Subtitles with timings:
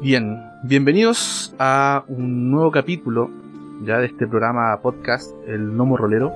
[0.00, 3.30] Bien, bienvenidos a un nuevo capítulo
[3.82, 6.32] ya de este programa podcast, El Nomo Rolero.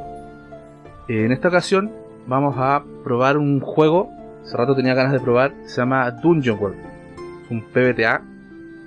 [1.06, 1.92] En esta ocasión
[2.26, 4.10] vamos a probar un juego,
[4.42, 6.76] hace rato tenía ganas de probar, se llama Dungeon World,
[7.50, 8.20] un PBTA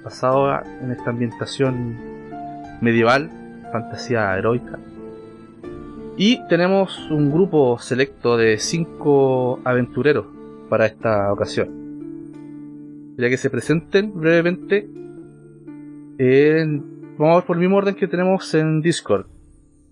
[0.03, 1.95] basado en esta ambientación
[2.81, 3.29] medieval,
[3.71, 4.77] fantasía heroica.
[6.17, 10.25] Y tenemos un grupo selecto de 5 aventureros
[10.69, 11.84] para esta ocasión
[13.17, 14.87] ya que se presenten brevemente.
[17.17, 19.27] vamos a ver por el mismo orden que tenemos en Discord.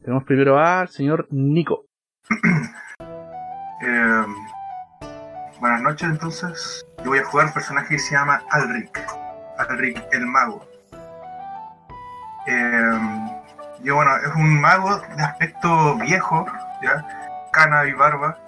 [0.02, 1.86] Tenemos primero al señor Nico.
[3.82, 4.26] Eh,
[5.60, 6.86] buenas noches, entonces.
[7.00, 9.00] Yo voy a jugar un personaje que se llama Alric.
[9.58, 10.66] Alric el mago.
[12.48, 13.00] Eh,
[13.84, 16.46] yo, bueno, es un mago de aspecto viejo,
[16.82, 17.50] ¿ya?
[17.52, 18.43] Cana y barba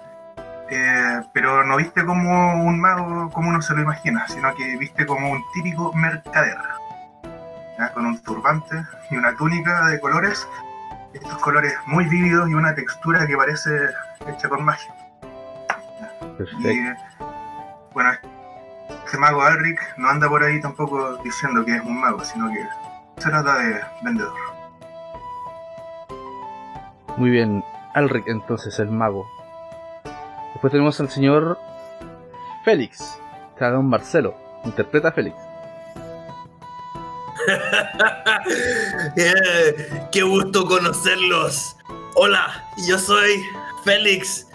[0.70, 5.06] eh, pero no viste como un mago como uno se lo imagina, sino que viste
[5.06, 6.58] como un típico mercader,
[7.94, 10.48] con un turbante y una túnica de colores,
[11.12, 13.70] estos colores muy vívidos y una textura que parece
[14.26, 14.94] hecha con magia.
[16.58, 16.80] Y,
[17.92, 18.10] bueno,
[19.04, 22.66] este mago Alric no anda por ahí tampoco diciendo que es un mago, sino que
[23.18, 24.34] se trata de vendedor.
[27.16, 27.64] Muy bien,
[27.94, 29.35] Alric entonces el mago.
[30.56, 31.58] Después tenemos al señor
[32.64, 33.18] Félix,
[33.60, 35.36] don Marcelo, interpreta a Félix.
[39.16, 41.76] Eh, qué gusto conocerlos.
[42.14, 43.44] Hola, yo soy
[43.84, 44.46] Félix.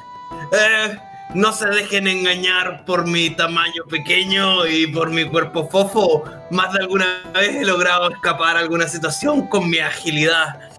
[0.52, 0.98] Eh,
[1.36, 6.24] no se dejen engañar por mi tamaño pequeño y por mi cuerpo fofo.
[6.50, 10.72] Más de alguna vez he logrado escapar a alguna situación con mi agilidad.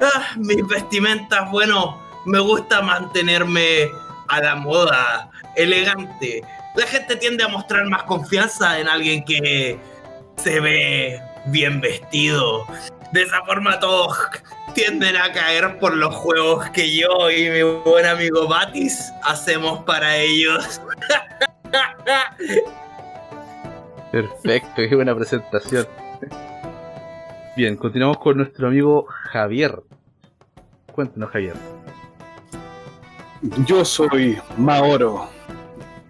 [0.00, 3.90] Ah, mis vestimentas, bueno, me gusta mantenerme
[4.28, 6.42] a la moda, elegante.
[6.74, 9.78] La gente tiende a mostrar más confianza en alguien que
[10.36, 12.66] se ve bien vestido.
[13.12, 14.18] De esa forma todos
[14.74, 20.16] tienden a caer por los juegos que yo y mi buen amigo Batis hacemos para
[20.16, 20.80] ellos.
[24.10, 25.86] Perfecto, qué buena presentación.
[27.56, 29.80] Bien, continuamos con nuestro amigo Javier.
[30.92, 31.54] Cuéntanos, Javier.
[33.66, 35.28] Yo soy Maoro.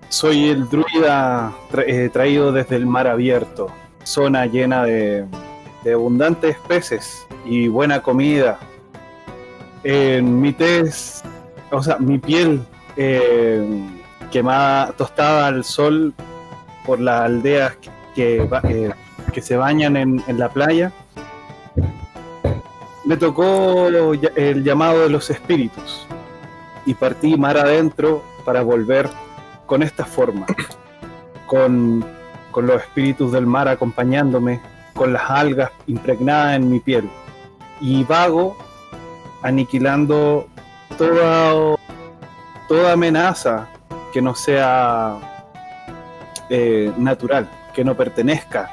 [0.08, 1.52] Soy el druida
[1.84, 3.66] eh, traído desde el mar abierto,
[4.04, 5.26] zona llena de,
[5.92, 8.60] abundantes peces y buena comida.
[9.82, 11.22] En mi tez,
[11.72, 12.60] o sea, mi piel
[12.96, 13.84] eh,
[14.30, 16.14] quemada, tostada al sol
[16.86, 17.76] por las aldeas
[18.14, 18.92] que, eh,
[19.42, 20.92] se bañan en la playa,
[23.04, 26.06] me tocó el llamado de los espíritus
[26.86, 29.08] y partí mar adentro para volver
[29.66, 30.46] con esta forma,
[31.46, 32.04] con,
[32.54, 34.60] los espíritus del mar acompañándome,
[34.94, 37.08] con las algas impregnadas en mi piel
[37.80, 38.56] y vago
[39.42, 40.46] aniquilando
[40.96, 41.76] toda,
[42.68, 43.68] toda amenaza
[44.12, 45.18] que no sea
[46.48, 48.70] eh, natural, que no pertenezca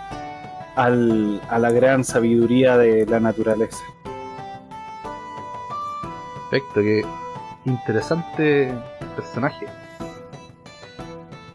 [0.75, 3.83] al, a la gran sabiduría de la naturaleza.
[6.51, 7.03] Perfecto, que
[7.65, 8.73] interesante
[9.15, 9.67] personaje.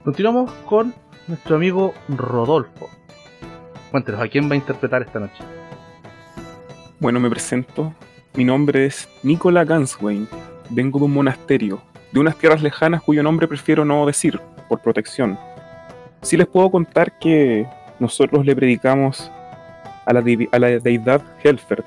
[0.05, 0.95] Continuamos con
[1.27, 2.89] nuestro amigo Rodolfo.
[3.91, 5.43] Cuéntenos, ¿a quién va a interpretar esta noche?
[7.01, 7.93] Bueno, me presento.
[8.35, 10.29] Mi nombre es Nicola Ganswain.
[10.71, 15.39] Vengo de un monasterio, de unas tierras lejanas cuyo nombre prefiero no decir, por protección.
[16.23, 17.67] Sí les puedo contar que
[17.99, 19.31] nosotros le predicamos
[20.05, 21.85] a la, a la deidad Helfer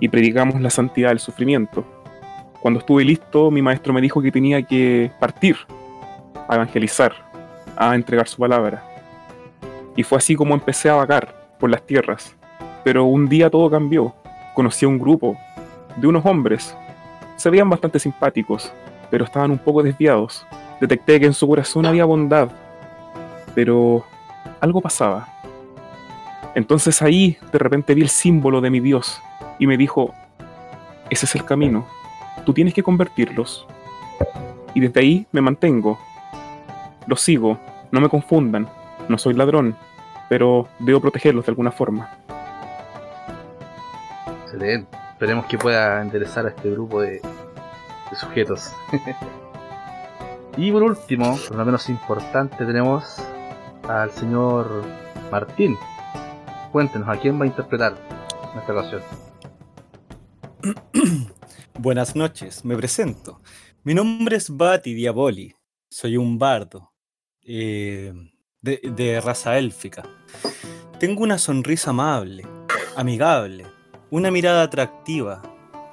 [0.00, 2.01] y predicamos la santidad del sufrimiento
[2.62, 5.56] cuando estuve listo, mi maestro me dijo que tenía que partir
[6.46, 7.12] a evangelizar,
[7.76, 8.84] a entregar su palabra.
[9.96, 12.36] Y fue así como empecé a vagar por las tierras.
[12.84, 14.14] Pero un día todo cambió.
[14.54, 15.36] Conocí a un grupo
[15.96, 16.76] de unos hombres.
[17.34, 18.72] Se veían bastante simpáticos,
[19.10, 20.46] pero estaban un poco desviados.
[20.80, 22.48] Detecté que en su corazón había bondad,
[23.56, 24.04] pero
[24.60, 25.26] algo pasaba.
[26.54, 29.20] Entonces ahí de repente vi el símbolo de mi Dios
[29.58, 30.14] y me dijo,
[31.10, 31.84] ese es el camino
[32.44, 33.66] tú tienes que convertirlos.
[34.74, 35.98] Y desde ahí me mantengo.
[37.06, 37.58] Los sigo,
[37.90, 38.68] no me confundan,
[39.08, 39.76] no soy ladrón,
[40.28, 42.10] pero debo protegerlos de alguna forma.
[44.44, 44.96] Excelente.
[45.12, 47.20] Esperemos que pueda interesar a este grupo de,
[48.14, 48.72] sujetos.
[50.56, 53.22] y por último, por lo menos importante, tenemos
[53.88, 54.84] al señor
[55.30, 55.76] Martín.
[56.72, 57.94] Cuéntenos, ¿a quién va a interpretar
[58.52, 59.02] en esta ocasión?
[61.82, 63.40] Buenas noches, me presento.
[63.82, 65.52] Mi nombre es Bati Diaboli.
[65.90, 66.92] Soy un bardo
[67.42, 68.14] eh,
[68.60, 70.04] de, raza élfica.
[71.00, 72.46] Tengo una sonrisa amable,
[72.94, 73.66] amigable,
[74.12, 75.42] una mirada atractiva,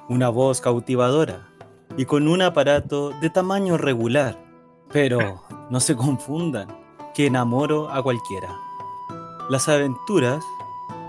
[0.08, 1.48] una voz cautivadora
[1.96, 4.38] y con un aparato de tamaño regular.
[4.92, 6.68] Pero no se confundan,
[7.14, 8.56] que enamoro a cualquiera.
[9.48, 10.44] Las aventuras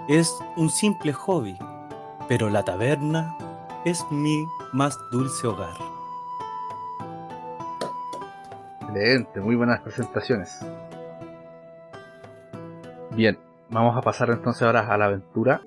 [0.09, 1.55] es un simple hobby,
[2.27, 3.37] pero la taberna
[3.85, 5.73] es mi más dulce hogar.
[8.81, 10.59] Excelente, muy buenas presentaciones.
[13.15, 13.37] Bien,
[13.69, 15.61] vamos a pasar entonces ahora a la aventura.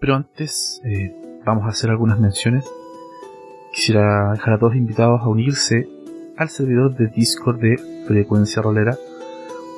[0.00, 2.64] Pero antes eh, vamos a hacer algunas menciones.
[3.72, 5.88] Quisiera dejar a todos invitados a unirse
[6.36, 7.76] al servidor de Discord de
[8.06, 8.96] Frecuencia Rolera,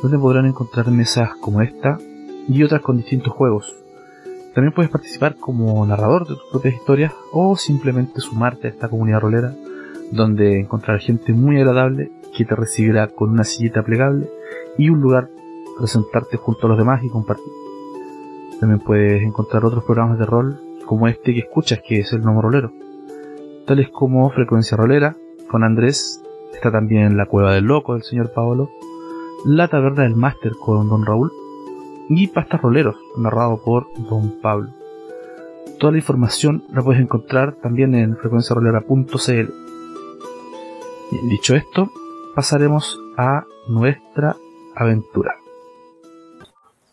[0.02, 1.98] donde podrán encontrar mesas como esta
[2.48, 3.85] y otras con distintos juegos.
[4.56, 9.20] También puedes participar como narrador de tus propias historias o simplemente sumarte a esta comunidad
[9.20, 9.54] rolera,
[10.12, 14.30] donde encontrarás gente muy agradable que te recibirá con una sillita plegable
[14.78, 15.28] y un lugar
[15.74, 17.52] para sentarte junto a los demás y compartir.
[18.58, 22.40] También puedes encontrar otros programas de rol como este que escuchas, que es el Nomo
[22.40, 22.72] Rolero,
[23.66, 25.18] tales como Frecuencia Rolera
[25.50, 26.22] con Andrés,
[26.54, 28.70] está también La Cueva del Loco del señor Paolo,
[29.44, 31.30] La Taberna del Máster con Don Raúl
[32.08, 34.70] y Pastas Roleros, narrado por Don Pablo.
[35.78, 39.52] Toda la información la puedes encontrar también en frecuenciarolera.cl.
[41.28, 41.90] Dicho esto,
[42.34, 44.36] pasaremos a nuestra
[44.74, 45.36] aventura.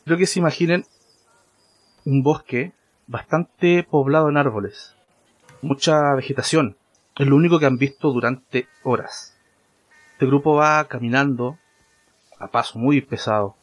[0.06, 0.86] Creo que se imaginen
[2.06, 2.74] un bosque
[3.08, 4.96] bastante poblado en árboles,
[5.62, 6.76] mucha vegetación,
[7.16, 9.38] es lo único que han visto durante horas.
[10.14, 11.58] Este grupo va caminando
[12.40, 13.56] a paso muy pesado.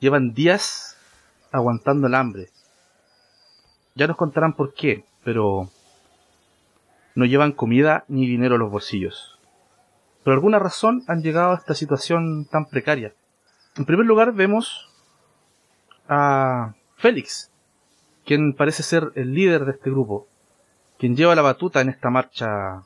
[0.00, 0.96] Llevan días
[1.52, 2.48] aguantando el hambre.
[3.94, 5.68] Ya nos contarán por qué, pero
[7.14, 9.38] no llevan comida ni dinero a los bolsillos.
[10.24, 13.12] Por alguna razón han llegado a esta situación tan precaria.
[13.76, 14.90] En primer lugar vemos
[16.08, 17.50] a Félix,
[18.24, 20.26] quien parece ser el líder de este grupo,
[20.98, 22.82] quien lleva la batuta en esta marcha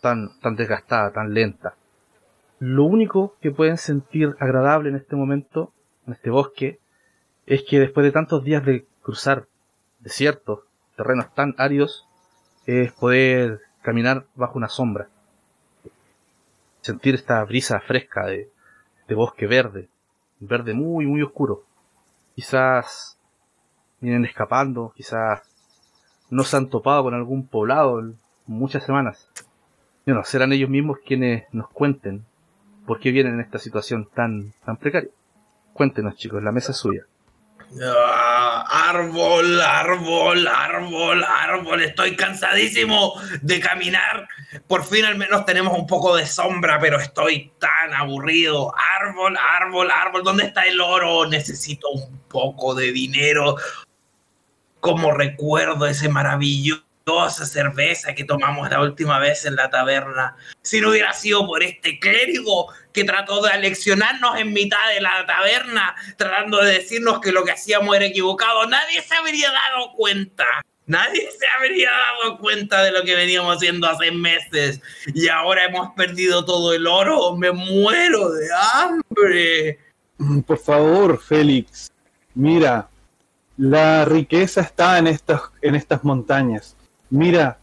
[0.00, 1.74] tan, tan desgastada, tan lenta.
[2.58, 5.72] Lo único que pueden sentir agradable en este momento,
[6.10, 6.80] en este bosque,
[7.46, 9.46] es que después de tantos días de cruzar
[10.00, 10.60] desiertos,
[10.96, 12.06] terrenos tan áridos,
[12.66, 15.08] es poder caminar bajo una sombra.
[16.80, 18.50] Sentir esta brisa fresca de,
[19.06, 19.88] de bosque verde,
[20.40, 21.62] verde muy, muy oscuro.
[22.34, 23.16] Quizás
[24.00, 25.42] vienen escapando, quizás
[26.28, 29.28] no se han topado con algún poblado en muchas semanas.
[30.04, 32.24] Bueno, serán ellos mismos quienes nos cuenten
[32.84, 35.10] por qué vienen en esta situación tan, tan precaria.
[35.80, 37.06] Cuéntenos chicos, la mesa es suya.
[37.82, 41.80] Ah, árbol, árbol, árbol, árbol.
[41.80, 44.28] Estoy cansadísimo de caminar.
[44.66, 48.74] Por fin al menos tenemos un poco de sombra, pero estoy tan aburrido.
[49.00, 50.22] Árbol, árbol, árbol.
[50.22, 51.26] ¿Dónde está el oro?
[51.26, 53.56] Necesito un poco de dinero.
[54.80, 56.10] Como recuerdo ese
[57.06, 60.36] maravillosa cerveza que tomamos la última vez en la taberna.
[60.62, 65.24] Si no hubiera sido por este clérigo que trató de aleccionarnos en mitad de la
[65.26, 70.44] taberna, tratando de decirnos que lo que hacíamos era equivocado, nadie se habría dado cuenta.
[70.86, 74.80] Nadie se habría dado cuenta de lo que veníamos haciendo hace meses.
[75.14, 77.36] Y ahora hemos perdido todo el oro.
[77.36, 79.78] Me muero de hambre.
[80.46, 81.92] Por favor, Félix,
[82.34, 82.88] mira,
[83.56, 86.76] la riqueza está en estas, en estas montañas.
[87.10, 87.58] Mira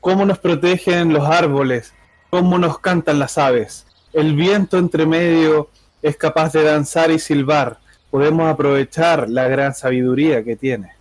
[0.00, 1.92] cómo nos protegen los árboles,
[2.30, 3.86] cómo nos cantan las aves.
[4.12, 5.68] El viento entre medio
[6.02, 7.78] es capaz de danzar y silbar.
[8.10, 10.92] Podemos aprovechar la gran sabiduría que tiene.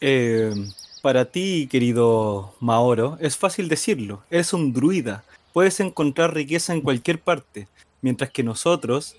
[0.00, 0.52] Eh,
[1.00, 4.24] para ti, querido Maoro, es fácil decirlo.
[4.28, 5.22] Eres un druida.
[5.52, 7.68] Puedes encontrar riqueza en cualquier parte,
[8.00, 9.14] mientras que nosotros,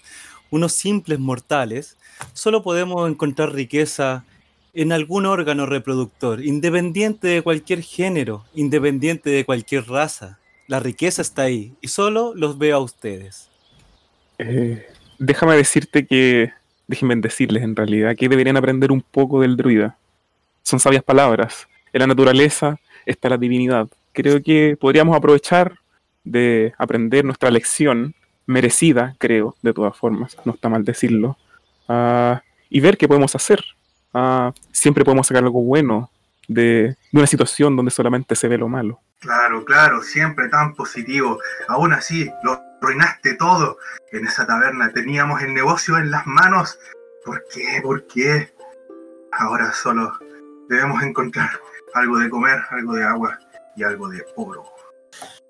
[0.51, 1.95] unos simples mortales,
[2.33, 4.25] solo podemos encontrar riqueza
[4.73, 10.39] en algún órgano reproductor, independiente de cualquier género, independiente de cualquier raza.
[10.67, 13.49] La riqueza está ahí y solo los veo a ustedes.
[14.39, 14.85] Eh,
[15.19, 16.51] déjame decirte que,
[16.87, 19.97] déjenme decirles en realidad, que deberían aprender un poco del druida.
[20.63, 21.67] Son sabias palabras.
[21.91, 23.87] En la naturaleza está la divinidad.
[24.11, 25.75] Creo que podríamos aprovechar
[26.23, 28.15] de aprender nuestra lección,
[28.47, 31.37] merecida, creo, de todas formas, no está mal decirlo,
[31.87, 33.63] ah, y ver qué podemos hacer
[34.13, 36.09] ah, siempre podemos sacar algo bueno
[36.47, 38.99] de, de, una situación donde solamente se ve lo malo.
[39.19, 41.39] Claro, claro, siempre tan positivo.
[41.67, 43.77] Aún así, lo arruinaste todo
[44.11, 44.91] en esa taberna.
[44.91, 46.77] Teníamos el negocio en las manos.
[47.25, 47.79] ¿Por qué?
[47.81, 48.53] ¿Por qué?
[49.31, 50.11] Ahora solo
[50.67, 51.49] debemos encontrar
[51.93, 53.39] algo de comer, algo de agua
[53.75, 54.65] y algo de oro.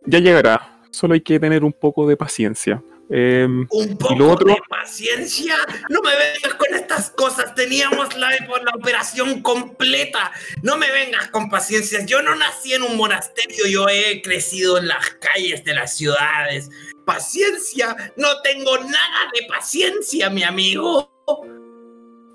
[0.06, 0.80] Ya llegará.
[0.92, 2.84] Solo hay que tener un poco de paciencia.
[3.10, 4.48] Em, Un poco lo otro?
[4.48, 5.56] de paciencia.
[5.90, 7.54] No me vengas con estas cosas.
[7.54, 10.32] Teníamos la, la operación completa.
[10.62, 12.06] No me vengas con paciencia.
[12.06, 13.68] Yo no nací en un monasterio.
[13.68, 16.70] Yo he crecido en las calles de las ciudades.
[17.06, 17.96] Paciencia.
[18.18, 21.10] No tengo nada de paciencia, mi amigo.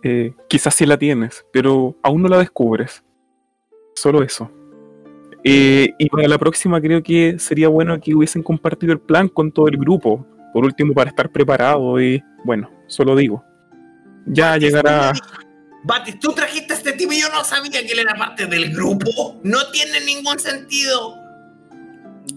[0.04, 3.02] eh, quizás sí la tienes, pero aún no la descubres.
[3.96, 4.50] Solo eso.
[5.44, 9.50] Eh, y para la próxima creo que sería bueno que hubiesen compartido el plan con
[9.50, 10.24] todo el grupo.
[10.52, 13.44] Por último, para estar preparado y bueno, solo digo.
[14.26, 15.12] Ya llegará...
[15.84, 18.74] Batis, tú trajiste a este tipo y yo no sabía que él era parte del
[18.74, 19.40] grupo.
[19.42, 21.14] No tiene ningún sentido.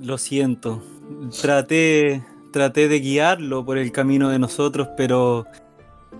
[0.02, 0.84] Lo siento.
[1.42, 5.46] Traté, traté de guiarlo por el camino de nosotros, pero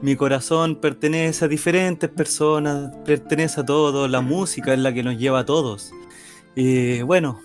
[0.02, 5.18] mi corazón pertenece a diferentes personas, pertenece a todos, la música es la que nos
[5.18, 5.92] lleva a todos.
[6.56, 7.40] Y bueno,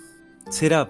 [0.49, 0.89] será.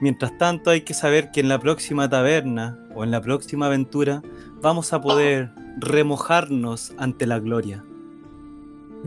[0.00, 4.22] Mientras tanto hay que saber que en la próxima taberna o en la próxima aventura
[4.60, 7.84] vamos a poder remojarnos ante la gloria.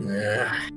[0.08, 0.68] Ah,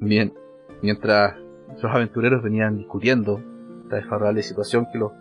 [0.00, 0.32] Bien,
[0.80, 1.36] mientras
[1.82, 3.42] los aventureros venían discutiendo
[3.82, 5.12] esta desfavorable situación que los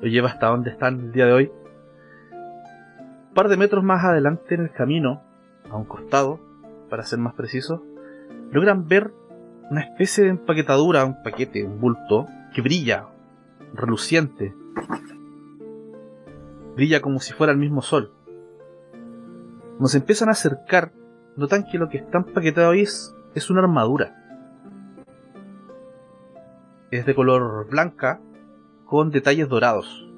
[0.00, 1.52] lo lleva hasta donde están el día de hoy,
[3.28, 5.22] un par de metros más adelante en el camino,
[5.70, 6.40] a un costado,
[6.90, 7.80] para ser más precisos,
[8.50, 9.12] logran ver
[9.70, 13.08] una especie de empaquetadura, un paquete, un bulto, que brilla,
[13.74, 14.54] reluciente.
[16.74, 18.14] Brilla como si fuera el mismo sol.
[19.84, 20.90] Se empiezan a acercar,
[21.36, 24.16] notan que lo que está empaquetado ahí es, es una armadura.
[26.90, 28.22] Es de color blanca
[28.86, 30.08] con detalles dorados.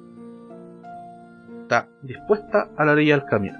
[1.63, 3.59] Está dispuesta a la orilla del camino.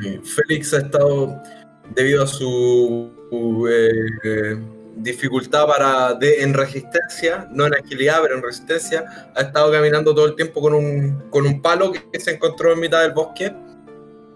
[0.00, 0.24] bien.
[0.24, 1.42] Félix ha estado,
[1.94, 9.04] debido a su eh, dificultad para de, en resistencia, no en agilidad, pero en resistencia,
[9.34, 12.80] ha estado caminando todo el tiempo con un, con un palo que se encontró en
[12.80, 13.52] mitad del bosque.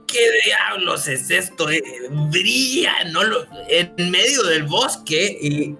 [0.06, 1.68] ¿Qué diablos es esto?
[1.70, 1.82] Eh,
[2.30, 5.76] brilla no lo- en medio del bosque y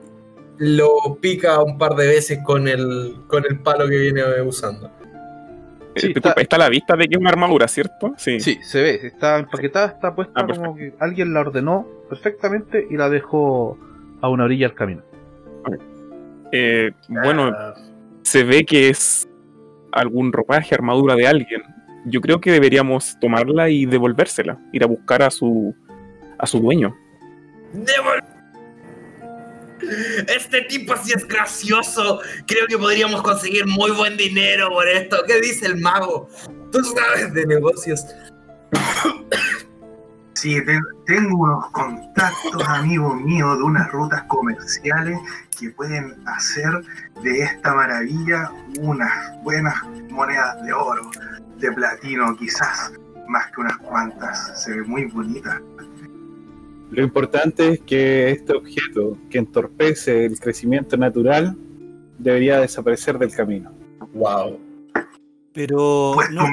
[0.58, 4.86] lo pica un par de veces con el, con el palo que viene usando.
[4.88, 4.90] eh,
[5.96, 6.56] Sí, disculpa, está- está...
[6.56, 8.14] a la vista de que es una armadura, ¿cierto?
[8.16, 8.40] Sí.
[8.40, 12.96] Sí, se ve, está empaquetada, está puesta Ah, como que alguien la ordenó perfectamente y
[12.96, 13.78] la dejó
[14.24, 15.02] a una orilla del camino.
[16.52, 17.74] Eh, bueno, Ah,
[18.22, 19.28] se ve que es
[19.92, 21.62] algún ropaje, armadura de alguien.
[22.06, 25.74] Yo creo que deberíamos tomarla y devolvérsela, ir a buscar a su
[26.38, 26.94] a su dueño.
[27.74, 28.22] Devol-
[30.34, 32.20] Este tipo sí es gracioso.
[32.46, 35.18] Creo que podríamos conseguir muy buen dinero por esto.
[35.26, 36.28] ¿Qué dice el mago?
[36.72, 38.04] Tú sabes de negocios.
[40.34, 45.18] Sí, te- tengo unos contactos, amigos míos, de unas rutas comerciales
[45.58, 46.70] que pueden hacer
[47.22, 48.50] de esta maravilla
[48.80, 49.10] unas
[49.42, 49.74] buenas
[50.10, 51.10] monedas de oro,
[51.58, 52.92] de platino, quizás
[53.28, 54.60] más que unas cuantas.
[54.62, 55.62] Se ve muy bonita.
[56.90, 61.56] Lo importante es que este objeto que entorpece el crecimiento natural
[62.18, 63.72] debería desaparecer del camino.
[64.12, 64.58] Wow.
[65.52, 66.46] Pero Pues no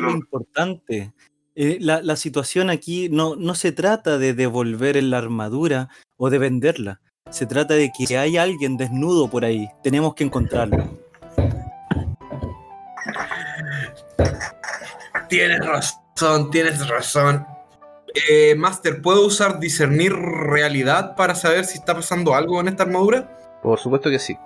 [0.00, 1.12] lo importante.
[1.56, 6.38] Eh, la, la situación aquí no, no se trata de devolver la armadura o de
[6.38, 7.00] venderla.
[7.30, 9.68] Se trata de que hay alguien desnudo por ahí.
[9.82, 10.98] Tenemos que encontrarlo.
[15.28, 17.46] Tienes razón, tienes razón.
[18.28, 23.36] Eh, Master, ¿puedo usar discernir realidad para saber si está pasando algo en esta armadura?
[23.62, 24.36] Por supuesto que sí.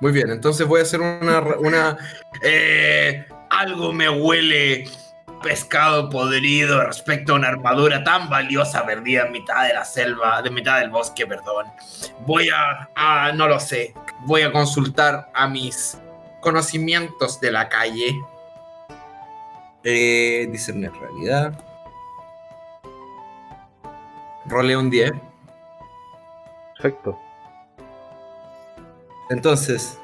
[0.00, 1.40] Muy bien, entonces voy a hacer una.
[1.58, 1.96] una
[2.42, 4.84] eh, algo me huele
[5.44, 10.50] pescado podrido respecto a una armadura tan valiosa perdida en mitad de la selva, de
[10.50, 11.66] mitad del bosque, perdón.
[12.26, 15.98] Voy a, a- no lo sé, voy a consultar a mis
[16.40, 18.20] conocimientos de la calle.
[19.84, 21.52] Eh, discernir realidad.
[24.46, 25.12] Rolé un 10.
[26.74, 27.18] Perfecto.
[29.30, 29.98] Entonces,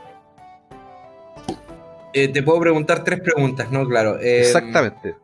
[2.13, 3.87] eh, te puedo preguntar tres preguntas, ¿no?
[3.87, 4.19] Claro.
[4.21, 5.17] eh, Exactamente.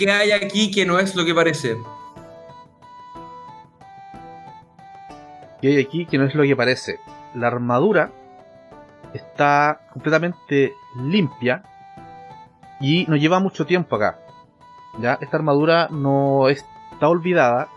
[0.00, 1.76] ¿Qué hay aquí que no es lo que parece?
[5.60, 7.00] Y hay aquí que no es lo que parece.
[7.34, 8.10] La armadura
[9.12, 11.64] está completamente limpia
[12.80, 14.18] y no lleva mucho tiempo acá.
[15.00, 17.68] Ya, esta armadura no está olvidada.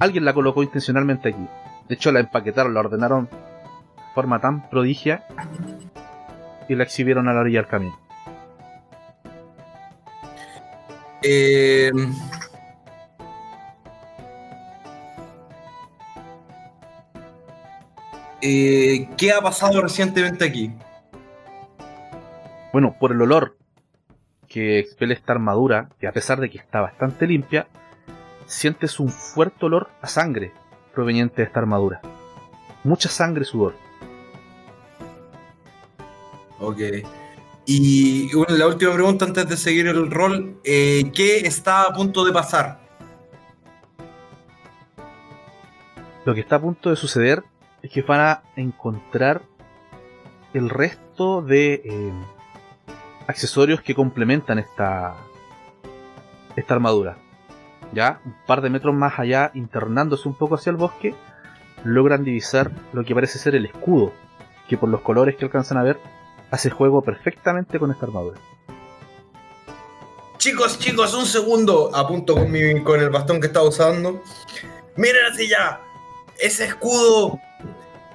[0.00, 1.46] Alguien la colocó intencionalmente aquí.
[1.90, 5.26] De hecho, la empaquetaron, la ordenaron de forma tan prodigia
[6.70, 8.03] y la exhibieron a la orilla del camino.
[11.26, 11.90] Eh,
[18.42, 20.70] eh, ¿qué ha pasado recientemente aquí?
[22.74, 23.56] Bueno, por el olor
[24.48, 27.68] que expele esta armadura, y a pesar de que está bastante limpia,
[28.44, 30.52] sientes un fuerte olor a sangre
[30.92, 32.02] proveniente de esta armadura.
[32.84, 33.74] Mucha sangre y sudor.
[36.60, 36.80] Ok.
[37.66, 42.24] Y bueno, la última pregunta antes de seguir el rol, eh, ¿qué está a punto
[42.24, 42.78] de pasar?
[46.26, 47.42] Lo que está a punto de suceder
[47.82, 49.42] es que van a encontrar
[50.52, 52.12] el resto de eh,
[53.26, 55.14] accesorios que complementan esta,
[56.56, 57.16] esta armadura.
[57.92, 61.14] Ya, un par de metros más allá, internándose un poco hacia el bosque,
[61.84, 64.12] logran divisar lo que parece ser el escudo,
[64.68, 65.98] que por los colores que alcanzan a ver,
[66.54, 68.40] hace juego perfectamente con esta armadura.
[70.38, 71.90] Chicos, chicos, un segundo.
[71.94, 74.22] Apunto con, mi, con el bastón que estaba usando.
[74.96, 75.80] Miren así ya.
[76.38, 77.38] Ese escudo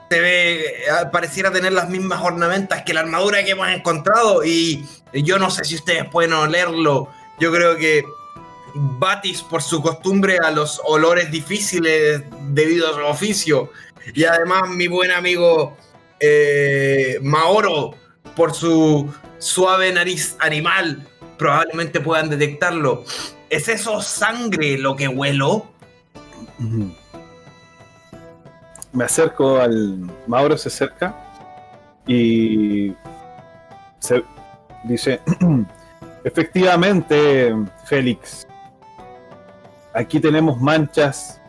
[0.10, 4.46] se ve, eh, pareciera tener las mismas ornamentas que la armadura que hemos encontrado.
[4.46, 7.10] Y yo no sé si ustedes pueden olerlo.
[7.40, 8.06] Yo creo que
[8.74, 13.72] Batis, por su costumbre a los olores difíciles debido a su oficio.
[14.14, 15.76] Y además, mi buen amigo
[16.20, 17.96] eh, Maoro,
[18.36, 21.06] por su suave nariz animal,
[21.38, 23.04] probablemente puedan detectarlo.
[23.50, 25.66] ¿Es eso sangre lo que huelo?
[28.92, 30.00] Me acerco al.
[30.28, 31.16] Mauro se acerca
[32.06, 32.94] y.
[34.00, 34.24] Se
[34.84, 35.22] dice:
[36.24, 37.56] Efectivamente,
[37.86, 38.46] Félix.
[39.94, 41.42] Aquí tenemos manchas,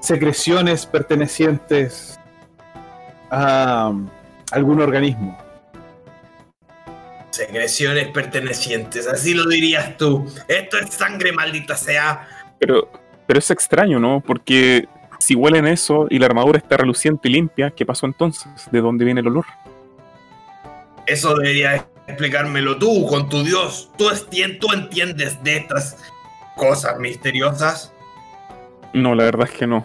[0.00, 2.20] secreciones pertenecientes
[3.30, 3.92] a
[4.52, 5.43] algún organismo.
[7.34, 10.24] Secreciones pertenecientes, así lo dirías tú.
[10.46, 12.28] Esto es sangre, maldita sea.
[12.60, 12.88] Pero,
[13.26, 14.22] pero es extraño, ¿no?
[14.24, 14.86] Porque
[15.18, 18.52] si huelen eso y la armadura está reluciente y limpia, ¿qué pasó entonces?
[18.70, 19.46] ¿De dónde viene el olor?
[21.06, 23.90] Eso deberías explicármelo tú, con tu Dios.
[23.98, 25.96] ¿Tú, esti- tú entiendes de estas
[26.54, 27.92] cosas misteriosas?
[28.92, 29.84] No, la verdad es que no.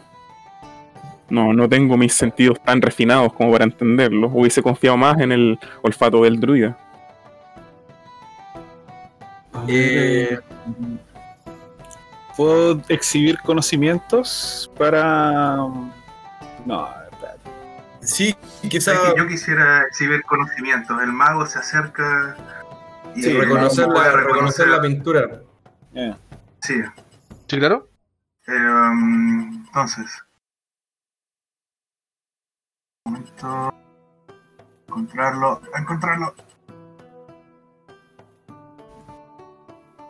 [1.32, 4.28] No, no tengo mis sentidos tan refinados como para entenderlo.
[4.28, 6.78] Hubiese confiado más en el olfato del druida.
[9.72, 10.40] Eh,
[12.36, 15.58] ¿Puedo exhibir conocimientos para.?
[16.66, 17.50] No, espérate.
[18.02, 21.02] sí, Es quizá que yo quisiera exhibir conocimientos.
[21.02, 22.36] El mago se acerca
[23.16, 25.42] y Sí, reconocer, la, reconocer la pintura.
[25.94, 26.16] Eh,
[26.62, 26.82] Sí.
[27.48, 27.90] ¿Sí, claro?
[28.48, 30.12] Eh, um, entonces.
[33.06, 33.74] Un momento.
[34.88, 35.62] Encontrarlo.
[35.78, 36.36] Encontrarlo.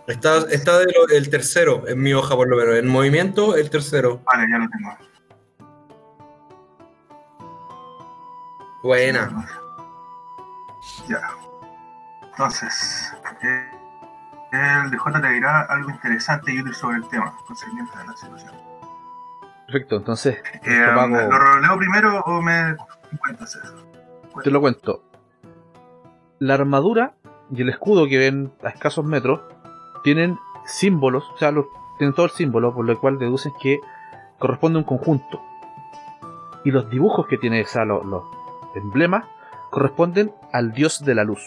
[0.10, 2.76] Está, está de lo- el tercero en mi hoja, por lo menos.
[2.78, 4.22] En movimiento, el tercero.
[4.26, 4.98] Vale, ya lo tengo.
[8.84, 9.45] Buena.
[11.08, 11.22] Ya.
[12.32, 13.69] Entonces, eh,
[14.52, 18.54] el DJ te dirá algo interesante y útil sobre el tema concerniente a la situación.
[19.67, 22.76] Perfecto, entonces, Eh, ¿Lo roleo primero o me
[23.19, 23.76] cuentas eso?
[24.43, 25.04] te lo cuento.
[26.39, 27.13] La armadura
[27.52, 29.41] y el escudo que ven a escasos metros
[30.15, 31.67] tienen símbolos, o sea, los-
[32.00, 33.80] tienen todo el símbolo, por lo cual deducen que
[34.39, 35.39] corresponde a un conjunto.
[36.63, 38.24] Y los dibujos que tiene, o sea, los, los
[38.74, 39.26] emblemas,
[39.69, 41.41] corresponden al dios de la luz.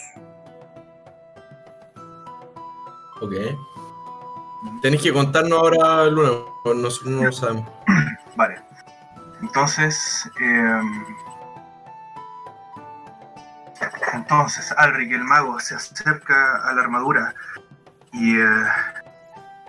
[3.19, 3.33] Ok.
[4.81, 6.29] Tenéis que contarnos ahora, Luna.
[6.63, 7.69] Nosotros no lo sabemos.
[8.37, 8.61] Vale.
[9.41, 10.81] Entonces, eh,
[14.13, 17.33] entonces Alric el mago se acerca a la armadura
[18.13, 18.65] y eh,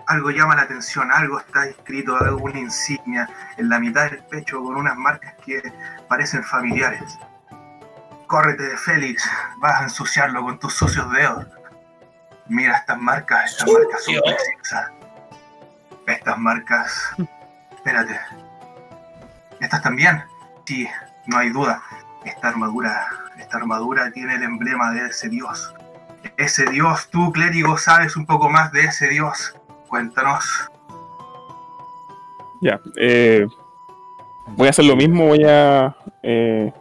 [0.07, 3.27] algo llama la atención, algo está escrito, alguna insignia
[3.57, 5.61] en la mitad del pecho con unas marcas que
[6.07, 7.17] parecen familiares.
[8.27, 11.45] Córrete, Félix, vas a ensuciarlo con tus sucios dedos.
[12.47, 14.21] Mira estas marcas, estas marcas son ¿Sucio?
[14.23, 14.91] preciosas.
[16.07, 17.09] Estas marcas.
[17.75, 18.19] Espérate.
[19.59, 20.23] ¿Estas también?
[20.65, 20.87] Sí,
[21.25, 21.81] no hay duda.
[22.23, 25.73] Esta armadura, esta armadura tiene el emblema de ese dios.
[26.37, 29.55] Ese dios, tú clérigo sabes un poco más de ese dios.
[29.87, 30.43] Cuéntanos.
[32.61, 32.79] Ya.
[32.97, 33.45] eh,
[34.47, 35.95] voy a hacer lo mismo, voy a.
[36.23, 36.71] Eh,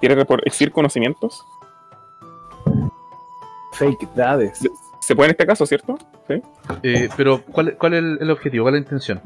[0.00, 1.44] ¿Quiere repor- exhibir conocimientos?
[3.72, 4.58] fake dades.
[4.58, 4.68] Se,
[5.00, 5.96] se puede en este caso, ¿cierto?
[6.26, 6.42] Sí.
[6.82, 8.64] Eh, pero, ¿cuál, cuál es el, el objetivo?
[8.64, 9.20] ¿Cuál es la intención?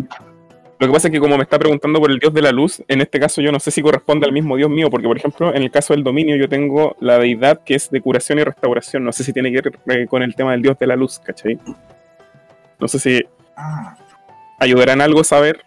[0.82, 2.82] Lo que pasa es que como me está preguntando por el dios de la luz,
[2.88, 5.54] en este caso yo no sé si corresponde al mismo dios mío, porque por ejemplo,
[5.54, 9.04] en el caso del dominio yo tengo la deidad que es de curación y restauración.
[9.04, 11.56] No sé si tiene que ver con el tema del dios de la luz, ¿cachai?
[12.80, 13.22] No sé si
[13.56, 13.96] Ah,
[14.58, 15.62] ayudará en algo saber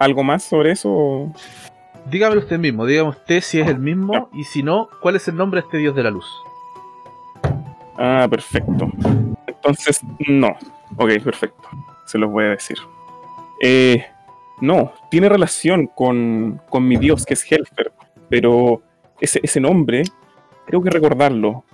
[0.00, 0.88] algo más sobre eso.
[0.90, 1.32] o-
[2.10, 5.36] dígame usted mismo, dígame usted si es el mismo y si no, ¿cuál es el
[5.36, 6.26] nombre de este dios de la luz?
[7.96, 8.90] Ah, perfecto.
[9.46, 10.48] Entonces, no.
[10.96, 11.68] Ok, perfecto.
[12.06, 12.78] Se los voy a decir.
[13.60, 14.04] Eh,
[14.60, 17.92] no, tiene relación con, con mi dios, que es Helfer,
[18.28, 18.82] pero
[19.20, 20.02] ese, ese nombre,
[20.66, 21.64] creo que recordarlo,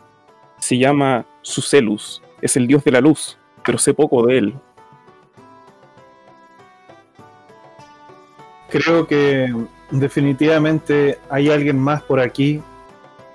[0.59, 4.55] se llama Sucelus, es el dios de la luz, pero sé poco de él.
[8.69, 9.55] Creo que
[9.91, 12.61] definitivamente hay alguien más por aquí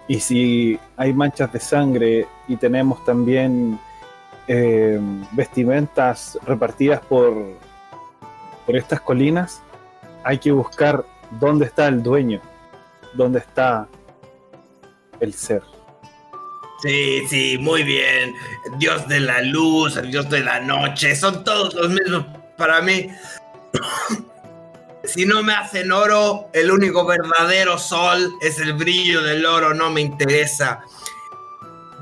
[0.08, 3.80] y si hay manchas de sangre y tenemos también
[4.48, 5.00] eh,
[5.32, 7.36] vestimentas repartidas por,
[8.70, 9.64] por estas colinas,
[10.24, 11.04] hay que buscar
[11.40, 12.40] dónde está el dueño,
[13.16, 13.88] dónde está
[15.20, 15.64] el ser.
[16.84, 18.36] Sí, sí, muy bien.
[18.78, 22.28] Dios de la luz, el dios de la noche, son todos los mismos
[22.60, 23.08] para mí.
[25.04, 29.90] si no me hacen oro, el único verdadero sol es el brillo del oro, no
[29.90, 30.84] me interesa.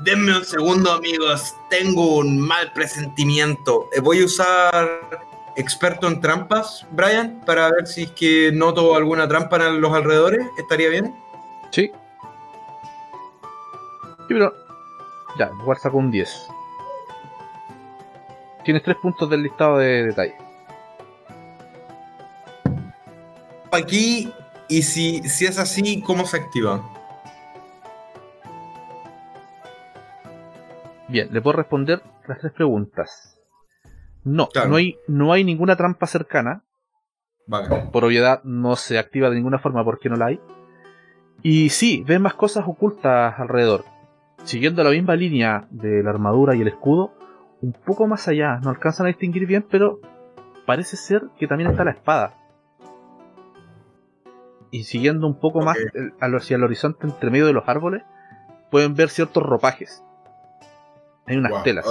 [0.04, 1.54] Denme un segundo, amigos.
[1.70, 3.88] Tengo un mal presentimiento.
[3.96, 5.27] Eh, Voy a usar
[5.58, 10.46] experto en trampas, Brian, para ver si es que noto alguna trampa en los alrededores.
[10.56, 11.14] ¿Estaría bien?
[11.70, 11.90] Sí.
[14.28, 14.54] Sí, pero.
[15.38, 16.48] Ya, igual sacó un 10.
[18.64, 20.34] Tienes tres puntos del listado de detalle.
[23.72, 24.32] Aquí,
[24.68, 26.82] y si, si es así, ¿cómo se activa?
[31.08, 33.37] Bien, le puedo responder las tres preguntas.
[34.28, 34.68] No, Claro.
[34.70, 36.62] no, hay, no hay ninguna trampa cercana.
[37.46, 37.88] Vale.
[37.92, 40.40] Por obviedad no se activa de ninguna forma porque no la hay.
[41.42, 43.84] Y sí, ves más cosas ocultas alrededor.
[44.44, 47.12] Siguiendo la misma línea de la armadura y el escudo,
[47.62, 50.00] un poco más allá, no alcanzan a distinguir bien, pero
[50.66, 52.34] parece ser que también está la espada.
[54.70, 58.02] Y siguiendo un poco más el- hacia el horizonte entre medio de los árboles,
[58.70, 60.04] pueden ver ciertos ropajes.
[61.26, 61.86] Hay unas Wow, telas.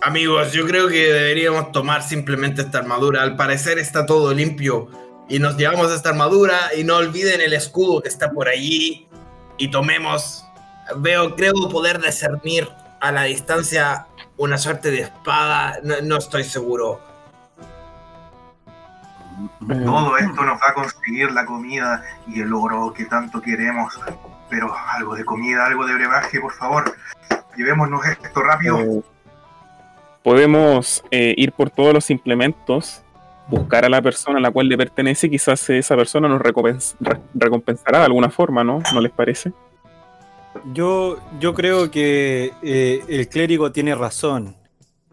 [0.00, 3.22] Amigos, yo creo que deberíamos tomar simplemente esta armadura.
[3.22, 4.88] Al parecer está todo limpio.
[5.28, 9.06] Y nos llevamos esta armadura y no olviden el escudo que está por allí.
[9.58, 10.44] Y tomemos,
[10.96, 12.68] veo, creo poder discernir
[13.00, 14.06] a la distancia
[14.38, 15.78] una suerte de espada.
[15.82, 17.00] No, no estoy seguro.
[19.68, 24.00] Todo esto nos va a conseguir la comida y el oro que tanto queremos.
[24.48, 26.96] Pero algo de comida, algo de brebaje, por favor.
[27.56, 28.78] Llevémonos esto rápido.
[28.80, 29.02] Eh,
[30.22, 33.02] podemos eh, ir por todos los implementos,
[33.48, 36.94] buscar a la persona a la cual le pertenece, y quizás esa persona nos recompens-
[37.00, 38.82] re- recompensará de alguna forma, ¿no?
[38.92, 39.52] ¿No les parece?
[40.72, 44.56] Yo, yo creo que eh, el clérigo tiene razón.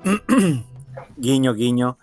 [1.17, 1.97] guiño, guiño.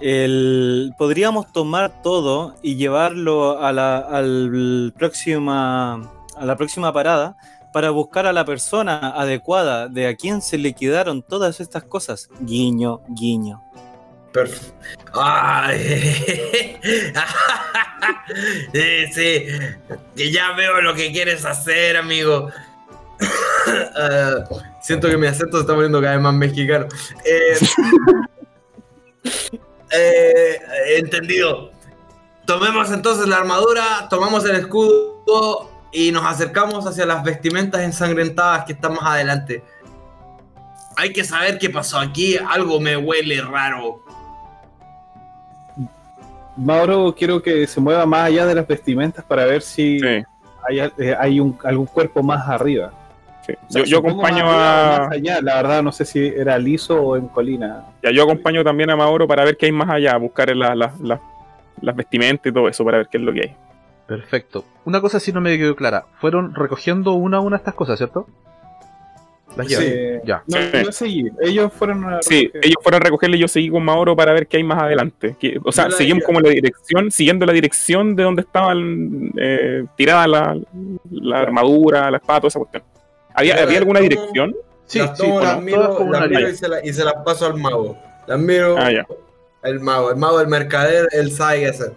[0.00, 5.94] El- podríamos tomar todo y llevarlo a la, al próxima,
[6.36, 7.36] a la próxima parada
[7.72, 12.28] para buscar a la persona adecuada de a quien se le quedaron todas estas cosas.
[12.40, 13.62] Guiño, guiño.
[14.32, 14.72] Perf-
[15.12, 15.78] Ay.
[18.72, 19.46] sí, sí.
[20.14, 22.50] Que ya veo lo que quieres hacer, amigo.
[23.96, 24.44] Ah,
[24.82, 26.86] siento que mi acento se está poniendo cada vez más mexicano.
[27.24, 27.58] Eh,
[29.92, 30.58] eh,
[30.98, 31.70] entendido.
[32.46, 38.72] Tomemos entonces la armadura, tomamos el escudo y nos acercamos hacia las vestimentas ensangrentadas que
[38.72, 39.62] están más adelante.
[40.96, 44.02] Hay que saber qué pasó aquí, algo me huele raro.
[46.56, 50.06] Mauro, quiero que se mueva más allá de las vestimentas para ver si Sí,
[50.66, 52.92] hay, eh, hay un, algún cuerpo más arriba.
[53.46, 53.52] sí.
[53.68, 54.98] O sea, Yo, acompaño más a.
[55.02, 55.40] más allá.
[55.42, 57.84] La verdad, no sé si era liso o en colina.
[58.02, 60.92] ya, yo acompaño también a Mauro para ver qué hay más allá, buscar la- la-
[61.02, 61.20] la-
[61.82, 63.54] las vestimentas y todo eso para ver qué es lo que hay.
[64.06, 64.64] Perfecto.
[64.84, 66.06] Una cosa sí no me quedó clara.
[66.20, 68.26] Fueron recogiendo una a una estas cosas, ¿cierto?
[69.56, 69.84] Las llevan.
[69.88, 70.42] Eh, Ya.
[70.46, 70.84] No, Sí.
[70.84, 71.30] yo seguí.
[71.40, 72.66] Ellos fueron a Sí, recoger.
[72.66, 75.34] ellos fueron a recogerle y yo seguí con Mauro para ver qué hay más adelante.
[75.40, 80.26] Que- o sea, seguimos como la dirección, siguiendo la dirección de donde estaban eh, tirada
[80.28, 80.56] la,
[81.10, 82.82] la armadura, la espada, toda esa cuestión.
[83.34, 84.56] ¿Había, ¿había la alguna tomo- dirección?
[84.84, 87.04] Sí, las sí, tomo, bueno, las todas miro, las miro y, se la- y se
[87.04, 87.98] las paso al mago.
[88.26, 89.06] Las miro, Ah, ya.
[89.64, 91.92] el mago, el mago del mercader, el sabe qué hacer.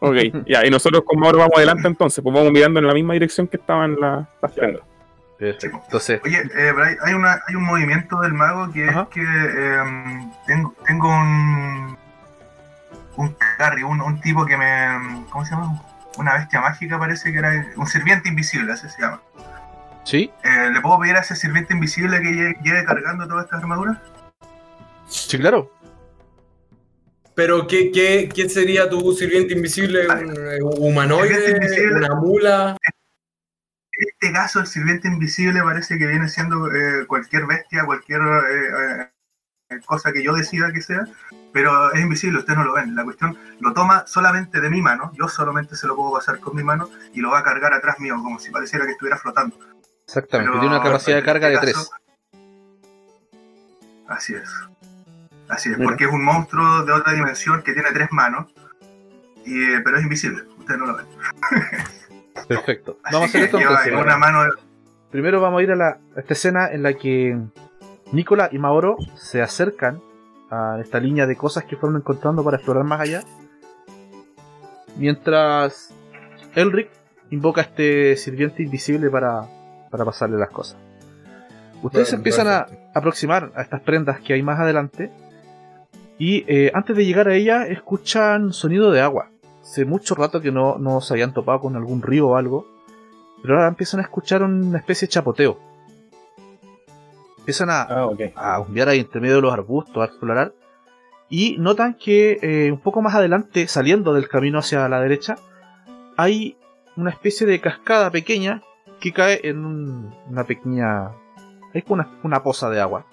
[0.00, 0.64] Ok, ya.
[0.64, 3.56] Y nosotros con Mauro vamos adelante entonces, pues vamos mirando en la misma dirección que
[3.56, 4.82] estaban la- las prendas.
[5.38, 5.80] Perfecto.
[5.84, 9.02] Entonces, Oye, eh, Bray, hay, una, hay un movimiento del mago que Ajá.
[9.02, 11.96] es que em, tengo, tengo un,
[13.16, 15.24] un carry, un, un tipo que me...
[15.30, 15.80] ¿Cómo se llama?
[16.16, 19.20] Una bestia mágica parece que era un sirviente invisible, así se llama.
[20.04, 20.32] ¿sí?
[20.42, 23.98] Eh, ¿Le puedo pedir a ese sirviente invisible que llegue, llegue cargando todas estas armaduras?
[25.06, 25.70] Sí, claro.
[27.38, 30.08] Pero ¿qué, qué, qué sería tu sirviente invisible?
[30.08, 31.52] ¿Un eh, humanoide?
[31.52, 31.98] Invisible.
[31.98, 32.76] ¿Una mula?
[33.92, 39.10] En este caso, el sirviente invisible parece que viene siendo eh, cualquier bestia, cualquier eh,
[39.70, 41.04] eh, cosa que yo decida que sea,
[41.52, 42.96] pero es invisible, ustedes no lo ven.
[42.96, 46.56] La cuestión lo toma solamente de mi mano, yo solamente se lo puedo pasar con
[46.56, 49.56] mi mano y lo va a cargar atrás mío, como si pareciera que estuviera flotando.
[50.08, 51.76] Exactamente, Pero tiene una capacidad de en carga de este 3.
[51.76, 51.90] caso-
[54.08, 54.50] Así es.
[55.48, 55.88] Así es, Mira.
[55.90, 58.52] porque es un monstruo de otra dimensión que tiene tres manos,
[59.44, 61.06] y, eh, pero es invisible, ustedes no lo ven.
[62.48, 62.98] Perfecto.
[63.02, 63.86] Así Vamos a hacer esto entonces.
[63.92, 64.40] en una mano
[65.10, 67.36] Primero vamos a ir a, la, a esta escena en la que
[68.12, 70.00] Nicola y Maoro se acercan
[70.50, 73.22] a esta línea de cosas que fueron encontrando para explorar más allá.
[74.96, 75.92] Mientras
[76.54, 76.90] Elric
[77.30, 79.42] invoca a este sirviente invisible para,
[79.90, 80.76] para pasarle las cosas.
[81.82, 85.10] Ustedes se Bueno, empiezan a aproximar a estas prendas que hay más adelante.
[86.18, 89.30] Y eh, antes de llegar a ella, escuchan sonido de agua.
[89.62, 92.66] Hace mucho rato que no, no se habían topado con algún río o algo.
[93.42, 95.58] Pero ahora empiezan a escuchar una especie de chapoteo.
[97.38, 100.52] Empiezan a, Ah, a ahí entre medio de los arbustos, a explorar.
[101.30, 105.36] Y notan que eh, un poco más adelante, saliendo del camino hacia la derecha,
[106.16, 106.56] hay
[106.96, 108.62] una especie de cascada pequeña
[108.98, 111.10] que cae en un- una pequeña.
[111.74, 113.04] Es una, una poza de agua.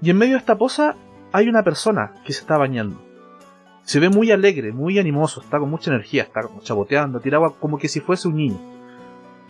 [0.00, 0.94] Y en medio de esta poza
[1.32, 3.00] hay una persona que se está bañando.
[3.84, 7.54] Se ve muy alegre, muy animoso, está con mucha energía, está como chapoteando, tira agua
[7.58, 8.60] como que si fuese un niño.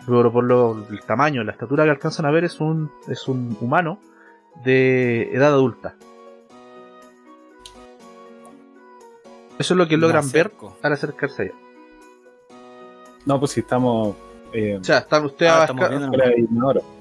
[0.05, 3.55] Pero por lo, el tamaño, la estatura que alcanzan a ver, es un, es un
[3.61, 3.99] humano
[4.65, 5.95] de edad adulta.
[9.59, 11.55] Eso es lo que logran ver al acercarse a ella.
[13.25, 14.15] No, pues si estamos.
[14.51, 15.73] Eh, O sea, están ustedes Ah, a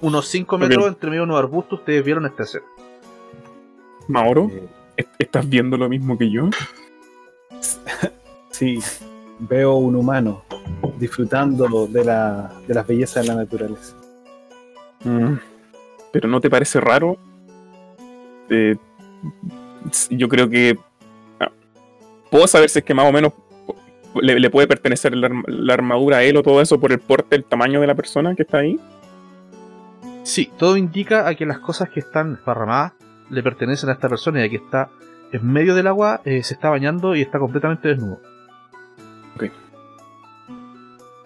[0.00, 0.62] unos 5 Ok.
[0.62, 2.64] metros entre medio de unos arbustos, ustedes vieron esta escena.
[4.08, 6.48] Maoro, Eh, ¿est- ¿estás viendo lo mismo que yo?
[8.50, 8.78] sí,
[9.38, 10.42] veo un humano
[10.98, 13.94] disfrutando de, la, de las bellezas de la naturaleza.
[15.04, 15.34] Mm,
[16.12, 17.16] Pero ¿no te parece raro?
[18.50, 18.76] Eh,
[20.10, 20.78] yo creo que...
[21.40, 21.50] ah,
[22.30, 23.32] Puedo saber si es que más o menos
[24.20, 27.44] le, le puede pertenecer la armadura a él o todo eso por el porte, el
[27.44, 28.78] tamaño de la persona que está ahí.
[30.22, 32.92] Sí, todo indica a que las cosas que están esparramadas
[33.32, 34.90] le pertenecen a esta persona y a que está
[35.32, 38.20] en medio del agua, eh, se está bañando y está completamente desnudo.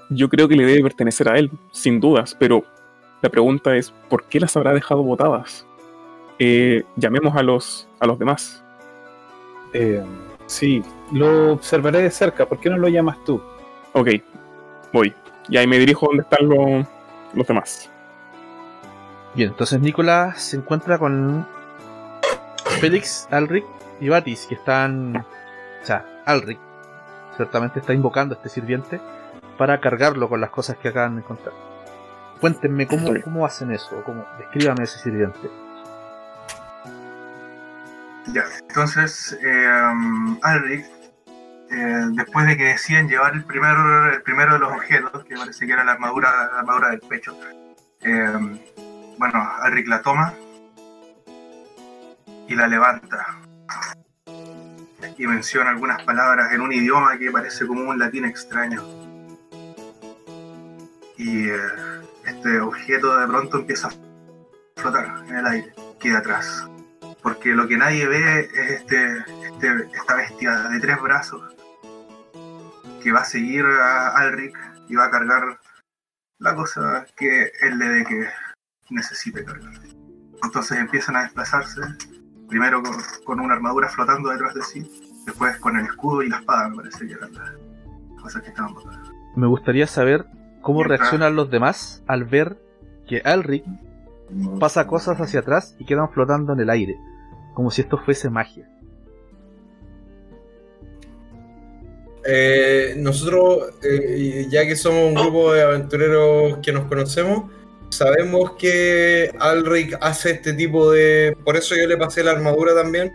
[0.09, 2.63] Yo creo que le debe pertenecer a él, sin dudas, pero
[3.23, 5.67] la pregunta es, ¿por qué las habrá dejado botadas?
[6.39, 8.63] Eh, llamemos a los, a los demás.
[9.73, 10.05] Eh,
[10.47, 10.81] sí,
[11.13, 12.47] lo observaré de cerca.
[12.47, 13.43] ¿Por qué no lo llamas tú?
[13.95, 14.11] Ok,
[14.93, 15.13] voy.
[15.49, 16.87] Y ahí me dirijo donde están los,
[17.35, 17.91] los demás.
[19.35, 21.47] Bien, entonces Nicolás se encuentra con
[22.81, 23.65] Félix, Alric
[24.01, 25.17] y Batis, que están.
[25.17, 26.59] O sea, Alric
[27.37, 29.01] ciertamente está invocando a este sirviente
[29.59, 31.55] para cargarlo con las cosas que acaban de encontrar.
[32.41, 35.51] Cuéntenme cómo, cómo hacen eso, cómo, descríbame ese sirviente.
[38.27, 39.69] Ya, entonces, eh,
[40.43, 40.85] Alric,
[41.71, 45.67] eh, después de que deciden llevar el primero, el primero de los objetos, que parece
[45.67, 47.39] que era la armadura, la armadura del pecho,
[48.03, 48.59] eh,
[49.19, 50.35] bueno, Alric la toma
[52.49, 53.27] y la levanta.
[55.19, 58.83] Y menciona algunas palabras en un idioma que parece como un latín extraño.
[61.17, 61.59] Y eh,
[62.27, 66.69] este objeto de pronto empieza a flotar en el aire, queda atrás
[67.27, 71.57] porque lo que nadie ve es este, este- esta bestia de tres brazos
[73.03, 74.57] que va a seguir a Alric
[74.89, 75.59] y va a cargar
[76.39, 78.29] la cosa que él le dé que
[78.91, 79.73] necesite cargar.
[80.41, 81.81] Entonces empiezan a desplazarse,
[82.49, 84.91] primero con, con una armadura flotando detrás de sí,
[85.27, 87.51] después con el escudo y la espada, me parece que eran las
[88.23, 89.11] cosas que estaban botadas.
[89.35, 90.27] Me gustaría saber
[90.63, 92.59] cómo Mientras- reaccionan los demás al ver
[93.07, 93.65] que Alric
[94.59, 96.97] pasa cosas hacia atrás y quedan flotando en el aire,
[97.55, 98.69] como si esto fuese magia.
[102.29, 107.53] Eh, nosotros, eh, ya que somos un grupo de aventureros que nos conocemos,
[107.91, 111.37] sabemos que Alric hace este tipo de...
[111.45, 113.13] Por eso yo le pasé la armadura también,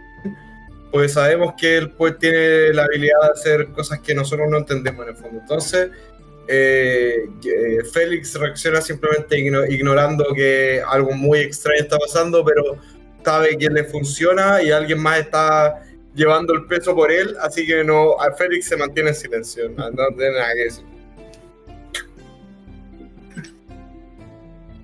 [0.92, 5.04] pues sabemos que él pues, tiene la habilidad de hacer cosas que nosotros no entendemos
[5.04, 5.40] en el fondo.
[5.40, 5.90] Entonces,
[6.48, 12.78] eh, que Félix reacciona simplemente igno- ignorando que algo muy extraño está pasando, pero
[13.24, 17.86] sabe que le funciona y alguien más está llevando el peso por él, así que
[17.86, 20.91] no, a Félix se mantiene en silencio, no tiene nada que decir.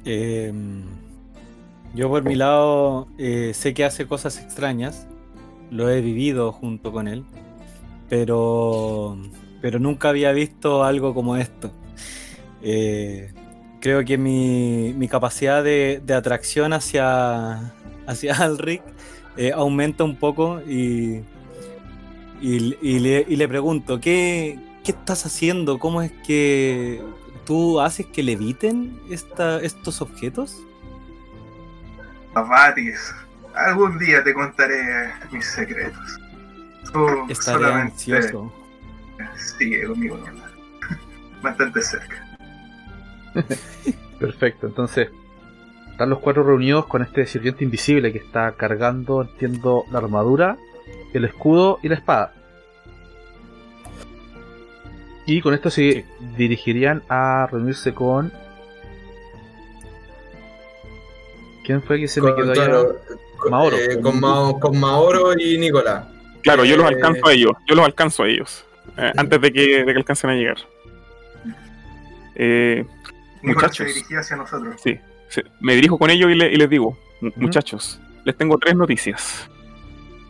[0.08, 0.54] Eh,
[1.94, 5.06] yo por mi lado eh, sé que hace cosas extrañas,
[5.70, 7.26] lo he vivido junto con él
[8.10, 9.18] pero,
[9.62, 11.72] pero nunca había visto algo como esto.
[12.62, 13.32] Eh,
[13.80, 17.74] creo que mi, mi capacidad de, de atracción hacia,
[18.06, 18.82] hacia Alric
[19.36, 21.22] eh, aumenta un poco y,
[22.42, 25.80] y, y le, y le pregunto, ¿qué, ¿qué estás haciendo?
[25.80, 27.02] ¿Cómo es que
[27.48, 30.62] tú haces que leviten esta, estos objetos?
[32.34, 33.16] Batis,
[33.56, 36.20] algún día te contaré mis secretos.
[36.92, 38.54] Tú Estaré solamente ansioso.
[39.58, 40.20] sigue conmigo.
[41.42, 42.38] Bastante cerca.
[44.20, 45.10] Perfecto, entonces
[45.92, 50.58] están los cuatro reunidos con este sirviente invisible que está cargando, entiendo, la armadura,
[51.14, 52.34] el escudo y la espada.
[55.28, 56.06] Y con esto se Sí.
[56.38, 58.32] dirigirían a reunirse con.
[61.64, 62.66] ¿Quién fue que se me quedó allá?
[62.66, 62.96] claro,
[63.38, 63.78] con- Maoro.
[63.78, 66.06] eh, con, Mao- con Maoro y Nicolás.
[66.42, 67.52] Claro, yo los Eh, alcanzo a ellos.
[67.68, 68.64] Yo los alcanzo a ellos.
[68.98, 70.58] eh, antes de que, de que alcancen a llegar.
[72.40, 72.86] Eh,
[73.42, 73.88] Nicolás se Muchachos.
[73.88, 74.80] dirigía hacia nosotros.
[74.82, 77.42] sí, sí, me dirijo con ellos y, le- y les digo, "Mu- Ujú.
[77.42, 79.50] muchachos, les tengo tres noticias.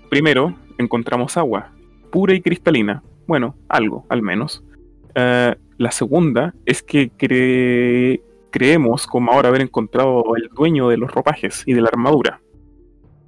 [0.09, 1.69] Primero, encontramos agua,
[2.11, 3.03] pura y cristalina.
[3.27, 4.63] Bueno, algo, al menos.
[5.19, 11.11] Eh, la segunda es que cre- creemos, como ahora, haber encontrado el dueño de los
[11.11, 12.39] ropajes y de la armadura.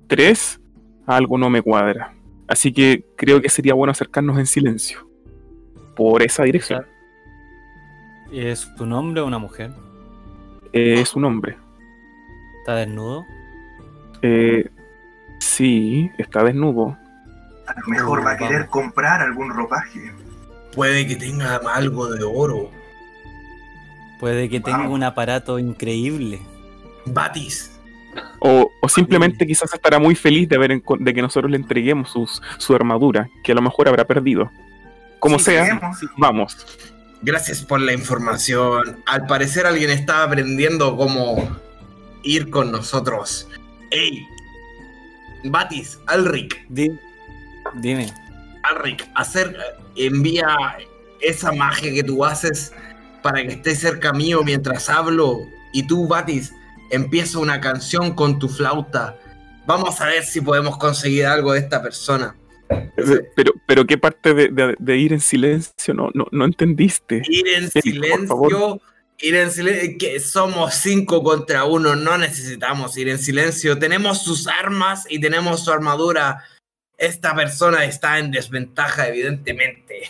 [0.07, 0.59] Tres,
[1.07, 2.13] algo no me cuadra.
[2.47, 5.07] Así que creo que sería bueno acercarnos en silencio.
[5.95, 6.85] Por esa dirección.
[8.31, 9.71] ¿Es tu nombre o una mujer?
[10.73, 11.57] Eh, es un hombre.
[12.59, 13.25] ¿Está desnudo?
[14.21, 14.69] Eh,
[15.39, 16.95] sí, está desnudo.
[17.67, 18.69] A lo mejor Uh, va a querer vamos.
[18.69, 20.11] comprar algún ropaje.
[20.79, 22.71] Puede que tenga algo de oro.
[24.17, 26.39] Puede que tenga un aparato increíble.
[27.05, 27.77] Batis.
[28.39, 32.41] O, o simplemente quizás estará muy feliz de, haber de que nosotros le entreguemos sus-
[32.59, 34.49] su armadura, que a lo mejor habrá perdido.
[35.19, 35.81] Como Sí, sea,
[36.15, 36.55] vamos.
[37.23, 39.03] Gracias por la información.
[39.05, 41.45] Al parecer alguien estaba aprendiendo cómo
[42.23, 43.49] ir con nosotros.
[43.91, 44.25] ¡Ey!
[45.43, 46.97] Batis, Alric, Di-
[47.81, 48.13] dime.
[48.63, 49.55] Alric, hacer,
[49.95, 50.45] envía
[51.21, 52.73] esa magia que tú haces
[53.21, 55.39] para que esté cerca mío mientras hablo
[55.73, 56.53] y tú, Batis,
[56.91, 59.17] empieza una canción con tu flauta.
[59.65, 62.35] Vamos a ver si podemos conseguir algo de esta persona.
[62.71, 67.21] Eh, Pero, pero ¿qué parte de, de- de ir en silencio no, no, no entendiste?
[67.29, 68.81] Ir en silencio.
[69.19, 69.97] Ir en silencio.
[69.99, 71.95] Que somos cinco contra uno.
[71.95, 73.77] No necesitamos ir en silencio.
[73.77, 76.43] Tenemos sus armas y tenemos su armadura.
[76.99, 80.01] Esta persona está en desventaja, evidentemente.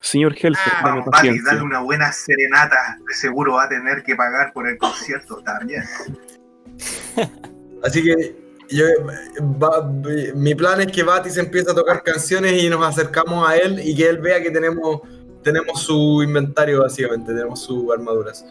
[0.00, 1.52] Señor Helfer, Ah, Vamos, Batis, paciencia.
[1.52, 2.98] dale una buena serenata.
[3.06, 5.82] De seguro va a tener que pagar por el concierto también.
[7.82, 8.36] Así que
[8.70, 8.84] yo,
[9.60, 9.90] va-
[10.34, 13.96] mi plan es que Batis empiece a tocar canciones y nos acercamos a él y
[13.96, 15.00] que él vea que tenemos,
[15.42, 17.32] tenemos su inventario, básicamente.
[17.32, 18.44] Tenemos sus armaduras.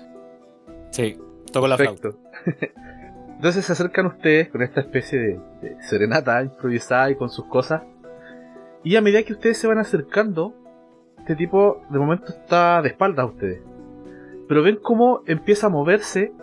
[0.92, 1.18] Sí,
[1.54, 2.10] toco la flauta.
[3.38, 7.84] Entonces se acercan ustedes con esta especie de, de serenata improvisada y con sus cosas.
[8.84, 10.54] Y a medida que ustedes se van acercando,
[11.20, 13.62] este tipo de momento está de espaldas a ustedes.
[14.48, 16.34] Pero ven cómo empieza a moverse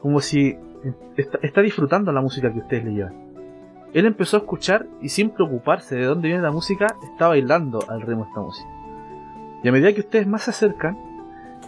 [0.00, 0.56] como si
[1.16, 3.26] está, está disfrutando la música que ustedes le llevan.
[3.92, 8.02] Él empezó a escuchar y sin preocuparse de dónde viene la música, está bailando al
[8.02, 8.68] ritmo de esta música.
[9.62, 10.96] Y a medida que ustedes más se acercan,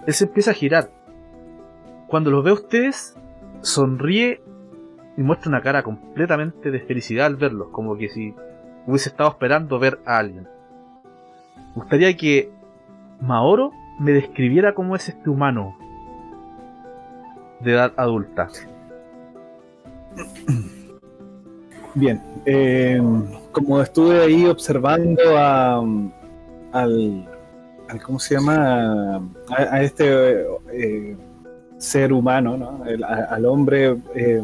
[0.07, 0.91] él se empieza a girar.
[2.07, 3.18] Cuando los ve a ustedes,
[3.62, 4.40] sonríe
[5.16, 8.35] y muestra una cara completamente de felicidad al verlos, como que si
[8.87, 10.47] hubiese estado esperando ver a alguien.
[11.75, 12.51] Gustaría que
[13.21, 15.77] Maoro me describiera cómo es este humano
[17.61, 18.49] de edad adulta.
[21.94, 23.01] Bien, eh,
[23.51, 27.29] como estuve ahí observando a, al,
[27.88, 29.16] al- ¿cómo se llama?
[29.16, 29.21] A,
[29.57, 30.42] a este
[30.73, 31.16] eh,
[31.79, 32.85] ser humano, ¿no?
[32.87, 34.43] El- al hombre eh,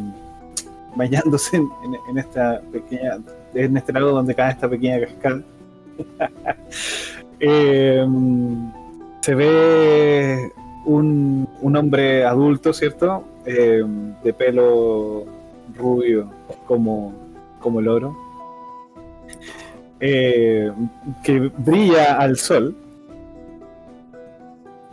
[0.96, 3.18] bañándose en, esta pequeña,
[3.54, 5.42] en este lago donde cae esta pequeña cascada.
[7.40, 8.06] Eh,
[9.20, 10.52] se ve
[10.86, 13.24] un, un hombre adulto, ¿cierto?
[13.44, 13.82] Eh,
[14.22, 15.24] de pelo
[15.76, 16.30] rubio
[16.66, 17.12] como,
[17.60, 18.16] como el oro,
[20.00, 20.70] eh,
[21.22, 22.74] que brilla al sol,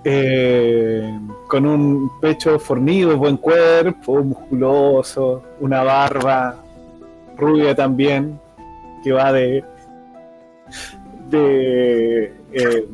[0.04, 6.56] eh, con un pecho fornido, buen cuerpo, musculoso, una barba
[7.38, 8.40] rubia también,
[9.04, 9.64] que va de
[11.30, 12.88] de, eh,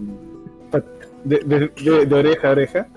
[2.11, 2.87] oreja a oreja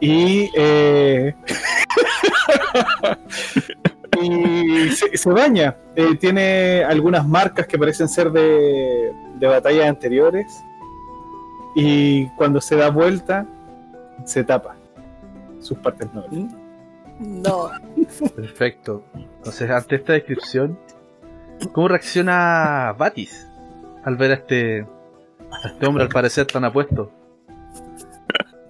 [0.00, 1.34] y eh,
[4.22, 5.76] y se, se baña.
[5.94, 10.62] Eh, tiene algunas marcas que parecen ser de, de batallas anteriores
[11.76, 13.46] y cuando se da vuelta
[14.24, 14.74] se tapa
[15.60, 16.46] sus partes nobles.
[17.20, 17.70] No.
[18.34, 19.04] Perfecto.
[19.14, 20.78] Entonces, ante esta descripción,
[21.72, 23.46] ¿cómo reacciona Batis
[24.04, 24.86] al ver a este,
[25.50, 27.12] a este hombre al parecer tan apuesto?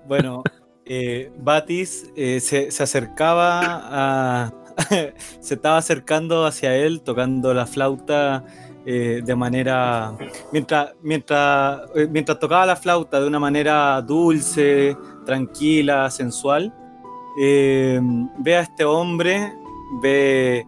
[0.08, 0.42] Bueno,
[0.84, 4.52] eh, Batis eh, se, se acercaba a.
[5.40, 8.44] se estaba acercando hacia él tocando la flauta
[8.88, 10.16] eh, de manera.
[10.52, 16.72] Mientras, mientras, eh, mientras tocaba la flauta de una manera dulce, tranquila, sensual,
[17.42, 18.00] eh,
[18.38, 19.52] ve a este hombre,
[20.00, 20.64] ve,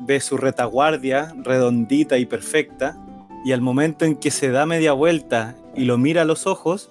[0.00, 2.98] ve su retaguardia redondita y perfecta,
[3.42, 6.90] y al momento en que se da media vuelta y lo mira a los ojos,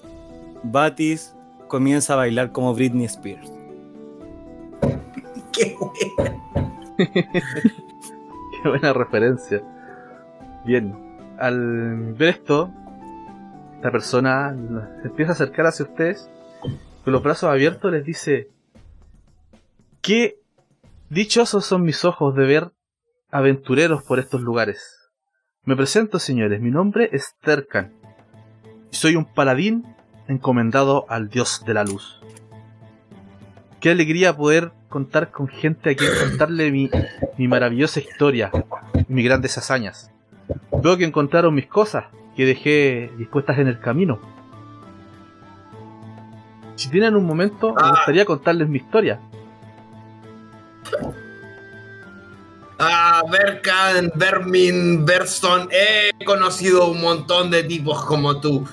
[0.63, 1.35] Batis
[1.67, 3.53] comienza a bailar como Britney Spears.
[5.53, 6.41] Qué bueno.
[6.97, 9.61] Qué buena referencia.
[10.65, 10.95] Bien,
[11.39, 12.71] al ver esto,
[13.81, 14.55] la persona
[15.01, 16.29] se empieza a acercar hacia ustedes,
[17.03, 18.49] con los brazos abiertos les dice,
[20.01, 20.39] qué
[21.09, 22.71] dichosos son mis ojos de ver
[23.31, 25.09] aventureros por estos lugares.
[25.63, 27.93] Me presento, señores, mi nombre es Terkan,
[28.91, 29.95] y soy un paladín
[30.27, 32.21] encomendado al dios de la luz.
[33.79, 36.89] Qué alegría poder contar con gente a quien contarle mi,
[37.37, 38.51] mi maravillosa historia
[39.07, 40.11] mis grandes hazañas.
[40.83, 44.19] Veo que encontraron mis cosas que dejé dispuestas en el camino.
[46.75, 47.89] Si tienen un momento, me Ah.
[47.91, 49.19] gustaría contarles mi historia.
[52.79, 58.67] Ah, Berkan, Vermin, Berson, he conocido un montón de tipos como tú,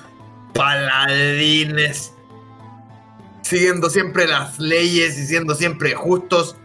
[0.53, 2.15] paladines,
[3.43, 6.55] siguiendo siempre las leyes y siendo siempre justos.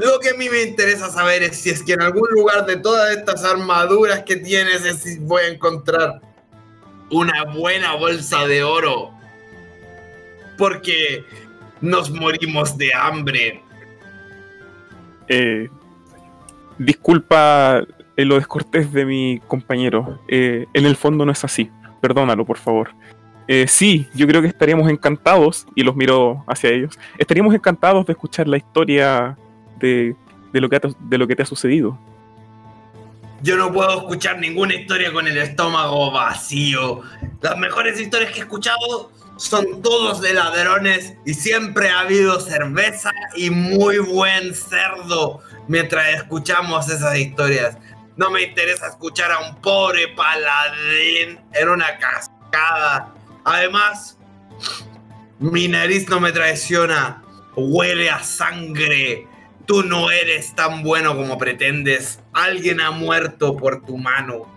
[0.00, 2.78] Lo que a mí me interesa saber es si es que en algún lugar de
[2.78, 6.22] todas estas armaduras que tienes es si voy a encontrar
[7.10, 9.10] una buena bolsa de oro.
[10.56, 11.22] Porque
[11.82, 13.62] nos morimos de hambre.
[15.28, 15.68] Eh,
[16.78, 17.84] disculpa
[18.16, 20.18] eh, lo descortés de mi compañero.
[20.28, 21.70] Eh, en el fondo no es así.
[22.00, 22.88] Perdónalo, por favor.
[23.48, 28.14] Eh, sí, yo creo que estaríamos encantados, y los miro hacia ellos, estaríamos encantados de
[28.14, 29.36] escuchar la historia
[29.80, 30.16] de,
[30.52, 31.98] lo, que de lo que te ha sucedido.
[33.42, 37.00] Yo no puedo escuchar ninguna historia con el estómago vacío.
[37.40, 43.10] Las mejores historias que he escuchado son todos de ladrones y siempre ha habido cerveza
[43.34, 47.78] y muy buen cerdo mientras escuchamos esas historias.
[48.16, 53.14] No me interesa escuchar a un pobre paladín en una cascada.
[53.44, 54.18] Además,
[55.38, 57.22] mi nariz no me traiciona.
[57.56, 59.26] Huele a sangre.
[59.70, 62.18] Tú no eres tan bueno como pretendes.
[62.32, 64.52] Alguien ha muerto por tu mano.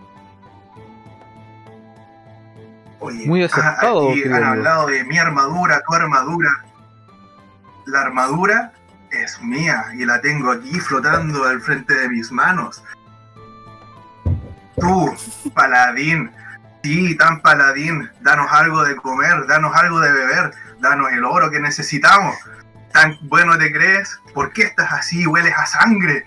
[2.97, 6.49] Oye, Muy acertado, ah, aquí querido han hablado de mi armadura, tu armadura.
[7.86, 8.74] La armadura
[9.11, 12.84] es mía y la tengo aquí flotando al frente de mis manos.
[14.80, 15.16] Tú,
[15.53, 16.32] paladín,
[16.82, 21.59] sí, tan paladín, danos algo de comer, danos algo de beber, danos el oro que
[21.59, 22.36] necesitamos.
[22.93, 24.21] ¿Tan bueno te crees?
[24.33, 25.25] ¿Por qué estás así?
[25.25, 26.25] Hueles a sangre.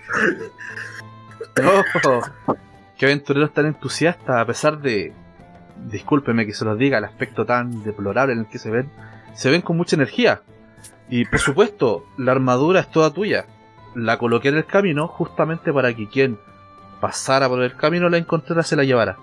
[1.63, 2.21] ¡Oh!
[2.97, 4.41] ¡Qué aventureros tan entusiasta!
[4.41, 5.13] A pesar de.
[5.77, 8.91] Discúlpeme que se los diga, el aspecto tan deplorable en el que se ven.
[9.33, 10.41] Se ven con mucha energía.
[11.09, 13.45] Y por supuesto, la armadura es toda tuya.
[13.95, 16.37] La coloqué en el camino justamente para que quien
[16.99, 19.17] pasara por el camino la encontrara se la llevara.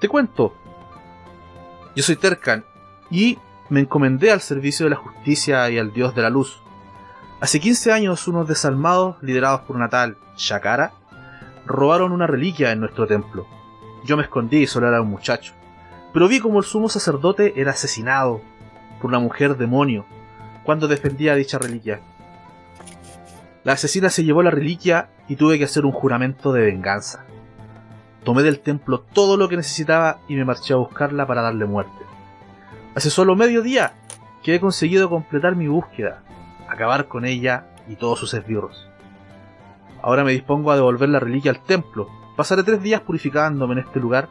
[0.00, 0.54] Te cuento.
[1.94, 2.64] Yo soy Terkan
[3.10, 3.38] y
[3.70, 6.62] me encomendé al servicio de la justicia y al dios de la luz.
[7.40, 10.92] Hace 15 años unos desalmados, liderados por una tal Shakara,
[11.66, 13.46] robaron una reliquia en nuestro templo.
[14.04, 15.52] Yo me escondí y solo era un muchacho.
[16.12, 18.40] Pero vi como el sumo sacerdote era asesinado
[19.00, 20.06] por una mujer demonio
[20.64, 22.00] cuando defendía dicha reliquia.
[23.64, 27.24] La asesina se llevó la reliquia y tuve que hacer un juramento de venganza.
[28.24, 32.07] Tomé del templo todo lo que necesitaba y me marché a buscarla para darle muerte.
[32.94, 33.92] Hace solo medio día
[34.42, 36.22] que he conseguido completar mi búsqueda,
[36.68, 38.88] acabar con ella y todos sus esbirros.
[40.02, 42.08] Ahora me dispongo a devolver la reliquia al templo.
[42.36, 44.28] Pasaré tres días purificándome en este lugar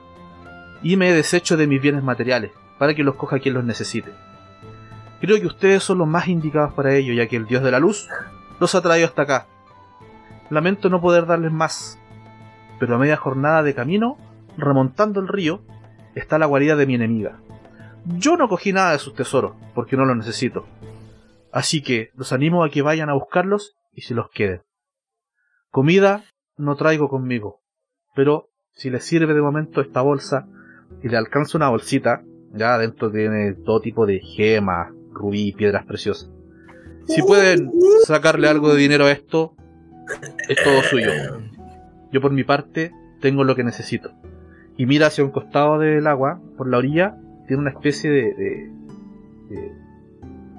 [0.81, 4.11] y me deshecho de mis bienes materiales para que los coja quien los necesite.
[5.19, 7.79] Creo que ustedes son los más indicados para ello, ya que el dios de la
[7.79, 8.07] luz
[8.59, 9.47] los ha traído hasta acá.
[10.49, 11.99] Lamento no poder darles más,
[12.79, 14.17] pero a media jornada de camino,
[14.57, 15.61] remontando el río,
[16.15, 17.39] está la guarida de mi enemiga.
[18.15, 20.65] Yo no cogí nada de sus tesoros, porque no los necesito.
[21.51, 24.61] Así que los animo a que vayan a buscarlos y se los queden.
[25.71, 26.23] Comida
[26.55, 27.61] no traigo conmigo,
[28.15, 30.47] pero si le sirve de momento esta bolsa
[31.03, 36.29] y le alcanza una bolsita, ya adentro tiene todo tipo de gemas, rubí, piedras preciosas.
[37.05, 37.71] Si pueden
[38.05, 39.55] sacarle algo de dinero a esto,
[40.47, 41.11] es todo suyo.
[42.11, 42.91] Yo por mi parte
[43.21, 44.11] tengo lo que necesito.
[44.77, 47.17] Y mira hacia un costado del agua, por la orilla,
[47.47, 48.33] tiene una especie de,
[49.49, 49.71] de-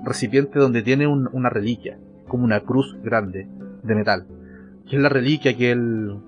[0.05, 3.47] recipiente donde tiene un- una reliquia, como una cruz grande
[3.83, 4.27] de metal,
[4.89, 6.19] que es la reliquia que él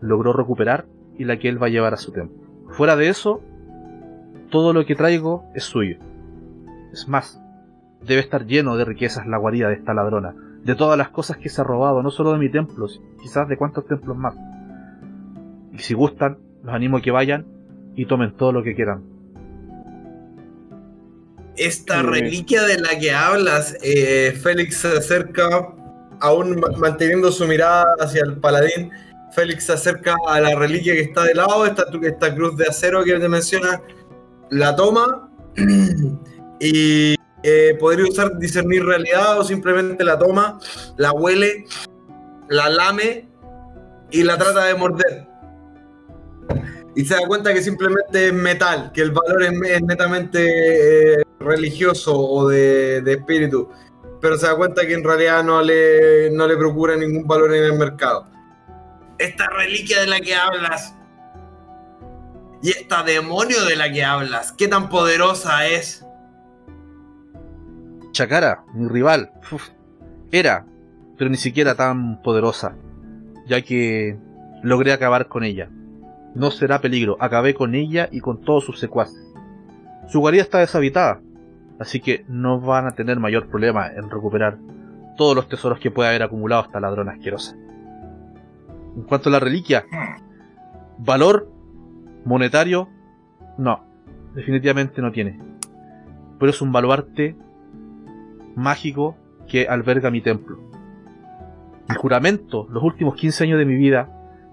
[0.00, 0.86] logró recuperar
[1.18, 2.36] y la que él va a llevar a su templo.
[2.70, 3.40] Fuera de eso,
[4.50, 5.98] todo lo que traigo es suyo.
[6.92, 7.42] Es más,
[8.06, 10.34] debe estar lleno de riquezas la guarida de esta ladrona,
[10.64, 12.86] de todas las cosas que se ha robado, no solo de mi templo,
[13.20, 14.34] quizás de cuántos templos más.
[15.72, 17.46] Y si gustan, los animo a que vayan
[17.94, 19.02] y tomen todo lo que quieran.
[21.56, 25.68] Esta reliquia de la que hablas, eh, Félix se acerca,
[26.20, 28.90] aún ma- manteniendo su mirada hacia el paladín.
[29.34, 33.04] Félix se acerca a la reliquia que está de lado, esta, esta cruz de acero
[33.04, 33.82] que te menciona,
[34.50, 35.30] la toma
[36.60, 40.58] y eh, podría usar discernir realidad o simplemente la toma,
[40.96, 41.64] la huele,
[42.48, 43.28] la lame
[44.10, 45.26] y la trata de morder.
[46.94, 51.22] Y se da cuenta que simplemente es metal, que el valor es, es netamente eh,
[51.40, 53.70] religioso o de, de espíritu.
[54.20, 57.64] Pero se da cuenta que en realidad no le, no le procura ningún valor en
[57.64, 58.28] el mercado.
[59.18, 60.94] Esta reliquia de la que hablas
[62.62, 66.06] y esta demonio de la que hablas, ¿qué tan poderosa es?
[68.12, 69.70] Chakara, mi rival, uf,
[70.30, 70.64] era,
[71.18, 72.76] pero ni siquiera tan poderosa,
[73.48, 74.16] ya que
[74.62, 75.70] logré acabar con ella.
[76.34, 79.32] No será peligro, acabé con ella y con todos sus secuaces.
[80.08, 81.20] Su guarida está deshabitada,
[81.78, 84.58] así que no van a tener mayor problema en recuperar
[85.16, 87.56] todos los tesoros que pueda haber acumulado esta ladrona asquerosa.
[88.96, 89.84] En cuanto a la reliquia,
[90.98, 91.50] valor
[92.24, 92.88] monetario,
[93.58, 93.84] no,
[94.34, 95.38] definitivamente no tiene.
[96.38, 97.36] Pero es un baluarte
[98.56, 99.16] mágico
[99.48, 100.58] que alberga mi templo.
[101.88, 104.08] Mi juramento, los últimos 15 años de mi vida,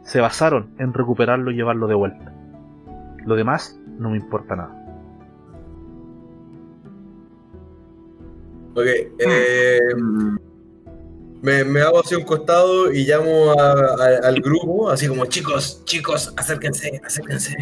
[0.10, 2.34] se basaron en recuperarlo y llevarlo de vuelta.
[3.26, 4.76] Lo demás no me importa nada.
[8.76, 8.86] Ok,
[9.20, 9.80] eh,
[11.41, 13.72] me, me hago hacia un costado y llamo a-
[14.24, 17.55] a- al grupo, así como chicos, chicos, acérquense, acérquense.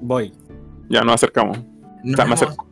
[0.00, 0.32] Voy.
[0.88, 1.58] Ya nos acercamos.
[2.04, 2.66] Nos hemos- acerco.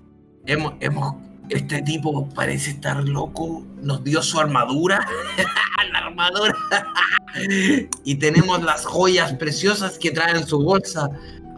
[0.47, 1.15] hemos, hemos-
[1.51, 5.07] este tipo parece estar loco, nos dio su armadura,
[5.93, 6.55] la armadura,
[8.05, 11.09] y tenemos las joyas preciosas que trae en su bolsa.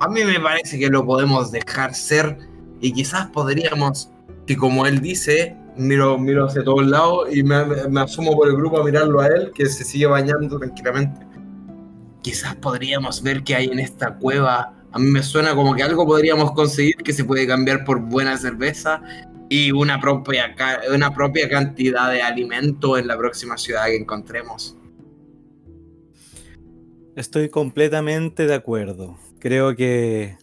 [0.00, 2.38] A mí me parece que lo podemos dejar ser
[2.80, 4.10] y quizás podríamos,
[4.46, 8.56] que como él dice, miro, miro hacia todos lados y me, me- asumo por el
[8.56, 11.20] grupo a mirarlo a él, que se sigue bañando tranquilamente.
[12.22, 14.74] Quizás podríamos ver qué hay en esta cueva.
[14.92, 18.36] A mí me suena como que algo podríamos conseguir que se puede cambiar por buena
[18.36, 19.00] cerveza
[19.52, 24.78] y una propia, ca- una propia cantidad de alimento en la próxima ciudad que encontremos.
[27.16, 29.18] Estoy completamente de acuerdo.
[29.40, 30.38] Creo que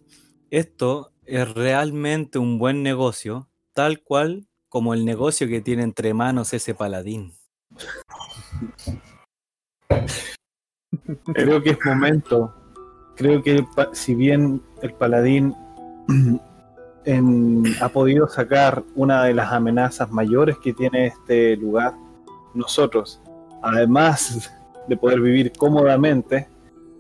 [0.51, 6.53] esto es realmente un buen negocio, tal cual como el negocio que tiene entre manos
[6.53, 7.34] ese paladín.
[11.34, 12.53] Creo que es momento.
[13.16, 15.55] Creo que si bien el paladín
[17.10, 21.93] en- ha podido sacar una de las amenazas mayores que tiene este lugar,
[22.53, 23.22] nosotros,
[23.64, 24.51] además
[24.88, 26.47] de poder vivir cómodamente,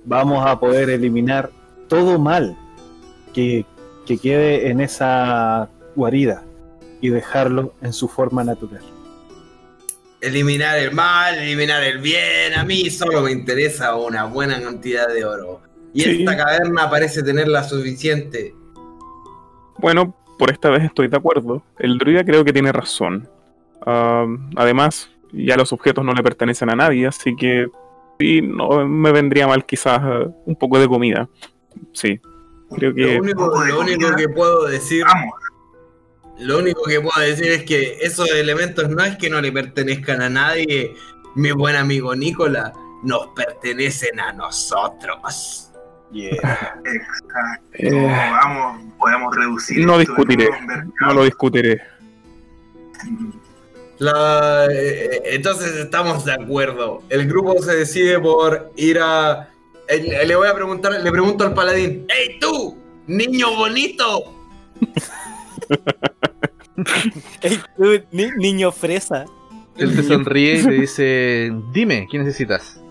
[0.05, 1.49] vamos a poder eliminar
[1.87, 2.57] todo mal
[3.33, 3.65] que,
[4.05, 6.43] que quede en esa guarida
[7.01, 8.81] y dejarlo en su forma natural.
[10.21, 12.53] Eliminar el mal, eliminar el bien.
[12.57, 15.61] A mí solo me interesa una buena cantidad de oro.
[15.93, 16.09] Y Sí.
[16.19, 18.53] esta caverna parece tener la suficiente.
[19.79, 21.63] Bueno, por esta vez estoy de acuerdo.
[21.77, 23.29] El druida creo que tiene razón.
[23.85, 27.67] Además, ya los objetos no le pertenecen a nadie, así que
[28.19, 31.29] sí, no me vendría mal quizás ah, un poco de comida.
[31.93, 32.19] Sí,
[32.75, 35.33] creo que Lo único, lo único que puedo decir, Vamos,
[36.39, 40.21] lo único que puedo decir es que esos elementos no es que no le pertenezcan
[40.21, 40.93] a nadie.
[41.35, 42.73] Mi buen amigo Nicola,
[43.03, 45.68] nos pertenecen a nosotros.
[46.13, 47.69] Exacto.
[47.73, 49.85] Eh, Vamos, podemos reducir.
[49.85, 50.49] no discutiré,
[51.01, 51.81] no lo discutiré.
[53.99, 57.03] La- eh, entonces estamos de acuerdo.
[57.09, 59.49] El grupo se decide por ir a.
[59.87, 62.05] eh, le voy a preguntar, le pregunto al paladín.
[62.09, 62.77] ¡Hey tú!
[63.07, 64.35] ¡Niño bonito!
[67.41, 69.25] ¡Ey, tú, ni- niño fresa!
[69.77, 72.81] Él te sonríe y te dice, dime, ¿qué necesitas?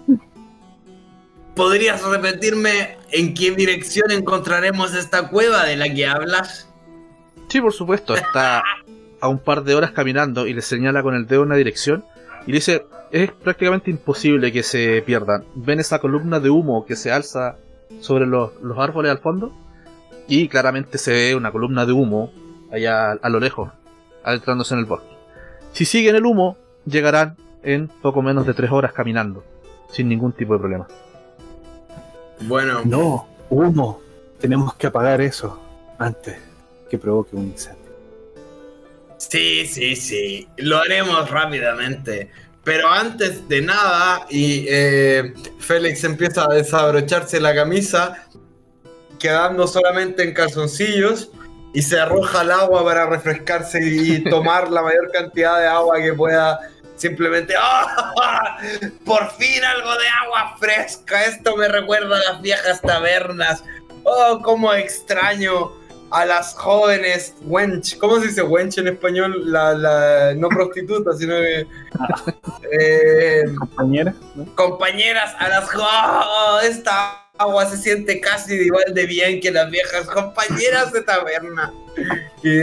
[1.58, 6.68] ¿Podrías repetirme en qué dirección encontraremos esta cueva de la que hablas?
[7.48, 8.62] Sí, por supuesto, está
[9.20, 12.04] a un par de horas caminando y le señala con el dedo una dirección
[12.46, 15.46] y dice, es prácticamente imposible que se pierdan.
[15.56, 17.56] ¿Ven esa columna de humo que se alza
[17.98, 19.52] sobre los, los árboles al fondo?
[20.28, 22.30] Y claramente se ve una columna de humo
[22.70, 23.72] allá a lo lejos,
[24.22, 25.08] adentrándose en el bosque.
[25.72, 26.56] Si siguen el humo,
[26.86, 29.42] llegarán en poco menos de tres horas caminando,
[29.90, 30.86] sin ningún tipo de problema.
[32.42, 34.00] Bueno, No, humo.
[34.40, 35.60] Tenemos que apagar eso
[35.98, 36.36] antes
[36.88, 37.78] que provoque un incendio.
[39.16, 42.30] sí, sí, sí, lo haremos rápidamente.
[42.64, 48.26] Pero antes de nada, y eh, Félix empieza a desabrocharse la camisa,
[49.18, 51.30] quedando solamente en calzoncillos,
[51.72, 56.12] y se arroja al agua para refrescarse y tomar la mayor cantidad de agua que
[56.12, 56.58] pueda.
[56.98, 58.58] Simplemente, ¡ah!
[59.04, 61.24] Por fin algo de agua fresca.
[61.24, 63.64] Esto me recuerda a las viejas tabernas.
[64.04, 65.72] Oh, cómo extraño
[66.10, 67.98] a las jóvenes wench.
[67.98, 69.52] ¿Cómo se dice wench en español?
[69.52, 71.66] La, la no prostituta, sino que.
[72.72, 74.54] eh, Compañera, ¿no?
[74.54, 76.60] compañeras a las ¡Oh!
[76.62, 81.72] esta agua se siente casi igual de bien que las viejas compañeras de taberna
[82.42, 82.58] y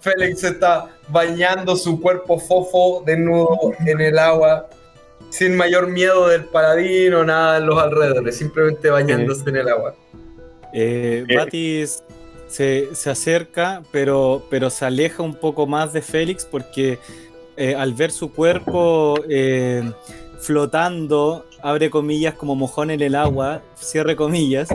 [0.00, 4.68] Félix está bañando su cuerpo fofo desnudo en el agua
[5.30, 9.94] sin mayor miedo del paladín o nada en los alrededores simplemente bañándose en el agua
[10.72, 11.36] Eh, Eh.
[11.36, 12.02] Batis
[12.48, 16.98] se, se acerca, pero, pero se aleja un poco más de Félix porque
[17.56, 19.82] eh, al ver su cuerpo eh,
[20.38, 24.68] flotando, abre comillas como mojón en el agua, cierre comillas,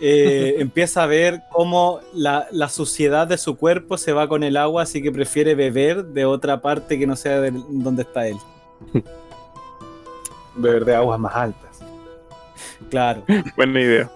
[0.00, 4.56] eh, empieza a ver cómo la, la suciedad de su cuerpo se va con el
[4.56, 8.36] agua, así que prefiere beber de otra parte que no sea de donde está él.
[10.56, 11.80] beber de aguas más altas.
[12.88, 13.22] Claro.
[13.56, 14.10] Buena idea.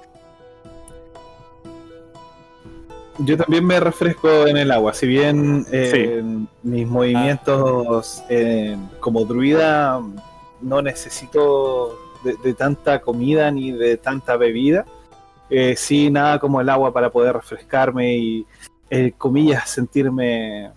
[3.18, 6.20] Yo también me refresco en el agua, si bien eh,
[6.64, 10.02] mis movimientos eh, como druida
[10.60, 14.84] no necesito de, de tanta comida ni de tanta bebida,
[15.50, 18.46] eh, sí nada como el agua para poder refrescarme y,
[18.90, 20.72] eh, comillas, sentirme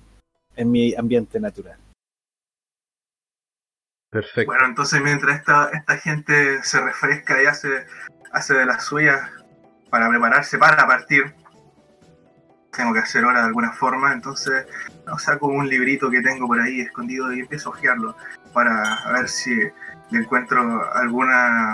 [0.56, 1.78] en mi ambiente natural.
[4.10, 4.52] Perfecto.
[4.52, 7.86] Bueno, entonces mientras esta, esta gente se refresca y hace,
[8.32, 9.30] hace de las suyas
[9.90, 11.34] para prepararse para partir,
[12.72, 14.66] tengo que hacer hora de alguna forma, entonces
[15.06, 18.16] no, saco un librito que tengo por ahí escondido y empiezo a hojearlo
[18.54, 19.52] para ver si
[20.12, 21.74] le encuentro alguna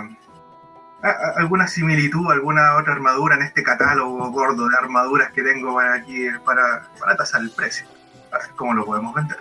[1.02, 5.76] a- a- alguna similitud, alguna otra armadura en este catálogo gordo de armaduras que tengo
[5.76, 7.86] para aquí para, para tasar el precio,
[8.32, 9.38] a ver cómo lo podemos vender.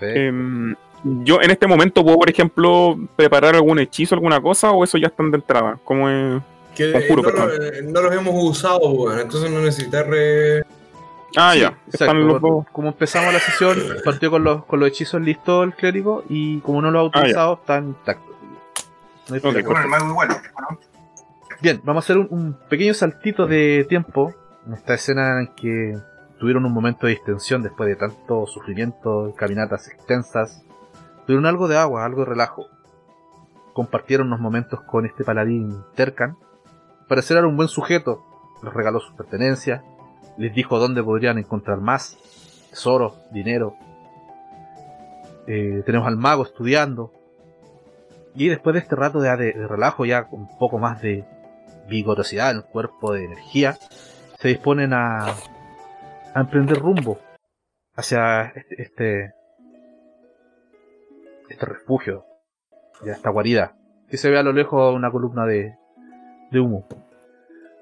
[0.00, 4.98] Em, yo en este momento puedo, por ejemplo, preparar algún hechizo, alguna cosa, o eso
[4.98, 5.78] ya están de entrada.
[5.84, 6.42] Como es.
[6.74, 7.50] que Conjuro, no, perdón.
[7.86, 10.62] lo- no los hemos usado bueno, entonces no necesitas re...
[11.36, 11.78] Ah, Sí, ya.
[11.88, 12.14] exacto.
[12.14, 12.66] Los.
[12.72, 16.80] Como empezamos la sesión, partió con los, con los hechizos listos el clérigo y como
[16.82, 18.34] no lo ha Ah, utilizado, están intactos.
[19.28, 19.68] No hay Ok, problema.
[19.68, 20.78] Bueno, el mago igual, ¿no?
[21.60, 24.34] Bien, vamos a hacer un, un pequeño saltito de tiempo
[24.66, 25.96] en esta escena en que
[26.38, 30.62] tuvieron un momento de distensión después de tanto sufrimiento, caminatas extensas.
[31.26, 32.66] Tuvieron algo de agua, algo de relajo.
[33.72, 36.36] Compartieron unos momentos con este paladín Tercan.
[37.08, 38.22] Parecer era un buen sujeto.
[38.62, 39.82] Les regaló sus pertenencias.
[40.38, 42.16] Les dijo dónde podrían encontrar más.
[42.70, 43.74] Tesoro, dinero.
[45.46, 47.12] Eh, tenemos al mago estudiando.
[48.34, 51.24] Y después de este rato de- de relajo, ya con un poco más de
[51.88, 53.78] vigorosidad en el cuerpo, de energía,
[54.38, 55.26] se disponen a,
[56.34, 57.18] a emprender rumbo
[57.94, 59.32] hacia este, este,
[61.48, 62.26] este refugio,
[63.04, 63.74] ya esta guarida,
[64.10, 65.76] que se ve a lo lejos una columna de,
[66.50, 66.86] de humo.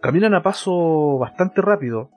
[0.00, 2.10] Caminan a paso bastante rápido,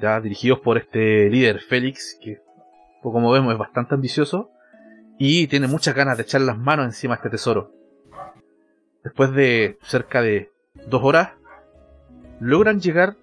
[0.00, 2.40] ya dirigidos por este líder Félix, que
[3.02, 4.50] pues, como vemos es bastante ambicioso,
[5.18, 7.72] y tiene muchas ganas de echar las manos encima de este tesoro.
[9.02, 10.50] Después de cerca de
[10.86, 11.30] dos horas,
[12.40, 13.16] logran llegar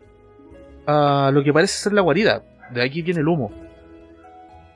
[0.87, 2.43] a lo que parece ser la guarida.
[2.71, 3.51] De aquí viene el humo.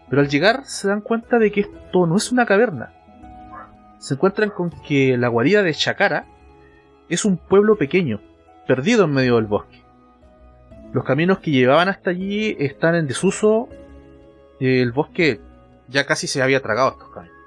[0.10, 2.94] Pero al llegar se dan cuenta de que esto no es una caverna.
[4.00, 6.26] Se encuentran con que la guarida de Chakara
[7.10, 8.22] es un pueblo pequeño,
[8.68, 9.84] perdido en medio del bosque.
[10.92, 13.70] Los caminos que llevaban hasta allí están en desuso.
[14.60, 15.40] El bosque
[15.88, 17.38] ya casi se había tragado estos caminos.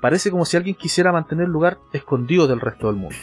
[0.00, 3.16] Parece como si alguien quisiera mantener el lugar escondido del resto del mundo.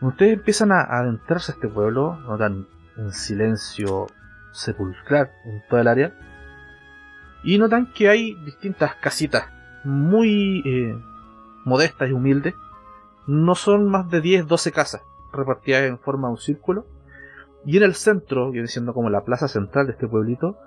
[0.00, 2.66] Ustedes empiezan a adentrarse a este pueblo, notan
[2.98, 4.06] un silencio
[4.52, 6.14] sepulcral en toda el área.
[7.44, 9.46] Y notan que hay distintas casitas
[9.84, 10.98] muy eh,
[11.64, 12.54] modestas y humildes.
[13.26, 15.02] No son más de 10, 12 casas
[15.36, 16.86] repartidas en forma de un círculo.
[17.66, 20.58] Y en el centro, viene siendo como la plaza central de este pueblito,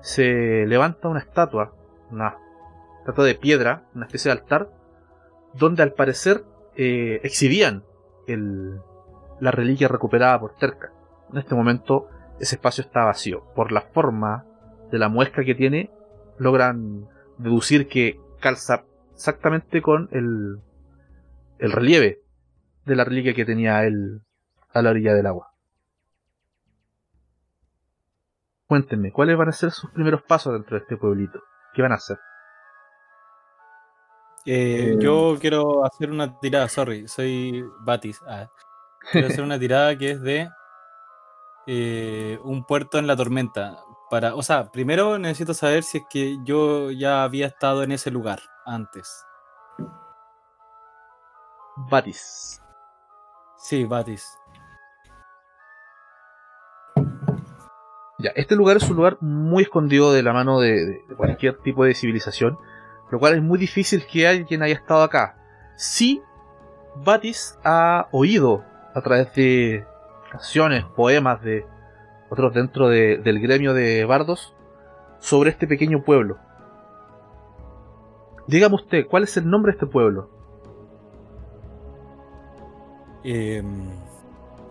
[0.00, 1.72] se levanta una estatua,
[2.10, 2.36] una
[3.00, 4.70] estatua de piedra, una especie de altar,
[5.54, 6.44] donde al parecer
[6.76, 7.84] eh, exhibían
[8.26, 10.92] la reliquia recuperada por Terca.
[11.30, 12.08] En este momento
[12.38, 13.44] ese espacio está vacío.
[13.54, 14.44] Por la forma
[14.90, 15.90] de la muesca que tiene,
[16.38, 17.08] logran
[17.38, 20.60] deducir que calza exactamente con el
[21.58, 22.23] relieve
[22.84, 24.22] de la reliquia que tenía él
[24.72, 25.52] a la orilla del agua.
[28.66, 31.40] Cuéntenme, ¿cuáles van a ser sus primeros pasos dentro de este pueblito?
[31.74, 32.18] ¿Qué van a hacer?
[34.46, 38.20] Eh, Eh, yo quiero hacer una tirada, sorry, soy Batis.
[38.26, 38.48] Ah,
[39.12, 40.48] quiero hacer una tirada que es de
[41.66, 43.78] eh, un puerto en la tormenta.
[44.10, 48.10] Para, o sea, primero necesito saber si es que yo ya había estado en ese
[48.10, 49.24] lugar antes.
[51.90, 52.63] Batis.
[53.64, 54.38] Sí, Batis.
[58.18, 61.94] Ya, este lugar es un lugar muy escondido de la mano de, cualquier tipo de
[61.94, 62.58] civilización,
[63.10, 65.38] lo cual es muy difícil que alguien haya estado acá.
[65.76, 66.20] Sí,
[66.96, 68.62] Batis ha oído
[68.94, 69.86] a través de
[70.30, 71.66] canciones, poemas de
[72.28, 74.54] otros dentro de- del gremio de bardos
[75.20, 76.36] sobre este pequeño pueblo.
[78.46, 80.33] Dígame usted, ¿cuál es el nombre de este pueblo?
[83.24, 83.88] Em,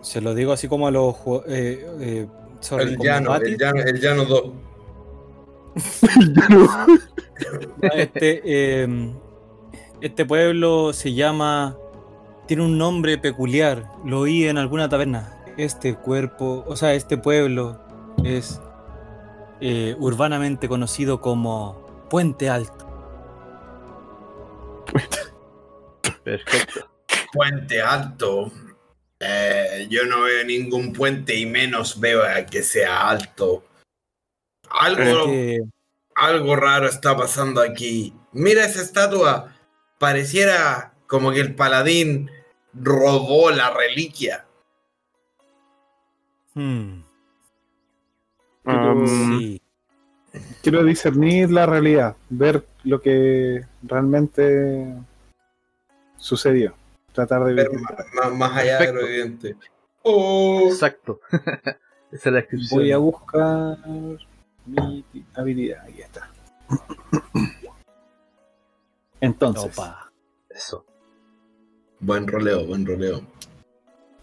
[0.00, 1.16] se lo digo así como a los
[1.48, 2.26] eh, eh,
[2.60, 4.52] sorry, El llano, el llano, el llano 2.
[7.82, 9.12] Este, em,
[10.00, 11.76] este pueblo se llama.
[12.46, 13.90] Tiene un nombre peculiar.
[14.04, 15.42] Lo oí en alguna taberna.
[15.56, 17.80] Este cuerpo, o sea, este pueblo
[18.22, 18.60] es
[19.60, 22.86] eh, urbanamente conocido como Puente Alto.
[26.22, 26.93] Perfecto.
[27.34, 28.50] Puente alto.
[29.20, 33.64] Eh, yo no veo ningún puente y menos veo a que sea alto.
[34.70, 35.60] Algo, Que-
[36.14, 38.14] algo raro está pasando aquí.
[38.32, 39.52] Mira esa estatua.
[39.98, 42.30] Pareciera como que el paladín
[42.72, 44.46] robó la reliquia.
[46.54, 47.02] hmm,
[48.66, 49.06] Um,
[49.40, 49.60] sí.
[50.62, 54.86] Quiero discernir la realidad, ver lo que realmente
[56.16, 56.74] sucedió.
[57.14, 57.70] Tratar de Ver
[58.34, 59.06] más, allá de lo Perfecto.
[59.06, 59.56] evidente.
[60.02, 61.20] Oh, Exacto.
[61.32, 61.78] Esa
[62.10, 62.80] es la descripción.
[62.80, 63.78] Voy a buscar
[64.66, 65.04] mi
[65.34, 65.84] habilidad.
[65.84, 66.28] Ahí está.
[69.20, 70.12] Entonces, Opa.
[70.50, 70.84] Eso.
[72.00, 73.22] buen roleo, buen roleo.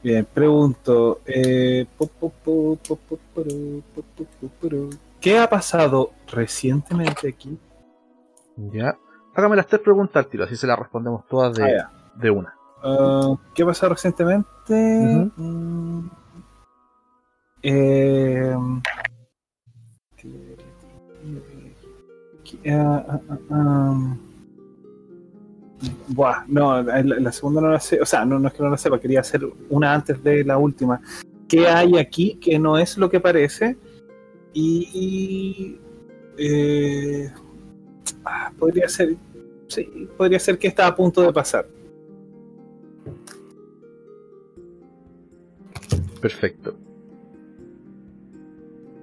[0.03, 1.21] bien, pregunto.
[1.25, 1.87] eh.
[5.19, 7.57] ¿Qué ha pasado recientemente aquí?
[8.57, 8.97] Ya.
[9.35, 12.53] Hágame las tres preguntas al tiro, así se las respondemos todas de, Ah, de una.
[12.83, 15.29] Ah, ¿Qué ha pasado recientemente?
[15.35, 16.09] Mm,
[17.63, 18.55] eh,
[22.67, 24.17] ah, ah, ah, ah.
[26.07, 28.01] Buah, no, la, la segunda no la sé.
[28.01, 30.57] O sea, no, no es que no la sepa, quería hacer una antes de la
[30.57, 31.01] última.
[31.47, 33.77] ¿Qué hay aquí que no es lo que parece?
[34.53, 35.77] Y.
[36.37, 37.31] eh,
[38.25, 39.15] ah, podría ser.
[39.67, 41.65] Sí, podría ser que está a punto de pasar.
[46.21, 46.77] Perfecto.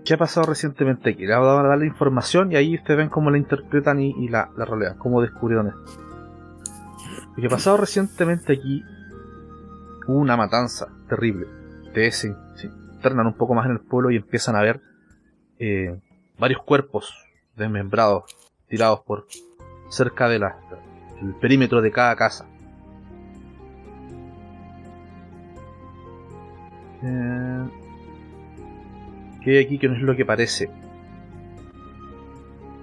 [0.05, 1.27] ¿Qué ha pasado recientemente aquí?
[1.27, 4.51] Le voy a dar la información y ahí ustedes ven cómo la interpretan y, la,
[4.57, 6.03] la realidad, cómo descubrieron esto.
[7.37, 8.83] Lo que ha pasado recientemente aquí
[10.07, 11.47] hubo una matanza terrible.
[11.85, 14.81] Ustedes se, se internan un poco más en el pueblo y empiezan a ver
[15.59, 16.01] eh,
[16.39, 17.13] varios cuerpos
[17.57, 18.25] desmembrados,
[18.69, 19.27] tirados por
[19.91, 20.45] cerca del
[21.41, 22.47] perímetro de cada casa.
[27.03, 27.65] Eh,
[29.43, 30.71] ¿Qué hay aquí que no es lo que parece?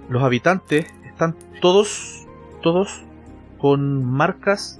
[0.09, 2.28] Los habitantes están todos,
[2.61, 3.03] todos
[3.57, 4.80] con marcas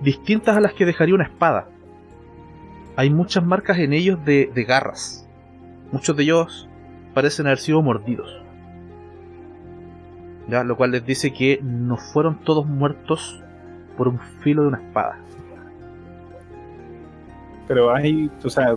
[0.00, 1.68] distintas a las que dejaría una espada.
[2.96, 5.28] Hay muchas marcas en ellos de, de garras.
[5.92, 6.68] Muchos de ellos
[7.14, 8.30] parecen haber sido mordidos.
[10.48, 10.64] ¿Ya?
[10.64, 13.42] Lo cual les dice que no fueron todos muertos
[13.96, 15.18] por un filo de una espada.
[17.70, 18.76] Pero hay, o sea,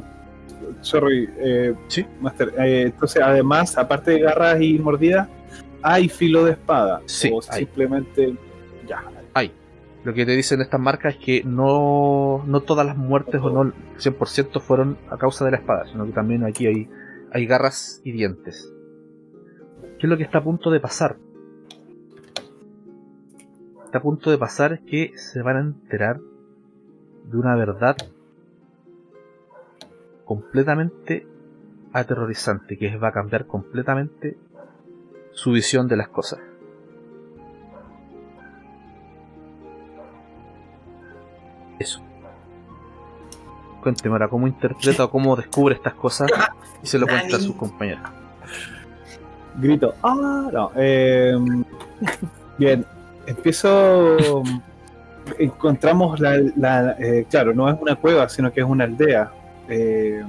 [0.81, 2.05] sorry, eh, Sí.
[2.21, 5.27] Master, eh, entonces además, aparte de garras y mordidas,
[5.81, 7.01] hay filo de espada.
[7.07, 7.65] Sí, o hay.
[7.65, 8.35] simplemente,
[8.87, 9.03] ya.
[10.03, 13.61] Lo que te dicen estas marcas es que no, no todas las muertes o no
[13.63, 16.87] el 100% fueron a causa de la espada, sino que también aquí hay,
[17.31, 18.71] hay garras y dientes.
[19.97, 21.17] ¿Qué es lo que está a punto de pasar?
[23.85, 26.19] está a punto de pasar es que se van a enterar
[27.25, 27.95] de una verdad
[30.25, 31.27] completamente
[31.93, 34.37] aterrorizante que va a cambiar completamente
[35.31, 36.39] su visión de las cosas.
[41.79, 42.01] Eso.
[43.81, 46.31] Cuénteme ahora cómo interpreta o cómo descubre estas cosas
[46.81, 48.03] y se lo cuenta a sus compañeros.
[49.55, 50.71] Grito, ah, no.
[50.75, 51.35] eh,
[52.57, 52.85] bien,
[53.27, 54.43] empiezo.
[55.37, 56.37] Encontramos la.
[56.55, 59.31] la, eh, claro, no es una cueva, sino que es una aldea.
[59.69, 60.23] Eh,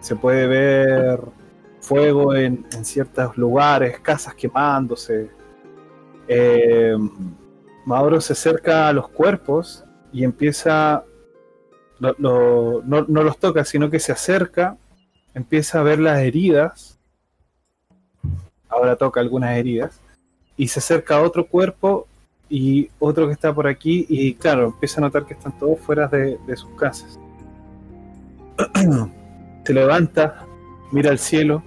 [0.00, 1.20] se puede ver
[1.80, 5.30] fuego en, en ciertos lugares, casas quemándose.
[6.28, 6.96] Eh,
[7.84, 11.04] Mauro se acerca a los cuerpos y empieza.
[12.18, 14.76] no, no los toca, sino que se acerca,
[15.34, 16.96] empieza a ver las heridas
[18.68, 20.00] ahora toca algunas heridas,
[20.56, 22.06] y se acerca a otro cuerpo
[22.48, 26.06] y otro que está por aquí, y claro, empieza a notar que están todos fuera
[26.08, 27.18] de, de sus casas.
[29.64, 30.46] se levanta,
[30.92, 31.62] mira al cielo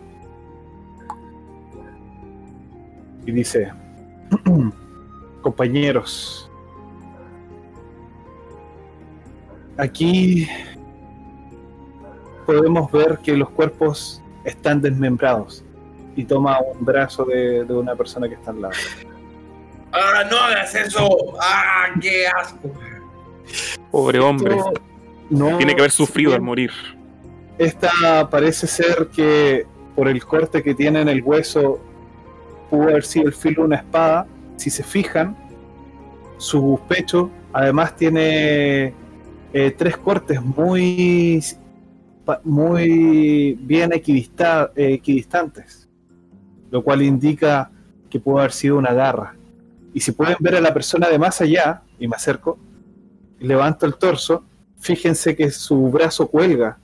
[3.25, 3.71] y dice,
[5.41, 6.49] compañeros,
[9.77, 10.47] aquí
[12.45, 15.63] podemos ver que los cuerpos están desmembrados
[16.15, 18.73] y toma un brazo de, de una persona que está al lado.
[19.91, 21.07] ¡Ah, no hagas eso!
[21.41, 22.71] ¡Ah, qué asco!
[23.91, 24.55] Pobre hombre.
[24.55, 24.88] Esto
[25.29, 26.71] no- Tiene que haber sufrido al morir.
[27.57, 29.65] Esta parece ser que
[29.95, 31.79] por el corte que tiene en el hueso
[32.69, 34.27] pudo haber sido el filo de una espada.
[34.55, 35.35] Si se fijan,
[36.37, 38.93] su pecho además tiene
[39.51, 41.43] eh, tres cortes muy,
[42.43, 45.89] muy bien equidista- eh, equidistantes,
[46.71, 47.71] lo cual indica
[48.09, 49.35] que pudo haber sido una garra.
[49.93, 52.57] Y si pueden ver a la persona de más allá, y me acerco,
[53.39, 54.45] levanto el torso,
[54.79, 56.77] fíjense que su brazo cuelga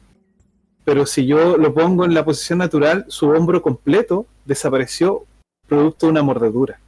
[0.85, 5.25] pero si yo lo pongo en la posición natural, su hombro completo desapareció
[5.67, 6.79] producto de una mordedura.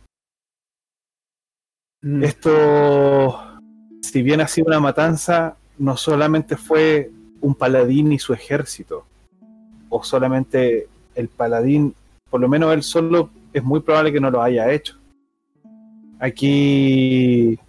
[2.03, 2.23] Mm.
[2.23, 3.59] Esto,
[4.03, 7.09] si bien ha sido una matanza, no solamente fue
[7.41, 9.03] un paladín y su ejército,
[9.89, 11.95] o solamente el paladín,
[12.29, 14.95] por lo menos él solo es muy probable que no lo haya hecho.
[16.19, 17.59] Aquí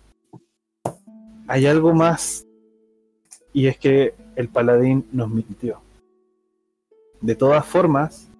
[1.46, 2.44] hay algo más,
[3.52, 5.80] y es que el paladín nos mintió.
[7.20, 8.30] De todas formas,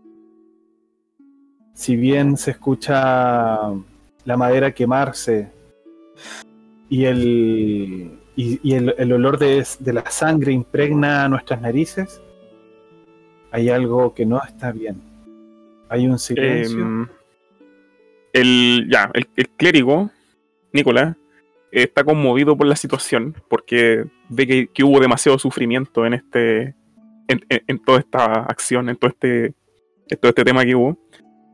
[1.74, 3.58] si bien se escucha
[4.24, 5.50] la madera quemarse
[6.88, 12.20] y el, y, el olor de, de la sangre impregna nuestras narices,
[13.50, 15.00] hay algo que no está bien.
[15.88, 16.80] Hay un silencio.
[16.80, 17.08] Em,
[18.32, 20.10] el, ya, el, el clérigo,
[20.72, 21.16] Nicolás,
[21.72, 26.74] está conmovido por la situación porque ve que, que hubo demasiado sufrimiento en este.
[27.28, 29.46] En, en- en toda esta acción, en todo este.
[30.10, 30.98] En todo este tema que hubo.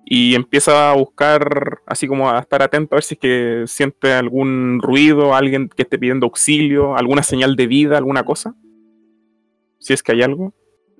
[0.07, 4.13] Y empieza a buscar, así como a estar atento a ver si es que siente
[4.13, 8.55] algún ruido, alguien que esté pidiendo auxilio, alguna señal de vida, alguna cosa.
[9.79, 10.53] Si es que hay algo.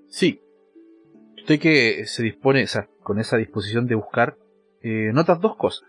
[0.09, 0.41] Sí.
[1.37, 4.39] Usted que se dispone, o sea, con esa disposición de buscar,
[4.81, 5.87] eh, notas dos cosas.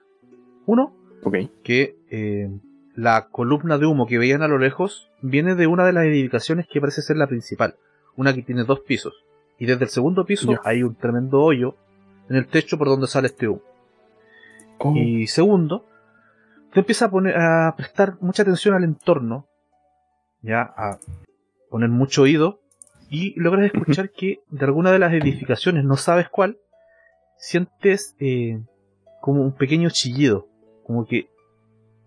[0.65, 1.37] Uno, Ok.
[1.63, 2.49] que eh,
[2.95, 6.67] la columna de humo que veían a lo lejos viene de una de las edificaciones
[6.67, 7.75] que parece ser la principal,
[8.15, 9.13] una que tiene dos pisos.
[9.59, 11.75] Y desde el segundo piso hay un tremendo hoyo
[12.29, 13.61] en el techo por donde sale este humo.
[14.95, 15.85] Y segundo,
[16.67, 19.47] usted empieza a, poner, a prestar mucha atención al entorno,
[20.41, 20.99] ya a
[21.69, 22.59] poner mucho oído,
[23.09, 26.57] y logras escuchar que de alguna de las edificaciones, no sabes cuál,
[27.37, 28.61] sientes eh,
[29.21, 30.47] como un pequeño chillido,
[30.85, 31.29] como que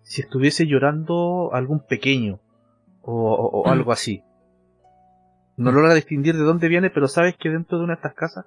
[0.09, 2.39] si estuviese llorando algún pequeño
[3.03, 4.23] o, o- o algo así.
[5.55, 8.45] No logras distinguir de dónde viene, pero sabes que dentro de una de estas casas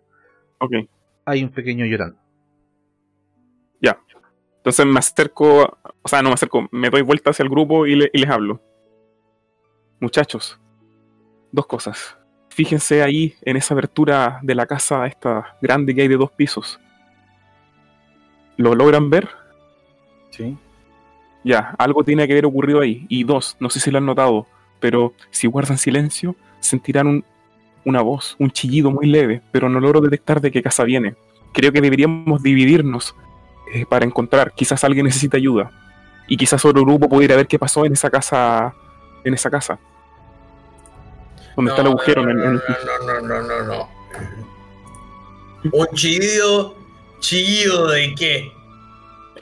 [1.24, 2.18] hay un pequeño llorando.
[4.64, 7.96] Entonces me acerco, o sea, no me acerco, me doy vuelta hacia el grupo y,
[7.96, 8.60] le- y les hablo.
[9.98, 10.60] Muchachos,
[11.50, 12.16] dos cosas.
[12.48, 16.78] Fíjense ahí en esa abertura de la casa esta grande que hay de dos pisos.
[18.56, 19.28] ¿Lo logran ver?
[20.30, 20.56] Sí.
[21.44, 23.06] Ya, algo tiene que haber ocurrido ahí.
[23.08, 24.46] Y dos, no sé si lo han notado,
[24.80, 27.24] pero si guardan silencio, sentirán un-
[27.84, 31.16] una voz, un chillido muy leve, pero no logro detectar de qué casa viene.
[31.52, 33.14] Creo que deberíamos dividirnos
[33.74, 34.52] eh, para encontrar.
[34.54, 35.70] Quizás alguien necesita ayuda.
[36.28, 38.74] Y quizás otro grupo puede ir a ver qué pasó en esa casa.
[39.24, 39.78] En esa casa.
[41.56, 43.88] Donde está el agujero no, en, no, en- no, no, no, no, no.
[45.72, 46.74] Un chillido,
[47.20, 48.52] chillido de qué?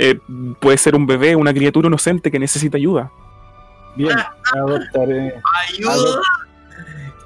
[0.02, 0.18] Eh,
[0.58, 3.12] puede ser un bebé, una criatura inocente que necesita ayuda.
[3.94, 4.16] Bien,
[4.54, 5.34] adoptaré.
[5.68, 6.22] ¿Ayuda?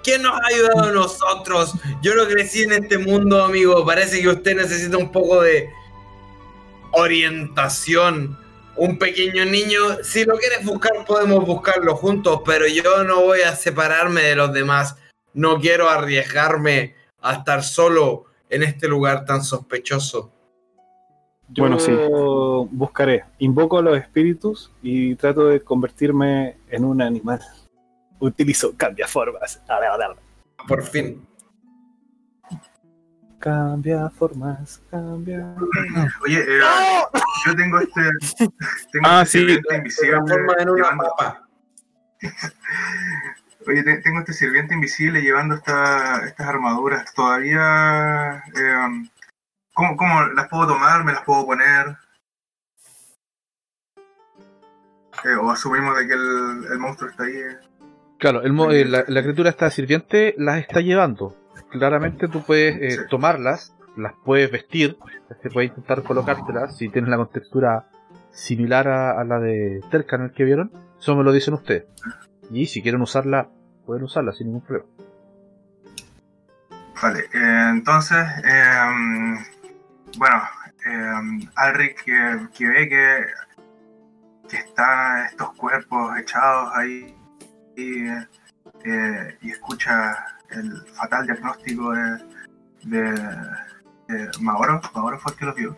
[0.03, 1.75] ¿Quién nos ha ayudado a nosotros?
[2.03, 3.87] Yo no crecí en este mundo, amigo.
[3.87, 5.71] Parece que usted necesita un poco de
[6.91, 8.37] orientación.
[8.75, 13.55] Un pequeño niño, si lo quieres buscar, podemos buscarlo juntos, pero yo no voy a
[13.55, 14.97] separarme de los demás.
[15.33, 20.34] No quiero arriesgarme a estar solo en este lugar tan sospechoso.
[21.49, 21.93] Yo Bueno, sí.
[22.73, 23.25] buscaré.
[23.39, 27.41] Invoco a los espíritus y trato de convertirme en un animal.
[28.19, 29.63] Utilizo cambia formas.
[29.69, 30.09] A ver, a ver.
[30.67, 31.27] Por fin.
[33.39, 35.55] Cambia formas, cambia.
[36.25, 36.61] Oye, eh,
[37.47, 38.01] yo tengo este.
[38.91, 39.39] Tengo Ah, este sí.
[39.41, 40.13] sirviente invisible.
[40.13, 41.49] Transforma en una llevando- papa.
[43.67, 47.13] Oye, te- tengo este sirviente invisible llevando esta- estas armaduras.
[47.15, 48.43] Todavía.
[48.57, 49.09] eh,
[49.75, 51.05] ¿cómo, cómo las puedo tomar?
[51.05, 51.97] ¿Me las puedo poner?
[55.25, 57.37] Eh, o asumimos de que el, el monstruo está ahí.
[57.37, 57.59] eh.
[58.19, 61.37] Claro, el eh, la, la criatura esta sirviente las está llevando.
[61.71, 63.09] Claramente tú puedes eh, Sí.
[63.11, 64.97] tomarlas, las puedes vestir,
[65.43, 67.87] te puedes intentar colocártelas si tienes la contextura
[68.31, 70.73] similar a, a la de Tercan el que vieron.
[70.99, 71.85] Eso me lo dicen ustedes.
[72.51, 73.49] Y si quieren usarla,
[73.87, 74.89] pueden usarla sin ningún problema.
[77.03, 78.19] Vale, entonces.
[80.17, 80.43] Bueno,
[80.87, 83.27] eh, Alric que, ve que,
[84.57, 87.17] están estos cuerpos echados ahí
[87.77, 90.15] y, eh, y escucha
[90.51, 92.25] el fatal diagnóstico de,
[92.85, 93.13] de,
[94.09, 94.31] de
[95.19, 95.77] fue el que lo vio,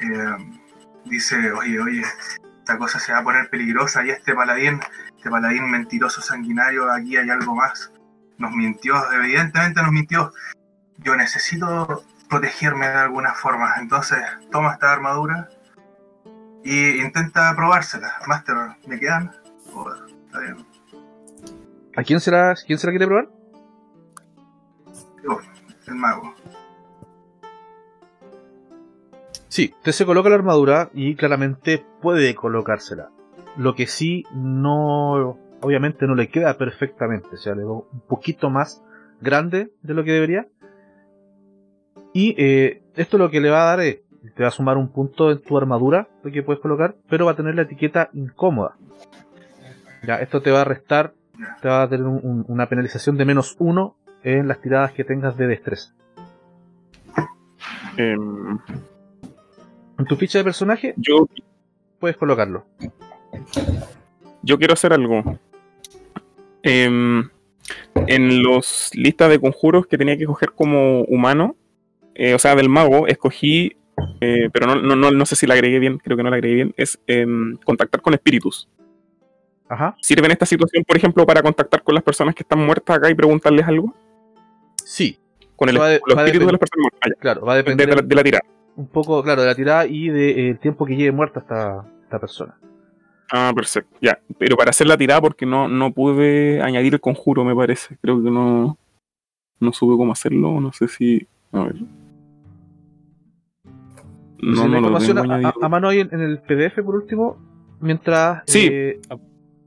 [0.00, 0.60] eh,
[1.06, 2.02] dice, oye, oye,
[2.58, 4.80] esta cosa se va a poner peligrosa y este paladín,
[5.16, 7.90] este paladín mentiroso sanguinario, aquí hay algo más,
[8.36, 10.32] nos mintió, evidentemente nos mintió,
[10.98, 12.04] yo necesito
[12.34, 14.18] protegerme de alguna forma, entonces
[14.50, 15.48] toma esta armadura
[16.64, 18.56] y intenta probársela, Master,
[18.88, 19.30] ¿me quedan?
[19.72, 19.88] Oh,
[20.26, 20.56] está bien.
[21.96, 23.28] ¿A quién se la, quién se la quiere probar?
[25.86, 26.34] el mago.
[29.48, 33.10] Sí, usted se coloca la armadura y claramente puede colocársela.
[33.56, 38.50] Lo que sí no, obviamente no le queda perfectamente, o sea, le da un poquito
[38.50, 38.82] más
[39.20, 40.48] grande de lo que debería.
[42.14, 43.98] Y eh, esto lo que le va a dar es,
[44.34, 47.32] te va a sumar un punto en tu armadura, lo que puedes colocar, pero va
[47.32, 48.76] a tener la etiqueta incómoda.
[50.06, 51.12] Ya, esto te va a restar,
[51.60, 55.04] te va a tener un- un- una penalización de menos uno en las tiradas que
[55.04, 55.92] tengas de destreza.
[57.96, 58.58] Em,
[59.98, 61.28] En tu ficha de personaje yo,
[62.00, 62.64] puedes colocarlo.
[64.42, 65.22] yo quiero hacer algo.
[66.62, 67.28] Em,
[68.06, 71.56] en los listas de conjuros que tenía que coger como humano,
[72.14, 73.76] eh, o sea, del mago, escogí,
[74.20, 76.36] eh, pero no, no, no, no sé si la agregué bien, creo que no la
[76.36, 78.68] agregué bien, es em, contactar con espíritus.
[79.68, 79.96] Ajá.
[80.00, 83.10] ¿Sirve en esta situación, por ejemplo, para contactar con las personas que están muertas acá
[83.10, 83.94] y preguntarles algo?
[84.84, 85.18] Sí,
[85.56, 87.20] Con el, Va de- los va espíritus de las personas muertas.
[87.20, 88.44] Claro, va a De, depender de la, de la tirada.
[88.76, 92.58] un poco, claro, de la tirada y del tiempo que lleve muerta esta, esta persona.
[93.32, 93.96] Ah, perfecto.
[94.02, 94.18] Ya.
[94.38, 97.96] Pero para hacer la tirada, porque no, no pude añadir el conjuro, me parece.
[98.02, 98.76] Creo que no,
[99.60, 100.60] no supe cómo hacerlo.
[100.60, 101.26] No sé si.
[101.52, 101.76] A ver.
[104.44, 106.94] Si No, la no lo información tengo a, mano ahí en, en el PDF por
[106.96, 107.36] último,
[107.80, 108.42] mientras...
[108.46, 108.68] Sí.
[108.70, 109.00] eh,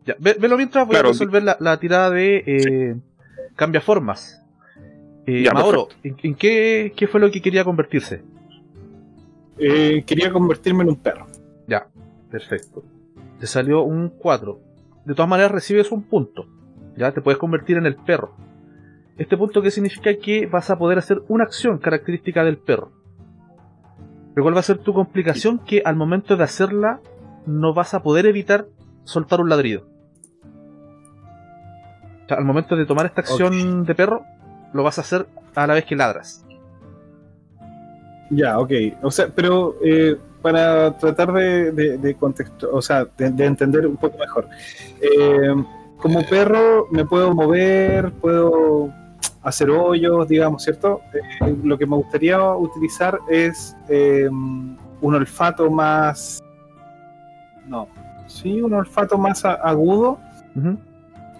[0.05, 1.09] ya, ve- velo mientras voy Claro.
[1.09, 2.95] a resolver la, la tirada de eh,
[3.55, 4.41] cambia formas.
[5.25, 8.21] Eh, Ya, Mauro, ¿en, en qué, qué fue lo que quería convertirse?
[9.57, 11.27] Eh, quería convertirme en un perro.
[11.67, 11.87] Ya,
[12.31, 12.83] perfecto.
[13.39, 14.59] Te salió un 4.
[15.05, 16.45] De todas maneras recibes un punto.
[16.95, 18.35] Ya te puedes convertir en el perro.
[19.17, 22.91] Este punto que significa que vas a poder hacer una acción característica del perro.
[24.37, 26.99] Pero cuál va a ser tu complicación que al momento de hacerla
[27.47, 28.67] no vas a poder evitar
[29.03, 29.87] soltar un ladrido.
[32.23, 34.21] O sea, al momento de tomar esta acción de perro,
[34.73, 35.25] lo vas a hacer
[35.55, 36.45] a la vez que ladras.
[38.29, 38.73] Ya, ok.
[39.01, 43.87] O sea, pero eh, para tratar de, de, de contexto, o sea, de, de entender
[43.87, 44.49] un poco mejor.
[45.01, 45.55] Eh,
[45.97, 48.93] como perro me puedo mover, puedo
[49.43, 51.01] hacer hoyos, digamos, ¿cierto?
[51.13, 54.77] Eh, lo que me gustaría utilizar es eh, un
[55.15, 56.41] olfato más...
[57.65, 57.87] No,
[58.27, 60.19] sí, un olfato más agudo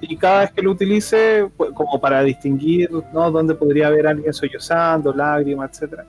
[0.01, 3.31] y cada vez que lo utilice, pues, como para distinguir ¿no?
[3.31, 6.05] dónde podría haber alguien sollozando, lágrimas, etcétera,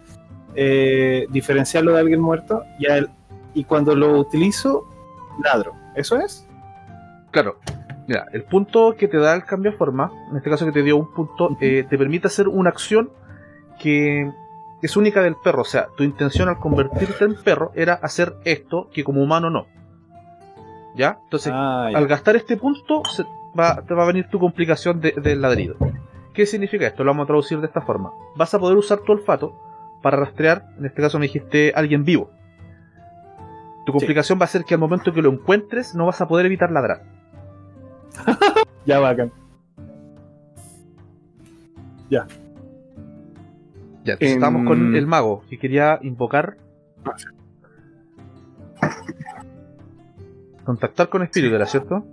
[0.54, 3.08] eh, diferenciarlo de alguien muerto y, a él-
[3.54, 4.84] y cuando lo utilizo,
[5.42, 5.72] ladro.
[5.94, 6.46] ¿Eso es?
[7.30, 7.58] Claro.
[8.08, 10.82] Mira, el punto que te da el cambio de forma, en este caso que te
[10.82, 13.10] dio un punto, eh, te permite hacer una acción
[13.78, 14.32] que
[14.82, 15.60] es única del perro.
[15.62, 19.66] O sea, tu intención al convertirte en perro era hacer esto que como humano no.
[20.96, 21.18] ¿Ya?
[21.24, 21.98] Entonces, Ah, ya.
[21.98, 23.24] al gastar este punto, se
[23.58, 25.76] va- te va a venir tu complicación de- del ladrido.
[26.32, 27.04] ¿Qué significa esto?
[27.04, 28.10] Lo vamos a traducir de esta forma.
[28.36, 29.52] Vas a poder usar tu olfato
[30.02, 32.30] para rastrear, en este caso me dijiste, alguien vivo.
[33.84, 36.46] Tu complicación va a ser que al momento que lo encuentres no vas a poder
[36.46, 37.02] evitar ladrar.
[38.86, 39.30] Ya bacán.
[42.08, 42.26] Ya,
[44.20, 46.56] Em, estamos con el mago que quería invocar.
[47.04, 47.26] Ah, sí.
[50.64, 52.04] Contactar con espíritu, ¿era cierto?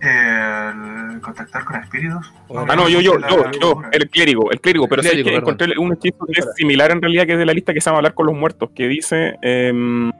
[0.00, 2.32] El contactar con espíritus.
[2.54, 5.40] Ah, no, yo, yo, yo, yo, el clérigo, el clérigo, pero sí que perdón.
[5.40, 7.86] encontré un hechizo que es similar en realidad, que es de la lista que se
[7.86, 10.12] llama hablar con los muertos, que dice, em,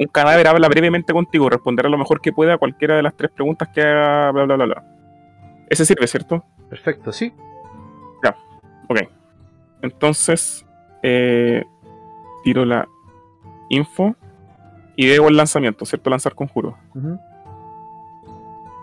[0.00, 3.30] un cadáver habla brevemente contigo, responderá lo mejor que pueda a cualquiera de las tres
[3.30, 4.84] preguntas que haga, bla, bla, bla, bla.
[5.68, 6.42] Ese sirve, ¿cierto?
[6.70, 7.32] Perfecto, sí.
[8.90, 9.02] Ok.
[9.82, 10.66] Entonces,
[11.02, 11.64] eh,
[12.42, 12.88] tiro la
[13.68, 14.16] info
[14.96, 16.10] y debo el lanzamiento, ¿cierto?
[16.10, 16.76] Lanzar conjuro.
[16.94, 17.18] Ujú.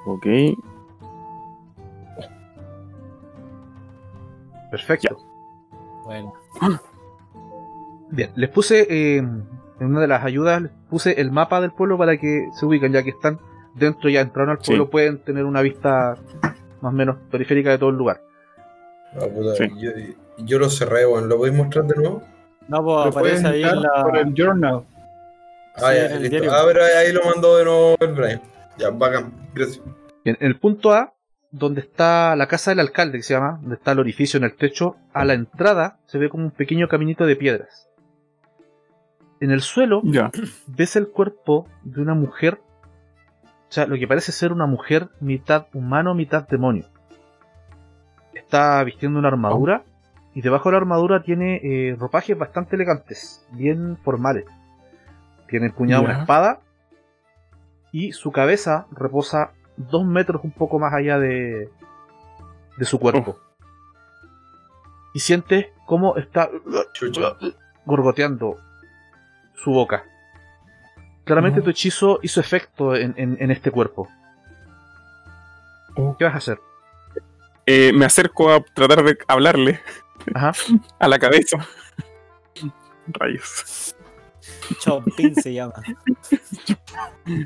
[0.05, 0.27] Ok.
[4.71, 5.17] Perfecto.
[6.05, 6.33] Bueno.
[8.11, 9.27] Bien, les puse eh,
[9.79, 12.93] en una de las ayudas, les puse el mapa del pueblo para que se ubiquen,
[12.93, 13.39] ya que están
[13.75, 14.91] dentro, ya entraron al pueblo, Sí.
[14.91, 16.15] pueden tener una vista
[16.81, 18.21] más o menos periférica de todo el lugar.
[19.15, 19.69] Ah, puta, Sí.
[19.79, 19.91] yo,
[20.39, 21.29] yo lo cerré, weón.
[21.29, 22.21] ¿Lo podéis mostrar de nuevo?
[22.67, 24.21] No, pues Lo puedes aparece ahí en entrar por la.
[24.21, 24.83] el journal.
[25.75, 26.29] Ah, Sí, ya, en el listo.
[26.29, 26.51] diario.
[26.53, 28.41] Ah, pero ahí lo mandó de nuevo el Brian.
[28.77, 29.31] Ya, bacán.
[29.53, 29.81] Gracias.
[30.23, 31.13] Bien, en el punto A,
[31.51, 34.55] donde está la casa del alcalde, que se llama, donde está el orificio en el
[34.55, 37.86] techo, a la entrada se ve como un pequeño caminito de piedras.
[39.39, 40.31] En el suelo Ya.
[40.67, 42.59] ves el cuerpo de una mujer,
[43.69, 46.85] o sea, lo que parece ser una mujer mitad humano, mitad demonio.
[48.33, 49.83] Está vistiendo una armadura
[50.33, 54.45] y debajo de la armadura tiene eh, ropajes bastante elegantes, bien formales.
[55.47, 56.59] Tiene empuñada una espada
[57.91, 61.69] y su cabeza reposa dos metros un poco más allá de,
[62.77, 63.37] de su cuerpo.
[65.13, 66.49] Y sientes cómo está
[66.93, 67.37] Chucha.
[67.85, 68.57] gorgoteando
[69.63, 70.03] su boca.
[71.25, 71.65] Claramente No.
[71.65, 74.07] tu hechizo hizo efecto en, en- en este cuerpo.
[75.95, 76.15] Oh.
[76.17, 76.59] ¿Qué vas a hacer?
[77.65, 79.81] Eh, me acerco a tratar de hablarle
[80.33, 80.51] Ajá.
[80.99, 81.57] a la cabeza.
[83.07, 83.95] Rayos.
[84.79, 85.73] Chopin se llama.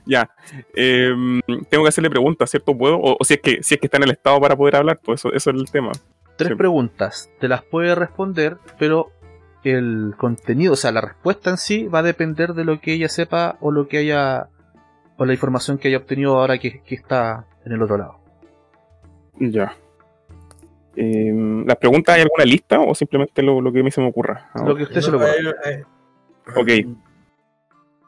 [0.05, 0.29] Ya.
[0.75, 2.77] Em, tengo que hacerle preguntas, ¿cierto?
[2.77, 2.97] ¿Puedo?
[2.97, 4.99] O, o si, es que, si es que está en el estado para poder hablar,
[5.03, 5.91] pues eso, eso es el tema.
[6.37, 6.55] Tres Sí.
[6.55, 7.29] preguntas.
[7.39, 9.11] Te las puede responder, pero
[9.63, 13.09] el contenido, o sea, la respuesta en sí va a depender de lo que ella
[13.09, 14.47] sepa o lo que haya.
[15.17, 18.19] o la información que haya obtenido ahora que, que está en el otro lado.
[19.39, 19.75] Ya.
[20.95, 24.07] Em, ¿Las preguntas hay alguna lista o simplemente lo, lo que a mí se me
[24.09, 24.49] ocurra?
[24.53, 25.31] Ah, Lo que usted se le ocurra.
[25.31, 25.83] ahí- ahí-
[26.55, 26.95] Ok.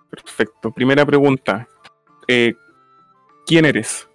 [0.09, 0.71] Perfecto.
[0.71, 1.67] Primera pregunta.
[2.27, 2.53] Eh,
[3.45, 4.07] ¿Quién eres?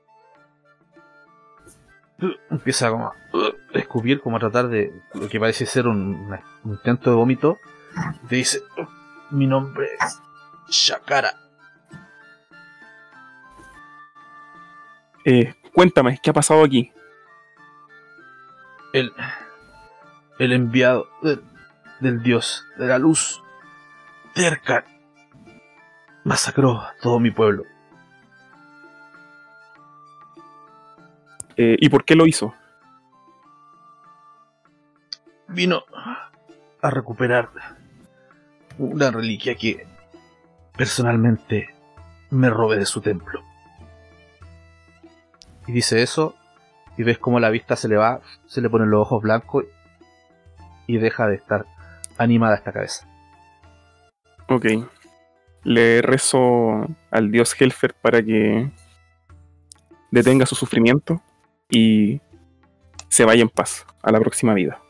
[2.51, 7.11] Empieza como a uh, escupir, como a tratar de lo que parece ser un, intento
[7.11, 7.59] de vómito.
[8.29, 10.21] Te dice: "Uh, Mi nombre es
[10.69, 11.33] Shakara.
[15.25, 16.93] Eh, cuéntame, ¿qué ha pasado aquí?
[18.93, 19.13] el,
[20.39, 21.43] el enviado del,
[22.01, 23.43] del dios de la luz,
[24.35, 24.85] Terkan,
[26.25, 27.65] masacró a todo mi pueblo.
[31.61, 32.55] Eh, ¿Y por qué lo hizo?
[35.49, 35.83] Vino
[36.81, 37.51] a recuperar
[38.79, 39.85] una reliquia que
[40.77, 41.75] personalmente
[42.31, 43.43] me robé de su templo.
[45.67, 46.37] Y dice eso,
[46.97, 49.65] y ves como la vista se le va, se le ponen los ojos blancos
[50.87, 51.67] y deja de estar
[52.19, 53.09] animada esta cabeza.
[54.49, 54.67] Ok.
[55.65, 58.71] Le rezo al dios Helfer para que
[60.13, 61.21] detenga su sufrimiento
[61.71, 62.21] y
[63.09, 64.81] se vaya en paz a la próxima vida.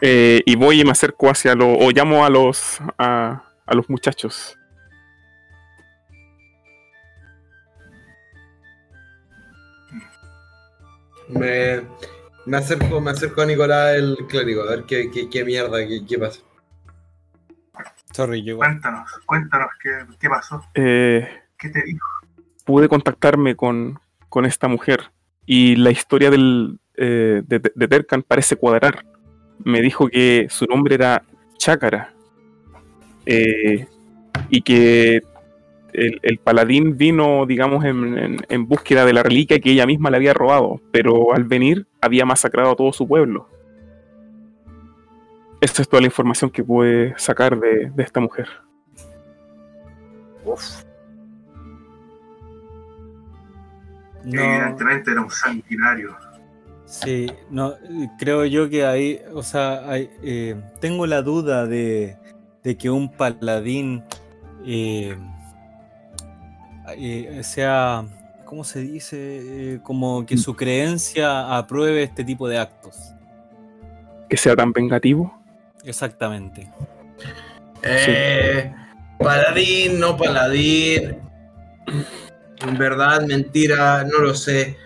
[0.00, 1.72] Eh, y voy y me acerco hacia lo.
[1.72, 2.78] o llamo a los.
[2.98, 4.58] a, a los muchachos.
[11.28, 11.82] Me,
[12.46, 16.04] me acerco, me acerco a Nicolás el clérigo, a ver qué, qué, qué mierda, qué,
[16.06, 16.40] qué pasa.
[18.12, 18.56] Sorry, yo.
[18.58, 19.90] Cuéntanos, cuéntanos qué,
[20.20, 21.26] qué pasó, Eh,
[21.58, 22.06] qué te dijo.
[22.64, 25.10] Pude contactarme con, con esta mujer
[25.46, 29.04] y la historia del, eh, de, de Terkan parece cuadrar.
[29.62, 31.22] Me dijo que su nombre era
[31.58, 32.12] Chácara
[33.26, 33.86] eh,
[34.50, 35.22] y que
[35.92, 40.16] el, el paladín vino, digamos, en, en- búsqueda de la reliquia que ella misma le
[40.16, 43.48] había robado, pero al venir había masacrado a todo su pueblo.
[45.60, 48.48] Esta es toda la información que pude sacar de, de esta mujer.
[54.24, 56.16] No, Evidentemente era un sanguinario.
[56.86, 57.74] sí, no,
[58.18, 62.16] creo yo que ahí, o sea, hay, eh, tengo la duda de,
[62.62, 64.02] de que un paladín
[64.66, 65.16] eh,
[66.96, 68.04] eh, sea,
[68.44, 69.16] ¿cómo se dice?
[69.74, 73.14] Eh, como que su creencia apruebe este tipo de actos.
[74.28, 75.32] Que sea tan vengativo.
[75.84, 76.70] Exactamente.
[77.82, 78.72] Eh,
[79.18, 81.16] paladín, no paladín.
[82.78, 84.76] Verdad, mentira, no lo sé.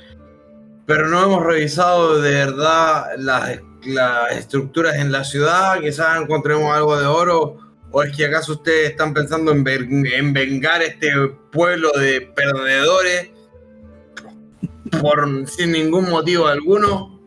[0.87, 5.79] Pero no hemos revisado de verdad las, las estructuras en la ciudad.
[5.81, 7.59] Quizás encontremos algo de oro.
[7.91, 9.67] ¿O es que acaso ustedes están pensando en,
[10.07, 11.11] en vengar este
[11.53, 13.31] pueblo de perdedores
[15.01, 17.19] por sin ningún motivo alguno?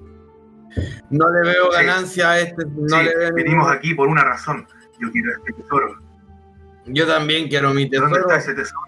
[1.09, 2.63] No le veo ganancia a este.
[2.65, 4.67] No Sí, le veo venimos ningún- aquí por una razón.
[4.99, 5.95] Yo quiero este tesoro.
[6.85, 8.21] Yo también quiero mi ¿Dónde tesoro.
[8.21, 8.81] está ese tesoro?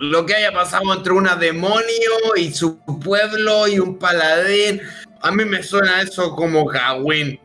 [0.00, 4.80] Lo que haya pasado entre una demonio y su pueblo y un paladín,
[5.20, 7.40] a mí me suena eso como Gawain.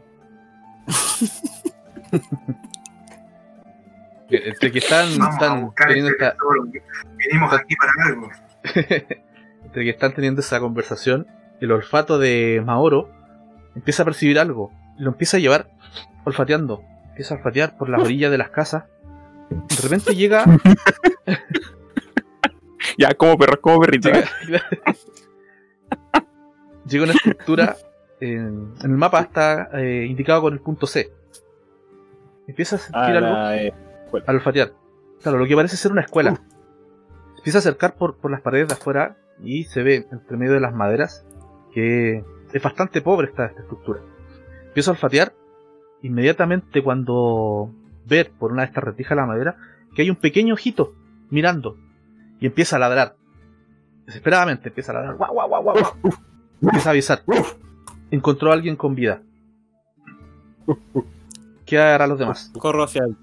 [4.30, 6.38] Entre que están, están teniendo este esta.
[7.18, 8.30] Venimos aquí para algo.
[9.66, 11.28] entre que están teniendo esa conversación,
[11.60, 13.10] el olfato de Maoro
[13.76, 14.72] empieza a percibir algo.
[14.98, 15.70] Lo empieza a llevar
[16.24, 16.84] olfateando.
[17.10, 18.86] Empieza a olfatear por las orillas de las casas.
[19.50, 20.46] De repente llega.
[22.98, 24.10] Ya, como perro, como perrito.
[24.10, 24.30] llega,
[26.86, 27.76] llega una estructura.
[28.20, 31.12] En, en el mapa está eh, indicado con el punto C.
[32.48, 33.52] Empieza a sentir Ah, algo.
[33.52, 33.74] eh,
[34.26, 34.72] al olfatear.
[35.22, 36.40] Claro, lo que parece ser una escuela.
[37.38, 40.60] Empieza a acercar por, por las paredes de afuera y se ve entre medio de
[40.62, 41.26] las maderas
[41.74, 44.00] que es bastante pobre esta, esta estructura.
[44.68, 45.34] Empieza a olfatear.
[46.02, 47.72] Inmediatamente cuando
[48.06, 49.56] ver por una de estas retijas de la madera
[49.96, 50.94] que hay un pequeño ojito
[51.30, 51.78] mirando
[52.44, 53.16] y empieza a ladrar.
[54.06, 55.16] Desesperadamente empieza a ladrar.
[55.16, 56.14] Guau, guau, guau, guau, guau.
[56.62, 57.24] Empieza a avisar.
[58.12, 59.22] Encontró a alguien con vida.
[61.66, 62.52] ¿Qué harán los demás?
[62.60, 63.16] Corro hacia él.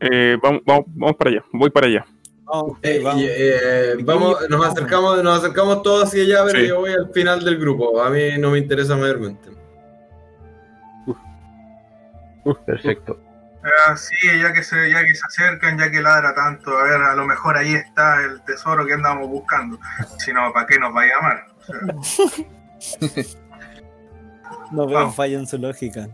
[0.00, 2.06] Eh, vamos, vamos, vamos para allá, voy para allá.
[2.46, 3.22] Vamos, Eh, vamos.
[3.22, 6.68] eh, vamos, nos acercamos, nos acercamos todos hacia allá, pero Sí.
[6.68, 8.02] yo voy al final del grupo.
[8.02, 9.50] A mí no me interesa mayormente.
[12.64, 13.20] Perfecto.
[13.62, 17.00] Ah, sí, ya que, se, ya que se acercan, ya que ladra tanto, a ver,
[17.02, 19.78] a lo mejor ahí está el tesoro que andamos buscando.
[20.18, 21.46] Si no, ¿para qué nos va a llamar?
[21.96, 22.44] O sea,
[24.72, 25.16] No veo vamos.
[25.16, 26.08] falla en su lógica.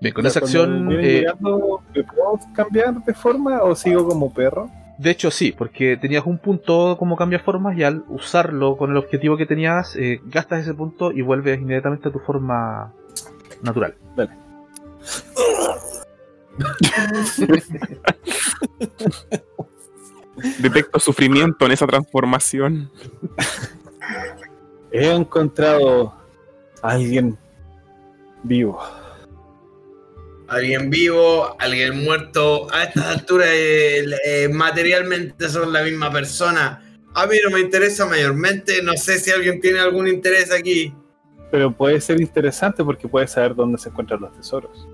[0.00, 4.32] Bien, con Ya, esa acción, eh, llegando, ¿me puedo cambiar de forma o sigo como
[4.32, 4.68] perro?
[4.98, 8.96] de hecho sí, porque tenías un punto como cambiar formas y al usarlo con el
[8.96, 12.92] objetivo que tenías, eh, gastas ese punto y vuelves inmediatamente a tu forma
[13.62, 13.94] natural.
[20.58, 22.90] Detecto sufrimiento en esa transformación.
[24.90, 26.14] He encontrado
[26.82, 27.38] a alguien
[28.42, 28.80] vivo.
[30.48, 32.66] Alguien vivo, alguien muerto.
[32.74, 36.82] A estas alturas, eh, eh, materialmente son la misma persona.
[37.14, 38.82] A mí no me interesa mayormente.
[38.82, 40.94] No sé si alguien tiene algún interés aquí.
[41.50, 44.86] Pero puede ser interesante porque puedes saber dónde se encuentran los tesoros.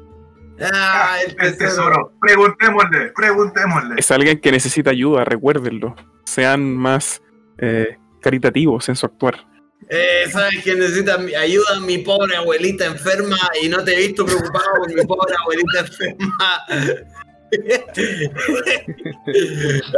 [0.60, 1.56] Ah, el el tesoro.
[1.58, 2.12] tesoro.
[2.20, 3.94] Preguntémosle, preguntémosle.
[3.98, 5.94] Es alguien que necesita ayuda, recuérdenlo.
[6.24, 7.22] Sean más
[7.58, 9.46] eh, caritativos en su actuar.
[9.88, 11.80] Eh, ¿Sabes quién necesita ayuda?
[11.80, 16.66] Mi pobre abuelita enferma y no te he visto preocupado por mi pobre abuelita enferma.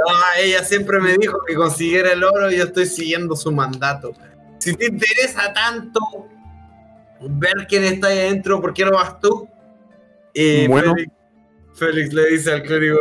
[0.08, 4.12] Ah, ella siempre me dijo que consiguiera el oro y yo estoy siguiendo su mandato.
[4.58, 6.00] Si te interesa tanto
[7.20, 9.48] ver quién está ahí adentro, ¿por qué no vas tú?
[10.34, 10.94] Y Bueno.
[10.94, 11.12] Félix,
[11.74, 12.98] Félix le dice al clérigo,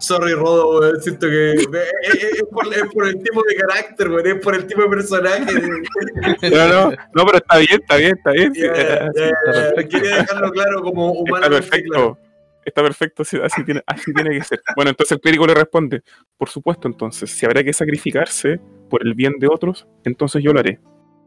[0.00, 1.66] sorry Rodo, weón, siento que es,
[2.02, 4.88] es- es por, es por el tipo de carácter, weón, es por el tipo de
[4.88, 5.44] personaje.
[6.50, 8.52] No, no, no, pero está bien, está bien, está bien.
[8.56, 9.88] Eh, perfecto.
[9.98, 11.46] Quería dejarlo claro como humano.
[11.46, 12.18] Está perfecto.
[12.64, 14.60] Está perfecto, así, así tiene, así tiene que ser.
[14.74, 16.02] Bueno, entonces el clérigo le responde,
[16.38, 20.60] por supuesto, entonces, si habrá que sacrificarse por el bien de otros, entonces yo lo
[20.60, 20.80] haré.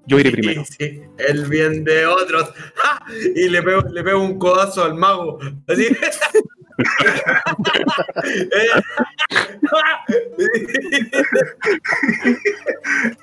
[0.08, 0.64] Yo iré primero.
[0.66, 2.54] Sí, el bien de otros.
[2.76, 3.00] ¡Ja!
[3.36, 5.38] Y le pego, le pego un codazo al mago.
[5.68, 5.88] Así.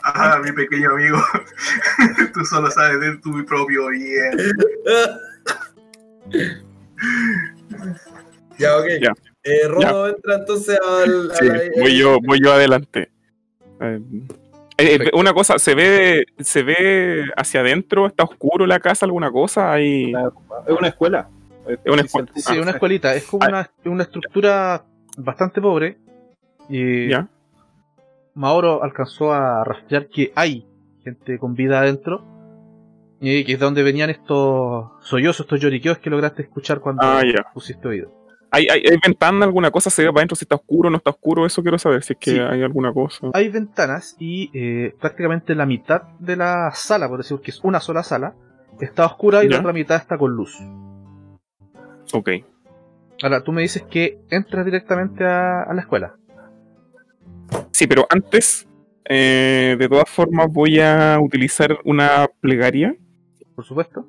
[0.03, 1.19] Ah, mi pequeño amigo.
[2.35, 4.37] Tú solo sabes de tu propio bien.
[8.59, 8.87] ya, ok.
[9.01, 9.13] Ya.
[9.45, 11.31] Eh, Rodo entra entonces al.
[11.31, 13.11] a Sí, la- voy yo, voy yo adelante.
[13.81, 14.01] Eh,
[14.79, 18.07] eh, eh, una cosa, ¿se ve, ¿se ve hacia adentro?
[18.07, 19.07] ¿Está oscuro la casa?
[19.07, 19.73] ¿Alguna cosa?
[19.73, 20.13] Hay...
[20.67, 21.29] Es una escuela.
[21.67, 22.29] Es una Sí, escuela.
[22.35, 23.15] sí, Ah, una escuelita.
[23.15, 23.49] Es como Ah.
[23.49, 24.85] una, una estructura
[25.17, 25.99] bastante pobre.
[26.69, 27.29] Y ¿Ya?
[28.35, 30.67] Mauro alcanzó a rastrear que hay
[31.05, 32.25] gente con vida adentro.
[33.21, 37.23] Y que es de donde venían estos sollozos, estos lloriqueos que lograste escuchar cuando Ah,
[37.55, 38.13] pusiste oído.
[38.55, 39.91] ¿Hay, hay, hay ventana, alguna cosa?
[39.91, 41.45] ¿Se ve para adentro si está oscuro o no está oscuro?
[41.47, 42.39] Eso quiero saber, si es que Sí.
[42.39, 43.31] hay alguna cosa.
[43.35, 47.81] Hay ventanas y eh, prácticamente la mitad de la sala, por decir que es una
[47.81, 48.35] sola sala,
[48.81, 49.55] está oscura y Ya.
[49.55, 50.57] la otra mitad está con luz.
[52.13, 52.31] Ok.
[53.23, 56.15] Ahora, tú me dices que entras directamente a, a la escuela.
[57.71, 58.67] Sí, pero antes,
[59.09, 62.95] eh, de todas formas, voy a utilizar una plegaria,
[63.55, 64.07] Por supuesto.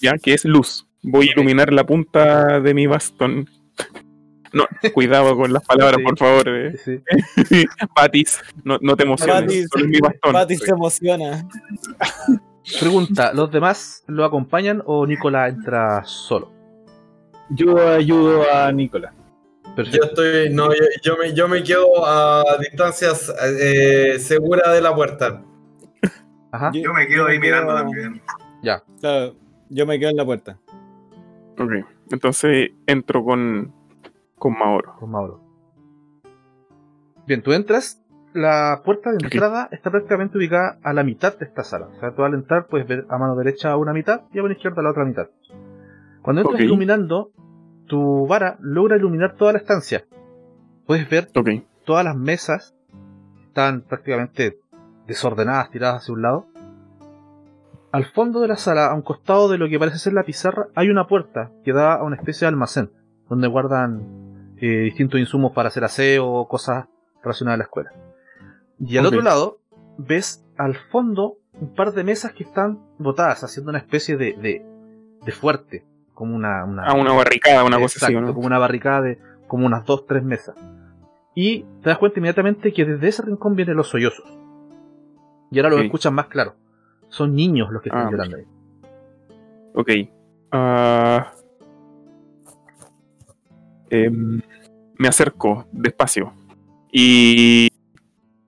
[0.00, 0.87] ya que es luz.
[1.02, 3.48] Voy a iluminar la punta de mi bastón.
[4.52, 4.64] No,
[4.94, 6.02] cuidado con las palabras, Sí.
[6.04, 6.48] por favor.
[6.48, 6.76] eh.
[6.84, 7.00] Sí.
[7.94, 9.42] Patis, no, no te emociones.
[9.42, 10.32] Patis, solo mi bastón.
[10.32, 11.46] Pati se emociona.
[12.80, 16.52] Pregunta, ¿los demás lo acompañan o Nicolás entra solo?
[17.50, 19.14] Yo ayudo a Nicolás.
[19.64, 20.06] Yo Perfecto.
[20.06, 20.50] estoy.
[20.50, 25.42] No, yo, yo me, yo me quedo a distancias eh, segura de la puerta.
[26.52, 26.70] Ajá.
[26.72, 28.22] Yo me quedo yo ahí mirando quedo- también.
[28.62, 28.82] Ya.
[29.00, 29.34] Claro,
[29.68, 30.58] yo me quedo en la puerta.
[31.58, 31.72] Ok,
[32.10, 33.72] entonces entro con,
[34.36, 34.94] con Maoro.
[34.98, 35.40] con Mauro.
[37.26, 38.02] Bien, tú entras,
[38.32, 41.86] la puerta de entrada está prácticamente ubicada a la mitad de esta sala.
[41.86, 44.54] O sea, tú al entrar puedes ver a mano derecha una mitad y a mano
[44.54, 45.28] izquierda la otra mitad.
[46.22, 47.32] Cuando entras iluminando,
[47.86, 50.04] tu vara logra iluminar toda la estancia.
[50.86, 51.28] Puedes ver
[51.84, 52.74] todas las mesas
[53.58, 54.60] están prácticamente
[55.06, 56.46] desordenadas, tiradas hacia un lado.
[57.90, 60.68] Al fondo de la sala, a un costado de lo que parece ser la pizarra,
[60.74, 62.90] hay una puerta que da a una especie de almacén,
[63.28, 66.86] donde guardan eh, distintos insumos para hacer aseo o cosas
[67.22, 67.90] relacionadas a la escuela.
[68.78, 69.58] Y al otro lado,
[69.96, 74.64] ves al fondo un par de mesas que están botadas, haciendo una especie de, de,
[75.24, 75.84] de fuerte,
[76.14, 78.34] como una, una, ah, una barricada, una cosa así, ¿o Exacto, ¿no?
[78.34, 80.54] como una barricada de como unas dos, tres mesas.
[81.34, 84.26] Y te das cuenta inmediatamente que desde ese rincón vienen los sollozos.
[85.50, 85.82] Y ahora lo Ok.
[85.84, 86.54] escuchan más claro.
[87.08, 88.44] Son niños los que están Ah, llorando ahí.
[89.74, 89.90] Ok.
[90.52, 91.32] Ah,
[93.90, 94.40] em,
[94.98, 96.32] me acerco despacio.
[96.92, 97.68] Y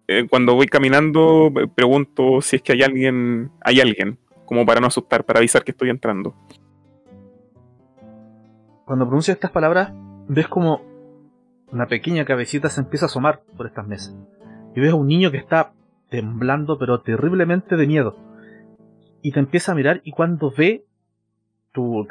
[0.08, 4.80] eh, cuando voy caminando, me pregunto si es que hay alguien, hay alguien, como para
[4.80, 6.34] no asustar, para avisar que estoy entrando.
[8.84, 9.92] Cuando pronuncias estas palabras,
[10.28, 10.82] ves como
[11.70, 14.16] una pequeña cabecita se empieza a asomar por estas mesas.
[14.74, 15.72] Y ves a un niño que está
[16.08, 18.16] temblando, pero terriblemente de miedo.
[19.22, 20.84] Y te empieza a mirar y cuando ve
[21.72, 22.06] tu,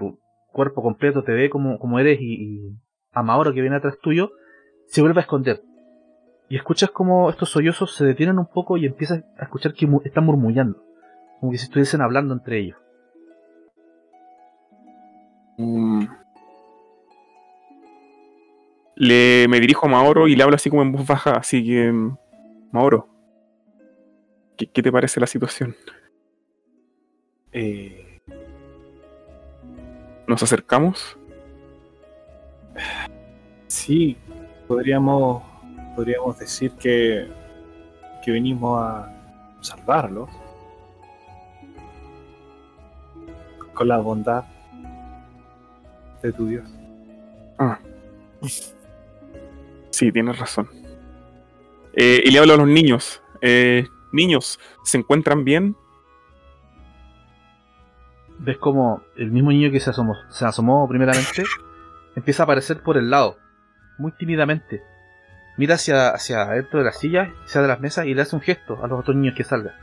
[0.52, 2.74] cuerpo completo, te ve como, como eres y, y
[3.12, 4.32] a Mauro que viene atrás tuyo,
[4.88, 5.62] se vuelve a esconder.
[6.50, 10.26] Y escuchas como estos sollozos se detienen un poco y empiezas a escuchar que están
[10.26, 10.84] murmullando.
[11.40, 12.78] Como que si estuviesen hablando entre ellos.
[15.58, 16.06] Mm.
[18.96, 21.92] Le, me dirijo a Maoro y le hablo así como en voz baja, así que...
[21.92, 22.18] mm,
[22.72, 23.08] Maoro,
[24.58, 25.76] ¿qué, qué te parece la situación?
[27.52, 28.20] Eh,
[30.28, 31.18] ¿Nos acercamos?
[33.68, 34.16] sí,
[34.68, 35.44] podríamos,
[35.96, 37.28] podríamos decir que,
[38.24, 39.12] que venimos a
[39.62, 40.30] salvarlos
[43.74, 44.44] con la bondad
[46.22, 46.70] de tu Dios.
[47.58, 47.80] Ah.
[49.90, 50.70] Sí, tienes razón.
[51.94, 53.22] Eh, y le hablo a los niños.
[53.42, 55.76] Eh, niños, ¿se encuentran bien?
[58.40, 61.44] Ves como el mismo niño que se asomó, se asomó primeramente
[62.16, 63.38] empieza a aparecer por el lado,
[63.98, 64.82] muy tímidamente.
[65.58, 68.42] Mira hacia, hacia dentro de la silla, hacia de las mesas y le hace un
[68.42, 69.74] gesto a los otros niños que salgan.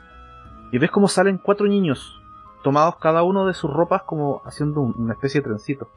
[0.72, 2.18] Y ves como salen cuatro niños,
[2.64, 5.90] tomados cada uno de sus ropas como haciendo un- una especie de trencito.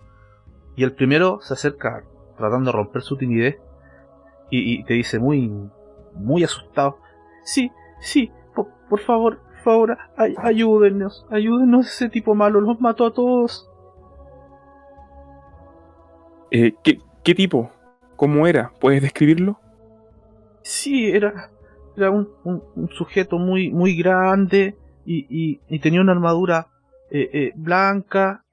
[0.76, 2.04] Y el primero se acerca
[2.38, 3.58] tratando de romper su timidez
[4.50, 5.52] y, y te dice muy,
[6.14, 7.00] muy asustado,
[7.44, 7.72] sí,
[8.02, 9.40] sí, por, por favor,
[9.72, 13.70] favor, ay- ayúdennos, ayúdennos, ese tipo malo los mató a todos.
[16.52, 17.72] Eh, ¿qué, qué tipo?
[18.16, 18.72] ¿Cómo era?
[18.80, 19.60] ¿Puedes describirlo?
[20.62, 21.52] Sí, era,
[21.96, 24.76] era un, un- un sujeto muy, muy grande
[25.06, 26.68] y, y- y tenía una armadura
[27.12, 28.44] eh, eh, blanca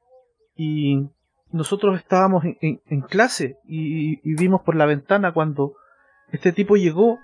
[0.56, 1.08] y
[1.52, 5.74] nosotros estábamos en, en- en clase y, y vimos por la ventana cuando
[6.32, 7.18] este tipo llegó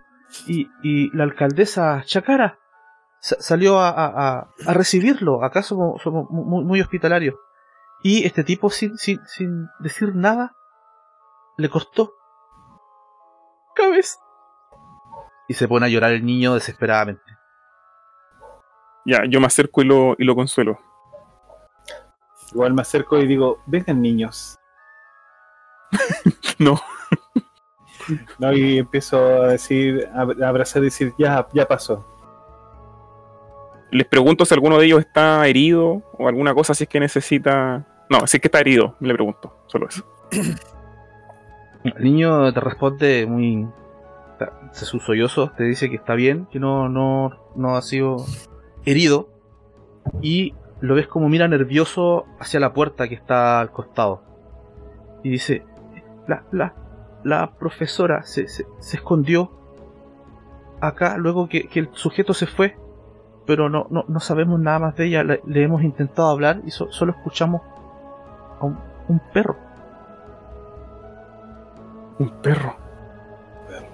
[0.47, 2.59] y, y la alcaldesa Chacara
[3.23, 5.45] salió a, a- a- a recibirlo.
[5.45, 7.37] Acá somos, somos muy, muy hospitalarios.
[8.03, 10.57] Y este tipo sin, sin, sin decir nada
[11.57, 12.13] le costó.
[13.77, 14.19] Cabeza.
[15.49, 17.23] Y se pone a llorar el niño desesperadamente.
[19.05, 20.79] Ya, yo me acerco y lo, y lo consuelo.
[22.53, 24.59] Igual me acerco y digo, vengan niños.
[26.59, 26.81] No.
[28.41, 32.05] No, y empiezo a decir, a a abrazar y decir, ya, ya pasó.
[33.93, 37.87] Les pregunto si alguno de ellos está herido o alguna cosa si es que necesita.
[38.09, 39.55] No, si es que está herido, le pregunto.
[39.67, 40.05] Solo eso.
[41.85, 43.69] El niño te responde muy.
[44.73, 48.17] Se sus sollozos, te dice que está bien, que no, no, no ha sido
[48.87, 49.29] herido.
[50.23, 54.23] Y lo ves como mira nervioso hacia la puerta que está al costado.
[55.23, 55.67] Y dice:
[56.27, 56.75] La, la,
[57.25, 59.53] la profesora se, se, se escondió
[60.81, 62.77] acá luego que, que el sujeto se fue.
[63.47, 65.25] Pero no, no, no sabemos nada más de ella.
[65.25, 67.63] Le, le hemos intentado hablar y so- solo escuchamos
[68.61, 68.79] a un,
[69.09, 69.57] un perro.
[72.19, 72.77] Un perro.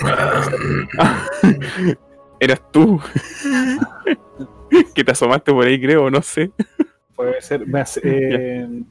[2.41, 3.01] Eras tú.
[4.95, 6.51] que te asomaste por ahí, creo, no sé.
[7.17, 7.67] Puede ser.
[7.67, 8.83] me hace- eh,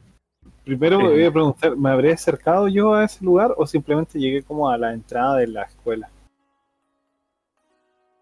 [0.66, 4.70] primero voy a preguntar, ¿me habré acercado yo a ese lugar o simplemente llegué como
[4.70, 6.10] a la entrada de la escuela?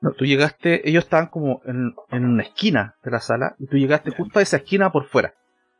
[0.06, 3.76] No, tú llegaste, ellos estaban como en, en una esquina de la sala y tú
[3.78, 5.34] llegaste justo a esa esquina por fuera.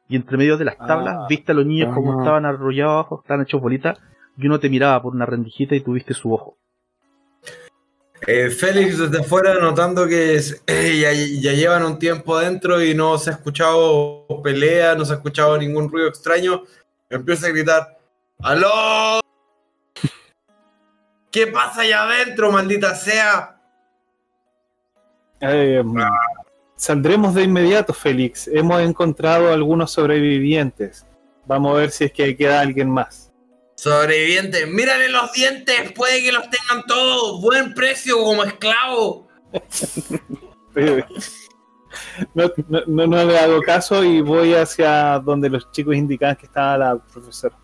[0.10, 1.26] Y entre medio de las tablas Ah.
[1.30, 4.00] viste a los niños como estaban arrollados abajo, estaban hechos bolitas
[4.38, 6.58] y uno te miraba por una rendijita y tuviste su ojo.
[8.26, 12.96] Eh, Félix desde afuera notando que es- eh, ya, ya llevan un tiempo adentro y
[12.96, 16.64] no se ha escuchado pelea, no se ha escuchado ningún ruido extraño,
[17.12, 17.98] empieza a gritar,
[18.42, 19.20] ¡Aló!
[21.32, 23.55] ¿Qué pasa allá adentro, maldita sea?
[25.42, 25.84] Eh,
[26.76, 28.48] saldremos de inmediato, Félix.
[28.48, 31.06] Hemos encontrado algunos sobrevivientes.
[31.46, 33.32] Vamos a ver si es que queda alguien más.
[33.76, 39.28] Sobreviviente, mírale los dientes, puede que los tengan todos, buen precio como esclavo.
[42.34, 46.46] No, no, no- no le hago caso y voy hacia donde los chicos indicaban que
[46.46, 47.58] estaba la profesora.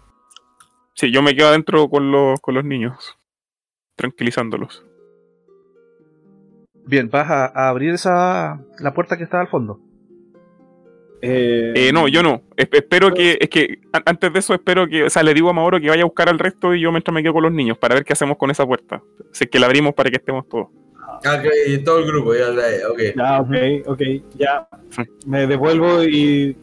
[0.93, 3.17] Sí, yo me quedo adentro con los, con los niños.
[3.95, 4.85] Tranquilizándolos.
[6.91, 9.79] Bien, vas a, a abrir esa la puerta que está al fondo.
[11.21, 12.41] Eh, Eh, no, yo no.
[12.57, 13.37] Es- espero que.
[13.39, 15.05] Es que an- antes de eso, espero que.
[15.05, 17.13] O sea, le digo a Mauro que vaya a buscar al resto y yo mientras
[17.13, 19.01] me quedo con los niños para ver qué hacemos con esa puerta.
[19.31, 20.67] Si es que la abrimos para que estemos todos.
[21.19, 22.99] Ok, todo el grupo, ya, ya, ok.
[23.15, 24.01] Ya, ok, ok,
[24.37, 24.67] ya.
[25.25, 26.57] Me devuelvo y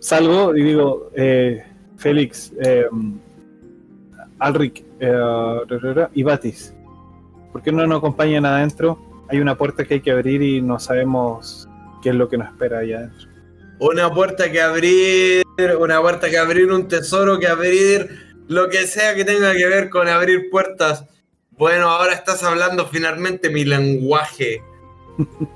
[0.00, 1.64] salgo y digo, eh,
[1.96, 2.86] Félix, eh,
[4.38, 6.74] Alric eh, y Batis,
[7.52, 8.98] ¿por qué no nos acompañan adentro?
[9.28, 11.68] Hay una puerta que hay que abrir y no sabemos
[12.02, 13.28] qué es lo que nos espera allá adentro.
[13.80, 15.44] Una puerta que abrir,
[15.78, 19.90] una puerta que abrir, un tesoro que abrir, lo que sea que tenga que ver
[19.90, 21.04] con abrir puertas.
[21.52, 24.62] Bueno, ahora estás hablando finalmente mi lenguaje.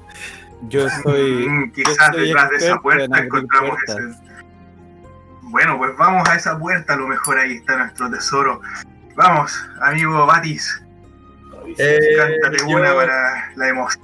[0.68, 1.46] Yo soy.
[1.48, 3.96] Mm, yo quizás soy detrás de esa en puerta encontramos puertas.
[3.96, 4.38] ese.
[5.42, 8.60] Bueno, pues vamos a esa puerta, a lo mejor ahí está nuestro tesoro.
[9.14, 10.82] Vamos, amigo Batis,
[11.76, 11.98] Eh,
[12.68, 14.02] yo- una para la emoción.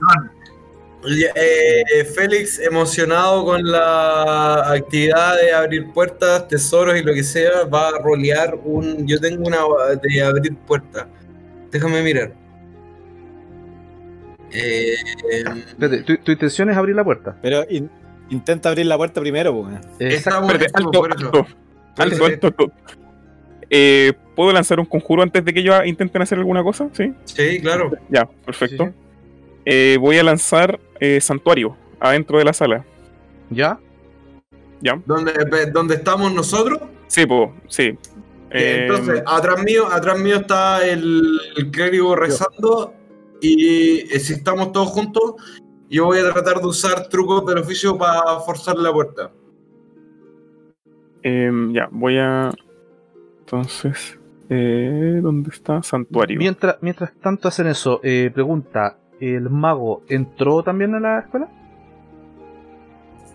[1.35, 7.89] eh, Félix, emocionado con la actividad de abrir puertas, tesoros y lo que sea, va
[7.89, 9.07] a rolear un.
[9.07, 9.59] Yo tengo una
[10.03, 11.07] de abrir puertas.
[11.71, 12.33] Déjame mirar.
[14.53, 14.95] Eh,
[15.69, 17.37] Espérate, tu, tu intención es abrir la puerta.
[17.43, 17.91] Pero in-
[18.31, 19.75] intenta abrir la puerta primero, pues.
[19.99, 20.15] Exacto.
[20.15, 21.27] estamos- Espérate, estamos alto, por eso.
[21.27, 22.73] alto, alto, alto, alto.
[23.71, 26.89] Eh, ¿Puedo lanzar un conjuro antes de que ellos intenten hacer alguna cosa?
[26.93, 27.13] Sí.
[27.25, 27.93] Sí, claro.
[28.09, 28.87] Ya, perfecto.
[28.87, 28.97] Sí, sí.
[29.67, 32.85] Eh, voy a lanzar eh, Santuario adentro de la sala.
[33.51, 33.79] ¿Ya?
[34.81, 35.01] ¿Ya?
[35.07, 35.33] ¿Dónde,
[35.73, 36.81] dónde estamos nosotros?
[37.07, 37.97] Sí, po, sí.
[38.51, 41.23] Eh, Entonces, atrás mío, atrás mío está el,
[41.57, 42.93] el clérigo rezando
[43.41, 45.35] y si estamos todos juntos,
[45.89, 49.31] yo voy a tratar de usar trucos del oficio para forzar la puerta.
[51.23, 52.51] em, ya, voy a.
[53.45, 54.19] Entonces,
[54.49, 55.83] eh, ¿dónde está?
[55.83, 56.39] Santuario.
[56.39, 61.49] Mientras, mientras tanto hacen eso, eh, pregunta, ¿el mago entró también a la escuela?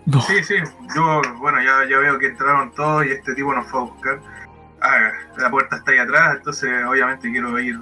[0.06, 0.20] No.
[0.22, 0.54] Sí, sí,
[0.96, 4.20] yo, bueno, ya, ya veo que entraron todos y este tipo nos fue a buscar.
[4.80, 7.78] Ah, la puerta está ahí atrás, entonces obviamente quiero ir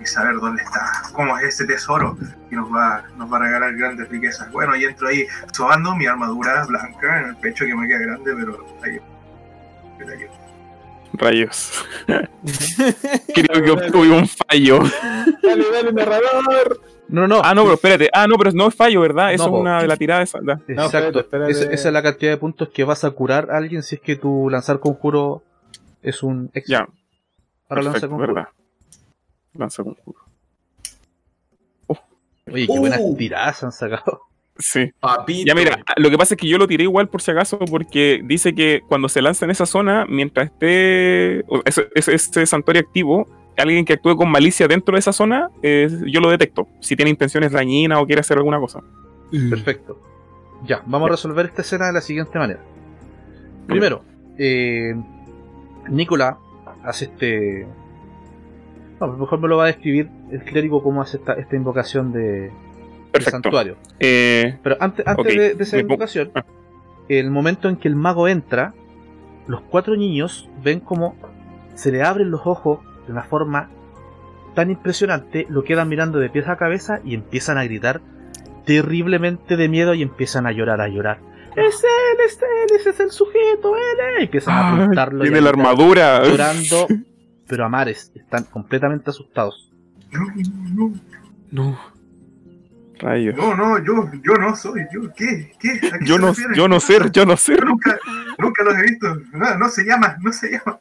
[0.00, 0.80] y saber dónde está,
[1.12, 2.16] cómo es ese tesoro
[2.48, 4.50] que nos va, nos va a regalar grandes riquezas.
[4.52, 8.32] Bueno, y entro ahí sobando mi armadura blanca en el pecho que me queda grande,
[8.34, 8.98] pero ahí.
[9.98, 10.26] pero ahí-
[11.12, 11.72] Rayos.
[13.34, 14.80] Creo que obtuve un fallo.
[15.42, 16.80] Dale, dale, narrador.
[17.08, 18.10] No, no, Ah, no, pero espérate.
[18.12, 19.32] Ah, no, pero no es fallo, ¿verdad?
[19.32, 20.38] Eso No, es una de la tirada esa.
[20.42, 20.60] da.
[20.68, 20.84] Exacto.
[20.84, 21.50] espérate, espérate.
[21.52, 24.00] Esa, esa es la cantidad de puntos que vas a curar a alguien si es
[24.02, 25.42] que tu lanzar conjuro
[26.02, 26.78] es un éxito.
[26.78, 26.88] Ya.
[27.68, 28.34] Ahora lanza Perfecto, conjuro.
[28.34, 28.48] verdad.
[29.54, 30.18] Lanza conjuro.
[32.50, 33.16] Oye, qué buenas Uh.
[33.16, 34.22] tiradas han sacado.
[34.58, 34.90] Sí.
[35.00, 35.46] Papito.
[35.46, 38.20] Ya mira, lo que pasa es que yo lo tiré igual por si acaso, porque
[38.24, 43.28] dice que cuando se lanza en esa zona, mientras esté ese, ese- ese santuario activo,
[43.56, 46.68] alguien que actúe con malicia dentro de esa zona, eh, yo lo detecto.
[46.80, 48.80] Si tiene intenciones dañinas o quiere hacer alguna cosa.
[49.50, 50.00] Perfecto.
[50.66, 52.60] Ya, vamos a resolver esta escena de la siguiente manera.
[53.66, 54.02] Primero,
[54.38, 54.94] eh,
[55.88, 56.38] Nicola
[56.82, 57.66] hace este.
[59.00, 62.50] No, mejor me lo va a describir el clérigo cómo hace esta, esta invocación de,
[63.24, 63.48] Perfecto.
[63.48, 63.76] santuario.
[64.00, 66.44] Eh, Pero antes, antes Ok, de, de esa invocación, ah.
[67.08, 68.74] el momento en que el mago entra,
[69.46, 71.16] los cuatro niños ven como
[71.74, 73.70] se le abren los ojos de una forma
[74.54, 78.00] tan impresionante, lo quedan mirando de pies a cabeza y empiezan a gritar
[78.66, 81.18] terriblemente de miedo y empiezan a llorar, a llorar.
[81.56, 84.20] Es él, es él, ese es el sujeto, él, es".
[84.20, 85.18] Y empiezan a ay, apuntarlo.
[85.24, 86.22] y a tiene la armadura.
[86.24, 86.86] Llorando,
[87.48, 89.72] pero a mares, están completamente asustados.
[90.10, 90.20] No,
[90.74, 90.92] no,
[91.50, 91.78] No.
[92.98, 93.36] Rayos.
[93.36, 95.52] no, no, yo, yo no soy, yo, ¿qué?
[95.60, 95.80] ¿Qué?
[95.92, 97.64] ¿A qué Yo no, yo no ser, yo no ser.
[97.64, 97.98] Nunca,
[98.38, 99.14] nunca los he visto.
[99.32, 100.80] No, no se llama, no se llama.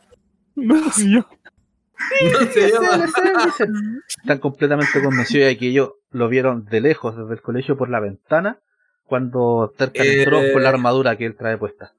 [0.55, 0.75] No.
[0.75, 3.05] No se llama.
[3.45, 4.01] Dicen.
[4.21, 7.99] Están completamente convencidos de que ellos lo vieron de lejos, desde el colegio por la
[7.99, 8.59] ventana,
[9.05, 11.93] cuando Tercan Eh, entró con la armadura que él trae puesta.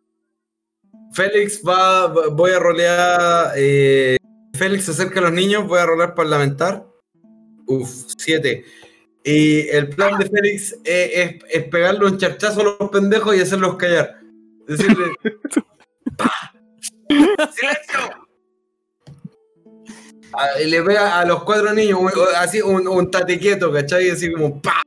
[1.13, 3.53] Félix va, voy a rolear.
[3.57, 4.17] eh,
[4.55, 6.85] Félix se acerca a los niños, voy a rolear parlamentar.
[7.67, 8.65] Uf, siete.
[9.31, 13.41] Y el plan de Félix es, es- es pegarle un charchazo a los pendejos y
[13.41, 14.17] hacerlos callar.
[14.67, 15.05] Decirle.
[16.17, 16.33] "Pa,
[17.09, 18.27] ¡Silencio!
[20.33, 24.11] Ah, y le pega a los cuatro niños, un- así un, un tate quieto, ¿cachai?
[24.11, 24.83] Así como ¡pa!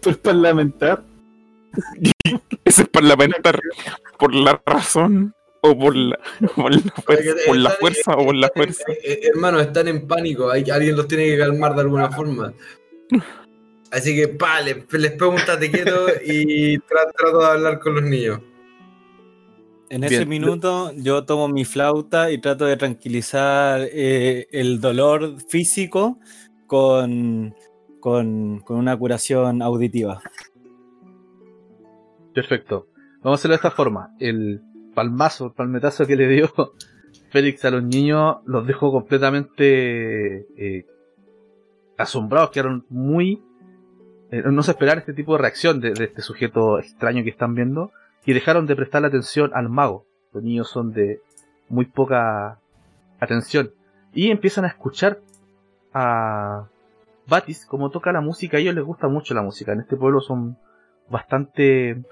[0.00, 1.02] Pues parlamentar.
[2.64, 3.58] Ese es parlamentar.
[4.18, 6.18] Por la razón o por la,
[6.56, 8.84] por la, fuerza, por la Están- fuerza o por la fuerza.
[9.02, 10.50] eh, hermano, están en pánico.
[10.50, 12.52] Hay, alguien los tiene que calmar de alguna forma.
[13.90, 17.94] Así que, pa, les, les pego un tate quieto y tra- trato de hablar con
[17.96, 18.40] los niños.
[19.90, 20.28] En ese Bien.
[20.30, 26.18] minuto yo tomo mi flauta y trato de tranquilizar eh, el dolor físico
[26.66, 27.54] con,
[28.00, 30.22] con, con una curación auditiva.
[32.34, 32.88] Perfecto.
[33.22, 34.14] Vamos a hacerlo de esta forma.
[34.18, 34.62] El
[34.94, 36.50] palmazo, el palmetazo que le dio
[37.30, 40.86] Félix a los niños los dejó completamente eh,
[42.02, 43.42] asombrados, quedaron muy...
[44.30, 47.54] eh, no se esperaban este tipo de reacción de, de este sujeto extraño que están
[47.54, 47.90] viendo
[48.24, 50.04] y dejaron de prestarle atención al mago.
[50.32, 51.20] Los niños son de
[51.68, 52.58] muy poca
[53.20, 53.70] atención
[54.14, 55.18] y empiezan a escuchar
[55.94, 56.66] a
[57.26, 58.56] Batis como toca la música.
[58.56, 59.72] A ellos les gusta mucho la música.
[59.72, 60.56] En este pueblo son
[61.08, 62.02] bastante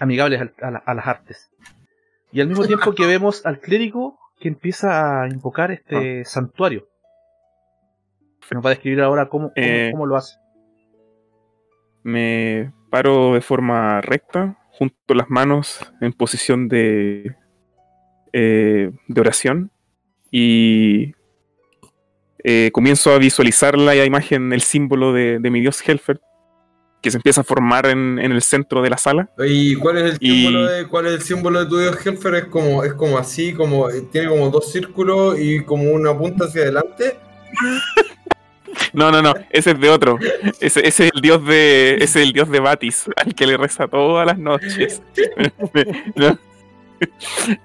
[0.00, 1.50] amigables a, la- a las artes.
[2.32, 6.87] Y al mismo tiempo que vemos al clérigo que empieza a invocar este santuario.
[8.50, 10.36] Nos va a describir ahora cómo, cómo, Eh, cómo lo hace.
[12.02, 17.34] Me paro de forma recta, junto las manos en posición de,
[18.32, 19.70] eh, de oración
[20.30, 21.12] y
[22.44, 26.20] eh, comienzo a visualizar la imagen, el símbolo de, de mi dios Helfer,
[27.02, 29.28] que se empieza a formar en, en el centro de la sala.
[29.38, 32.34] ¿Y cuál es el Y- símbolo de, cuál es el símbolo de tu dios Helfer?
[32.36, 36.62] Es como, es como así, como tiene como dos círculos y como una punta hacia
[36.62, 37.18] adelante.
[38.92, 40.18] No, no, no, ese es de otro.
[40.60, 41.94] Ese, ese es el dios de.
[41.96, 45.02] Ese es el dios de Batis, al que le reza todas las noches.
[46.14, 46.38] No.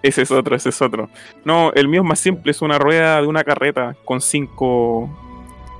[0.03, 1.09] Ese es otro, ese es otro.
[1.43, 5.09] No, el mío es más simple, es una rueda de una carreta con cinco.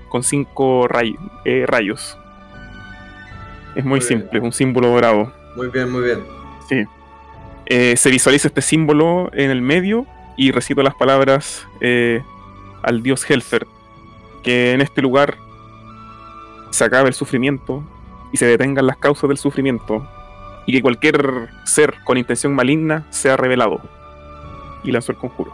[0.10, 1.16] con cinco ray-
[1.46, 2.18] eh, rayos.
[3.76, 4.22] Es muy Muy bien.
[4.22, 5.34] simple, un símbolo dorado.
[5.56, 6.20] Muy bien, muy bien.
[6.70, 6.84] Sí.
[7.68, 10.06] Eh, se visualiza este símbolo en el medio
[10.36, 12.22] y recito las palabras eh,
[12.82, 13.66] al dios Helfer,
[14.44, 15.38] que en este lugar
[16.70, 17.84] se acabe el sufrimiento
[18.32, 20.08] y se detengan las causas del sufrimiento
[20.66, 23.82] y que cualquier ser con intención maligna sea revelado.
[24.84, 25.54] Y lanzó el conjuro.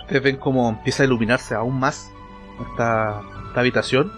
[0.00, 2.12] Ustedes ven cómo empieza a iluminarse aún más
[2.70, 4.12] esta, esta habitación.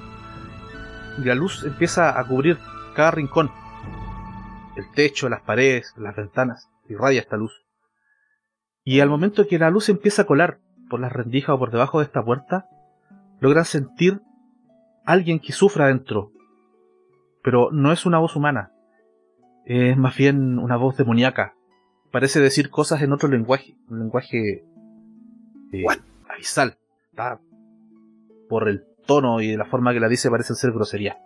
[1.18, 2.59] Y la luz empieza a cubrir
[2.94, 3.51] cada rincón.
[4.76, 6.68] El techo, las paredes, las ventanas.
[6.89, 7.64] Irradia esta luz.
[8.82, 10.59] Y al momento que la luz empieza a colar
[10.89, 12.69] por las rendijas o por debajo de esta puerta,
[13.40, 14.20] logran sentir
[15.05, 16.32] alguien que sufra dentro.
[17.43, 18.73] Pero no es una voz humana.
[19.65, 21.55] Es más bien una voz demoníaca.
[22.11, 23.77] Parece decir cosas en otro lenguaje.
[23.89, 24.65] Un lenguaje
[25.73, 25.85] eh,
[26.28, 26.78] abisal.
[27.11, 27.40] Está
[28.48, 31.16] por el tono y la forma que la dice parecen ser groserías.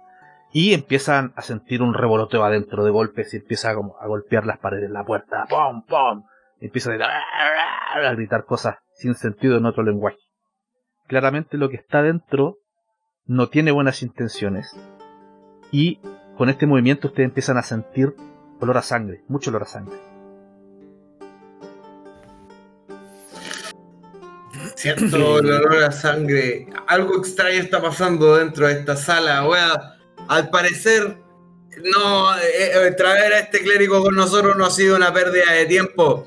[0.53, 4.59] Y empiezan a sentir un revoloteo adentro de golpes y empieza como a golpear las
[4.59, 6.25] paredes, la puerta, ¡pum, pum!
[6.61, 10.19] empieza a, a gritar cosas sin sentido en otro lenguaje.
[11.07, 12.59] Claramente lo que está dentro
[13.25, 14.75] no tiene buenas intenciones.
[15.71, 16.01] Y
[16.37, 18.15] con este movimiento ustedes empiezan a sentir
[18.61, 19.97] olor a sangre, mucho olor a sangre.
[24.75, 26.67] Siento el olor a sangre.
[26.87, 29.95] Algo extraño está pasando dentro de esta sala, wea.
[30.29, 31.19] Al parecer,
[31.95, 35.67] no, eh, eh, traer a este clérigo con nosotros no ha sido una pérdida de
[35.67, 36.27] tiempo.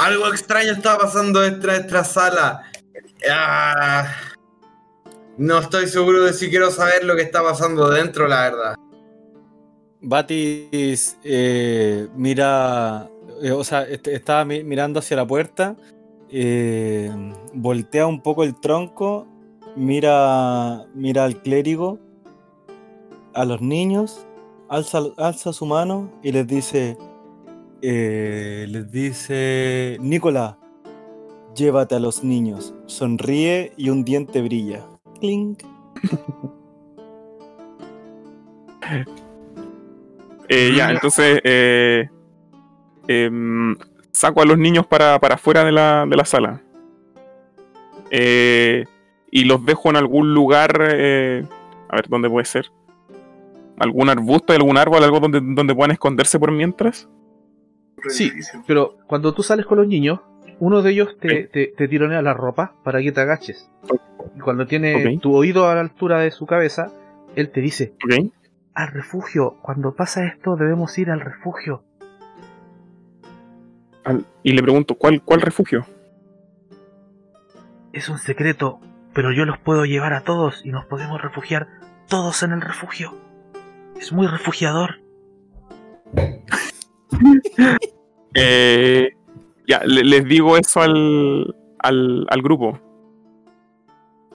[0.00, 2.62] Algo extraño está pasando de esta sala.
[3.30, 4.06] Ah,
[5.36, 8.74] no estoy seguro de si quiero saber lo que está pasando dentro, la verdad.
[10.00, 13.10] Batis eh, mira,
[13.42, 15.76] eh, o sea, est- estaba mi- mirando hacia la puerta,
[16.30, 17.10] eh,
[17.52, 19.26] voltea un poco el tronco,
[19.76, 21.98] mira, mira al clérigo,
[23.34, 24.26] a los niños,
[24.70, 26.96] alza su mano y les dice,
[27.82, 30.56] eh, les dice, Nicolás,
[31.54, 34.86] llévate a los niños, sonríe y un diente brilla.
[35.20, 35.62] Clink.
[40.52, 42.08] Eh, ya, entonces eh,
[43.06, 43.76] em,
[44.10, 46.60] saco a los niños para, para afuera de la, de la sala.
[48.10, 48.84] Eh,
[49.30, 50.88] y los dejo en algún lugar.
[50.92, 51.44] eh,
[51.88, 52.72] a ver, ¿dónde puede ser?
[53.78, 57.08] ¿Algún arbusto, algún árbol, algo donde, donde puedan esconderse por mientras?
[58.08, 58.32] Sí.
[58.66, 60.20] Pero cuando tú sales con los niños,
[60.58, 63.70] uno de ellos te, te, te tironea la ropa para que te agaches.
[64.36, 66.90] Y cuando tiene tu oído a la altura de su cabeza,
[67.36, 67.94] él te dice,
[68.74, 71.82] al refugio, cuando pasa esto debemos ir al refugio.
[74.04, 75.86] Al- y le pregunto, ¿cuál, cuál refugio?
[77.92, 78.80] Es un secreto,
[79.12, 81.68] pero yo los puedo llevar a todos y nos podemos refugiar
[82.08, 83.14] todos en el refugio.
[83.98, 85.00] Es muy refugiador.
[88.34, 89.10] Eh,
[89.66, 92.78] ya, le- les digo eso al, al, al grupo.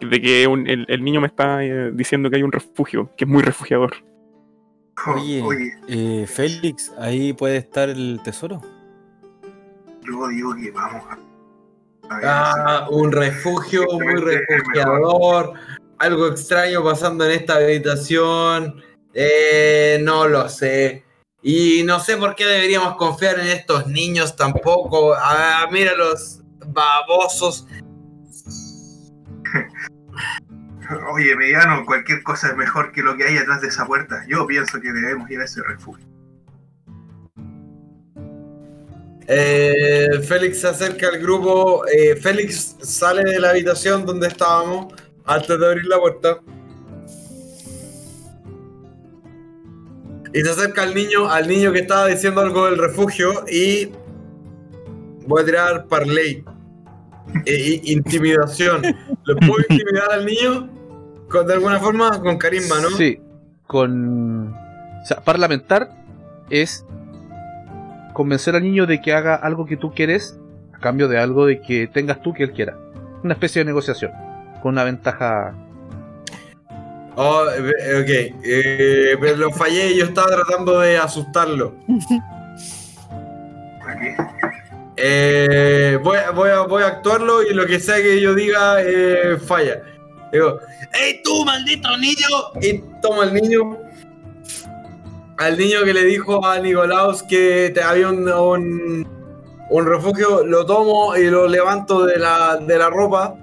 [0.02, 3.24] De que un- el, el niño me está eh, diciendo que hay un refugio, que
[3.24, 3.94] es muy refugiador.
[5.08, 8.62] Oh, Oye, Oye, eh, Félix, ahí puede estar el tesoro.
[10.02, 12.14] yo digo que vamos a.
[12.14, 15.54] a ver, Ah, un refugio muy Simplemente es refugiador.
[16.00, 18.76] Algo extraño pasando en esta habitación.
[19.14, 21.05] Eh, no lo sé.
[21.48, 25.14] Y no sé por qué deberíamos confiar en estos niños tampoco.
[25.14, 27.68] Ah, mira los babosos.
[31.14, 34.26] Oye, mediano, cualquier cosa es mejor que lo que hay atrás de esa puerta.
[34.28, 36.04] Yo pienso que debemos ir a ese refugio.
[39.28, 41.86] Eh, Félix se acerca al grupo.
[41.86, 44.96] eh, Félix sale de la habitación donde estábamos
[45.26, 46.40] antes de abrir la puerta.
[50.36, 53.90] Y se acerca al niño, al niño que estaba diciendo algo del refugio y
[55.26, 56.44] voy a tirar parley.
[57.46, 58.82] E- intimidación.
[59.24, 60.70] ¿Lo puedo intimidar al niño?
[61.30, 62.90] Con, de alguna forma, con carisma, ¿no?
[62.90, 63.22] Sí,
[63.66, 64.52] con...
[64.52, 65.92] O sea, parlamentar
[66.50, 66.86] es
[68.14, 70.38] convencer al niño de que haga algo que tú quieres
[70.74, 72.78] a cambio de algo de que tengas tú que él quiera.
[73.24, 74.12] Una especie de negociación,
[74.62, 75.56] con una ventaja...
[77.18, 78.10] Oh, ok.
[78.44, 81.74] Eh, pero lo fallé y yo estaba tratando de asustarlo.
[84.98, 89.38] Eh, voy, voy, a, voy a actuarlo y lo que sea que yo diga eh,
[89.38, 89.82] falla.
[90.32, 90.60] Digo,
[90.94, 92.28] ¡Ey tú, maldito niño!
[92.62, 93.78] Y toma al niño.
[95.38, 99.08] Al niño que le dijo a Nicolaus que había un, un,
[99.70, 103.36] un refugio, lo tomo y lo levanto de la, de la ropa.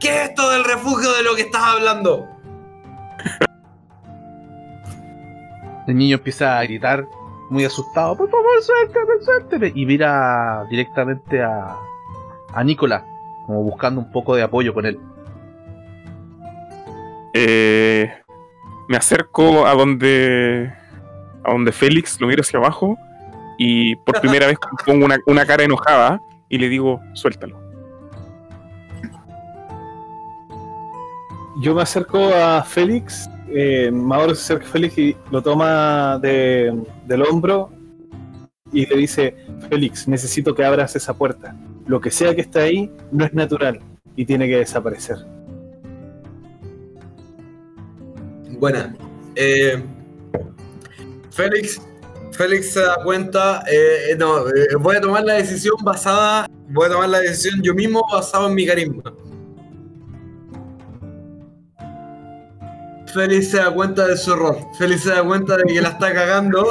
[0.00, 2.33] ¿Qué es esto del refugio de lo que estás hablando?
[5.86, 7.06] El niño empieza a gritar
[7.50, 9.72] muy asustado, por favor, suéltame, suéltame.
[9.74, 11.76] Y mira directamente a,
[12.52, 13.04] a Nicola,
[13.46, 14.98] como buscando un poco de apoyo con él.
[17.34, 18.12] Eh,
[18.88, 20.72] me acerco a donde
[21.42, 22.96] a donde Félix lo miro hacia abajo
[23.58, 24.56] y por primera vez
[24.86, 27.64] pongo una, una cara enojada y le digo suéltalo
[31.56, 36.72] Yo me acerco a Félix, eh, Mauro se acerca a Félix y lo toma de-
[37.06, 37.70] del hombro
[38.72, 39.36] y le dice,
[39.68, 41.56] Félix, necesito que abras esa puerta.
[41.86, 43.80] Lo que sea que está ahí no es natural
[44.16, 45.16] y tiene que desaparecer.
[48.58, 48.94] Buena.
[49.36, 49.82] Eh,
[51.30, 51.80] Félix,
[52.32, 53.62] Félix se da cuenta.
[53.70, 56.46] eh, no, eh, voy a tomar la decisión basada.
[56.70, 59.02] Voy a tomar la decisión yo mismo basado en mi carisma.
[63.14, 64.58] Félix se da cuenta de su error.
[64.76, 66.66] Félix se da cuenta de que la está cagando.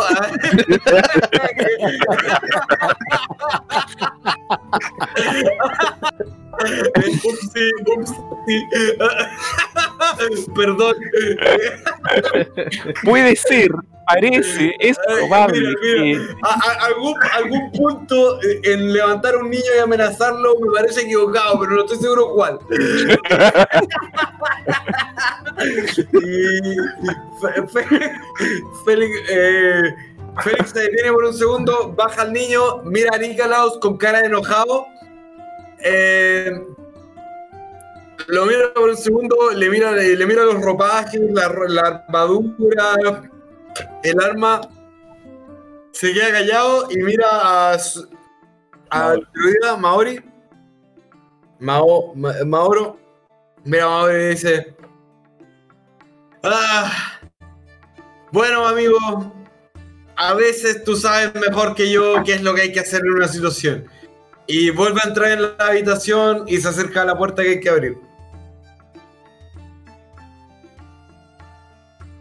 [7.24, 8.64] Upsi, upsi.
[10.56, 10.96] Perdón.
[13.04, 13.70] Puede ser,
[14.08, 16.20] parece, es probable Mira, mira.
[16.20, 16.36] que.
[16.44, 21.60] A- a- algún, algún punto en levantar a un niño y amenazarlo me parece equivocado,
[21.60, 22.60] pero no estoy seguro cuál.
[28.86, 29.96] Félix, eh,
[30.44, 34.28] Félix se detiene por un segundo, baja al niño, mira a Nikolaus con cara de
[34.28, 34.86] enojado.
[35.84, 36.52] Eh,
[38.28, 43.30] lo mira por un segundo, le mira, le mira los ropajes, la, la armadura,
[44.04, 44.62] el arma,
[45.92, 48.08] se queda callado y mira a su-
[49.34, 50.22] druida Maori.
[51.60, 53.00] Mao, Ma- Maoro.
[53.64, 54.76] Mira a Maori y dice.
[56.44, 57.20] Ah,
[58.32, 58.98] bueno, amigo.
[60.16, 63.14] A veces tú sabes mejor que yo qué es lo que hay que hacer en
[63.14, 63.86] una situación.
[64.48, 67.60] Y vuelve a entrar en la habitación y se acerca a la puerta que hay
[67.60, 67.98] que abrir.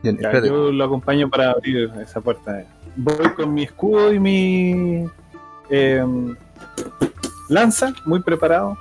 [0.03, 2.65] Bien, Ya, yo lo acompaño para abrir esa puerta.
[2.97, 5.07] Voy con mi escudo y mi
[5.70, 6.36] em,
[7.49, 8.77] lanza, muy preparado.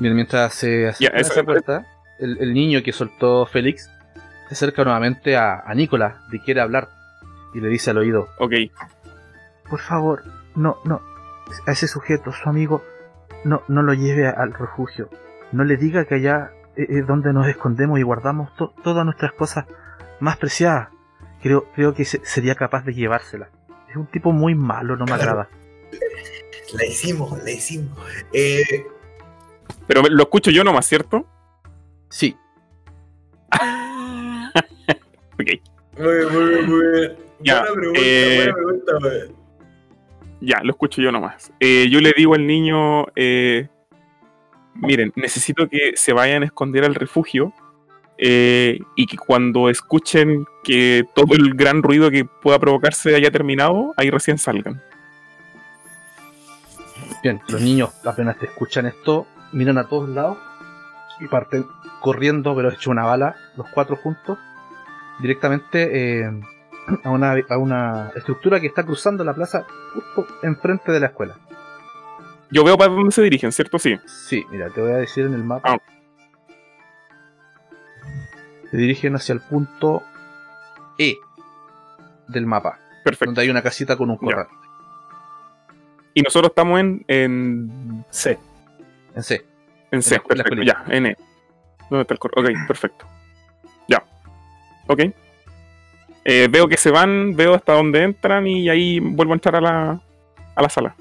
[0.00, 1.86] Bien, mientras se acerca esa puerta,
[2.18, 3.90] el, el niño que soltó Félix
[4.48, 6.88] se acerca nuevamente a, a Nicolás, le quiere hablar
[7.54, 8.52] y le dice al oído: Ok,
[9.74, 10.22] Por favor,
[10.54, 11.02] no, no,
[11.66, 12.84] a ese sujeto, su amigo,
[13.42, 15.10] no, no lo lleve a- al refugio.
[15.50, 19.32] No le diga que allá eh, es donde nos escondemos y guardamos to- todas nuestras
[19.32, 19.64] cosas
[20.20, 20.90] más preciadas.
[21.42, 23.48] Creo, creo que se- sería capaz de llevársela.
[23.90, 25.48] Es un tipo muy malo, no me agrada.
[26.74, 27.98] La hicimos, la hicimos.
[28.32, 28.62] Eh,
[29.88, 31.26] pero lo escucho yo nomás, ¿cierto?
[32.10, 32.36] Sí,
[35.34, 35.50] Ok,
[35.98, 37.16] muy bien, muy bien, muy bien.
[37.40, 39.43] Ya, buena pregunta, eh, buena pregunta, wey.
[40.40, 41.52] Ya, lo escucho yo nomás.
[41.60, 43.68] Eh, yo le digo al niño, eh,
[44.74, 47.52] miren, necesito que se vayan a esconder al refugio
[48.18, 53.92] eh, y que cuando escuchen que todo el gran ruido que pueda provocarse haya terminado,
[53.96, 54.82] ahí recién salgan.
[57.22, 60.38] Bien, los niños apenas te escuchan esto, miran a todos lados
[61.20, 61.66] y parten
[62.00, 64.38] corriendo, pero hecho una bala, los cuatro juntos,
[65.20, 66.40] directamente eh,
[67.04, 71.36] a, una, a una estructura que está cruzando la plaza justo enfrente de la escuela.
[72.50, 73.78] Yo veo para dónde se dirigen, ¿cierto?
[73.78, 73.98] Sí.
[74.06, 75.72] Sí, mira, te voy a decir en el mapa.
[75.72, 75.78] Ah.
[78.70, 80.02] Se dirigen hacia el punto
[80.98, 81.16] E
[82.28, 83.26] del mapa, Perfecto.
[83.26, 84.20] donde hay una casita con un Ya.
[84.24, 84.46] corral.
[86.14, 88.38] Y nosotros estamos en, en, C.
[89.14, 89.44] En C.
[89.90, 90.62] en C, En la- en la perfecto.
[90.64, 91.16] Ya, en E.
[91.90, 93.06] ¿Dónde está el cor- Ok, perfecto.
[93.88, 94.02] Ya.
[94.86, 95.00] Ok.
[96.24, 99.60] Eh, veo que se van, veo hasta dónde entran y ahí vuelvo a entrar a
[99.60, 100.00] la,
[100.54, 100.94] a la sala.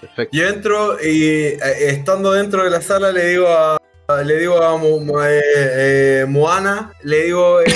[0.00, 0.36] Perfecto.
[0.36, 1.58] Yo entro y eh,
[1.88, 3.76] estando dentro de la sala le digo a
[4.24, 7.66] le digo a Mo- Mo- eh, eh, Moana, le digo eh,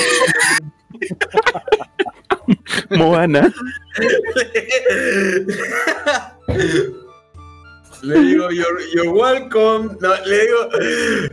[2.91, 3.53] Moana.
[8.03, 10.69] le digo you're, you're welcome, No, le digo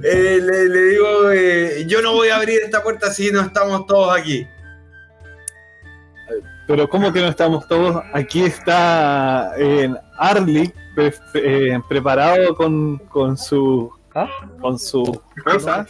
[0.04, 3.86] eh, le, le digo eh, yo no voy a abrir esta puerta si no estamos
[3.88, 4.46] todos aquí.
[6.72, 8.02] Pero ¿cómo que no estamos todos?
[8.14, 9.52] Aquí está
[10.18, 14.30] Arlik pre- eh, preparado con, con su ¿Ah?
[14.62, 15.04] con su
[15.44, 15.86] cosa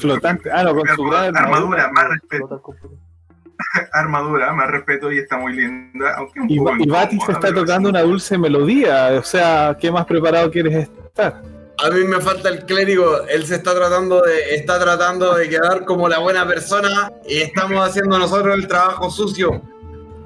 [0.00, 0.50] flotante.
[0.50, 2.60] Ah, no, con su gran Armadura, más respeto.
[3.92, 6.16] Armadura, más respeto y está muy linda.
[6.16, 7.90] Aunque un Y, poco y Batis está tocando sí.
[7.90, 9.10] una dulce melodía.
[9.20, 11.40] O sea, ¿qué más preparado quieres estar?
[11.86, 15.84] A mí me falta el clérigo, él se está tratando de está tratando de quedar
[15.84, 19.62] como la buena persona y estamos haciendo nosotros el trabajo sucio.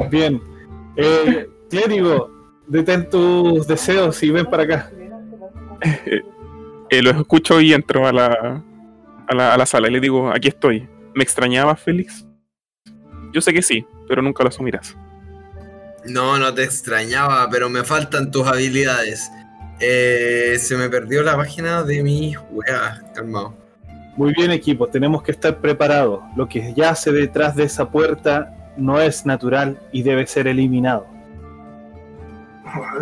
[0.09, 0.41] Bien.
[0.97, 2.31] Eh, clérigo,
[2.67, 4.91] detén tus deseos y ven para acá.
[6.93, 8.65] Eh, los escucho y entro a la,
[9.29, 10.89] a la, a la sala y le digo, aquí estoy.
[11.15, 12.27] ¿Me extrañaba, Félix?
[13.33, 14.97] Yo sé que sí, pero nunca lo asumirás.
[16.05, 19.31] No, no te extrañaba, pero me faltan tus habilidades.
[19.79, 23.55] Eh, se me perdió la página de mi weá, calmado.
[24.17, 26.23] Muy bien, equipo, tenemos que estar preparados.
[26.37, 31.07] Lo que yace detrás de esa puerta no es natural y debe ser eliminado.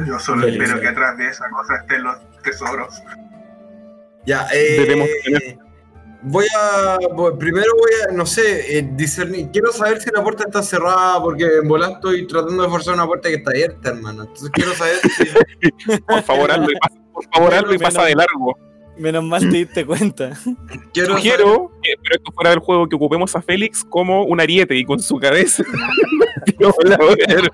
[0.06, 0.62] Yo solo Feliz.
[0.62, 3.02] espero que atrás de esa cosa estén los tesoros.
[4.24, 5.56] Ya, eh,
[6.22, 6.98] voy a.
[7.38, 9.50] primero voy a, no sé, eh, discernir.
[9.50, 13.06] Quiero saber si la puerta está cerrada, porque en volar estoy tratando de forzar una
[13.06, 14.22] puerta que está abierta, hermano.
[14.22, 15.98] Entonces quiero saber si.
[16.06, 18.67] Por favor, hazlo y pasa, por favor, hazlo y pasa de largo.
[18.98, 20.30] Menos mal te diste cuenta.
[20.92, 24.76] Quiero Sugiero, que, pero esto fuera del juego, que ocupemos a Félix como un ariete
[24.76, 25.62] y con su cabeza.
[26.44, 27.50] tiró la verga.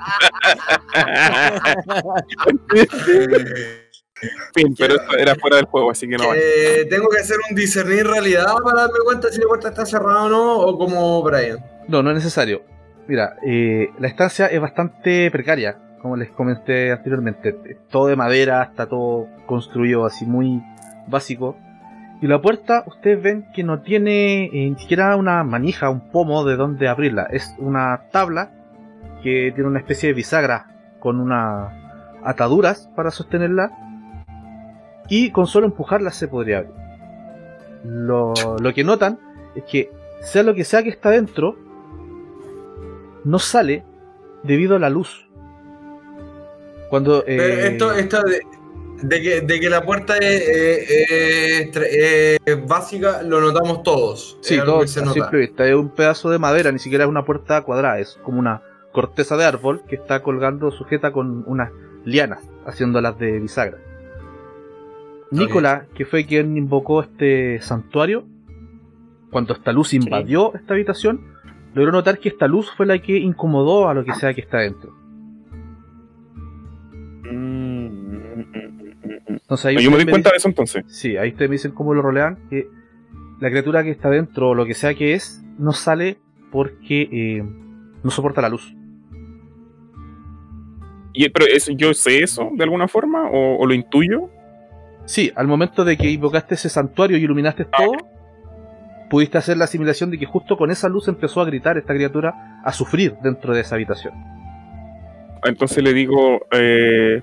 [4.23, 6.33] En fin, pero esto era fuera del juego, así que no.
[6.35, 10.25] Eh, tengo que hacer un discernir realidad para darme cuenta si la puerta está cerrada
[10.25, 11.59] o no, o como Brian.
[11.89, 12.63] No, no es necesario.
[13.07, 17.55] Mira, eh, la estancia es bastante precaria, como les comenté anteriormente.
[17.91, 20.63] Todo de madera, está todo construido así muy
[21.07, 21.57] básico.
[22.21, 26.45] Y la puerta, ustedes ven que no tiene eh, ni siquiera una manija, un pomo
[26.45, 27.25] de donde abrirla.
[27.31, 28.51] Es una tabla
[29.23, 30.67] que tiene una especie de bisagra
[31.01, 31.73] con unas
[32.23, 33.71] ataduras para sostenerla.
[35.09, 36.73] Y con solo empujarla se podría abrir.
[37.85, 39.19] Lo, lo que notan
[39.55, 39.91] es que,
[40.23, 41.57] sea lo que sea que está dentro,
[43.25, 43.85] no sale
[44.43, 45.29] debido a la luz.
[46.89, 48.23] Cuando eh, Pero esto, esto
[49.03, 54.39] de, que, de que la puerta es, eh, eh, eh, básica, lo notamos todos.
[54.41, 55.13] sí, Es algo todo que se nota.
[55.13, 58.39] simple vista, es un pedazo de madera, ni siquiera es una puerta cuadrada, es como
[58.39, 58.63] una
[58.93, 61.71] corteza de árbol que está colgando sujeta con unas
[62.05, 63.79] lianas, haciéndolas de bisagra.
[65.31, 68.25] Nicola, que fue quien invocó este santuario,
[69.31, 71.21] cuando esta luz invadió esta habitación,
[71.75, 74.59] logró notar que esta luz fue la que incomodó a lo que sea que está
[74.59, 74.93] dentro.
[77.25, 77.74] Mm.
[79.45, 80.85] Entonces ahí No, yo me doy cuenta de eso entonces.
[80.89, 82.67] Sí, ahí ustedes me dicen cómo lo rolean, que
[83.41, 86.19] la criatura que está dentro, o lo que sea que es, no sale
[86.51, 87.45] porque eh,
[88.03, 88.75] no soporta la luz.
[91.13, 93.29] Y, pero eso, ¿yo sé eso de alguna forma?
[93.31, 94.31] ¿O, o lo intuyo?
[95.05, 97.93] Sí, al momento de que invocaste ese santuario y iluminaste todo,
[99.11, 102.61] pudiste hacer la asimilación de que justo con esa luz empezó a gritar esta criatura
[102.65, 104.15] a sufrir dentro de esa habitación.
[105.45, 107.23] Entonces le digo, eh,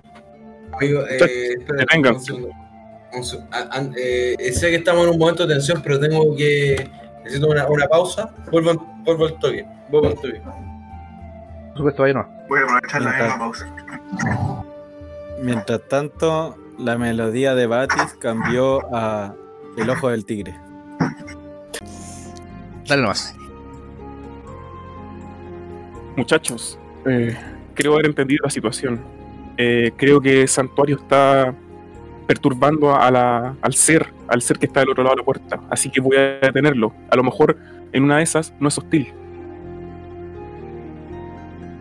[0.73, 2.15] Amigo, eh, espera, Detengan.
[2.15, 2.47] un segundo.
[3.13, 6.89] Un a- eh, sé que estamos en un momento de tensión, pero tengo que.
[7.23, 8.33] Necesito una, una pausa.
[8.51, 8.73] Vuelvo,
[9.03, 9.65] vuelvo al toque.
[9.89, 10.41] Vuelvo al toque.
[11.69, 12.27] Por supuesto, ahí no.
[12.47, 13.75] Voy a aprovechar la misma pausa.
[15.41, 19.33] Mientras tanto, la melodía de Batis cambió a
[19.77, 20.55] El Ojo del Tigre.
[22.87, 23.35] Dale nomás.
[26.17, 27.35] muchachos, eh,
[27.73, 29.01] creo haber entendido la situación.
[29.57, 31.53] Eh, creo que Santuario está
[32.27, 35.59] perturbando al ser, al ser que está del otro lado de la puerta.
[35.69, 36.93] Así que voy a detenerlo.
[37.09, 37.57] A lo mejor
[37.91, 39.13] en una de esas no es hostil.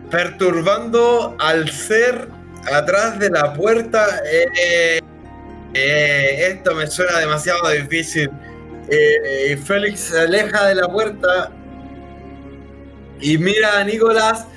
[0.09, 2.27] Perturbando al ser
[2.73, 4.05] atrás de la puerta.
[4.25, 4.99] eh,
[5.73, 8.29] eh, esto me suena demasiado difícil.
[9.63, 11.49] Félix se aleja de la puerta
[13.21, 14.47] y mira a Nicolás.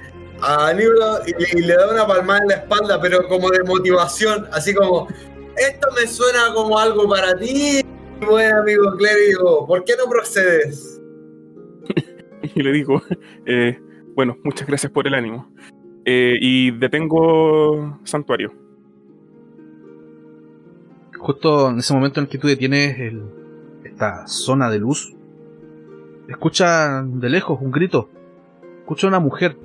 [0.43, 4.47] A Nicolás y, y le da una palmada en la espalda, pero como de motivación,
[4.53, 5.09] así como,
[5.57, 7.81] esto me suena como algo para ti,
[8.27, 11.01] buen amigo clérigo, ¿por qué no procedes?
[12.55, 13.03] Y le digo,
[13.47, 13.79] eh,
[14.15, 15.51] bueno, muchas gracias por el ánimo.
[16.05, 18.53] Eh, y detengo Santuario.
[21.19, 23.23] Justo en ese momento en que tú detienes el-
[23.85, 25.15] esta zona de luz,
[26.29, 28.11] escucha de lejos un grito.
[28.81, 29.57] Escucha una mujer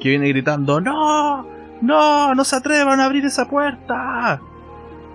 [0.00, 1.46] que viene gritando: ¡No!
[1.80, 2.34] ¡No!
[2.34, 4.40] ¡No se atrevan a abrir esa puerta!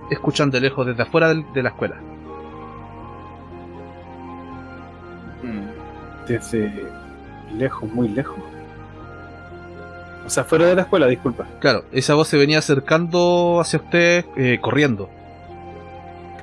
[0.09, 1.95] Escuchan de lejos, desde afuera de la escuela.
[6.27, 6.71] Desde
[7.57, 8.39] lejos, muy lejos.
[10.25, 11.45] O sea, fuera de la escuela, disculpa.
[11.59, 15.09] Claro, esa voz se venía acercando hacia usted eh, corriendo.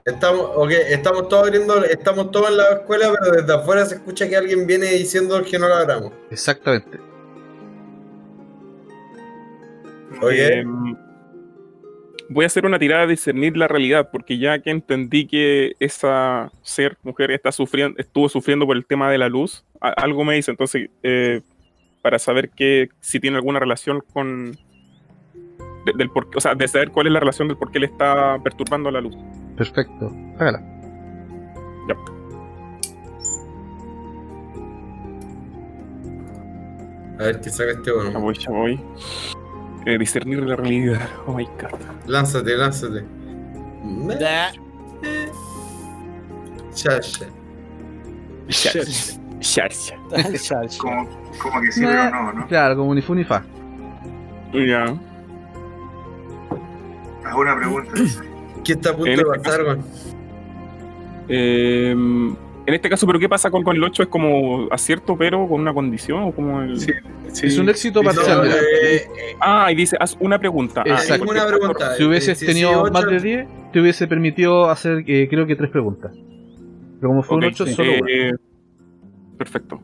[0.05, 4.29] Estamos, ok, estamos todos abriendo, estamos todos en la escuela, pero desde afuera se escucha
[4.29, 6.13] que alguien viene diciendo que no la abramos.
[6.31, 7.10] Exactamente.
[10.23, 10.61] Oye.
[10.61, 10.65] Eh,
[12.29, 16.53] voy a hacer una tirada de discernir la realidad, porque ya que entendí que esa
[16.63, 20.35] ser, mujer, está sufriendo, estuvo sufriendo por el tema de la luz, a- algo me
[20.35, 21.41] dice, entonces, eh,
[22.03, 24.53] para saber que, si tiene alguna relación con...
[24.53, 27.87] de- del por, o sea, de saber cuál es la relación del por qué le
[27.87, 29.17] está perturbando la luz.
[29.57, 30.15] Perfecto.
[30.39, 30.63] Hágala.
[37.19, 38.21] A ver qué saca este Ya bueno.
[38.21, 38.81] voy, ya voy.
[39.87, 41.09] Eh, discernir la realidad.
[41.27, 41.81] Oh my god.
[42.07, 43.05] Lánzate, lánzate.
[44.19, 44.53] Da.
[46.75, 47.01] Ya.
[49.41, 50.79] Ya, ya.
[50.79, 51.09] Como,
[51.43, 52.47] como que sí, pero no, ¿no?
[52.49, 53.43] Claro, como ni fu ni fa.
[54.53, 54.95] Ya.
[57.25, 57.93] Hago una pregunta.
[58.65, 59.85] ¿Qué está a punto de este pasar, weón?
[61.29, 61.95] Eh,
[62.67, 64.03] En este caso, ¿pero qué pasa con, con el 8?
[64.05, 66.23] ¿Es como acierto, pero con una condición?
[66.25, 66.79] ¿O como el...
[66.79, 66.93] Sí,
[67.33, 67.47] sí.
[67.47, 68.39] Es un éxito parcial.
[68.39, 69.07] No, eh, eh,
[69.41, 70.85] Ah, y dice, haz una pregunta.
[70.89, 71.01] Ah,
[71.49, 71.95] pregunta.
[71.97, 75.57] Si hubieses Sí, sí, tenido más de 10, te hubiese permitido hacer, eh, creo que
[75.57, 76.13] tres preguntas.
[77.01, 77.73] Pero como fue un Ok, 8, sí.
[77.73, 78.11] solo una.
[78.13, 78.33] Eh,
[79.39, 79.81] Perfecto.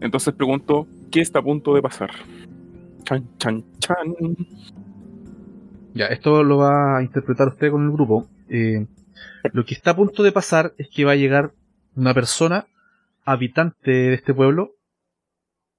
[0.00, 2.10] Entonces pregunto, ¿qué está a punto de pasar?
[3.04, 4.14] Chan, chan, chan.
[5.94, 8.28] Ya, esto lo va a interpretar usted con el grupo.
[8.50, 8.86] Eh,
[9.52, 11.52] lo que está a punto de pasar es que va a llegar
[11.98, 12.66] una persona,
[13.24, 14.76] habitante de este pueblo,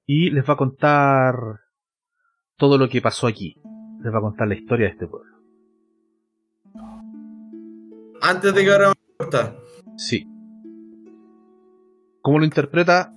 [0.06, 1.62] y les va a contar
[2.58, 3.56] todo lo que pasó aquí.
[4.04, 5.38] Les va a contar la historia de este pueblo.
[8.22, 9.56] Antes de que abra la puerta.
[9.96, 10.28] Sí.
[12.22, 13.14] ¿Cómo lo interpreta?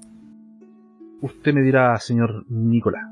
[1.20, 3.06] Usted me dirá, señor Nicolás.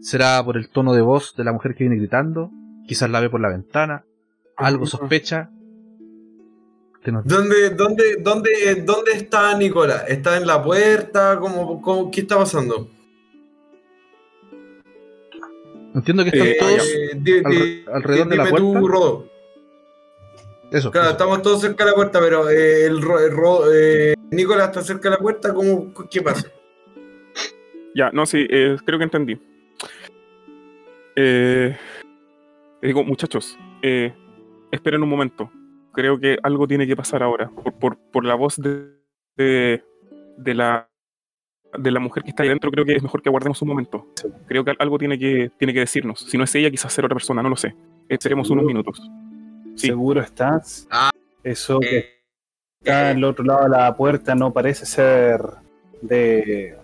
[0.00, 2.50] ¿Será por el tono de voz de la mujer que viene gritando?
[2.86, 4.04] Quizás la ve por la ventana.
[4.56, 5.50] ¿Algo sospecha?
[7.24, 10.04] ¿Dónde, dónde, dónde, ¿Dónde está Nicolás?
[10.08, 11.38] ¿Está en la puerta?
[11.40, 12.88] ¿Cómo, cómo, ¿Qué está pasando?
[15.94, 18.88] Entiendo que están Eh, todos Eh, di- alre- di- alrededor de la tú, puerta.
[18.88, 19.28] Rodo.
[20.70, 20.90] Eso.
[20.90, 21.12] Claro, eso.
[21.12, 25.08] estamos todos cerca de la puerta, pero eh, el, Ro- el eh, Nicolás está cerca
[25.08, 25.54] de la puerta.
[25.54, 26.46] ¿cómo, ¿Qué pasa?
[27.94, 29.40] Ya, no, sí, eh, creo que entendí.
[31.16, 31.76] Eh,
[32.82, 34.14] digo, muchachos, eh,
[34.70, 35.50] esperen un momento.
[35.92, 37.50] Creo que algo tiene que pasar ahora.
[37.50, 38.92] Por, por, por la voz de,
[39.36, 39.82] de,
[40.36, 40.88] de la
[41.78, 44.06] de la mujer que está ahí dentro, creo que es mejor que aguardemos un momento.
[44.46, 46.20] Creo que algo tiene que, tiene que decirnos.
[46.20, 47.74] Si no es ella, quizás ser otra persona, no lo sé.
[48.08, 49.02] Esperemos unos minutos.
[49.76, 49.88] Sí.
[49.88, 50.88] ¿Seguro estás?
[50.90, 51.10] Ah,
[51.44, 52.08] Eso que Eh,
[52.80, 55.40] está eh, al otro lado de la puerta no parece ser
[56.00, 56.74] de,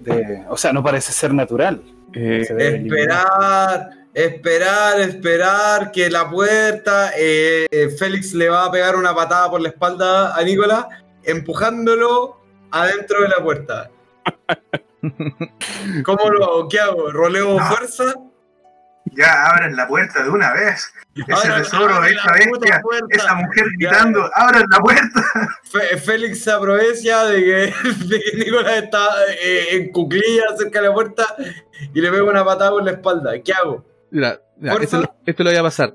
[0.00, 1.82] de o sea, no parece ser natural.
[2.14, 3.00] Eh, Se debe eliminar.
[3.00, 7.12] Esperar, esperar, esperar que la puerta.
[7.16, 7.66] eh,
[7.98, 10.86] Félix le va a pegar una patada por la espalda a Nicolás,
[11.24, 12.40] empujándolo
[12.70, 13.90] adentro de la puerta.
[16.04, 16.68] ¿Cómo lo hago?
[16.68, 17.10] ¿Qué hago?
[17.10, 17.66] ¿Roleo No.
[17.66, 18.14] fuerza?
[19.14, 20.90] Ya abran la puerta de una vez.
[21.16, 23.06] Ese tesoro, esa bestia, puerta.
[23.10, 23.90] esa mujer Ya.
[23.90, 25.24] gritando, abran la puerta.
[26.04, 27.74] Félix se aprovecha de que,
[28.06, 29.08] de que Nicolás está
[29.42, 31.26] eh, en cuclillas cerca de la puerta
[31.92, 33.32] y le pega una patada por la espalda.
[33.44, 33.84] ¿Qué hago?
[34.12, 34.76] Mira, mira,
[35.24, 35.94] esto lo voy a pasar.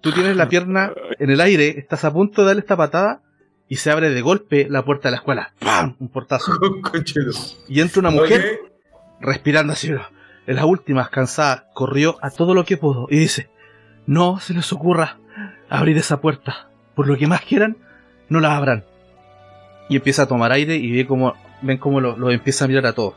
[0.00, 3.22] Tú tienes la pierna en el aire, estás a punto de darle esta patada
[3.68, 5.52] y se abre de golpe la puerta de la escuela.
[5.58, 5.96] ¡Pam!
[5.98, 6.52] Un portazo.
[7.68, 8.60] Y entra una mujer
[9.20, 9.92] respirando así.
[10.46, 13.50] En las últimas, cansada, corrió a todo lo que pudo y dice:
[14.06, 15.18] No se les ocurra
[15.68, 16.68] abrir esa puerta.
[16.94, 17.76] Por lo que más quieran,
[18.28, 18.84] no la abran.
[19.88, 22.86] Y empieza a tomar aire y ve como, ven cómo lo, lo empieza a mirar
[22.86, 23.14] a todos.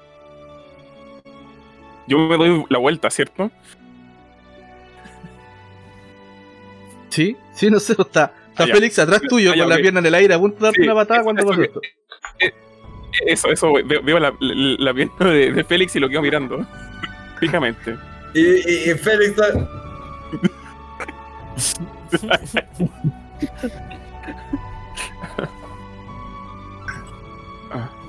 [2.07, 3.51] yo me doy la vuelta, ¿cierto?
[7.13, 7.37] ¿Sí?
[7.53, 8.67] Sí, no sé, está, está Ah.
[8.73, 10.81] Félix atrás tuyo Ah, ya, con la pierna en el aire a punto de darte
[10.81, 11.79] Sí, una patada cuando pasó esto.
[13.27, 16.65] Eso, eso, veo, veo la, la, la pierna de, de Félix y lo quedo mirando.
[17.39, 17.95] Fijamente.
[18.33, 19.35] Y, y- y Félix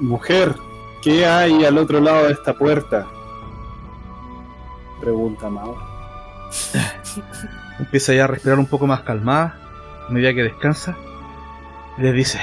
[0.01, 0.55] Mujer,
[1.03, 3.07] ¿qué hay al otro lado de esta puerta?
[5.01, 5.77] Pregunta Mao.
[7.79, 9.59] Empieza ya a respirar un poco más calmada,
[10.09, 10.97] a medida que descansa.
[11.99, 12.41] Y les dice: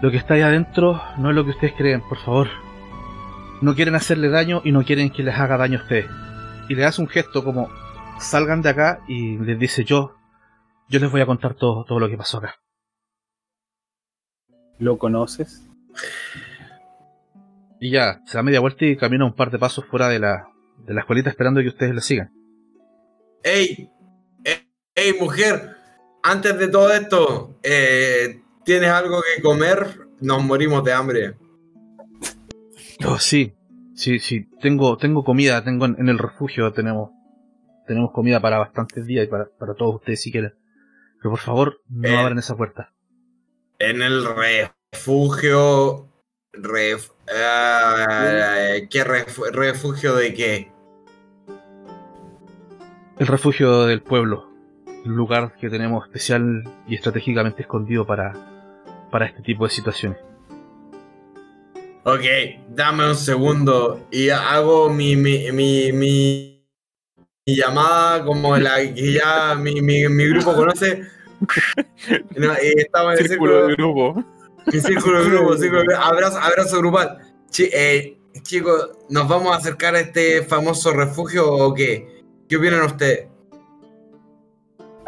[0.00, 2.48] Lo que está ahí adentro no es lo que ustedes creen, por favor.
[3.60, 6.10] No quieren hacerle daño y no quieren que les haga daño a ustedes.
[6.68, 7.68] Y le hace un gesto como:
[8.18, 10.14] Salgan de acá y les dice: Yo,
[10.88, 12.54] yo les voy a contar todo, todo lo que pasó acá.
[14.78, 15.66] ¿Lo conoces?
[17.80, 20.48] Y ya, se da media vuelta y camina un par de pasos fuera de la,
[20.86, 22.39] de la escuelita esperando que ustedes la sigan.
[23.42, 23.90] ¡Ey!
[24.44, 25.76] ¡Ey, ey, mujer!
[26.22, 30.08] Antes de todo esto, eh, ¿tienes algo que comer?
[30.20, 31.34] Nos morimos de hambre.
[33.06, 33.54] Oh, sí,
[33.94, 37.10] sí, sí, tengo, tengo comida, tengo en, en el refugio, tenemos,
[37.86, 40.54] tenemos comida para bastantes días y para, para todos ustedes si quieren.
[41.18, 42.16] Pero por favor, no Eh.
[42.18, 42.92] abran esa puerta.
[43.78, 44.24] En el
[44.92, 46.06] refugio.
[46.52, 50.69] Ref, eh, ¿Qué ref- refugio de qué?
[53.20, 54.48] El refugio del pueblo,
[55.04, 58.32] un lugar que tenemos especial y estratégicamente escondido para,
[59.10, 60.18] para este tipo de situaciones.
[62.04, 62.24] Ok,
[62.70, 66.64] dame un segundo y hago mi, mi, mi, mi,
[67.46, 71.02] mi llamada como la que ya mi, mi, mi grupo conoce.
[72.36, 74.24] No, y estamos en el Círculo círculo, de grupo.
[74.72, 76.02] mi círculo de grupo, círculo de grupo.
[76.02, 77.18] abrazo, abrazo grupal.
[77.58, 82.19] Eh, chicos, ¿nos vamos a acercar a este famoso refugio o qué?
[82.50, 83.28] ¿Qué opinan ustedes?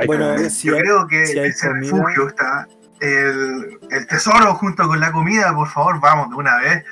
[0.06, 2.69] Bueno, si Yo hay- creo que si ese comida- refugio está
[3.01, 6.85] el, el tesoro junto con la comida, por favor, vamos de una vez.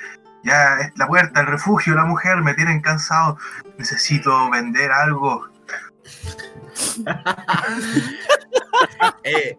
[0.43, 3.37] Ya es la puerta, el refugio, la mujer, me tienen cansado.
[3.77, 5.47] Necesito vender algo.
[9.23, 9.57] Eh,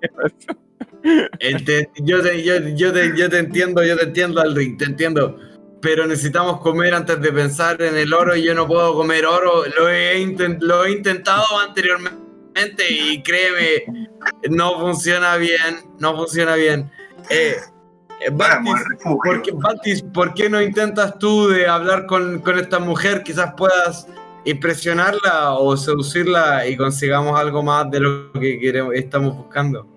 [2.01, 5.37] yo, te, yo, yo te, yo te entiendo, yo te entiendo, Aldrin, te entiendo.
[5.83, 9.65] Pero necesitamos comer antes de pensar en el oro y yo no puedo comer oro.
[9.77, 14.09] Lo he, inten- lo he intentado anteriormente y créeme,
[14.49, 16.91] no funciona bien, no funciona bien.
[17.31, 17.57] Eh,
[18.21, 19.19] eh, refugio.
[19.25, 23.25] ¿por qué, Baltis, ¿por qué no intentas tú de hablar con, con esta mujer?
[23.25, 24.07] Quizás puedas
[24.45, 29.89] impresionarla o seducirla y consigamos algo más de lo que queremos, estamos buscando.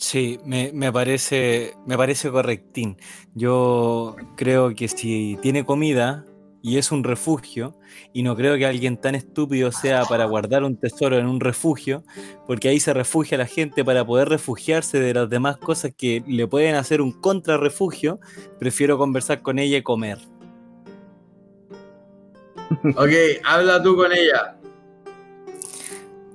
[0.00, 2.96] Sí, me, me parece, me parece correctín.
[3.34, 6.24] Yo creo que si tiene comida
[6.62, 7.74] y es un refugio,
[8.12, 12.04] y no creo que alguien tan estúpido sea para guardar un tesoro en un refugio,
[12.46, 16.46] porque ahí se refugia la gente para poder refugiarse de las demás cosas que le
[16.46, 18.20] pueden hacer un contrarrefugio,
[18.60, 20.18] prefiero conversar con ella y comer.
[22.96, 23.10] Ok,
[23.44, 24.56] habla tú con ella.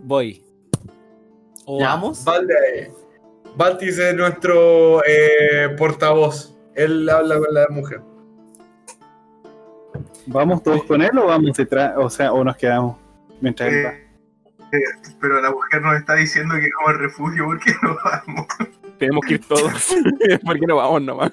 [0.03, 0.44] Voy.
[1.65, 2.26] ¿O Ya, vamos?
[2.26, 2.91] Valde-
[3.55, 6.55] Baltis es nuestro eh, portavoz.
[6.75, 8.01] Él habla con la mujer.
[10.25, 11.93] ¿Vamos todos con él o vamos detrás?
[11.97, 12.97] O sea, o nos quedamos
[13.41, 13.89] mientras él va.
[13.91, 14.07] Eh,
[14.71, 14.80] eh,
[15.19, 18.47] pero la mujer nos está diciendo que vamos al refugio, ¿por qué no vamos?
[18.97, 19.93] Tenemos que ir todos.
[20.45, 21.31] ¿Por qué no vamos nomás?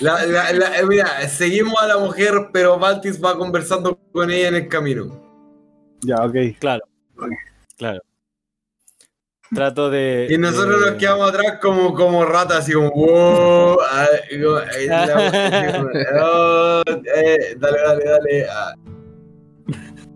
[0.00, 4.54] La- la- la- mira, seguimos a la mujer, pero Baltis va conversando con ella en
[4.56, 5.18] el camino.
[6.02, 6.34] Ya, ok.
[6.60, 6.84] Claro.
[7.76, 8.00] Claro.
[9.54, 10.26] Trato de.
[10.30, 13.78] Y nosotros de- nos quedamos atrás como, como ratas, así como, wow.
[16.22, 16.82] oh,
[17.16, 18.46] eh, dale, dale, dale.
[18.50, 18.74] ah.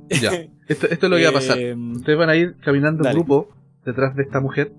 [0.09, 0.31] Ya.
[0.69, 1.59] Esto, esto es lo que va a pasar.
[1.59, 3.49] Eh, Ustedes van a ir caminando en grupo
[3.85, 4.73] detrás de esta mujer.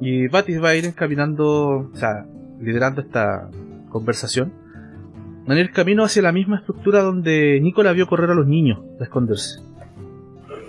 [0.00, 2.26] Y Batis va a ir caminando, o sea,
[2.60, 3.48] liderando esta
[3.90, 4.52] conversación.
[5.46, 8.80] Van a ir camino hacia la misma estructura donde Nicola vio correr a los niños
[9.00, 9.60] a esconderse.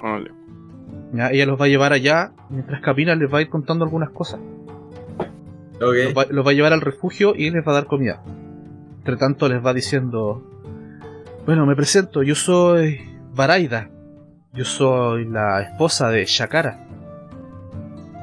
[0.02, 0.32] Vale.
[1.14, 4.10] Ya, ella los va a llevar allá, mientras camina les va a ir contando algunas
[4.12, 4.40] cosas.
[5.80, 8.22] Los va, los va a llevar al refugio y les va a dar comida.
[9.00, 10.44] Entre tanto les va diciendo,
[11.46, 13.00] bueno, me presento, yo soy
[13.34, 13.90] Varaida.
[14.54, 16.86] Yo soy la esposa de Shakara.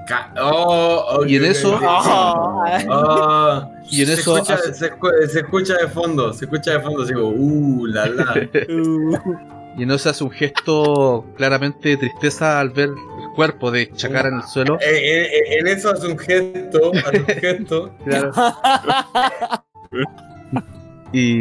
[0.09, 1.79] Ca- Oh, Y en eso-.
[1.83, 6.73] Ah, Y en se eso escucha, hace- se, escu- se escucha de fondo, se escucha
[6.73, 8.35] de fondo, así como, uh, la la.
[9.77, 14.31] Y en eso hace un gesto claramente de tristeza al ver el cuerpo de Shakara
[14.31, 14.79] en el suelo.
[14.81, 17.95] Eh, eh, eh, en eso hace un gesto, hace un gesto.
[21.13, 21.39] Y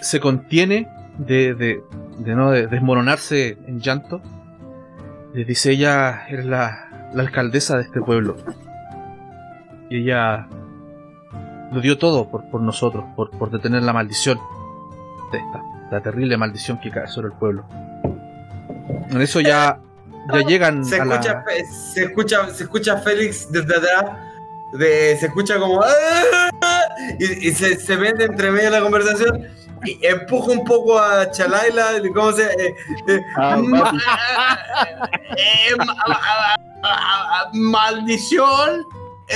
[0.00, 0.88] se contiene
[1.18, 1.82] de, de,
[2.18, 4.22] de no de desmoronarse en llanto.
[5.34, 8.36] Les dice ella es la, la alcaldesa de este pueblo.
[9.90, 10.48] Y ella
[11.70, 14.38] lo dio todo por, por nosotros, por, por detener la maldición
[15.30, 17.64] de esta, la terrible maldición que cae sobre el pueblo.
[19.10, 19.80] En eso ya,
[20.32, 21.14] ya llegan Se a la...
[21.16, 24.04] escucha, fe- se escucha, se escucha Félix desde atrás.
[24.74, 26.50] De, se escucha como "Ah",
[27.18, 29.46] y, y se, se mete entre medio de la conversación
[29.82, 32.74] y empuja un poco a Chalaila ¿cómo se eh,
[33.06, 33.98] eh, Ah, ma-
[35.38, 38.82] eh, ma- ah, ah, ah, maldición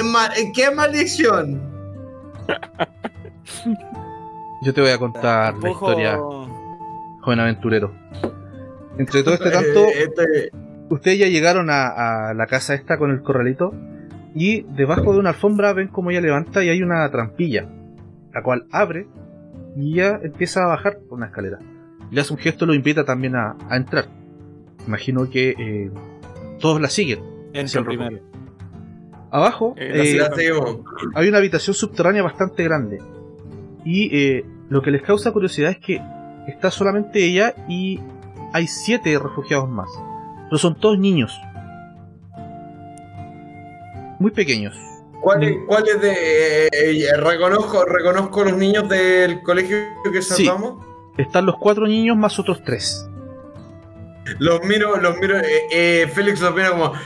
[0.04, 1.62] ma- ¿qué maldición?
[4.60, 6.18] Yo te voy a contar la historia,
[7.22, 7.92] joven aventurero.
[8.98, 10.50] Entre todo este tanto, Eh, este-
[10.90, 13.72] ustedes ya llegaron a, a la casa esta con el corralito
[14.34, 17.66] y debajo de una alfombra ven como ella levanta y hay una trampilla,
[18.34, 19.06] la cual abre
[19.76, 21.58] y ella empieza a bajar por una escalera.
[22.10, 24.04] Le hace un gesto y lo invita también a, a entrar.
[24.86, 25.90] Imagino que eh,
[26.60, 27.20] todos la siguen.
[27.54, 28.18] Entro Hacia el primero.
[29.30, 30.52] Abajo Eh, eh,
[31.14, 32.98] hay una habitación subterránea bastante grande.
[33.84, 36.00] Y eh, lo que les causa curiosidad es que
[36.46, 38.00] está solamente ella y
[38.52, 39.88] hay siete refugiados más.
[40.48, 41.38] Pero son todos niños.
[44.18, 44.76] Muy pequeños.
[45.20, 49.76] ¿Cuál es, cuál es de eh, eh, reconozco reconozco los niños del colegio
[50.12, 50.46] que Sí.
[50.46, 50.84] salvamos?
[51.16, 53.08] Están los cuatro niños más otros tres.
[54.38, 56.92] Los miro, los miro, eh, eh, Félix los mira como.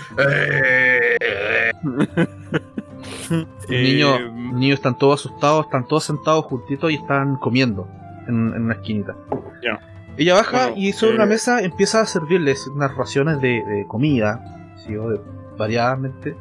[3.28, 7.88] Los niños, los niños están todos asustados, están todos sentados juntitos y están comiendo
[8.28, 9.14] en, en una esquinita.
[10.18, 13.84] Ella baja Bueno, y sobre eh, una mesa empieza a servirles unas raciones de, de
[13.86, 14.96] comida, ¿sí?
[14.96, 15.20] o de-
[15.58, 16.36] variadamente.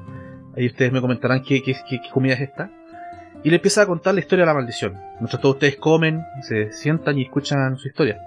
[0.56, 2.70] Ahí ustedes me comentarán qué, qué, qué- qué comida es esta.
[3.44, 4.94] Y le empieza a contar la historia de la maldición.
[5.20, 8.18] Mientras todos ustedes comen, se sientan y escuchan su historia.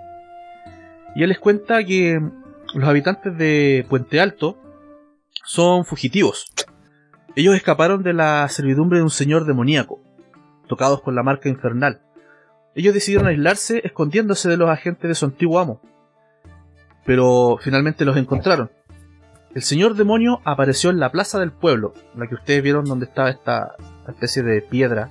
[1.17, 2.21] Y él les cuenta que
[2.75, 4.59] los habitantes de Puente Alto
[5.45, 6.47] son fugitivos.
[7.35, 10.01] Ellos escaparon de la servidumbre de un señor demoníaco,
[10.69, 12.01] tocados con la marca infernal.
[12.75, 15.81] Ellos decidieron aislarse escondiéndose de los agentes de su antiguo amo.
[17.05, 18.71] Pero finalmente los encontraron.
[19.55, 23.31] El señor demonio apareció en la plaza del pueblo, la que ustedes vieron donde estaba
[23.31, 23.77] esta
[24.07, 25.11] especie de piedra,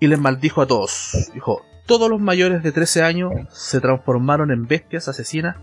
[0.00, 1.30] y les maldijo a todos.
[1.32, 5.56] Dijo, todos los mayores de 13 años se transformaron en bestias asesinas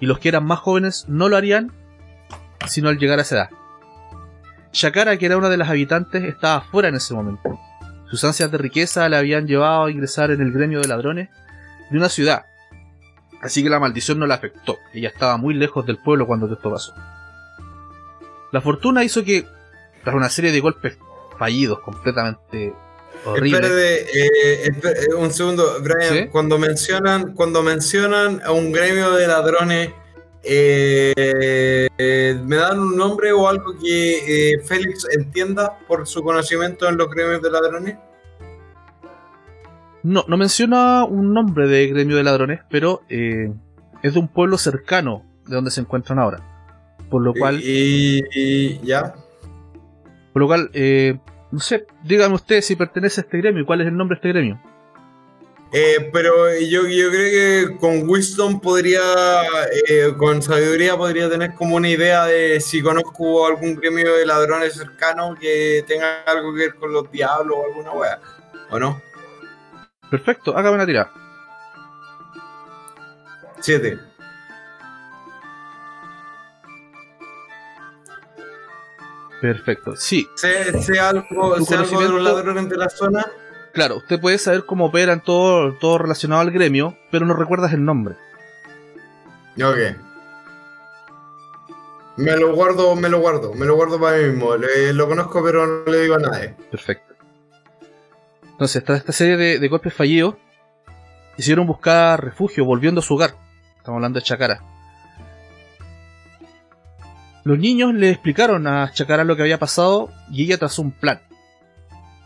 [0.00, 1.72] y los que eran más jóvenes no lo harían
[2.66, 3.50] sino al llegar a esa edad.
[4.72, 7.58] Shakara, que era una de las habitantes, estaba fuera en ese momento.
[8.14, 11.30] Sus ansias de riqueza le habían llevado a ingresar en el gremio de ladrones
[11.90, 12.44] de una ciudad,
[13.42, 14.78] así que la maldición no la afectó.
[14.92, 16.94] Ella estaba muy lejos del pueblo cuando esto pasó.
[18.52, 19.48] La fortuna hizo que,
[20.04, 20.96] tras una serie de golpes
[21.40, 22.72] fallidos completamente
[23.24, 24.06] horribles, eh,
[24.64, 26.14] eh, un segundo, Brian.
[26.14, 26.28] ¿Sí?
[26.28, 29.90] Cuando mencionan, cuando mencionan a un gremio de ladrones,
[30.46, 36.88] eh, eh, ¿me dan un nombre o algo que eh, Félix entienda por su conocimiento
[36.88, 37.96] en los gremios de ladrones?
[40.02, 43.50] No, no menciona un nombre de gremio de ladrones, pero eh,
[44.02, 46.40] es de un pueblo cercano de donde se encuentran ahora.
[47.10, 49.14] Por lo cual, Y, y- ya.
[50.32, 51.18] por lo cual eh,
[51.52, 54.18] no sé, díganme ustedes si pertenece a este gremio y cuál es el nombre de
[54.18, 54.60] este gremio.
[55.76, 59.00] Eh, pero yo, yo creo que con Wisdom podría,
[59.88, 64.74] eh, con sabiduría podría tener como una idea de si conozco algún gremio de ladrones
[64.74, 68.20] cercano que tenga algo que ver con los diablos o alguna wea.
[68.70, 69.02] ¿O no?
[70.08, 71.12] Perfecto, hágame una tirada.
[73.58, 73.98] Siete.
[79.40, 79.96] Perfecto.
[79.96, 83.26] Sí, ¿Sé, sé algo, sé algo de los ladrones de la zona?
[83.74, 87.84] Claro, usted puede saber cómo operan todo, todo relacionado al gremio, pero no recuerdas el
[87.84, 88.14] nombre.
[89.62, 89.96] Ok.
[92.16, 94.56] Me lo guardo, me lo guardo, me lo guardo para mí mismo.
[94.56, 96.54] Le- lo conozco pero no le digo a nadie.
[96.70, 97.12] Perfecto.
[98.52, 100.36] Entonces, tras esta serie de, de golpes fallidos,
[101.36, 103.34] hicieron buscar refugio volviendo a su hogar.
[103.78, 104.62] Estamos hablando de Chakara.
[107.42, 111.20] Los niños le explicaron a Chakara lo que había pasado y ella trazó un plan.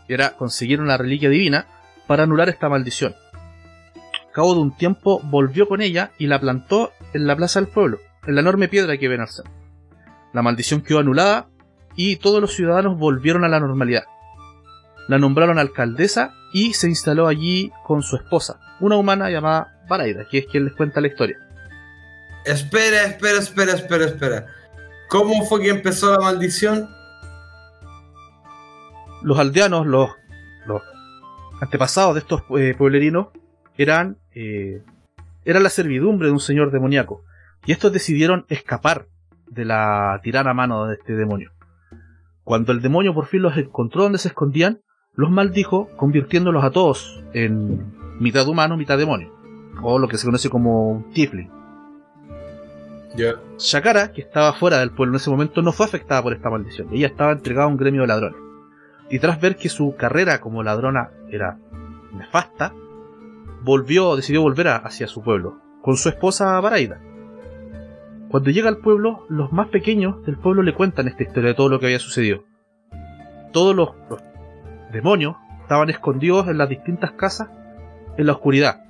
[0.09, 1.67] Era conseguir una reliquia divina
[2.07, 3.15] para anular esta maldición.
[3.95, 7.69] Al cabo de un tiempo volvió con ella y la plantó en la plaza del
[7.69, 9.53] pueblo, en la enorme piedra que ven al centro.
[10.33, 11.47] La maldición quedó anulada
[11.95, 14.03] y todos los ciudadanos volvieron a la normalidad.
[15.07, 20.39] La nombraron alcaldesa y se instaló allí con su esposa, una humana llamada Baraida, que
[20.39, 21.37] es quien les cuenta la historia.
[22.45, 24.45] Espera, espera, espera, espera, espera.
[25.09, 26.89] ¿Cómo fue que empezó la maldición?
[29.21, 30.09] Los aldeanos, los,
[30.65, 30.81] los
[31.61, 33.27] antepasados de estos eh, pueblerinos,
[33.77, 34.81] eran, eh,
[35.45, 37.23] eran la servidumbre de un señor demoníaco.
[37.65, 39.07] Y estos decidieron escapar
[39.47, 41.51] de la tirana mano de este demonio.
[42.43, 44.81] Cuando el demonio por fin los encontró donde se escondían,
[45.13, 49.33] los maldijo, convirtiéndolos a todos en mitad humano, mitad demonio.
[49.81, 51.49] O lo que se conoce como un tiefling.
[53.15, 53.35] Ya.
[53.57, 56.87] Shakara, que estaba fuera del pueblo en ese momento, no fue afectada por esta maldición.
[56.91, 58.48] Ella estaba entregada a un gremio de ladrones.
[59.09, 61.57] Y tras ver que su carrera como ladrona era
[62.13, 62.73] nefasta,
[63.61, 66.99] volvió, decidió volver hacia su pueblo, con su esposa Baraida.
[68.29, 71.69] Cuando llega al pueblo, los más pequeños del pueblo le cuentan esta historia de todo
[71.69, 72.43] lo que había sucedido.
[73.51, 74.21] Todos los, los
[74.91, 77.49] demonios estaban escondidos en las distintas casas
[78.17, 78.83] en la oscuridad,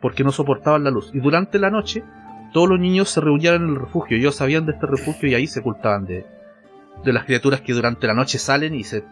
[0.00, 1.10] porque no soportaban la luz.
[1.14, 2.02] Y durante la noche,
[2.52, 4.16] todos los niños se reunían en el refugio.
[4.16, 6.26] Ellos sabían de este refugio y ahí se ocultaban de,
[7.04, 9.04] de las criaturas que durante la noche salen y se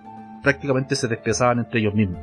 [0.45, 2.21] prácticamente se despezaban entre ellos mismos.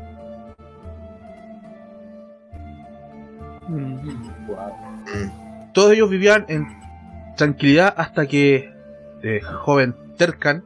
[5.74, 6.68] Todos ellos vivían en
[7.36, 8.72] tranquilidad hasta que
[9.24, 10.64] el joven Terkan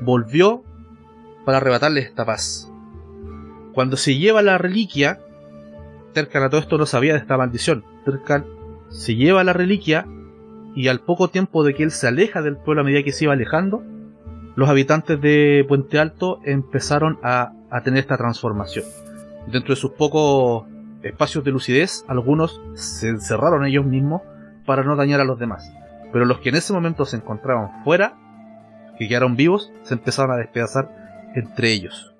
[0.00, 0.62] volvió
[1.44, 2.70] para arrebatarles esta paz.
[3.74, 5.20] Cuando se lleva la reliquia,
[6.12, 7.84] Terkan a todo esto no sabía de esta maldición.
[8.04, 8.46] Terkan
[8.88, 10.06] se lleva la reliquia
[10.74, 13.24] y al poco tiempo de que él se aleja del pueblo a medida que se
[13.24, 13.82] iba alejando,
[14.56, 17.52] los habitantes de Puente Alto empezaron a,
[17.84, 18.86] tener esta transformación.
[19.46, 20.66] Dentro de sus pocos
[21.02, 24.22] espacios de lucidez, algunos se encerraron ellos mismos
[24.64, 25.70] para no dañar a los demás.
[26.10, 28.14] Pero los que en ese momento se encontraban fuera,
[28.98, 32.14] que quedaron vivos, se empezaron a despedazar entre ellos.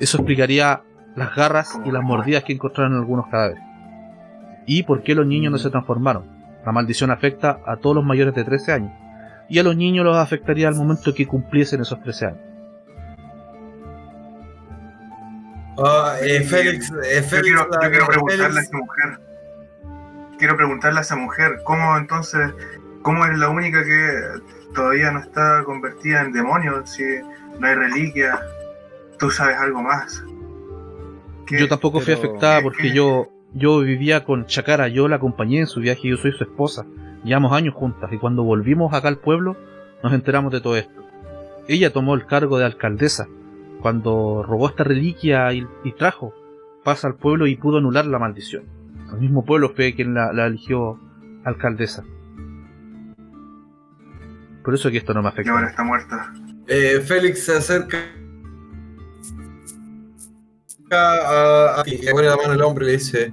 [0.00, 0.80] Eso explicaría
[1.14, 3.62] las garras y las mordidas que encontraron en algunos cadáveres.
[4.64, 6.24] ¿Y por qué los niños no se transformaron?
[6.64, 9.01] La maldición afecta a todos los mayores de 13 años.
[9.52, 12.38] Y a los niños los afectaría al momento que cumpliesen esos 13 años.
[15.78, 19.18] Ah, eh, Félix, eh, Yo Félix, quiero, yo quiero preguntarle a esa mujer.
[20.38, 22.50] Quiero preguntarle a esa mujer cómo entonces,
[23.02, 24.10] cómo es la única que
[24.74, 27.02] todavía no está convertida en demonio, si
[27.58, 28.40] no hay reliquia,
[29.18, 30.22] tú sabes algo más.
[31.46, 31.58] ¿Qué?
[31.58, 32.94] Yo tampoco fui afectada ¿qué- porque qué?
[32.94, 36.86] yo, yo vivía con Chakara, yo la acompañé en su viaje, yo soy su esposa.
[37.24, 39.56] Llevamos años juntas y cuando volvimos acá al pueblo
[40.02, 41.02] nos enteramos de todo esto.
[41.68, 43.28] Ella tomó el cargo de alcaldesa
[43.80, 46.34] cuando robó esta reliquia y, y trajo
[46.84, 48.64] paz al pueblo y pudo anular la maldición.
[49.12, 50.98] El mismo pueblo fue quien la, la eligió
[51.44, 52.02] alcaldesa.
[54.64, 55.70] Por eso que esto no me Y ahora afecta.
[55.70, 56.32] está muerta.
[56.66, 57.98] Eh, Félix se acerca
[60.90, 63.32] a, a ti, le pone la mano al hombre y le dice: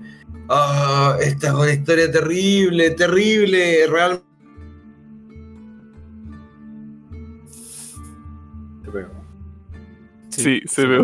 [0.49, 4.25] Ah, esta es una historia terrible, terrible, realmente.
[8.83, 9.09] Se pegó.
[10.29, 11.03] Sí, se pegó.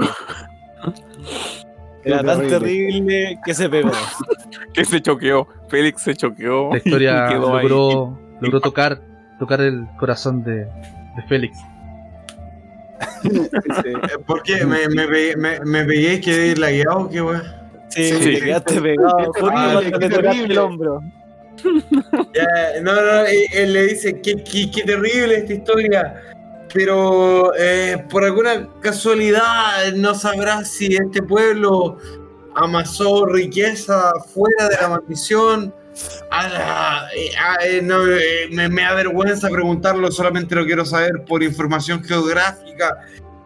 [2.04, 3.40] Era tan Terrible.
[3.46, 3.92] que se pegó.
[4.74, 5.48] Que se choqueó.
[5.70, 6.72] Félix se choqueó.
[6.72, 7.68] La historia y quedó ahí.
[7.68, 9.02] logró, logró tocar,
[9.40, 11.58] tocar el corazón de, de Félix.
[14.28, 14.66] ¿Por qué?
[14.66, 15.08] ¿Me, me,
[15.38, 17.10] me, me pegué y quedé lagueado?
[17.10, 17.65] ¿Qué weón?
[17.90, 18.20] Sí, Sí.
[18.20, 19.18] te quedaste pegado.
[19.34, 21.02] Te tocaste el hombro.
[22.34, 23.22] Ya, no, no,
[23.54, 26.22] él le dice, qué, qué, qué terrible esta historia,
[26.74, 31.98] pero eh, por alguna casualidad no sabrás si este pueblo
[32.56, 35.74] amasó riqueza fuera de la maldición.
[36.30, 41.24] A la- eh, a- no, eh, me, me da vergüenza preguntarlo, solamente lo quiero saber
[41.26, 42.98] por información geográfica.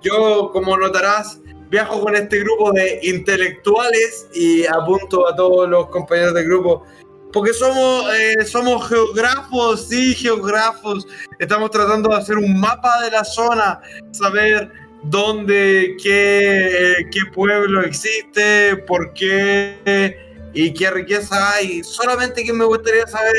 [0.02, 1.40] Yo, como notarás,
[1.70, 6.86] viajo con este grupo de intelectuales y apunto a todos los compañeros del grupo
[7.32, 11.08] porque somos, eh, somos geógrafos, sí, geógrafos.
[11.38, 13.80] Estamos tratando de hacer un mapa de la zona,
[14.12, 14.72] saber
[15.04, 20.18] dónde, qué, eh, qué pueblo existe, por qué
[20.54, 21.84] y qué riqueza hay.
[21.84, 23.36] Solamente que me gustaría saber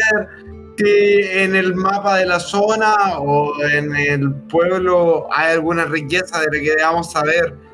[0.77, 6.47] si en el mapa de la zona o en el pueblo hay alguna riqueza de
[6.47, 7.70] la que debamos saber.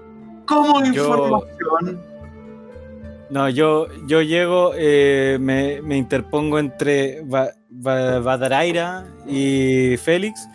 [0.47, 2.01] Como Yo- información.
[3.28, 10.48] No, yo, yo llego, eh, me, me interpongo entre Ba- Ba- Badaraira y Félix.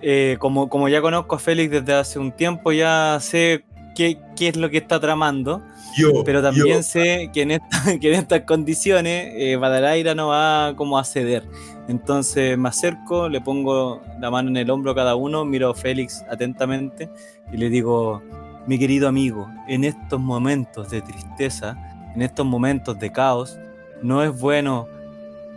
[0.00, 4.48] Eh, como, como ya conozco a Félix desde hace un tiempo, ya sé qué, qué
[4.48, 5.62] es lo que está tramando.
[5.96, 6.82] Yo, Pero también yo.
[6.82, 7.68] sé que en, esta-
[8.00, 11.44] que en estas condiciones eh, Badaraira no va como a ceder.
[11.86, 15.74] Entonces me acerco, le pongo la mano en el hombro a cada uno, miro a
[15.74, 17.08] Félix atentamente
[17.52, 18.22] y le digo,
[18.66, 21.76] mi querido amigo, en estos momentos de tristeza,
[22.14, 23.58] en estos momentos de caos,
[24.02, 24.86] no es bueno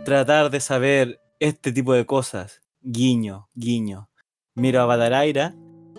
[0.04, 2.62] tratar de saber este tipo de cosas.
[2.82, 4.08] Guiño, guiño.
[4.54, 5.54] Miro a Badaraira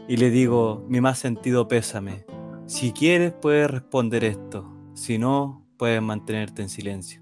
[0.08, 2.26] y le digo, mi más sentido pésame.
[2.66, 7.22] Si quieres puedes responder esto, si no, puedes mantenerte en silencio.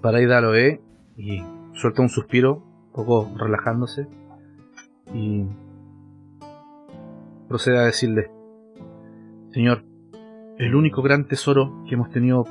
[0.00, 0.80] Paraida lo ve
[1.16, 1.42] y
[1.74, 4.08] suelta un suspiro, un poco relajándose,
[5.14, 5.46] y
[7.48, 8.30] procede a decirle,
[9.50, 9.84] Señor,
[10.58, 12.46] el único gran tesoro que hemos tenido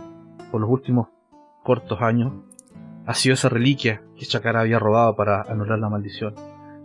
[0.51, 1.07] por los últimos
[1.63, 2.33] cortos años
[3.05, 6.35] ha sido esa reliquia que Chakara había robado para anular la maldición.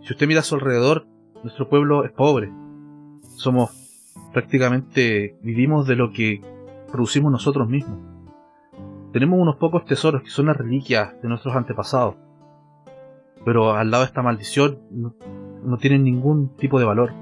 [0.01, 1.05] Si usted mira a su alrededor,
[1.43, 2.51] nuestro pueblo es pobre.
[3.35, 3.71] Somos
[4.33, 6.41] prácticamente, vivimos de lo que
[6.91, 7.99] producimos nosotros mismos.
[9.13, 12.15] Tenemos unos pocos tesoros que son las reliquias de nuestros antepasados.
[13.45, 14.79] Pero al lado de esta maldición
[15.67, 17.13] no, tienen ningún tipo de valor.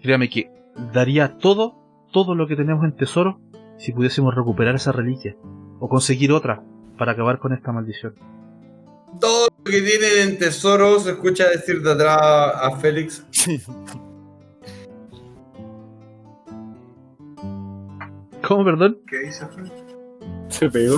[0.00, 0.50] Créame que
[0.92, 1.76] daría todo,
[2.12, 3.40] todo lo que tenemos en tesoro
[3.78, 5.36] si pudiésemos recuperar esa reliquia.
[5.78, 6.62] O conseguir otra
[6.98, 8.14] para acabar con esta maldición.
[9.20, 13.24] Todo lo que tienen en tesoro se escucha decir de atrás a Félix.
[18.46, 18.98] ¿Cómo, perdón?
[19.06, 19.46] ¿Qué dice?
[20.48, 20.96] Se pegó.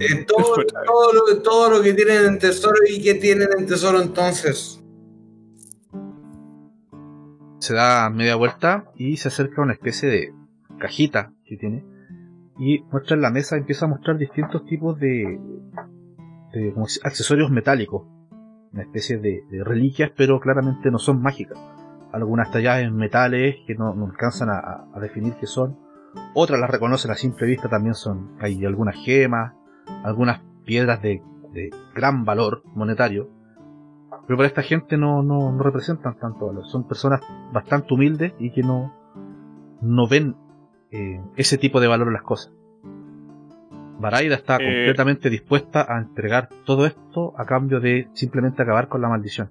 [0.00, 0.56] Eh, todo,
[0.86, 4.83] todo, lo, todo lo que tienen en tesoro y que tienen en tesoro entonces.
[7.64, 10.34] Se da media vuelta y se acerca a una especie de
[10.78, 11.82] cajita que tiene
[12.58, 15.40] y muestra en la mesa empieza a mostrar distintos tipos de,
[17.02, 18.02] accesorios metálicos
[18.72, 21.58] una especie de, reliquias pero claramente no son mágicas.
[22.12, 25.78] Algunas talladas en metales que no, alcanzan a definir qué son.
[26.34, 29.54] Otras las reconocen a simple vista también son hay algunas gemas
[30.04, 31.22] algunas piedras de,
[31.52, 33.30] de gran valor monetario
[34.26, 36.66] pero para esta gente no, no, no representan tanto valor.
[36.66, 37.20] Son personas
[37.52, 38.92] bastante humildes y que no,
[39.80, 40.36] no ven
[40.90, 42.52] eh, ese tipo de valor en las cosas.
[43.98, 44.58] Baraida está Eh.
[44.64, 49.50] completamente dispuesta a entregar todo esto a cambio de simplemente acabar con la maldición.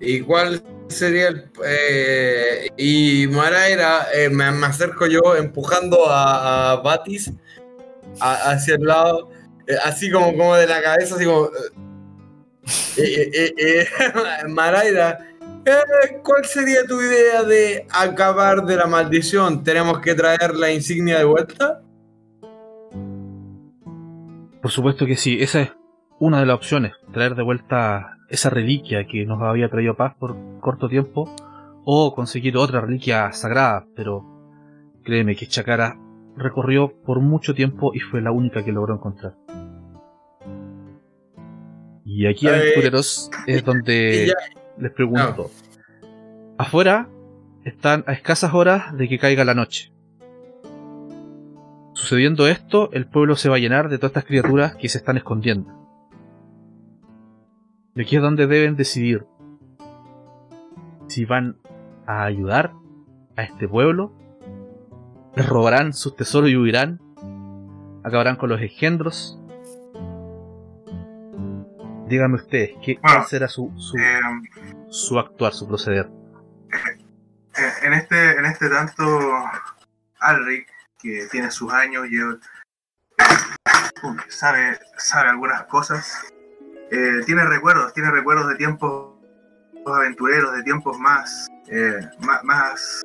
[0.00, 1.50] ¿Y cuál sería el...?
[1.66, 7.32] eh, y Maraira, eh, me, me acerco yo empujando a, a Batis
[8.20, 9.28] a- hacia el lado.
[9.66, 11.48] eh, así como, como de la cabeza, así como.
[12.96, 13.86] Eh, eh, eh,
[14.48, 15.18] Maraida,
[15.64, 19.64] eh, ¿cuál sería tu idea de acabar de la maldición?
[19.64, 21.82] ¿Tenemos que traer la insignia de vuelta?
[24.62, 25.72] Por supuesto que sí, esa es
[26.18, 30.36] una de las opciones, traer de vuelta esa reliquia que nos había traído paz por
[30.60, 31.34] corto tiempo,
[31.84, 34.24] o conseguir otra reliquia sagrada, pero
[35.04, 35.96] créeme que Chakara
[36.36, 39.34] recorrió por mucho tiempo y fue la única que logró encontrar.
[42.10, 44.32] Y aquí, aventureros, es donde
[44.78, 45.50] les pregunto.
[46.56, 47.06] Afuera
[47.64, 49.92] están a escasas horas de que caiga la noche.
[51.92, 55.18] Sucediendo esto, el pueblo se va a llenar de todas estas criaturas que se están
[55.18, 55.70] escondiendo.
[57.94, 59.26] Y aquí es donde deben decidir
[61.08, 61.58] si van
[62.06, 62.72] a ayudar
[63.36, 64.14] a este pueblo,
[65.36, 67.02] les robarán sus tesoros y huirán,
[68.02, 69.38] acabarán con los engendros.
[72.08, 74.20] Díganme ustedes, ¿qué, Bueno, ¿cuál será su, su, Eh,
[74.88, 76.08] su actuar, su proceder?
[77.58, 79.04] eh, en este en este tanto
[80.20, 80.66] Alric
[80.98, 82.38] que tiene sus años y eh,
[84.28, 86.24] sabe sabe algunas cosas
[86.90, 89.14] eh, tiene recuerdos tiene recuerdos de tiempos
[89.84, 93.02] aventureros de tiempos más eh, más más,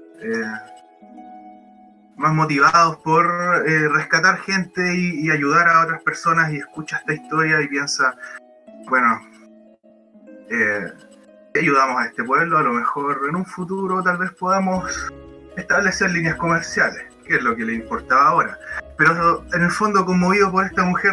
[2.16, 3.26] más motivados por
[3.66, 8.16] rescatar gente y, y ayudar a otras personas y escucha esta historia y piensa
[8.90, 9.22] bueno
[10.50, 10.94] eh,
[11.56, 15.12] ayudamos a este pueblo, a lo mejor en un futuro tal vez podamos
[15.58, 18.60] establecer líneas comerciales, que es lo que le importaba ahora.
[18.98, 21.12] Pero en el fondo, conmovido por esta mujer,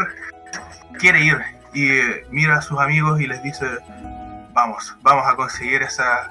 [0.98, 1.38] quiere ir
[1.72, 3.66] y eh, mira a sus amigos y les dice,
[4.52, 6.30] vamos, vamos a conseguir esa,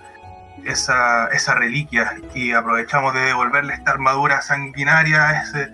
[0.66, 5.72] esa, esa reliquia y aprovechamos de devolverle esta armadura sanguinaria a ese,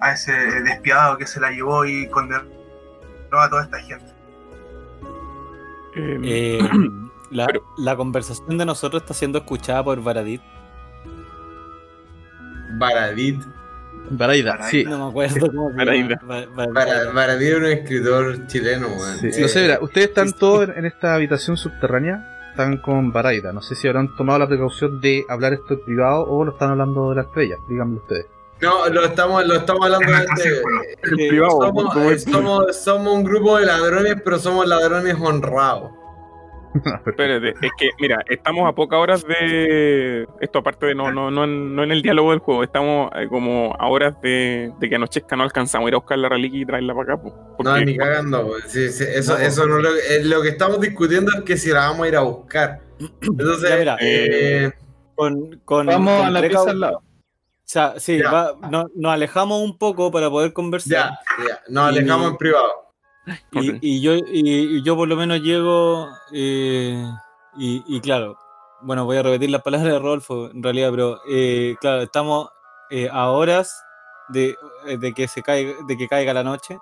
[0.00, 0.32] a ese
[0.62, 2.44] despiadado que se la llevó y condenó
[3.32, 4.17] a toda esta gente.
[5.98, 6.58] Eh, Eh,
[7.30, 10.40] la, Pero- la conversación de nosotros está siendo escuchada por Varadit.
[12.78, 13.40] Baradit.
[14.10, 14.84] Baraida, sí.
[14.84, 16.18] No me acuerdo cómo se Baraida.
[16.20, 16.46] llama.
[16.46, 19.18] Ba- ba- Bara- Baradit era un escritor chileno, weón.
[19.18, 20.38] Sí, Eh, No sé, mira, ustedes están sí, sí.
[20.40, 23.52] todos en, esta habitación subterránea, están con Baraida.
[23.52, 26.70] No sé si habrán tomado la precaución de hablar esto en privado o lo están
[26.70, 27.56] hablando de la estrella.
[27.68, 28.26] Díganme ustedes.
[28.60, 30.34] No, lo estamos, lo estamos hablando En
[31.16, 35.92] de eh, privado, somos, eh, somos, somos un grupo de ladrones, pero somos ladrones honrados.
[37.06, 40.26] Espérate, es que, mira, estamos a pocas horas de.
[40.40, 43.26] Esto, aparte de no, no, no, en, no en el diálogo del juego, estamos eh,
[43.28, 46.60] como a horas de, de que anochezca no alcanzamos a ir a buscar la reliquia
[46.60, 47.22] y traerla para acá.
[47.22, 47.28] po.
[47.30, 48.52] No, Porque- ni cagando.
[48.66, 49.44] Sí, sí, eso, No.
[49.44, 52.16] eso no lo, eh, lo que estamos discutiendo es que si la vamos a ir
[52.16, 52.80] a buscar.
[53.22, 53.96] Entonces, Ya, mira.
[54.00, 54.70] eh,
[55.14, 57.02] Con, con, Vamos con a la pieza al lado.
[57.68, 58.30] O sea, sí, Ya.
[58.32, 60.90] va- no- nos alejamos un poco para poder conversar.
[60.90, 62.72] ya, ya, nos alejamos Y- en privado.
[63.52, 63.76] Y, Ok.
[63.82, 64.22] y yo, y,
[64.78, 67.04] y yo por lo menos llego eh,
[67.58, 68.38] y, y claro,
[68.80, 72.48] bueno, voy a repetir las palabras de Rodolfo en realidad, pero eh, claro, estamos
[72.90, 73.82] eh, a horas
[74.30, 74.56] de,
[74.98, 76.78] de que se caiga, de que caiga la noche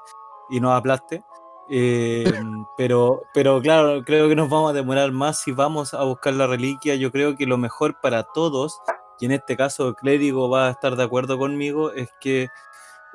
[0.51, 1.25] y nos aplaste.
[1.69, 2.23] eh,
[2.77, 6.47] pero, pero claro, creo que nos vamos a demorar más si vamos a buscar la
[6.47, 6.95] reliquia.
[6.95, 8.79] Yo creo que lo mejor para todos,
[9.21, 12.49] y en este caso el clérigo va a estar de acuerdo conmigo, es que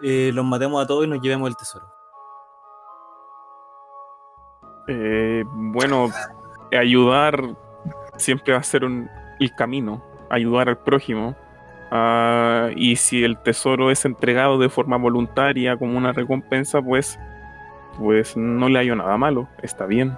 [0.04, 1.86] eh, los matemos a todos y nos llevemos el tesoro.
[4.88, 6.10] Eh, bueno,
[6.78, 7.56] ayudar
[8.18, 9.10] siempre va a ser un-
[9.40, 11.36] el camino, ayudar al prójimo.
[11.92, 17.20] Ah, y si el tesoro es entregado de forma voluntaria como una recompensa, pues,
[18.00, 20.16] pues no le hallo nada malo, está bien.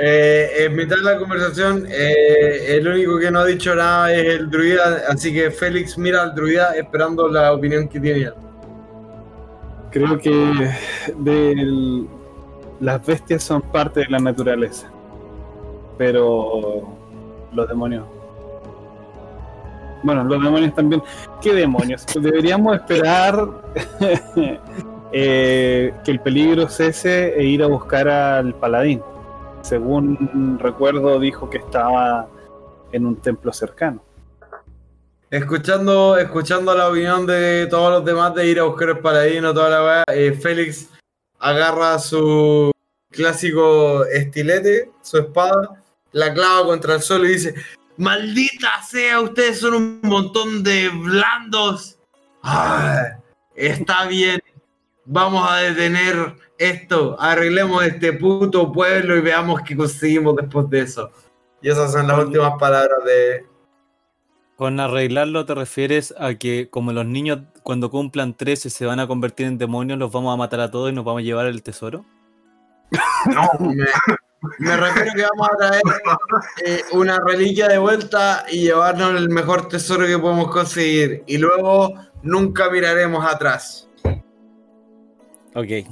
[0.00, 4.24] Eh, en mitad de la conversación, eh, el único que no ha dicho nada es
[4.38, 8.34] el druida, así que Félix mira al druida esperando la opinión que tiene él.
[9.90, 10.70] Creo que
[11.16, 12.06] del-
[12.80, 14.88] las bestias son parte de la naturaleza.
[15.96, 16.82] Pero
[17.52, 18.04] los demonios.
[20.04, 21.02] Bueno, los demonios también.
[21.42, 22.06] ¿Qué demonios?
[22.14, 23.48] Deberíamos esperar
[25.12, 29.02] eh, que el peligro cese e ir a buscar al paladín.
[29.68, 32.26] Según recuerdo, dijo que estaba
[32.90, 34.02] en un templo cercano.
[35.30, 39.68] Escuchando, escuchando la opinión de todos los demás de ir a buscar el paladino, toda
[39.68, 40.88] la weá, eh, Félix
[41.38, 42.70] agarra su
[43.10, 45.82] clásico estilete, su espada,
[46.12, 47.54] la clava contra el suelo y dice:
[47.98, 49.20] ¡Maldita sea!
[49.20, 51.98] Ustedes son un montón de blandos.
[52.42, 53.18] Ah,
[53.54, 54.40] está bien.
[55.10, 57.16] Vamos a detener esto.
[57.18, 61.10] Arreglemos este puto pueblo y veamos qué conseguimos después de eso.
[61.62, 63.46] Y esas son las últimas palabras de,
[64.56, 69.06] Con arreglarlo te refieres a que como los niños cuando cumplan 13 se van a
[69.06, 71.62] convertir en demonios, los vamos a matar a todos y nos vamos a llevar el
[71.62, 72.04] tesoro?
[73.34, 73.86] No, Me,
[74.58, 75.82] me refiero que vamos a traer
[76.66, 81.24] eh, una reliquia de vuelta y llevarnos el mejor tesoro que podemos conseguir.
[81.26, 83.87] Y luego nunca miraremos atrás.
[85.58, 85.86] Ok.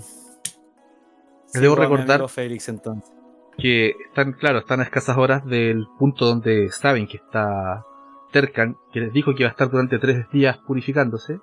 [1.55, 3.13] debo recordar- Félix entonces.
[3.59, 7.85] que están, claro, están a escasas horas del punto donde saben que está
[8.31, 11.41] Terkan, que les dijo que iba a estar durante tres días purificándose,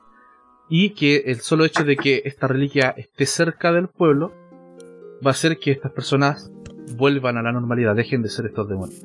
[0.69, 4.31] y que el solo hecho de que esta reliquia esté cerca del pueblo
[5.25, 6.51] va a hacer que estas personas
[6.95, 9.01] vuelvan a la normalidad, dejen de ser estos demonios.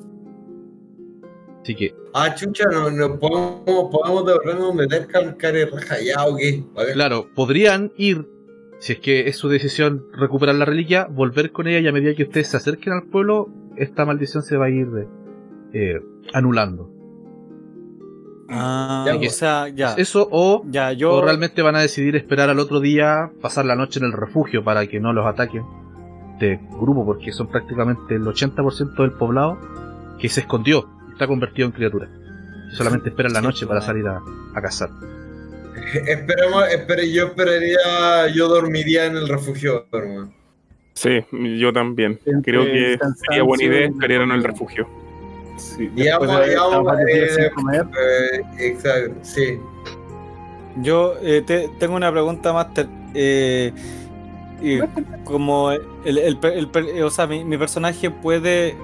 [1.63, 5.59] Así que, Ah, chucha, no, no podemos, podemos devolvernos meter con cara
[6.05, 6.63] ya o qué.
[6.93, 8.27] Claro, podrían ir,
[8.79, 12.15] si es que es su decisión recuperar la reliquia, volver con ella y a medida
[12.15, 14.87] que ustedes se acerquen al pueblo, esta maldición se va a ir
[15.73, 16.01] eh,
[16.33, 16.91] anulando.
[18.49, 19.37] Ah, Ya, o pues.
[19.37, 19.95] sea, ya.
[19.95, 21.13] Eso o Ya, yo.
[21.15, 24.65] O realmente van a decidir esperar al otro día, pasar la noche en el refugio
[24.65, 25.65] para que no los ataquen
[26.39, 29.59] de grupo, porque son prácticamente el 80% del poblado
[30.19, 32.09] que se escondió está convertido en criatura.
[32.73, 34.21] Y solamente esperan la noche para salir a,
[34.55, 34.91] a cazar.
[36.07, 40.33] Esperemos, espere, yo esperaría, yo dormiría en el refugio, hermano.
[40.95, 41.25] Sí,
[41.59, 42.19] yo también.
[42.43, 44.89] Creo que sería buena idea esperar en el refugio.
[45.57, 47.51] Sí, Digamos, digamos, eh,
[48.01, 49.59] Eh, exacto, sí.
[50.83, 52.73] Yo eh, te- tengo una pregunta más.
[52.75, 53.73] ter- eh,
[54.61, 54.79] y
[55.25, 58.77] como el, el el o sea, mi, mi personaje puede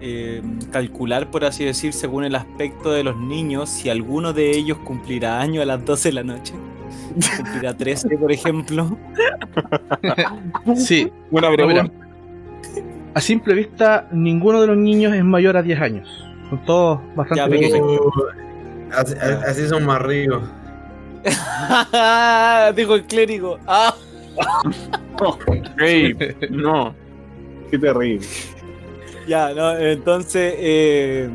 [0.00, 4.78] eh, calcular, por así decir, según el aspecto de los niños, si alguno de ellos
[4.78, 6.54] cumplirá año a las 12 de la noche.
[7.36, 8.96] Cumplirá 13, por ejemplo.
[10.76, 11.90] Sí, Buena pregunta.
[13.14, 16.08] a simple vista, ninguno de los niños es mayor a 10 años.
[16.50, 18.00] Son todos bastante Ya, pequeños.
[18.00, 18.12] Uh,
[18.92, 19.14] así,
[19.46, 20.42] así son más ricos.
[22.76, 23.58] Dijo el clérigo.
[23.66, 23.94] Ah.
[26.50, 26.94] No.
[27.70, 28.26] qué terrible.
[29.28, 31.28] Ya, no, entonces, eh,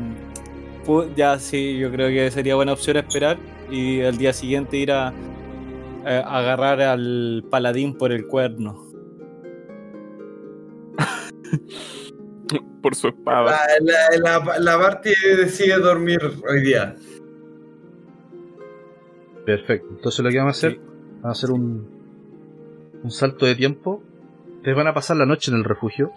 [1.16, 3.38] ya sí, yo creo que sería buena opción esperar
[3.70, 5.14] y al día siguiente ir a,
[6.04, 8.84] agarrar al paladín por el cuerno.
[12.82, 13.58] Por su espada.
[13.80, 16.94] La, la, la, la parte decide dormir hoy día.
[19.46, 19.88] Perfecto.
[19.90, 20.80] Entonces lo que vamos a hacer, Sí.
[21.22, 21.88] vamos a hacer un,
[23.02, 24.02] un salto de tiempo.
[24.56, 26.12] Ustedes van a pasar la noche en el refugio.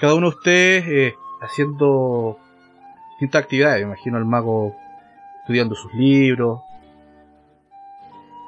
[0.00, 2.38] Cada uno de ustedes eh, haciendo
[3.10, 3.80] distintas actividades.
[3.80, 4.74] Me imagino al mago
[5.40, 6.62] estudiando sus libros.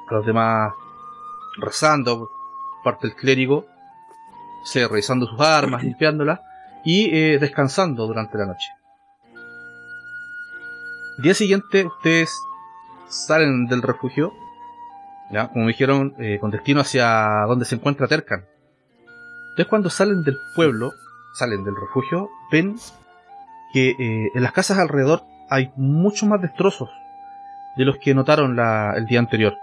[0.09, 0.73] A los demás
[1.57, 2.31] rezando.
[2.83, 3.67] Parte del clérigo.
[4.63, 6.39] o sea, revisando sus armas, limpiándolas.
[6.83, 8.67] Y eh, descansando durante la noche.
[11.17, 12.35] El día siguiente ustedes
[13.07, 14.33] salen del refugio,
[15.31, 18.45] ya, como dijeron, eh, con destino hacia donde se encuentra Tercan.
[19.51, 20.91] Entonces cuando salen del pueblo,
[21.33, 22.75] salen del refugio, ven
[23.73, 26.89] que eh, en las casas alrededor hay muchos más destrozos
[27.75, 29.55] de los que notaron la- el día anterior.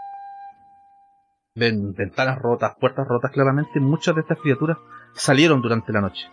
[1.55, 4.79] Ven ventanas rotas, puertas rotas, claramente muchas de estas criaturas
[5.15, 6.29] salieron durante la noche.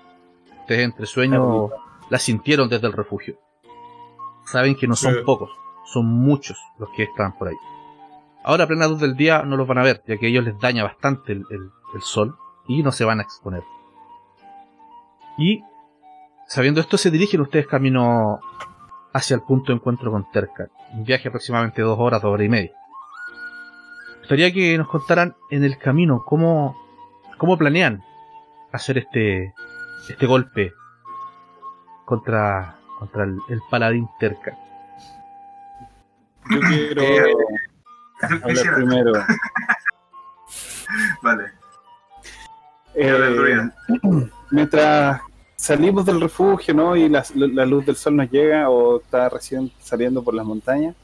[0.61, 1.71] Ustedes entre sueños
[2.09, 3.35] las sintieron desde el refugio.
[4.45, 5.19] Saben que no son Sí.
[5.25, 5.49] pocos,
[5.85, 7.55] son muchos los que están por ahí.
[8.43, 10.45] Ahora a plena luz del día no los van a ver, ya que a ellos
[10.45, 12.37] les daña bastante el, el- el sol
[12.67, 13.63] y no se van a exponer.
[15.37, 15.63] Y
[16.47, 18.39] sabiendo esto se dirigen ustedes camino
[19.13, 20.67] hacia el punto de encuentro con Terca.
[20.93, 22.71] Un viaje aproximadamente dos horas, dos horas y media.
[24.11, 26.75] Me gustaría que nos contaran en el camino cómo,
[27.37, 28.03] cómo planean
[28.71, 29.53] hacer este,
[30.09, 30.73] este golpe
[32.05, 34.57] contra, contra el, el paladín Terca.
[36.49, 37.33] Yo quiero Eh,
[38.21, 39.11] hablar quisiera- primero.
[41.21, 41.43] Vale.
[42.95, 43.69] Eh.
[44.51, 45.21] mientras
[45.55, 46.95] salimos del refugio, ¿no?
[46.95, 50.95] Y la, la luz del sol nos llega o está recién saliendo por las montañas,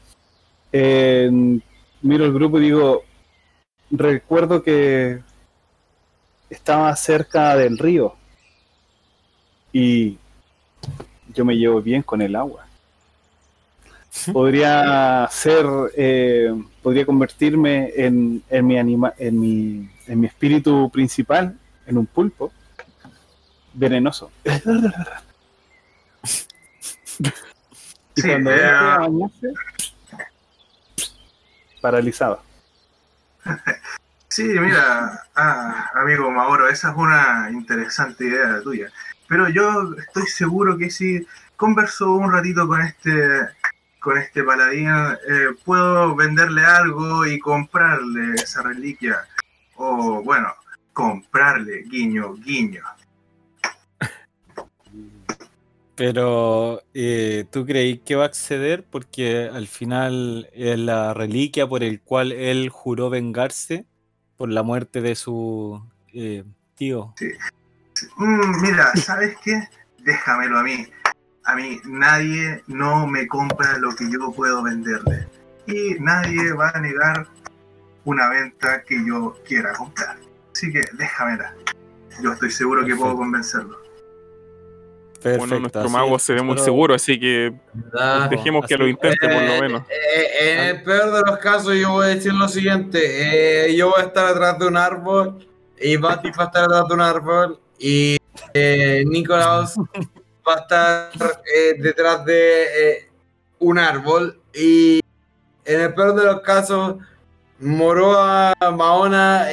[0.72, 1.30] eh,
[2.02, 3.03] miro el grupo y digo,
[3.91, 5.20] recuerdo que
[6.49, 8.15] estaba cerca del río
[9.72, 10.18] y
[11.34, 12.65] yo me llevo bien con el agua.
[14.32, 15.65] Podría ser,
[15.98, 16.53] eh,
[16.84, 21.57] podría convertirme en, en mi anima, en mi, en mi espíritu principal,
[21.88, 22.52] en un pulpo
[23.74, 24.32] venenoso.
[28.16, 29.54] y Sí, cuando eh, entre a bañarse,
[31.82, 32.41] paralizado.
[34.30, 38.91] Sí, mira, ah, amigo Mauro, esa es una interesante idea tuya.
[39.28, 43.48] Pero yo estoy seguro que si converso un ratito con este
[44.00, 49.24] con este paladín eh, puedo venderle algo y comprarle esa reliquia.
[49.76, 50.54] O bueno,
[50.94, 52.84] comprarle, guiño, guiño.
[55.95, 58.84] Pero, eh, ¿tú creí que va a acceder?
[58.90, 63.86] Porque al final es la reliquia por el cual él juró vengarse
[64.38, 65.84] por la muerte de su
[66.14, 66.44] eh,
[66.76, 67.14] tío.
[68.18, 69.68] Mm, mira, ¿sabes qué?
[69.99, 70.88] Déjamelo a mí.
[71.45, 75.28] A mí nadie no me compra lo que yo puedo venderle.
[75.68, 77.28] Y nadie va a negar
[78.06, 80.18] una venta que yo quiera comprar.
[80.53, 81.53] Así que déjamela.
[82.22, 83.18] Yo estoy seguro que puedo
[85.24, 85.48] Perfecto.
[85.48, 87.54] Bueno, nuestro mago se ve muy pero- seguro, así que
[88.30, 89.82] dejemos que así- lo intente por Eh, lo menos.
[89.90, 93.00] eh, en el peor de los casos, yo voy a decir lo siguiente:
[93.68, 95.48] eh, yo voy a estar atrás de un árbol,
[95.80, 98.18] y Bati va a estar atrás de un árbol, y
[98.54, 99.76] eh, Nicolás
[100.48, 101.10] va a estar
[101.56, 103.10] eh, detrás de eh,
[103.60, 105.00] un árbol, y
[105.66, 106.98] en el peor de los casos,
[107.60, 109.48] Moroa Mahona,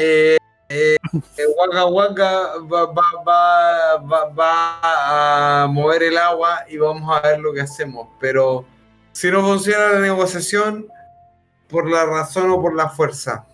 [0.71, 0.97] eh,
[1.37, 2.31] eh, Waka Waka
[2.73, 7.61] va, va- va- va- va a mover el agua y vamos a ver lo que
[7.61, 8.09] hacemos.
[8.21, 8.65] Pero
[9.13, 10.87] si no funciona la negociación,
[11.69, 13.47] por la razón o por la fuerza.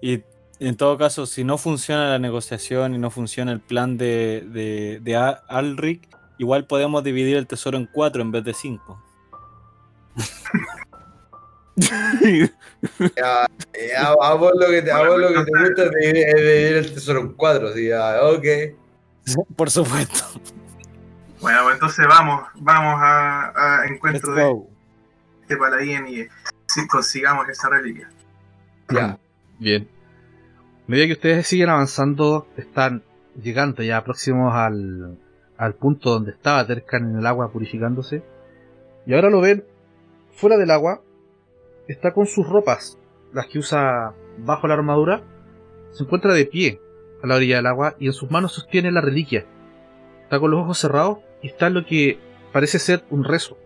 [0.00, 0.22] Y
[0.58, 5.00] en todo caso, si no funciona la negociación y no funciona el plan de, de,
[5.02, 5.16] de
[5.48, 9.02] Alric, igual podemos dividir el tesoro en cuatro en vez de cinco.
[11.76, 12.12] Ya,
[13.72, 17.20] eh, a, a vos lo que te, lo que te gusta es dividir, el tesoro
[17.20, 17.68] en cuatro.
[17.68, 18.44] así, ya, ok.
[19.56, 20.40] Por supuesto.
[21.40, 24.68] Bueno, pues entonces vamos, vamos a, encuentro de go.
[25.42, 26.26] este paladín y
[26.66, 28.10] si consigamos esa reliquia.
[28.90, 29.18] Ya.
[29.58, 29.88] Bien.
[30.86, 33.02] A medida que ustedes siguen avanzando, están
[33.40, 35.18] llegando ya próximos al,
[35.56, 38.22] al punto donde estaba Tercan en el agua purificándose.
[39.06, 39.64] Y ahora lo ven
[40.34, 41.00] fuera del agua.
[41.92, 42.98] Está con sus ropas,
[43.34, 45.20] las que usa bajo la armadura.
[45.90, 46.80] Se encuentra de pie
[47.22, 49.44] a la orilla del agua y en sus manos sostiene la reliquia.
[50.22, 52.18] Está con los ojos cerrados y está en lo que
[52.50, 53.58] parece ser un rezo.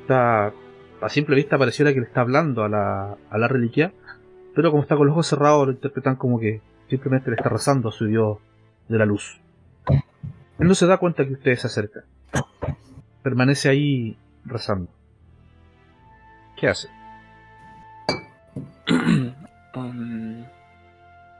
[0.00, 0.52] Está,
[1.00, 3.92] a simple vista pareciera que le está hablando a la, a la reliquia,
[4.56, 6.60] pero como está con los ojos cerrados lo interpretan como que
[6.90, 8.38] simplemente le está rezando a su dios
[8.88, 9.40] de la luz.
[10.58, 12.02] Él no se da cuenta que ustedes se acercan.
[13.22, 14.90] Permanece ahí rezando.
[16.56, 16.88] ¿Qué hace?
[19.74, 20.44] Um,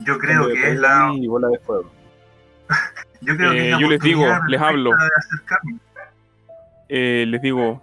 [0.01, 1.13] Yo creo que es la.
[1.15, 1.91] Y bola de fuego.
[3.21, 4.91] Yo creo que Eh, es la yo les digo, les hablo.
[4.91, 5.79] de acercarme.
[6.89, 7.83] eh, les digo,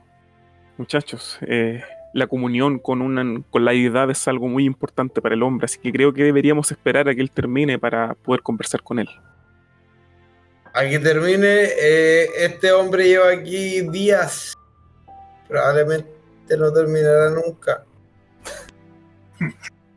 [0.77, 5.43] muchachos, eh, la comunión con, una, con la deidad es algo muy importante para el
[5.43, 8.99] hombre, así que creo que deberíamos esperar a que él termine para poder conversar con
[8.99, 9.09] él.
[10.73, 14.53] A que termine, eh, este hombre lleva aquí días.
[15.47, 16.09] Probablemente
[16.57, 17.83] no terminará nunca.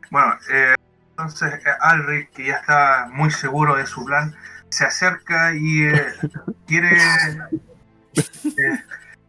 [0.09, 0.75] Bueno, eh,
[1.11, 4.35] entonces eh, Alric, que ya está muy seguro de su plan,
[4.69, 6.05] se acerca y eh,
[6.67, 6.97] quiere.
[8.15, 8.83] eh,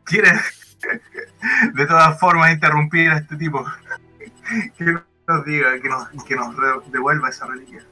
[0.05, 0.33] quiere
[1.75, 3.65] de todas formas interrumpir a este tipo.
[4.76, 4.84] Que
[5.26, 7.83] nos diga, que nos, que nos devuelva esa reliquia.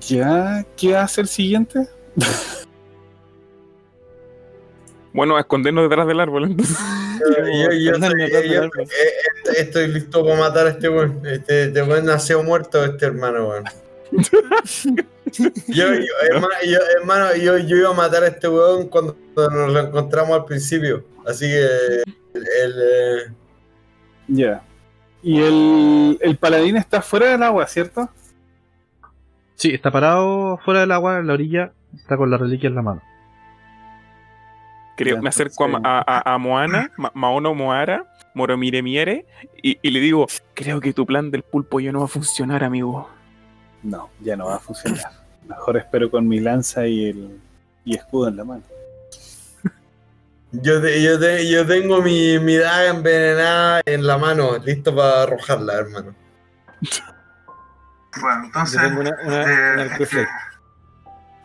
[0.00, 0.64] ¿Ya?
[0.78, 1.86] ¿Qué hace el siguiente?
[5.12, 6.44] Bueno, a escondernos detrás del árbol.
[6.44, 6.76] entonces.
[7.18, 11.20] Yo, yo Andan estoy, yo- listo para matar a este weón.
[11.26, 13.64] Este, este weón nació muerto, este hermano, weón.
[15.68, 19.72] Yo, yo, hermano, yo, hermano, yo, yo iba a matar a este weón cuando nos
[19.72, 21.04] lo encontramos al principio.
[21.26, 21.62] Así que
[22.34, 23.32] el, eh,
[24.28, 24.62] Ya.
[25.22, 28.08] Y el, el paladín está fuera del agua, ¿cierto?
[29.56, 32.82] Sí, está parado fuera del agua en la orilla, está con la reliquia en la
[32.82, 33.02] mano.
[34.98, 38.04] Creo, Ya, me acerco a, entonces- a, a- a Moana, Ma- Maono Moara,
[38.34, 39.26] Moromire Miere,
[39.62, 42.64] y, y le digo, creo que tu plan del pulpo ya no va a funcionar,
[42.64, 43.08] amigo.
[43.84, 45.12] No, ya no va a funcionar.
[45.46, 47.40] Mejor espero con mi lanza y el
[47.84, 48.62] y escudo en la mano.
[50.52, 55.22] yo, te- yo, te- yo tengo mi, mi daga envenenada en la mano, listo para
[55.22, 56.14] arrojarla, hermano.
[58.20, 58.80] Bueno, entonces.
[58.82, 60.28] Yo tengo una, una, eh, una flecha.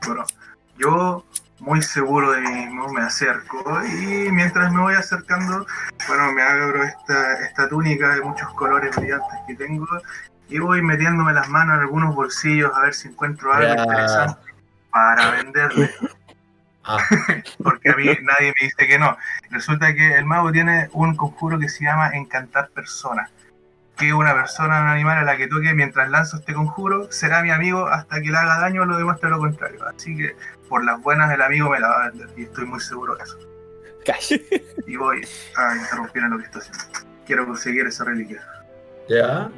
[0.06, 0.23] Bueno,
[0.77, 1.23] yo
[1.64, 5.66] muy seguro de mí mismo me acerco y mientras me voy acercando,
[6.08, 9.88] bueno, me abro esta, esta túnica de muchos colores brillantes que tengo
[10.50, 13.82] y voy metiéndome las manos en algunos bolsillos a ver si encuentro algo Ya.
[13.83, 14.40] interesante
[14.92, 15.90] para venderle.
[16.85, 16.98] Ah.
[17.64, 19.16] Porque a mí nadie me dice que no.
[19.51, 23.32] Resulta que el mago tiene un conjuro que se llama encantar personas.
[23.95, 27.51] Que una persona, un animal a la que toque mientras lanzo este conjuro, será mi
[27.51, 29.80] amigo hasta que le haga daño o lo demuestre lo contrario.
[29.88, 30.35] Así que
[30.74, 33.22] por las buenas el amigo me la va a vender y estoy muy seguro de
[33.22, 33.38] eso.
[34.03, 34.34] Cash.
[34.88, 35.22] y voy
[35.56, 36.84] a interrumpir en lo que está haciendo.
[37.27, 38.43] Quiero conseguir esa reliquia.
[39.08, 39.52] Ya.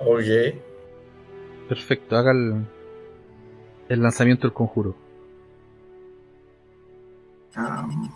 [0.00, 0.56] Ok.
[1.68, 2.66] Perfecto, haga el,
[3.90, 4.96] el lanzamiento del conjuro.
[7.56, 8.10] Um,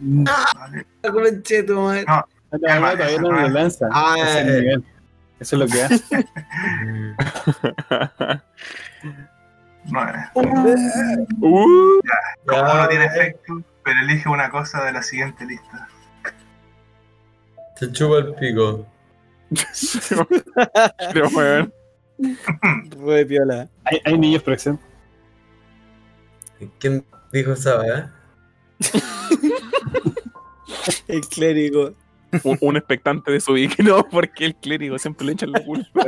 [0.00, 0.86] vale.
[1.02, 2.04] Concheto, madre.
[2.04, 2.16] no,
[2.50, 3.88] no, todavía no lo lanza.
[3.92, 4.60] Ah, es el eh.
[4.60, 4.84] nivel.
[5.40, 6.04] Eso es lo que hace.
[9.86, 9.92] Uh,
[10.34, 10.66] Como
[12.52, 15.88] Ya, no tiene eh, efecto, pero elige una cosa de la siguiente lista.
[17.78, 18.86] Te chupa el pico.
[21.12, 21.72] pero weón.
[23.06, 23.70] Re piola.
[23.84, 24.86] Hay, hay niños presentes.
[26.78, 28.06] ¿Quién dijo esa, eh?
[31.08, 31.94] El clérigo.
[32.44, 36.02] Un, un expectante de su no, porque el clérigo siempre le echan la culpa.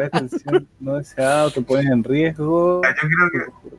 [0.80, 2.80] No deseado, te pones en riesgo.
[2.82, 3.72] Ya, Yo creo que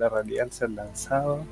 [0.00, 1.44] la realidad al ser lanzado.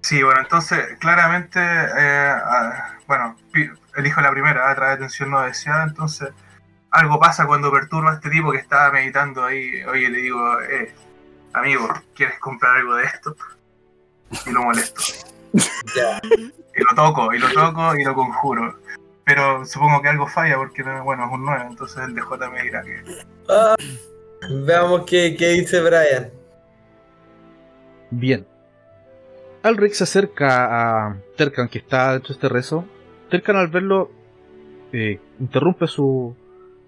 [0.00, 3.36] Sí, bueno, entonces claramente, eh, ah, bueno,
[3.96, 6.30] elijo la primera, atrae atención no deseada, entonces
[6.90, 10.92] algo pasa cuando perturba a este tipo que estaba meditando ahí, oye, le digo, eh,
[11.52, 13.36] amigo, ¿quieres comprar algo de esto?
[14.46, 15.02] Y lo molesto,
[15.96, 16.20] Ya.
[16.74, 18.78] y lo toco, y lo toco, y lo conjuro.
[19.24, 22.82] Pero supongo que algo falla porque, bueno, es un 9, entonces el DJ me dirá
[22.82, 23.02] que...
[23.48, 23.76] Ah,
[24.64, 26.30] veamos qué, qué dice Brian.
[28.10, 28.46] Bien.
[29.62, 32.84] Alric se acerca a Terkan, que está dentro de este rezo.
[33.30, 34.10] Terkan, al verlo,
[34.92, 36.34] eh, interrumpe su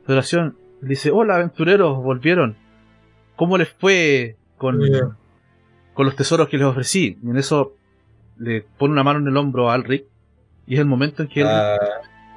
[0.08, 0.56] oración.
[0.82, 2.56] Le dice: Hola, aventureros, volvieron.
[3.36, 4.80] ¿Cómo les fue con,
[5.94, 7.18] con los tesoros que les ofrecí?
[7.22, 7.74] Y en eso
[8.36, 10.04] le pone una mano en el hombro a Alric.
[10.66, 11.76] Y es el momento en que él Ah,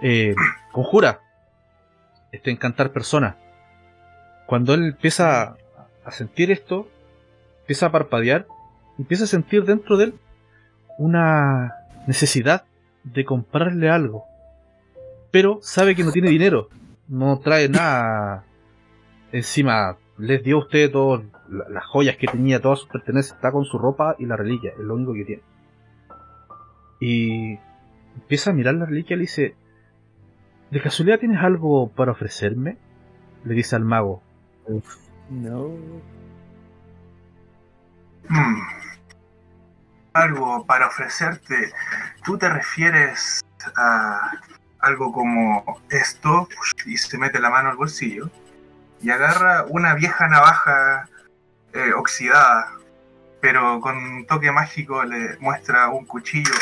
[0.02, 0.36] eh,
[0.72, 1.22] conjura
[2.32, 3.38] este encantar persona.
[4.46, 5.56] Cuando él empieza
[6.06, 6.88] a sentir esto,
[7.62, 8.46] empieza a parpadear,
[8.98, 10.14] empieza a sentir dentro de él
[10.98, 11.74] una
[12.06, 12.64] necesidad
[13.04, 14.26] de comprarle algo.
[15.32, 16.70] Pero sabe que no tiene dinero,
[17.08, 18.44] no trae nada
[19.32, 19.98] encima.
[20.18, 23.66] Les dio a usted todas la- las joyas que tenía, todas sus pertenencias, está con
[23.66, 25.42] su ropa y la reliquia, es lo único que tiene.
[27.00, 27.60] Y
[28.16, 29.56] empieza a mirar la reliquia y le dice,
[30.72, 32.78] ¿de casualidad tienes algo para ofrecerme?
[33.44, 34.24] Le dice al mago.
[35.30, 35.70] No.
[38.30, 38.62] Hmm.
[40.14, 41.72] Algo para ofrecerte.
[42.26, 43.42] ¿Tú te refieres
[43.76, 44.32] a
[44.80, 46.50] algo como esto?
[46.86, 48.30] Y se mete la mano al bolsillo
[49.02, 51.08] y agarra una vieja navaja
[51.74, 52.72] eh, oxidada,
[53.42, 56.54] pero con un toque mágico le muestra un cuchillo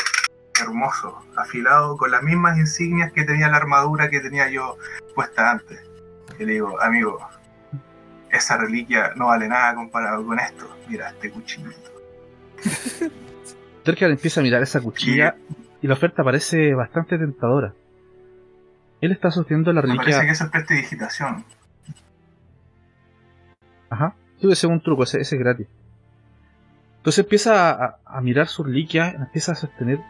[0.60, 4.76] hermoso, afilado, con las mismas insignias que tenía la armadura que tenía yo
[5.14, 5.80] puesta antes.
[6.38, 7.18] Y le digo, amigo,
[8.30, 10.68] esa reliquia no vale nada comparado con esto.
[10.88, 11.70] Mira este cuchillo.
[13.84, 15.36] Terkan empieza a mirar esa cuchilla
[15.80, 17.72] y la oferta parece bastante tentadora.
[19.00, 20.04] Él está sosteniendo la Me reliquia.
[20.04, 21.44] parece que eso es prestidigitación.
[23.90, 24.14] Ajá.
[24.40, 25.66] Sí, ese es un truco, ese, ese es gratis.
[26.98, 30.00] Entonces empieza a, a mirar su reliquia, empieza a sostener.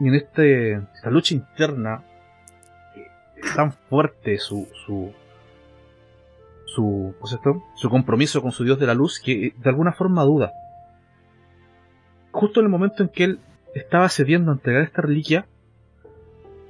[0.00, 2.02] Y en este, esta lucha interna,
[2.96, 3.06] eh,
[3.54, 5.12] tan fuerte su, su,
[6.66, 7.62] su, ¿cómo se llama esto?
[7.76, 10.52] su compromiso con su dios de la luz que eh, de alguna forma duda.
[12.32, 13.40] Justo en el momento en que él
[13.74, 15.46] estaba cediendo a entregar esta reliquia,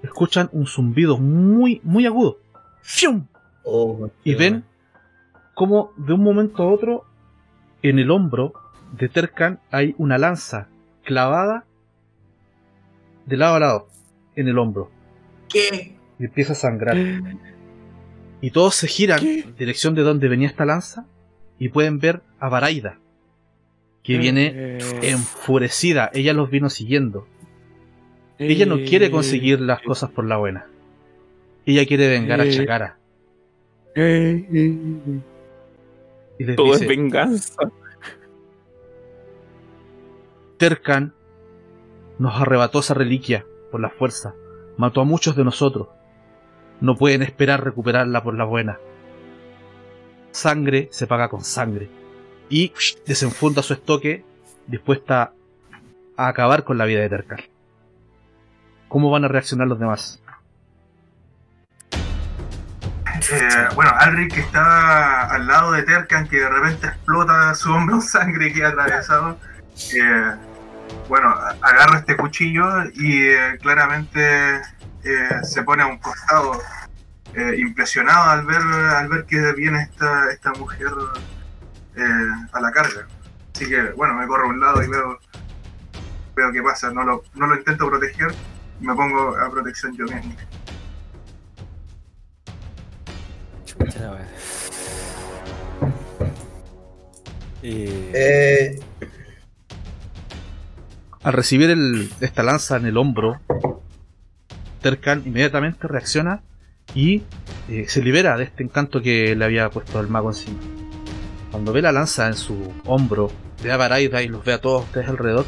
[0.02, 2.38] escuchan un zumbido muy, muy agudo.
[2.82, 3.26] ¡Fium!
[3.64, 4.64] oh, Y ven
[5.54, 7.04] como de un momento a otro,
[7.82, 8.52] en el hombro
[8.92, 10.68] de Terkan hay una lanza
[11.04, 11.64] clavada
[13.26, 13.88] de lado a lado,
[14.36, 14.90] en el hombro.
[15.48, 15.96] ¿Qué?
[16.18, 16.96] Y empieza a sangrar.
[18.40, 21.06] Y todos se giran en dirección de donde venía esta lanza
[21.58, 22.98] y pueden ver a Baraida,
[24.02, 26.10] que viene Eh, enfurecida.
[26.12, 27.26] Ella los vino siguiendo.
[28.38, 30.66] Ella no quiere conseguir las cosas por la buena.
[31.64, 32.50] Ella quiere vengar a Eh.
[32.50, 32.98] Chakara.
[33.94, 34.78] eh, eh,
[36.38, 37.62] Y les todo dice, es venganza.
[40.58, 41.14] Terkan
[42.18, 44.34] nos arrebató esa reliquia por la fuerza,
[44.76, 45.88] mató a muchos de nosotros.
[46.80, 48.78] No pueden esperar recuperarla por la buena.
[50.32, 51.88] Sangre se paga con sangre.
[52.48, 52.72] Y
[53.06, 54.24] desenfunda su estoque,
[54.66, 55.32] dispuesta
[56.16, 57.40] a acabar con la vida de Terkan.
[58.88, 60.20] ¿Cómo van a reaccionar los demás?
[63.32, 67.96] Eh, bueno, Alric que está al lado de Terkan, que de repente explota su hombro
[67.96, 69.38] en sangre y queda atravesado.
[69.94, 70.34] eh,
[71.08, 71.28] bueno,
[71.60, 74.56] agarra este cuchillo y eh, claramente
[75.04, 76.60] eh, se pone a un costado,
[77.34, 80.92] eh, impresionado al ver, al ver que viene esta, esta mujer
[81.96, 82.02] eh,
[82.52, 83.06] a la carga.
[83.54, 85.18] Así que, bueno, me corro a un lado y veo,
[86.34, 86.90] veo qué pasa.
[86.90, 88.34] No lo, no lo intento proteger,
[88.80, 90.34] me pongo a protección yo mismo.
[93.64, 94.28] Chucha la wea.
[97.66, 98.78] Eh,
[101.24, 103.40] Al recibir el- esta lanza en el hombro,
[104.82, 106.42] Terkan inmediatamente reacciona
[106.94, 107.22] y
[107.70, 110.58] eh, se libera de este encanto que le había puesto el mago encima.
[111.50, 113.30] Cuando ve la lanza en su hombro,
[113.62, 115.46] ve a Baraida y los ve a todos ustedes alrededor,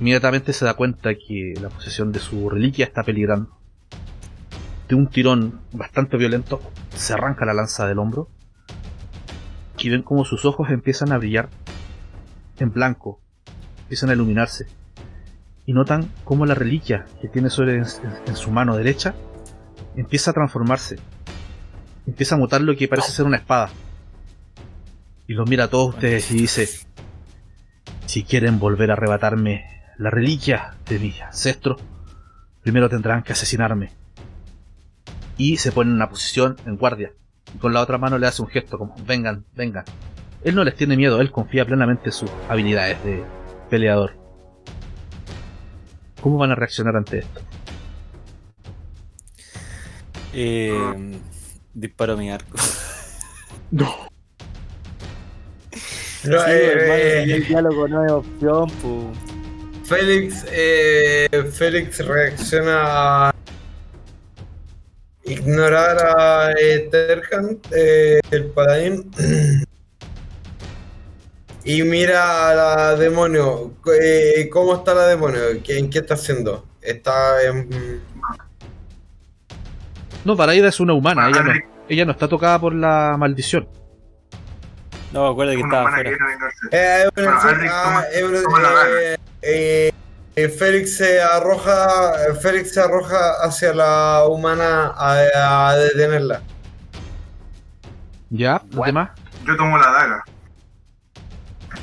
[0.00, 3.50] inmediatamente se da cuenta que la posesión de su reliquia está peligrando.
[4.88, 6.62] De un tirón bastante violento,
[6.96, 8.28] se arranca la lanza del hombro
[9.78, 11.50] y ven como sus ojos empiezan a brillar
[12.58, 13.20] en blanco,
[13.82, 14.66] empiezan a iluminarse
[15.66, 19.14] y notan cómo la reliquia que tiene sobre en, su mano derecha
[19.96, 20.96] empieza a transformarse.
[22.06, 23.70] Empieza a mutar lo que parece ser una espada.
[25.26, 26.68] Y los mira a todos ustedes y dice:
[28.04, 29.64] Si quieren volver a arrebatarme
[29.96, 31.76] la reliquia de mi ancestro,
[32.62, 33.90] primero tendrán que asesinarme.
[35.38, 37.12] Y se pone en una posición en guardia.
[37.54, 39.84] Y con la otra mano le hace un gesto como: Vengan, vengan.
[40.42, 43.24] Él no les tiene miedo, él confía plenamente en sus habilidades de
[43.70, 44.23] peleador.
[46.24, 47.42] ¿Cómo van a reaccionar ante esto?
[50.32, 51.20] eh,
[51.74, 52.56] disparo mi arco.
[53.70, 53.94] no,
[56.22, 59.18] Sí, eh, hermano, eh, si el diálogo no es opción, pues.
[59.86, 63.34] Félix, eh, Félix reacciona a
[65.24, 69.10] ignorar a eh, Terkan, eh, el paladín,
[71.64, 73.72] y mira a la demonio.
[74.00, 75.40] Eh, ¿Cómo está la demonio?
[75.64, 76.66] ¿Qué- ¿En qué está haciendo?
[76.82, 78.02] Está en...
[80.24, 81.52] No, Paraida es una humana, ella no,
[81.88, 83.68] ella no está tocada por la maldición.
[85.12, 86.36] No, acuérdate que una estaba humana que afuera.
[90.58, 92.12] Félix se arroja,
[92.42, 96.40] Félix se arroja hacia la humana a, a detenerla.
[98.30, 98.60] ¿Ya?
[98.72, 99.10] ¿Los demás?
[99.46, 100.24] Yo tomo la daga.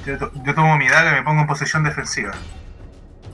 [0.05, 2.31] Yo, to- yo tomo mi daga y me pongo en posición defensiva.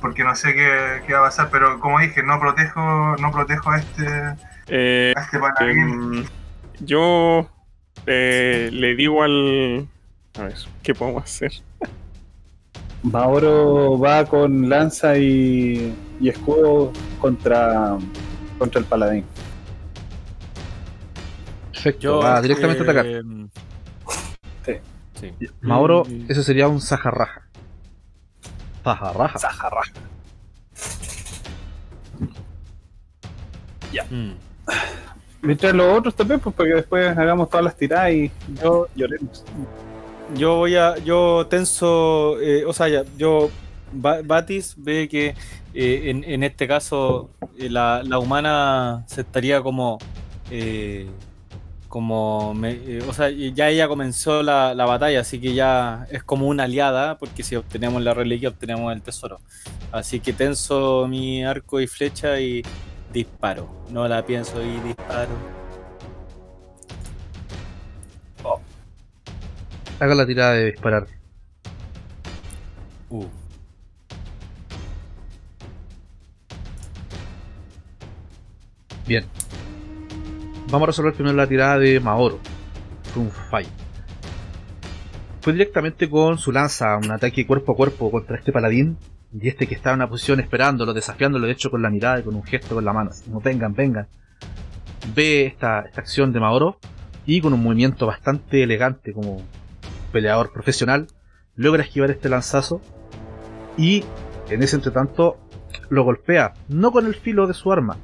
[0.02, 3.72] Porque no sé qué, qué va a pasar, pero como dije, no protejo, no protejo
[3.72, 4.36] a este, a
[4.68, 5.80] Eh, este paladín.
[6.20, 6.26] em,
[6.80, 7.50] yo
[8.06, 9.88] eh, le digo al.
[10.38, 11.52] A ver, ¿qué podemos hacer?
[13.04, 17.98] Mauro va con lanza y, y escudo contra,
[18.60, 19.26] contra el paladín.
[21.72, 23.06] Perfecto, Yo, va directamente a atacar.
[25.20, 25.34] Sí.
[25.62, 26.26] Mauro, Mm.
[26.32, 27.42] ese sería un Zajarraja.
[29.40, 29.92] Zajarraja.
[34.10, 34.32] Mm.
[35.42, 38.32] Mientras los otros también, pues para que después hagamos todas las tiradas y
[38.62, 39.44] yo lloremos.
[40.36, 40.98] Yo voy a.
[40.98, 42.40] Yo tenso.
[42.42, 43.50] eh, o sea, ya, yo.
[43.94, 45.34] Ba- Batis ve que
[45.74, 49.98] eh, en, en este caso eh, la, la humana se estaría como.
[51.88, 52.53] Como.
[52.53, 56.48] me- eh, o sea, ya ella comenzó la, la batalla, así que ya es como
[56.48, 59.40] una aliada, porque si obtenemos la reliquia, obtenemos el tesoro.
[59.91, 62.64] Así que tenso mi arco y flecha y
[63.14, 63.67] disparo.
[63.91, 65.32] No la pienso y disparo.
[69.99, 71.07] Haga la tirada de disparar.
[73.09, 73.25] Uh.
[79.07, 79.25] Bien.
[80.70, 82.40] Vamos a resolver primero la tirada de Maoro.
[83.14, 83.70] Fue un fallo.
[85.40, 88.98] Fue directamente con su lanza, un ataque cuerpo a cuerpo contra este paladín.
[89.32, 92.24] Y este que estaba en una posición esperándolo, desafiándolo, de hecho con la mirada y
[92.24, 93.12] con un gesto con la mano.
[93.26, 94.08] como vengan, vengan.
[95.16, 96.80] Ve esta, esta acción de Maoro
[97.26, 99.42] y con un movimiento bastante elegante como
[100.12, 101.08] peleador profesional,
[101.56, 102.82] logra esquivar este lanzazo
[103.78, 104.04] y
[104.50, 105.38] en ese entretanto
[105.90, 107.98] lo golpea, no con el filo de su arma,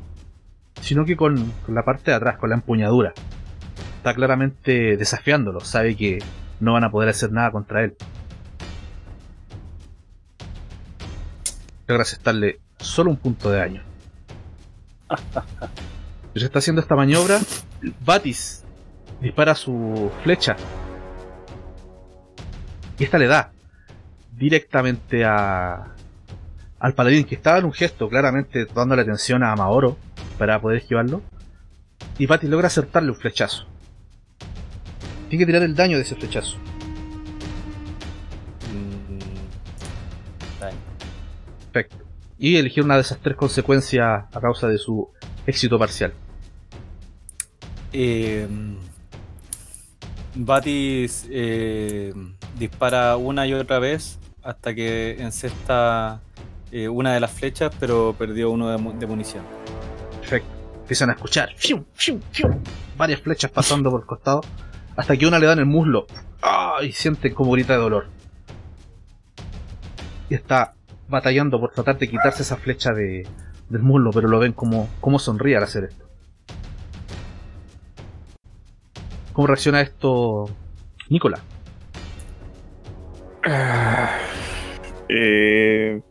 [0.83, 3.13] sino que con, la parte de atrás, con la empuñadura.
[3.97, 6.19] Está claramente desafiándolo, sabe que
[6.59, 7.95] no van a poder hacer nada contra él.
[11.87, 13.81] Logra asestarle solo un punto de daño.
[16.23, 17.39] Mientras está haciendo esta maniobra,
[18.03, 18.65] Batis
[19.21, 20.57] dispara su flecha.
[22.99, 23.53] Y esta le da
[24.35, 25.92] directamente a,
[26.83, 29.97] al paladín que estaba en un gesto, claramente dándole atención a Maoro
[30.37, 31.21] para poder esquivarlo.
[32.17, 33.65] Y Batis logra acertarle un flechazo.
[35.29, 36.57] Tiene que tirar el daño de ese flechazo.
[38.69, 40.77] Mm, daño.
[41.71, 42.05] Perfecto.
[42.37, 45.09] Y elegir una de esas tres consecuencias a causa de su
[45.47, 46.13] éxito parcial.
[47.93, 48.45] Eh,
[50.35, 52.13] Batis eh,
[52.59, 56.19] dispara una y otra vez hasta que encesta
[56.73, 59.43] eh, una de las flechas, pero perdió uno de, mu- de munición.
[60.19, 60.49] Perfecto.
[60.81, 62.49] Empiezan a escuchar fiu, fiu, fiu,
[62.97, 64.41] varias flechas pasando por el costado
[64.97, 66.05] hasta que una le da en el muslo
[66.41, 66.77] ¡Ah!
[66.83, 68.07] y sienten como grita de dolor.
[70.29, 70.73] Y está
[71.07, 73.25] batallando por tratar de quitarse esa flecha de,
[73.69, 76.05] del muslo, pero lo ven como, como sonríe al hacer esto.
[79.31, 80.49] ¿Cómo reacciona esto
[81.09, 81.39] Nicola?
[85.09, 86.01] Eh,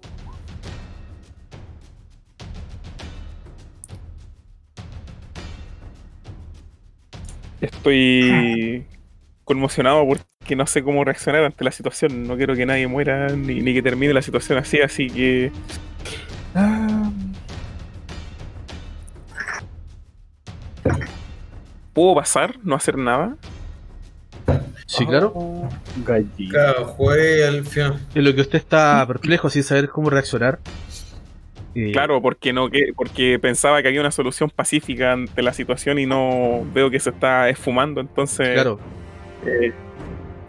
[7.62, 8.84] Estoy
[9.44, 12.26] conmocionado porque no sé cómo reaccionar ante la situación.
[12.26, 15.50] No quiero que nadie muera ni, ni que termine la situación así, así que.
[16.54, 17.10] Ah.
[21.92, 22.56] ¿Puedo pasar?
[22.62, 23.36] ¿No hacer nada?
[24.86, 25.68] Sí, claro.
[26.04, 26.50] Gallina.
[26.50, 28.00] Claro, juegue al final.
[28.14, 30.58] En lo que usted está perplejo sin saber cómo reaccionar.
[31.74, 35.98] Eh, Claro, porque no que, porque pensaba que había una solución pacífica ante la situación
[35.98, 38.78] y no veo que se está esfumando, entonces Claro,
[39.46, 39.72] eh,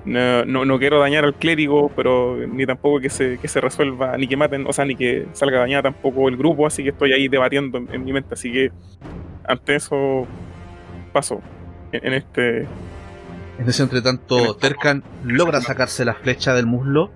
[0.05, 4.17] no, no, no quiero dañar al clérigo, pero ni tampoco que se, que se resuelva,
[4.17, 7.13] ni que maten, o sea, ni que salga dañada tampoco el grupo, así que estoy
[7.13, 8.71] ahí debatiendo en, en mi mente, así que
[9.45, 10.27] ante eso
[11.13, 11.41] paso
[11.91, 12.59] en, en este
[13.59, 17.11] En ese entretanto, Terkan logra sacarse la flecha del muslo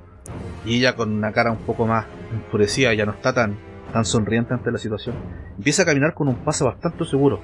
[0.66, 3.58] y ella con una cara un poco más enfurecida, ya no está tan,
[3.94, 5.16] tan sonriente ante la situación,
[5.58, 7.42] empieza a caminar con un paso bastante seguro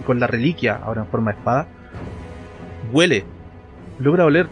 [0.00, 1.68] y con la reliquia, ahora en forma de espada,
[2.92, 3.24] huele,
[3.98, 4.48] logra oler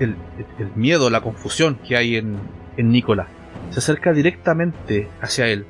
[0.00, 0.16] el,
[0.58, 2.38] el miedo, la confusión que hay en,
[2.76, 3.28] en Nicola.
[3.70, 5.66] Se acerca directamente hacia él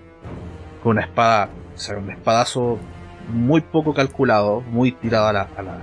[0.83, 2.79] con una espada, o sea, un espadazo
[3.33, 5.79] muy poco calculado, muy tirado a la, a la,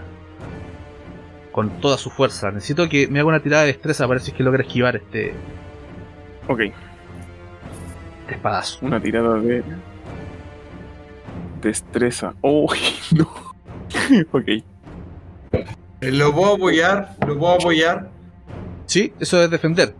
[1.52, 2.52] con toda su fuerza.
[2.52, 4.98] Necesito que me haga una tirada de destreza para ver si es que logra esquivar
[4.98, 5.34] este,
[6.50, 6.62] Ok,
[8.30, 8.80] este espadazo.
[8.86, 9.64] una tirada de
[11.62, 12.34] destreza.
[12.42, 12.72] Oh,
[13.16, 13.30] no.
[14.32, 14.48] ok.
[14.48, 14.64] Eh,
[16.12, 18.10] Lo puedo apoyar, lo puedo apoyar.
[18.86, 19.94] Sí, eso es defender.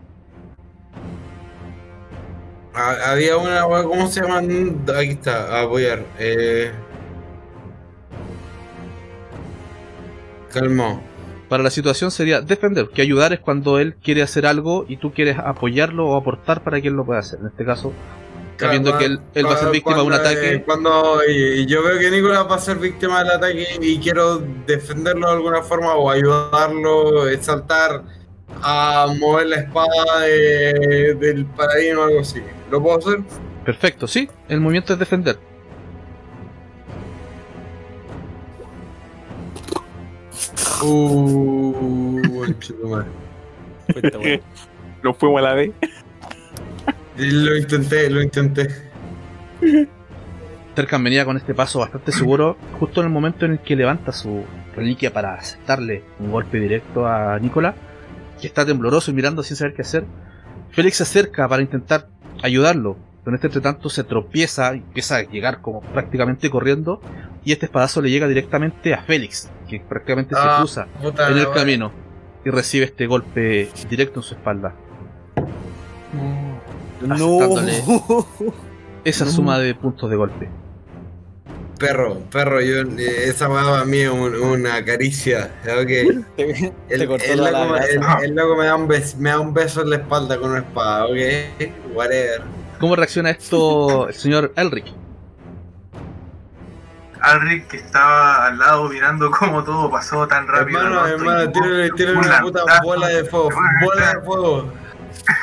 [2.74, 4.38] Ha- Había una, ¿cómo se llama?
[4.38, 6.02] Aquí está, apoyar.
[6.18, 6.72] Eh...
[11.48, 15.12] Para la situación sería defender, que ayudar es cuando él quiere hacer algo y tú
[15.12, 17.40] quieres apoyarlo o aportar para que él lo pueda hacer.
[17.40, 17.92] En este caso,
[18.60, 20.54] sabiendo que él, él va a ser víctima de un Cuando, ataque.
[20.54, 21.20] eh, Cuando
[21.66, 25.62] yo veo que Nicolás va a ser víctima del ataque y quiero defenderlo de alguna
[25.62, 28.02] forma o ayudarlo, saltar
[28.62, 32.40] a mover la espada de- del paladino o algo así.
[32.70, 33.20] ¿Lo puedo hacer?
[33.64, 35.38] Perfecto, sí, el movimiento es defender.
[40.82, 42.20] Uh.
[45.02, 45.72] Nos fuimos a la D.
[47.20, 48.68] lo intenté, lo intenté.
[50.74, 54.12] Terkan venía con este paso bastante seguro, justo en el momento en el que levanta
[54.12, 54.44] su
[54.76, 57.74] reliquia para aceptarle un golpe directo a Nicola,
[58.40, 60.04] que está tembloroso y mirando sin saber qué hacer.
[60.70, 62.08] Félix se acerca para intentar
[62.42, 67.00] ayudarlo, pero en este entretanto se tropieza y empieza a llegar como prácticamente corriendo,
[67.44, 70.86] y este espadazo le llega directamente a Félix, que prácticamente se Ah, cruza
[71.28, 71.92] en el camino
[72.44, 74.74] y recibe este golpe directo en su espalda.
[77.00, 77.56] No.
[79.04, 80.48] Esa suma de puntos de golpe.
[81.78, 85.50] Perro, perro, yo, eh, esa weá para mí un- una caricia.
[85.64, 85.86] ¿ok?
[86.36, 88.18] Te, El, te cortó el toda loco, la me- grasa.
[88.18, 90.50] el- el loco me, da un bes- me da un beso en la espalda con
[90.50, 91.16] una espada, ¿ok?
[91.94, 92.42] Whatever.
[92.78, 94.86] ¿Cómo reacciona esto el señor Elric?
[97.22, 100.80] Alric que estaba al lado mirando cómo todo pasó tan rápido.
[100.80, 103.48] hermano, hermano, como tírale, tírale un una puta bola de fuego,
[103.82, 104.72] bola de fuego.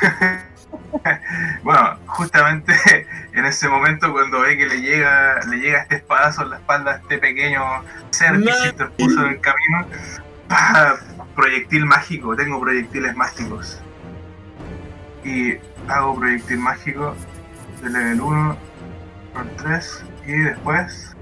[1.62, 2.74] Bueno, justamente
[3.32, 6.92] en ese momento cuando ve que le llega, le llega este espadazo en la espalda
[6.92, 7.62] a este pequeño
[8.10, 9.86] ser que se interpuso en el camino,
[10.48, 10.96] ¡pah!
[11.34, 13.80] proyectil mágico, tengo proyectiles mágicos.
[15.24, 15.56] Y
[15.88, 17.14] hago proyectil mágico
[17.82, 18.56] de level 1
[19.34, 21.16] con 3 y después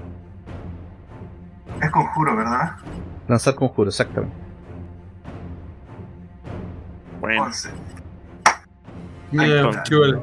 [1.81, 2.77] es conjuro, ¿verdad?
[3.27, 4.35] Lanzar conjuro, exactamente.
[7.19, 7.69] Bueno, 11.
[9.31, 10.19] Chúbala.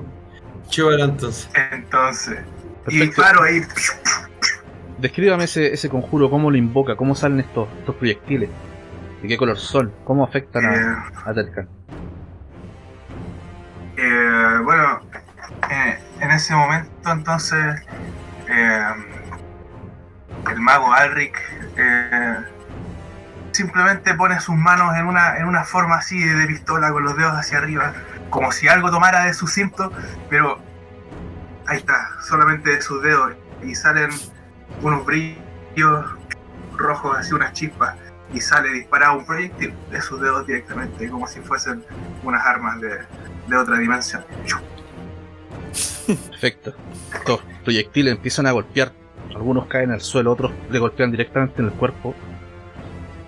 [0.68, 1.49] Chúbala entonces.
[1.73, 2.39] Entonces,
[2.89, 3.60] y paro ahí.
[4.99, 8.49] Descríbame ese, ese conjuro, cómo lo invoca, cómo salen estos, estos proyectiles,
[9.23, 11.68] de qué color son, cómo afectan a, Eh, a Terkan.
[13.97, 15.00] Eh, bueno,
[15.70, 17.83] eh, en ese momento entonces
[18.49, 18.89] eh,
[20.50, 21.36] el mago Alric
[21.76, 22.36] eh,
[23.55, 27.33] simplemente pone sus manos en una, en una forma así de pistola con los dedos
[27.33, 27.94] hacia arriba,
[28.31, 29.92] como si algo tomara de su cinto,
[30.28, 30.58] pero
[31.66, 34.10] ahí está, solamente de sus dedos, y salen
[34.83, 36.05] unos brillos
[36.76, 37.97] rojos, así unas chispas,
[38.33, 41.84] y sale disparado un proyectil de sus dedos directamente, como si fuesen
[42.24, 42.99] unas armas de,
[43.47, 44.24] de otra dimensión.
[46.07, 46.74] Perfecto.
[47.15, 48.92] Estos proyectiles empiezan a golpear.
[49.34, 52.15] Algunos caen al suelo, otros le golpean directamente en el cuerpo.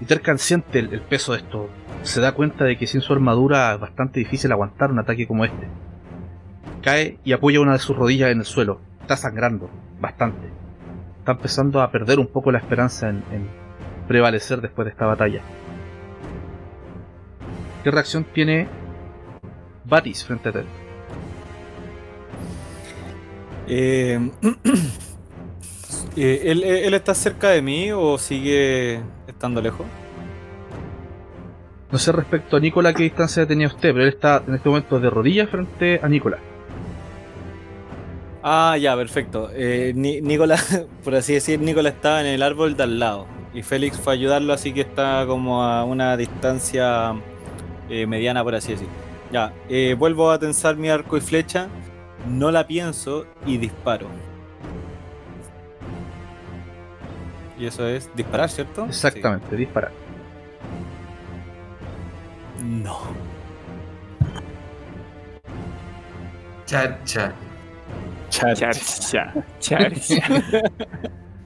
[0.01, 1.69] Y Terkan siente el, peso de esto.
[2.03, 5.45] Se da cuenta de que sin su armadura es bastante difícil aguantar un ataque como
[5.45, 5.67] este.
[6.83, 8.81] Cae y apoya una de sus rodillas en el suelo.
[9.01, 10.49] Está sangrando, bastante.
[11.19, 13.49] Está empezando a perder un poco la esperanza en, en
[14.07, 15.43] prevalecer después de esta batalla.
[17.83, 18.69] ¿Qué reacción tiene
[19.85, 20.65] Batis frente a Ted?
[23.69, 24.31] Eh,
[26.17, 29.87] eh, ¿él, ¿Él está cerca de mí o sigue estando lejos?
[31.91, 34.99] No sé respecto a Nicola qué distancia tenía usted, pero él está en este momento
[35.01, 36.39] de rodillas frente a Nicola.
[38.43, 39.51] Ah, ya, perfecto.
[39.53, 40.57] Eh, Ni- Nicola,
[41.05, 43.27] por así decir, Nicola estaba en el árbol de al lado.
[43.55, 47.15] Y Félix fue a ayudarlo, así que está como a una distancia
[47.89, 48.89] eh, mediana, por así decir.
[49.33, 51.69] Ya, eh, vuelvo a tensar mi arco y flecha,
[52.29, 54.09] no la pienso y disparo.
[57.59, 58.85] Y eso es disparar, ¿cierto?
[58.85, 59.91] Exactamente, dispara.
[62.59, 62.65] Sí.
[62.65, 62.99] No.
[66.67, 67.33] Cha, cha.
[68.29, 68.55] Char.
[68.57, 69.33] Charcha.
[69.61, 70.21] Charcha.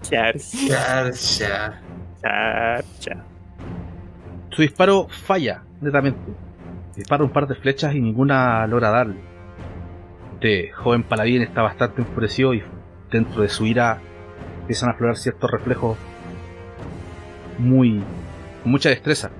[0.02, 0.38] Charcha.
[0.68, 1.80] Cha, cha.
[2.22, 3.24] Charcha.
[4.50, 6.20] Su disparo falla netamente.
[6.96, 9.20] Dispara un par de flechas y ninguna logra darle.
[10.34, 12.62] Este joven paladín está bastante enfurecido y
[13.10, 14.00] dentro de su ira
[14.70, 15.98] empiezan a aflorar ciertos reflejos
[17.58, 18.00] muy.
[18.62, 19.32] con mucha destreza.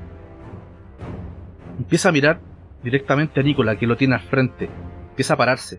[1.78, 2.41] Empieza a mirar
[2.83, 4.68] directamente a Nicola que lo tiene al frente.
[5.10, 5.78] Empieza a pararse.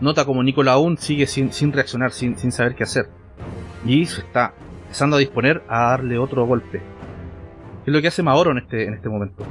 [0.00, 3.08] Nota como Nicola aún sigue sin, reaccionar, sin, sin saber qué hacer.
[3.86, 6.78] Y se está empezando a disponer a darle otro golpe.
[7.84, 9.44] ¿Qué es lo que hace Maoro en este, en este momento?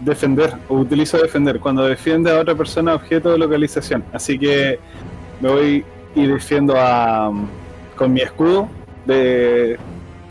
[0.00, 1.60] Defender, o utilizo defender.
[1.60, 4.02] Cuando defiende a otra persona, objeto de localización.
[4.12, 4.80] Así que
[5.40, 5.84] me voy
[6.14, 7.32] y defiendo a,
[7.96, 8.68] con mi escudo
[9.06, 9.78] de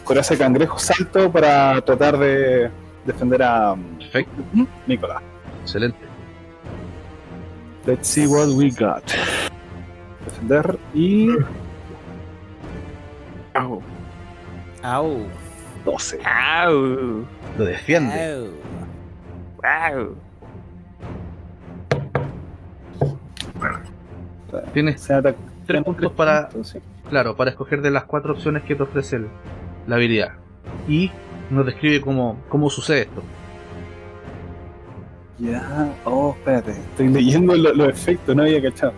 [0.03, 2.69] coraza de cangrejo salto para tratar de
[3.06, 4.43] defender a Perfecto,
[4.88, 5.22] Nicolás.
[5.64, 5.98] excelente.
[7.85, 9.03] Let's see what we got.
[10.26, 11.30] Defender y
[13.56, 13.82] Au.
[14.84, 15.18] Au.
[15.84, 16.19] 12.
[16.24, 17.26] Au.
[17.58, 18.14] Lo defiende.
[18.34, 18.50] Au.
[19.64, 20.16] Au.
[24.74, 25.38] Tienes Se ataca.
[25.72, 26.80] Tres puntos para, Sí.
[27.09, 29.27] claro, para escoger de las cuatro opciones que te ofrece el-
[29.88, 30.33] la habilidad.
[30.88, 31.11] Y
[31.50, 33.22] nos describe cómo, cómo sucede esto.
[35.40, 38.93] Ya, oh, espérate, estoy leyendo lo- los efectos, no había cachado.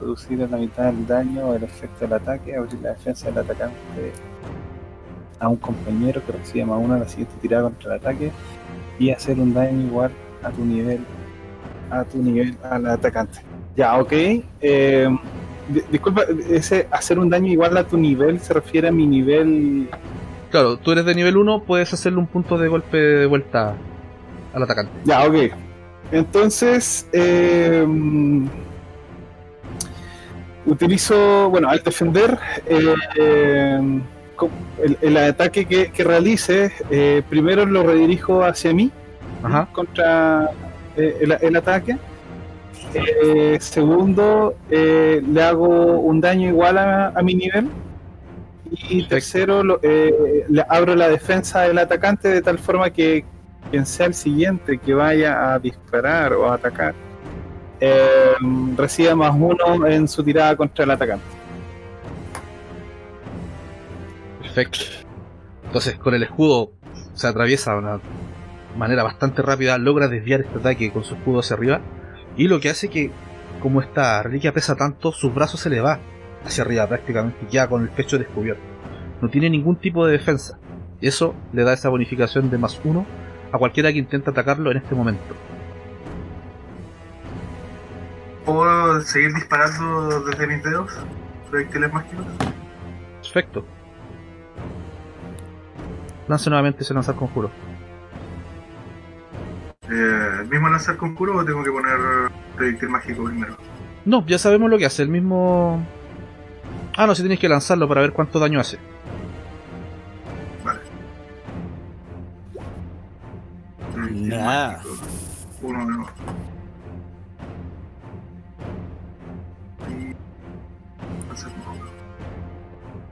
[0.00, 3.38] Reducir a la mitad el daño o el efecto del ataque, abrir la defensa del
[3.38, 3.76] atacante
[5.38, 8.30] a un compañero que recibe más uno a la siguiente tirada contra el ataque
[8.98, 10.10] y hacer un daño igual
[10.42, 11.00] a tu nivel
[11.90, 13.40] a tu nivel al atacante.
[13.76, 14.12] Ya, ok.
[14.12, 15.08] Eh,
[15.68, 19.88] di- disculpa, ese hacer un daño igual a tu nivel se refiere a mi nivel
[20.50, 23.74] Claro, tú eres de nivel 1, puedes hacerle un punto de golpe de vuelta
[24.52, 24.92] al atacante.
[25.04, 25.34] Ya, ok.
[26.12, 27.86] Entonces, eh,
[30.66, 33.80] utilizo, bueno, al defender, eh, eh,
[34.84, 38.90] el, el ataque que, que realice, eh, primero lo redirijo hacia mí,
[39.42, 39.68] Ajá.
[39.72, 40.50] contra
[40.96, 41.96] el, el ataque.
[42.94, 47.68] Eh, segundo, eh, le hago un daño igual a, a mi nivel.
[48.70, 53.24] Y tercero, lo- eh, le abro la defensa del atacante de tal forma que
[53.70, 56.94] quien sea el siguiente que vaya a disparar o a atacar
[58.76, 61.24] reciba más uno en su tirada contra el atacante.
[64.40, 64.78] Perfecto.
[65.64, 66.72] Entonces, con el escudo
[67.14, 68.00] se atraviesa de una
[68.76, 71.80] manera bastante rápida, logra desviar este ataque con su escudo hacia arriba.
[72.36, 73.10] Y lo que hace que,
[73.60, 75.98] como esta reliquia pesa tanto, sus brazos se le va
[76.44, 78.62] hacia arriba prácticamente y queda con el pecho descubierto.
[79.20, 80.58] No tiene ningún tipo de defensa.
[81.00, 83.06] Eso le da esa bonificación de más uno
[83.52, 85.34] a cualquiera que intente atacarlo en este momento.
[88.44, 90.90] ¿Puedo seguir disparando desde mis dedos?
[91.50, 92.24] ¿Proyectiles mágicos?
[93.20, 93.64] Perfecto.
[96.26, 97.50] Lance nuevamente ese lanzar conjuro.
[99.94, 103.58] Eh, mismo lanzar conjuro o tengo que poner proyectil mágico primero.
[104.06, 105.86] No, ya sabemos lo que hace, el mismo.
[106.96, 108.78] Ah, no, si sí tenéis que lanzarlo para ver cuánto daño hace.
[110.64, 110.80] Vale.
[114.28, 114.78] Nah.
[115.60, 116.06] Uno de nuevo.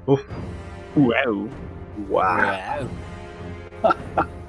[0.07, 0.23] Uf.
[0.97, 1.49] Wow.
[2.09, 2.49] Wow.
[3.83, 4.27] wow.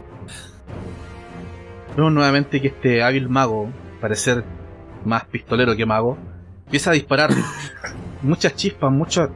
[1.95, 4.43] vemos nuevamente que este hábil mago, parecer
[5.05, 6.17] más pistolero que mago,
[6.65, 7.31] empieza a disparar.
[8.21, 9.31] Muchas chispas, muchas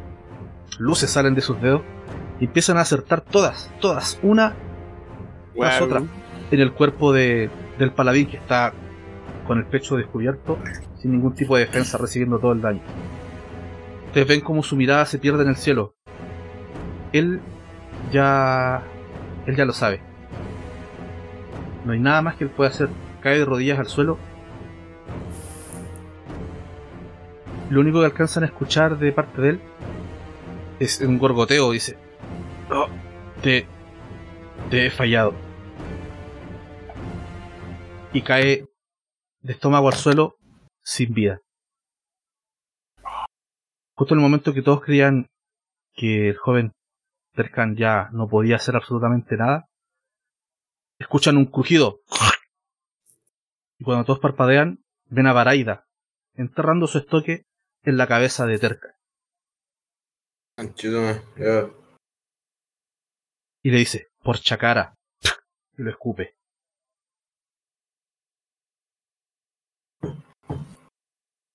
[0.78, 1.82] luces salen de sus dedos
[2.40, 4.54] y empiezan a acertar todas, todas, una
[5.58, 6.04] tras otra,
[6.52, 8.74] en el cuerpo de, del paladín que está
[9.48, 10.60] con el pecho descubierto,
[10.98, 12.82] sin ningún tipo de defensa, recibiendo todo el daño.
[14.08, 15.96] Ustedes ven como su mirada se pierde en el cielo.
[17.12, 17.42] Él
[18.12, 18.84] ya.
[19.46, 20.02] Él ya lo sabe.
[21.86, 22.90] No hay nada más que él pueda hacer.
[23.22, 24.18] Cae de rodillas al suelo.
[27.70, 29.62] Lo único que alcanzan a escuchar de parte de él
[30.80, 31.72] es un gorgoteo.
[31.72, 31.98] Dice:
[32.72, 32.88] "Oh,
[33.42, 33.68] Te.
[34.70, 35.34] Te he fallado.
[38.14, 38.66] Y cae
[39.42, 40.36] de estómago al suelo
[40.84, 41.40] sin vida.
[43.96, 45.28] Justo en el momento que todos creían
[45.94, 46.72] que el joven
[47.34, 49.68] Terkan ya no podía hacer absolutamente nada,
[51.00, 52.02] escuchan un crujido.
[53.78, 55.86] Y cuando todos parpadean, ven a Baraida
[56.36, 57.46] enterrando su estoque
[57.84, 58.58] en la cabeza de
[61.38, 61.70] ya.
[63.64, 64.98] Y le dice, por chacara.
[65.78, 66.36] Y lo escupe.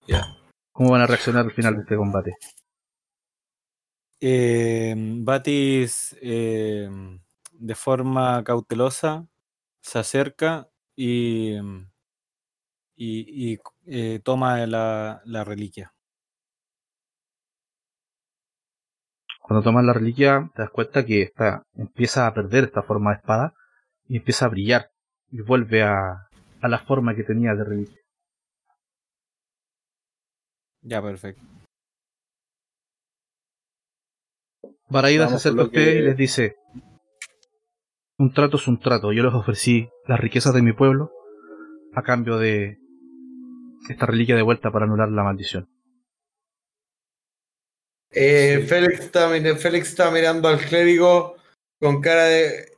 [0.07, 0.37] Ya.
[0.73, 2.37] ¿Cómo van a reaccionar al final de este combate?
[4.21, 6.89] Eh, Batis, eh,
[7.53, 9.27] de forma cautelosa,
[9.83, 11.57] se acerca y,
[12.97, 15.93] y, y, eh, toma la, la reliquia.
[19.43, 23.17] Cuando tomas la reliquia, te das cuenta que esta, empieza a perder esta forma de
[23.19, 23.53] espada
[24.09, 24.93] y empieza a brillar
[25.31, 26.29] y vuelve a,
[26.63, 28.01] a la forma que tenía de reliquia.
[30.83, 31.43] Ya, perfecto.
[34.91, 36.57] Baraida se acerca a que- y les dice:
[38.21, 39.15] Un trato es un trato.
[39.15, 41.11] Yo les ofrecí las riquezas de mi pueblo
[41.95, 42.79] a cambio de
[43.89, 45.67] esta reliquia de vuelta para anular la maldición.
[48.11, 51.37] Eh, Félix, está, Félix está mirando al clérigo
[51.81, 52.73] con cara de.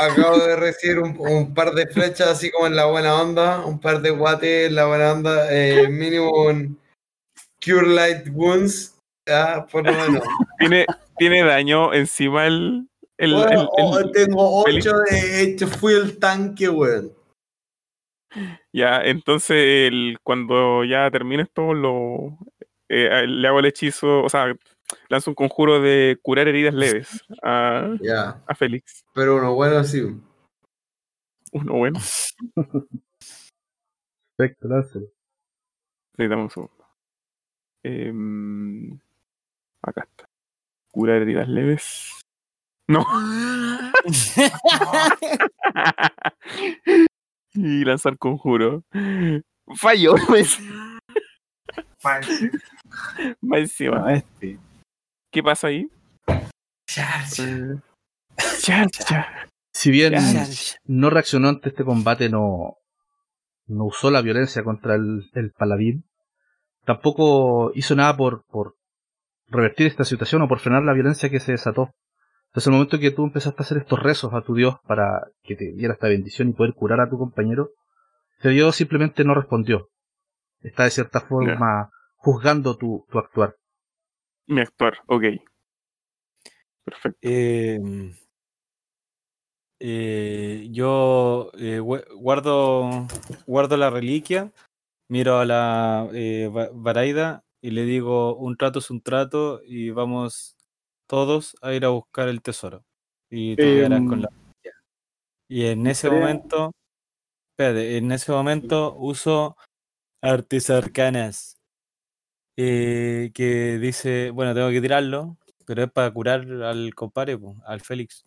[0.00, 3.78] Acabo de recibir un, un par de flechas así como en la buena onda, un
[3.78, 6.80] par de guates en la buena onda, eh, mínimo un
[7.62, 8.96] Cure Light Wounds,
[9.28, 10.24] ya, por lo menos.
[10.58, 10.86] Tiene,
[11.18, 12.88] tiene daño encima el.
[13.18, 14.86] El, Bueno, el- el- oh, tengo Félix.
[14.86, 17.12] 8 de hecho, fui el tanque, weón.
[18.72, 22.36] ya, entonces cuando ya termine esto, lo,
[22.88, 24.54] eh, le hago el hechizo, o sea,
[25.08, 27.88] lanzo un conjuro de curar heridas leves a,
[28.46, 29.04] a Félix.
[29.14, 30.02] pero uno bueno sí.
[31.52, 32.00] Uno bueno.
[34.36, 35.06] Perfecto, láncelo.
[36.16, 36.84] Sí, dame un segundo.
[37.84, 38.98] Em,
[39.82, 40.28] acá está.
[40.90, 42.23] Curar heridas leves.
[42.86, 43.06] No.
[47.54, 48.84] y lanzar conjuro.
[49.76, 50.16] Falló.
[53.52, 54.14] encima.
[54.14, 54.58] Este.
[55.30, 55.88] ¿Qué pasa ahí?
[59.72, 60.14] Si bien
[60.84, 62.76] no reaccionó ante este combate, no,
[63.66, 66.04] no usó la violencia contra el, el paladín,
[66.84, 68.76] tampoco hizo nada por, por
[69.48, 71.94] revertir esta situación o por frenar la violencia que se desató.
[72.54, 75.56] Entonces, el momento que tú empezaste a hacer estos rezos a tu Dios para que
[75.56, 77.70] te diera esta bendición y poder curar a tu compañero,
[78.36, 79.88] este Dios simplemente no respondió.
[80.62, 83.56] Está de cierta forma juzgando tu, tu actuar.
[84.46, 85.24] Mi actuar, ok.
[86.84, 87.18] Perfecto.
[87.22, 87.80] Eh,
[89.80, 93.08] eh, yo eh, gua- guardo,
[93.46, 94.52] guardo la reliquia,
[95.08, 99.90] miro a la eh, Ba- Baraida y le digo, un trato es un trato y
[99.90, 100.56] vamos
[101.06, 102.84] todos a ir a buscar el tesoro.
[103.30, 104.28] Y te quedarás con Em, la.
[105.48, 106.72] Y en ese creo- momento,
[107.52, 109.56] espérate, en ese momento uso
[110.22, 111.56] artes arcanas.
[112.56, 118.22] eh, que dice, bueno, tengo que tirarlo, pero es para curar al compadre, al Félix.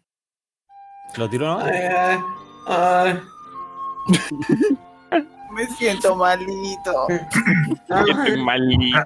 [1.18, 1.60] ¿Lo tiro no?
[1.62, 2.20] Ay,
[2.68, 3.20] ay,
[5.54, 7.08] Me siento malito.
[7.90, 8.04] ay.
[8.10, 9.00] Estoy malito.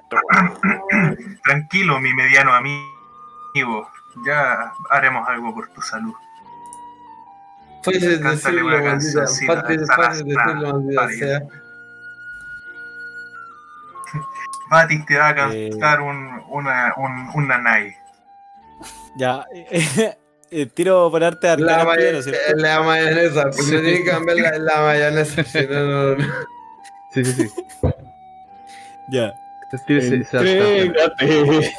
[1.44, 3.01] Tranquilo, mi mediano amigo.
[4.26, 6.14] Ya haremos algo por tu salud.
[7.84, 9.26] Fácil Cántale decirlo, una maldita.
[9.26, 11.42] Sarastra, decirlo, maldita sea.
[14.70, 15.68] Batis te va a Eh.
[15.70, 17.94] cantar un, una, un, un nanay.
[19.16, 22.40] Ya, eh, tiro por arte de La, primero, ¿cierto?
[22.48, 25.44] eh, la mayonesa, porque tiene que cambiar la, la mayonesa.
[25.44, 26.24] si no, no, no.
[27.12, 27.54] Sí, sí, sí.
[29.10, 29.34] Ya.
[29.72, 31.72] Entrégate.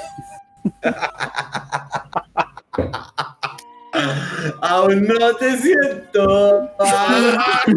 [4.61, 6.69] Aún no te siento.
[6.79, 7.63] Ah.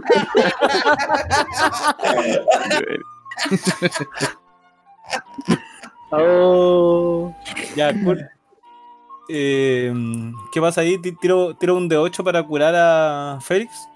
[6.10, 7.34] Oh.
[7.74, 8.28] Ya, cur-
[9.28, 9.92] Eh,
[10.52, 10.98] ¿Qué pasa ahí?
[10.98, 13.88] Ti- Tiro, tiro un de 8 para curar a Félix.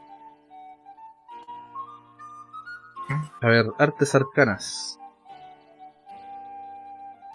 [3.40, 4.98] A ver, artes arcanas.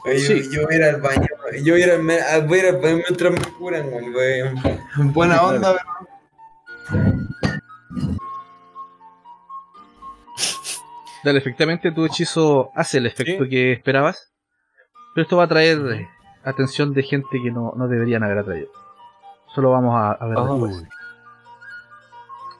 [0.05, 0.43] Oye, Sí.
[0.43, 1.27] yo, yo voy a ir al baño.
[1.63, 2.01] Yo voy a ir al,
[2.47, 4.43] voy a ir al baño mientras me curan, güey.
[5.13, 5.75] Buena onda,
[11.23, 13.49] Dale, efectivamente tu hechizo hace el efecto Sí.
[13.49, 14.31] que esperabas.
[15.13, 15.79] Pero esto va a traer
[16.43, 18.69] atención de gente que no, no deberían haber atraído.
[19.55, 20.83] Solo vamos a, a ver después.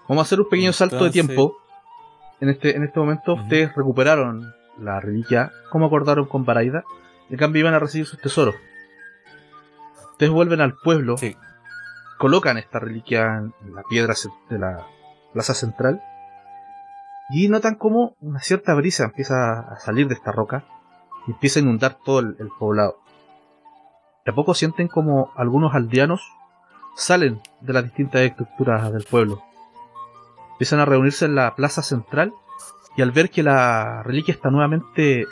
[0.08, 1.58] Vamos a hacer un pequeño salto de tiempo.
[2.40, 6.84] En este, en este momento ustedes recuperaron la reliquia, como acordaron con Baraida.
[7.30, 8.56] En cambio iban a recibir sus tesoros.
[10.12, 11.36] Ustedes vuelven al pueblo, Sí.
[12.18, 14.14] colocan esta reliquia en la piedra
[14.50, 14.86] de la
[15.34, 16.02] plaza central
[17.30, 20.64] y notan como una cierta brisa empieza a salir de esta roca
[21.28, 23.00] y empieza a inundar todo el, el poblado.
[24.26, 26.22] De a poco sienten como algunos aldeanos
[26.96, 29.44] salen de las distintas estructuras del pueblo.
[30.54, 32.32] Empiezan a reunirse en la plaza central
[32.96, 35.26] y al ver que la reliquia está nuevamente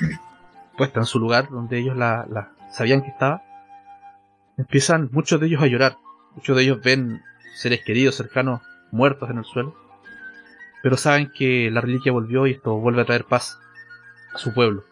[0.77, 3.43] puesta en su lugar donde ellos la, sabían que estaba,
[4.57, 5.97] empiezan muchos de ellos a llorar.
[6.35, 7.21] Muchos de ellos ven
[7.55, 8.61] seres queridos, cercanos,
[8.91, 9.75] muertos en el suelo,
[10.81, 13.59] pero saben que la reliquia volvió y esto vuelve a traer paz
[14.33, 14.83] a su pueblo.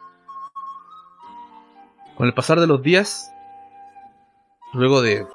[2.15, 3.31] Con el pasar de los días,
[4.73, 5.25] luego de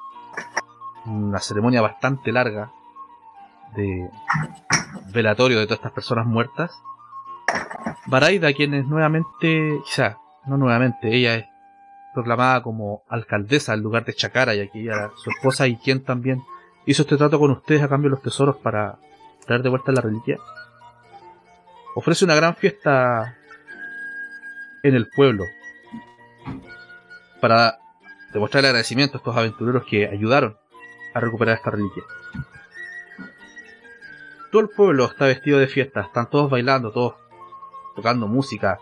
[1.05, 2.71] una ceremonia bastante larga
[3.75, 4.09] de
[5.13, 6.71] velatorio de todas estas personas muertas,
[8.05, 10.17] Baraida, quien es nuevamente, quizá,
[10.47, 11.45] no nuevamente, ella es
[12.13, 14.87] proclamada como alcaldesa del lugar de Chacara, y aquí
[15.23, 16.41] su esposa y quien también
[16.85, 18.97] hizo este trato con ustedes a cambio de los tesoros para
[19.45, 20.37] traer de vuelta la reliquia,
[21.95, 23.37] ofrece una gran fiesta
[24.83, 25.43] en el pueblo
[27.41, 27.77] para
[28.33, 30.57] demostrar el agradecimiento a estos aventureros que ayudaron
[31.13, 32.03] a recuperar esta reliquia.
[34.51, 37.15] Todo el pueblo está vestido de fiesta, están todos bailando, todos
[37.95, 38.79] tocando música,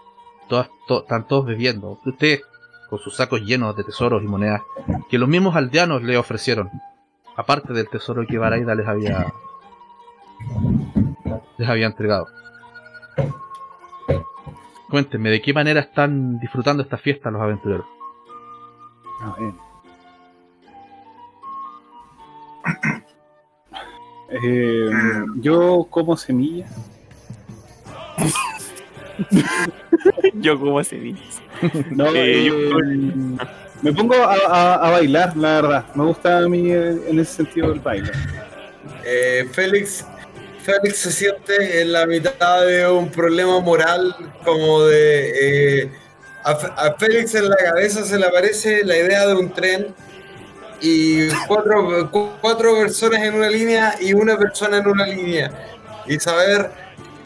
[0.48, 2.00] todas, to- están todos bebiendo.
[2.06, 2.42] Ustedes
[2.90, 4.62] con sus sacos llenos de tesoros y monedas
[5.10, 6.70] que los mismos aldeanos le ofrecieron,
[7.36, 9.34] aparte del tesoro que Baraida les había
[11.58, 12.28] les había entregado.
[14.90, 17.86] Cuéntenme, ¿de qué manera están disfrutando esta fiesta los aventureros?
[19.22, 19.58] Ah, bien.
[24.30, 24.90] Eh,
[25.38, 26.68] yo como semilla.
[30.36, 31.42] Yo como semillas.
[31.92, 32.80] No, Eh, yo-
[33.82, 35.86] me pongo a, a- a bailar, la verdad.
[35.96, 38.12] Me gusta a mí eh, en ese sentido el baile.
[39.06, 40.06] Eh, Félix,
[40.64, 45.82] Félix se siente en la mitad de un problema moral como de...
[45.84, 45.92] eh,
[46.44, 49.88] a, Félix en la cabeza se le aparece la idea de un tren
[50.82, 55.52] y cuatro, cu- cuatro personas en una línea y una persona en una línea.
[56.08, 56.70] Y saber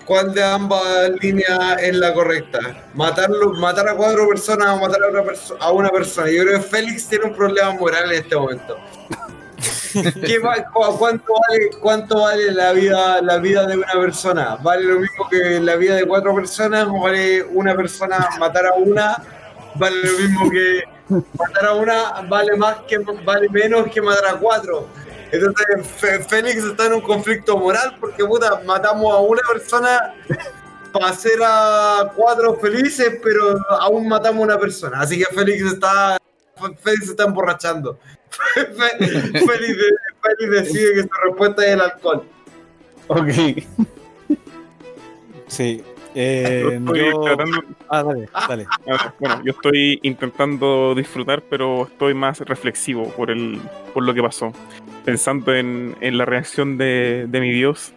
[0.10, 2.60] cuál de ambas líneas es la correcta.
[2.96, 6.30] Matarlo, matar a cuatro personas o matar a una, perso- a una persona.
[6.32, 8.78] Yo creo que Félix tiene un problema moral en este momento.
[10.26, 14.58] ¿Qué va- cu- cuánto, vale, ¿Cuánto vale la vida, la vida de una persona?
[14.62, 18.74] ¿Vale lo mismo que la vida de cuatro personas o vale una persona matar a
[18.74, 19.18] una?
[19.76, 20.82] ¿Vale lo mismo que
[21.38, 22.22] matar a una?
[22.28, 24.88] ¿Vale más que vale menos que matar a cuatro?
[25.32, 30.16] Entonces Félix está en un conflicto moral porque puta, matamos a una persona
[30.92, 35.02] para hacer a cuatro felices, pero aún matamos a una persona.
[35.02, 36.18] Así que Félix está
[36.84, 38.00] Félix se está emborrachando.
[38.56, 42.24] Félix, Félix decide que su respuesta es el alcohol.
[43.08, 43.30] Ok.
[45.48, 45.84] Sí.
[45.84, 45.86] Yo
[46.16, 48.68] Eh, estoy yo- tratando- Ah, dale, dale.
[48.88, 53.62] ah, bueno, yo estoy intentando disfrutar, pero estoy más reflexivo por el,
[53.94, 54.52] por lo que pasó.
[55.10, 57.94] Pensando en, en la reacción de, de mi Dios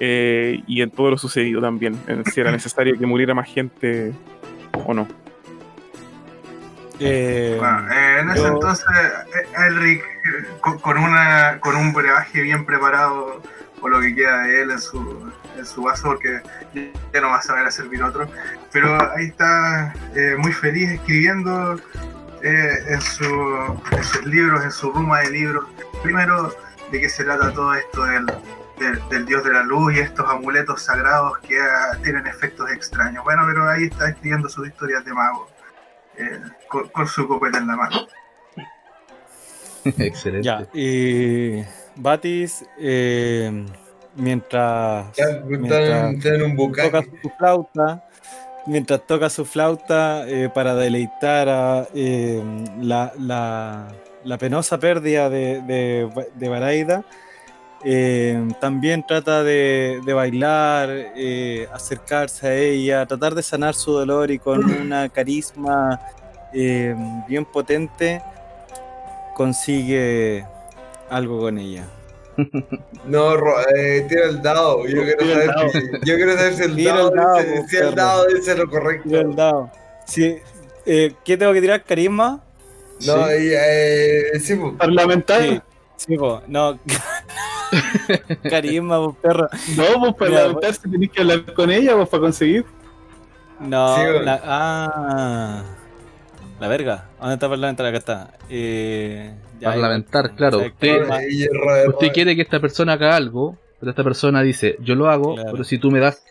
[0.00, 1.98] eh, y en todo lo sucedido también.
[2.06, 4.12] En si era necesario que muriera más gente
[4.72, 5.06] o no.
[7.00, 8.86] Eh, Bueno, eh, en ese yo- entonces,
[9.66, 10.02] Elric,
[10.60, 13.40] con, con una, con un brebaje bien preparado,
[13.80, 16.40] o lo que queda de él en su, en su vaso, porque
[17.14, 18.26] ya no va a saber a servir otro,
[18.72, 21.76] pero ahí está eh, muy feliz escribiendo
[22.42, 23.24] eh, en, su,
[23.92, 25.64] en sus libros, en su ruma de libros.
[26.02, 26.54] Primero,
[26.90, 28.26] de qué se trata todo esto del,
[28.78, 33.24] del, del dios de la luz y estos amuletos sagrados que ah, tienen efectos extraños.
[33.24, 35.48] Bueno, pero ahí está escribiendo sus historias de mago
[36.16, 37.96] eh, con, con su copeta en la mano.
[39.84, 40.44] Excelente.
[40.46, 41.62] Ya, y
[41.96, 43.64] Batis, eh,
[44.16, 48.04] mientras, Ya, Mientras en un toca su flauta,
[48.66, 52.42] mientras toca su flauta eh, para deleitar a eh,
[52.80, 53.88] la, la-
[54.24, 57.04] la penosa pérdida de, de, de Baraida,
[57.84, 64.30] eh, también trata de, de bailar, eh, acercarse a ella, tratar de sanar su dolor
[64.30, 66.00] y con una carisma
[66.52, 66.94] eh,
[67.28, 68.20] bien potente
[69.34, 70.44] consigue
[71.10, 71.84] algo con ella.
[73.04, 73.34] No,
[74.08, 74.86] tira el dado.
[74.86, 75.68] Yo quiero saber, dado.
[75.70, 78.26] si- yo quiero saber si el Tira el dado, dado, dice, pues, si el dado
[78.26, 79.08] dice lo correcto.
[79.08, 79.70] Tira el dado.
[80.04, 80.36] Sí,
[80.84, 81.82] ¿Qué tengo que tirar?
[81.82, 82.44] ¿Carisma?
[83.06, 84.58] No, y, eh, sí.
[84.78, 85.62] Parlamentario.
[85.96, 86.78] Sí, sí, po, no.
[88.50, 89.48] Carisma, po, perro.
[89.76, 92.64] No, pues Mira, parlamentar si tenés que hablar con ella pues, para conseguir.
[93.60, 95.62] No, Sí, la, ah.
[96.60, 97.08] La verga.
[97.20, 97.86] ¿Dónde está parlamentar?
[97.86, 98.30] Acá está.
[98.48, 100.58] Eh, ya, Parlamentar, claro.
[100.58, 101.08] Usted-
[101.88, 105.50] Usted quiere que esta persona haga algo, pero esta persona dice, yo lo hago, Claro.
[105.52, 106.24] pero si tú me das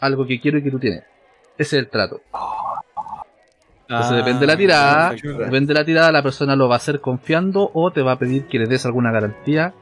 [0.00, 1.02] algo que quiero y que tú tienes.
[1.58, 2.20] Ese es el trato.
[3.88, 5.38] Entonces Ah, depende de la tirada, perfecto.
[5.38, 8.18] depende de la tirada, la persona lo va a hacer confiando o te va a
[8.18, 9.74] pedir que le des alguna garantía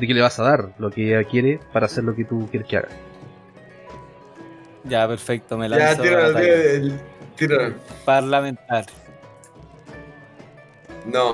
[0.00, 2.48] de que le vas a dar lo que ella quiere para hacer lo que tú
[2.50, 2.88] quieres que haga.
[4.84, 5.56] Ya, perfecto.
[5.56, 6.46] Me Ya, lanzo tíralo, ataque.
[6.80, 7.00] tíralo,
[7.36, 7.74] tíralo.
[8.04, 8.84] Parlamentar.
[11.06, 11.32] No.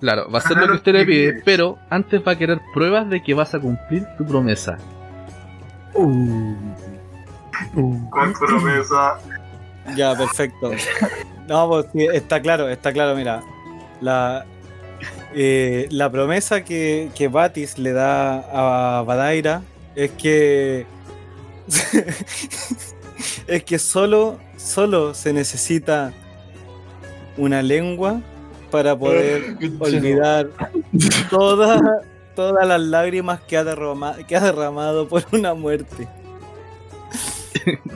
[0.00, 3.08] Claro, va a hacer lo que usted le pide, pero antes va a querer pruebas
[3.08, 4.76] de que vas a cumplir tu promesa.
[5.94, 6.74] Con
[8.38, 9.18] promesa.
[9.96, 10.70] Ya, perfecto.
[11.46, 13.42] No, pues sí, está claro, está claro, mira.
[14.00, 14.46] La,
[15.34, 19.62] eh, la promesa que, que Batis le da a Badaira
[19.94, 20.86] es que.
[23.46, 26.12] es que solo, solo se necesita
[27.36, 28.20] una lengua
[28.70, 30.48] para poder olvidar
[31.30, 31.80] todas
[32.34, 36.08] todas las lágrimas que ha, derrama- que ha derramado por una muerte.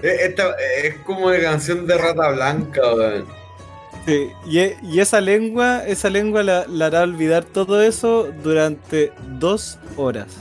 [0.03, 0.55] Eh, Esta
[0.85, 3.25] es como una canción de Rata Blanca, weón.
[4.07, 9.13] Sí, y, e- y esa lengua, esa lengua la, la hará olvidar todo eso durante
[9.39, 10.39] dos horas.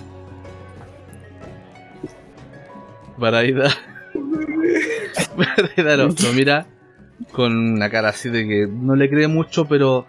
[3.17, 3.69] Baraida.
[5.35, 6.65] Baraida lo, lo mira
[7.31, 10.05] con una cara así de que no le cree mucho, pero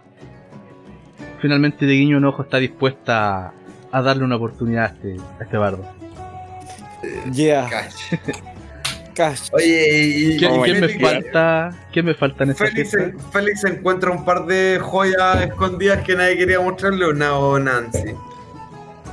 [1.41, 3.53] finalmente de guiño un ojo está dispuesta a,
[3.93, 5.85] a darle una oportunidad a este, a este bardo.
[7.33, 7.69] Yeah,
[9.53, 11.71] Oye, y, y- ¿Quién, y quién me Félix- falta?
[11.93, 12.97] ¿Quién me falta en esta Félix?
[13.33, 18.15] Félix encuentra un par de joyas escondidas que nadie quería mostrarle, una o Nancy.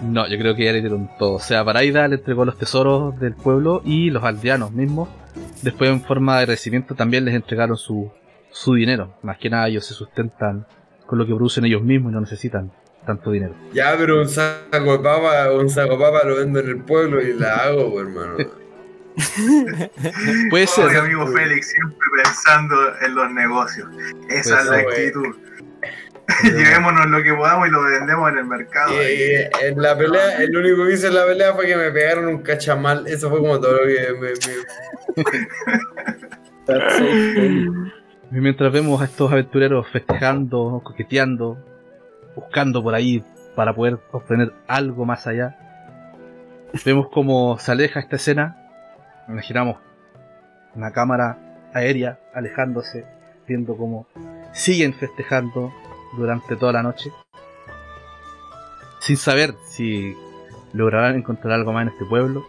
[0.03, 1.33] No, yo creo que ya le dieron todo.
[1.33, 5.09] O sea, Baraida le entregó los tesoros del pueblo y los aldeanos mismos.
[5.61, 8.11] Después, en forma de agradecimiento, también les entregaron su,
[8.51, 9.13] su dinero.
[9.23, 10.65] Más que nada, ellos se sustentan
[11.05, 12.71] con lo que producen ellos mismos y no necesitan
[13.05, 13.53] tanto dinero.
[13.73, 17.21] Ya, pero un saco de papa, un saco de papa lo vendo en el pueblo
[17.21, 18.33] y la hago, pues, hermano.
[20.49, 20.85] Puede ser.
[20.85, 23.87] Oye, amigo Félix, siempre pensando en los negocios.
[24.29, 25.35] Esa Pues es la actitud.
[26.43, 28.91] Llevémonos lo que podamos y lo vendemos en el mercado.
[28.93, 32.25] Y, en la pelea, el único que hice en la pelea fue que me pegaron
[32.27, 33.05] un cachamal.
[33.05, 34.29] Eso fue como todo lo que me.
[34.29, 34.35] me-
[38.31, 41.57] Y mientras vemos a estos aventureros festejando, coqueteando,
[42.35, 43.23] buscando por ahí
[43.55, 45.55] para poder obtener algo más allá,
[46.83, 48.57] vemos cómo se aleja esta escena.
[49.27, 49.77] Imaginamos
[50.75, 51.37] una cámara
[51.73, 53.05] aérea alejándose,
[53.47, 54.07] viendo cómo
[54.53, 55.73] siguen festejando
[56.15, 57.11] durante toda la noche,
[58.99, 60.15] sin saber si
[60.73, 62.45] lograrán encontrar algo más en este pueblo,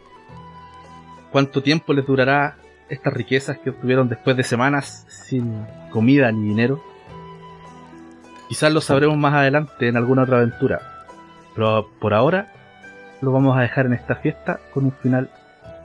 [1.33, 2.57] cuánto tiempo les durará
[2.89, 6.83] estas riquezas que obtuvieron después de semanas sin comida ni dinero.
[8.49, 10.81] Quizás lo sabremos más adelante en alguna otra aventura,
[11.55, 12.53] pero por ahora
[13.21, 15.31] lo vamos a dejar en esta fiesta con un final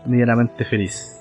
[0.05, 1.17] medianamente feliz.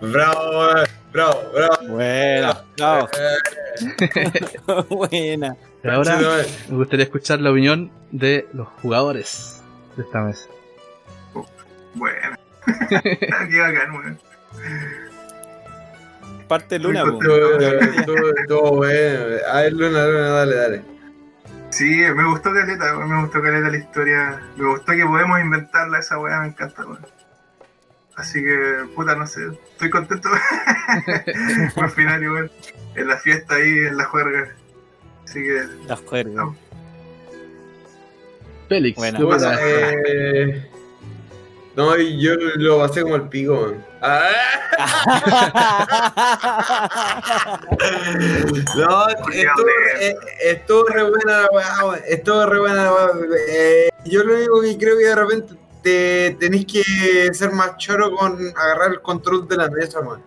[0.00, 1.88] Bravo, eh, bravo, bravo.
[1.88, 5.56] Buena, bravo, Eh, buena.
[5.82, 6.46] Y ahora conchetumare.
[6.68, 9.62] me gustaría escuchar la opinión de los jugadores
[9.96, 10.48] de esta mesa.
[11.94, 12.36] Bueno.
[12.88, 14.18] Qué bacán, weón.
[16.48, 19.36] Parte Luna, estuvo- estuvo bueno.
[19.50, 20.82] A ver, Luna, Luna, dale, dale.
[21.70, 24.40] Sí, me gustó Caleta, weón, me gustó Caleta la historia.
[24.56, 27.00] Me gustó que podemos inventarla esa weá, me encanta, weón.
[28.16, 29.40] Así que, puta, no sé,
[29.72, 30.30] estoy contento.
[31.76, 32.50] Buen final, igual.
[32.94, 34.54] En la fiesta ahí, en la juerga.
[35.24, 36.48] Así que, Las juergas.
[38.68, 39.18] Félix, Buena.
[39.18, 39.42] ¿qué opinas?
[39.42, 40.70] Puta, eh,
[41.76, 43.74] No, yo lo pasé como el pico.
[44.00, 44.30] Ah,
[48.76, 49.68] No, estuvo,
[50.00, 52.00] eh, estuvo re buena la weá.
[52.08, 53.10] Estuvo re buena la weá.
[53.48, 55.54] Eh, yo lo único que creo que de repente
[55.86, 56.82] te tenéis que
[57.32, 60.20] ser más choro con agarrar el control de la mesa, man.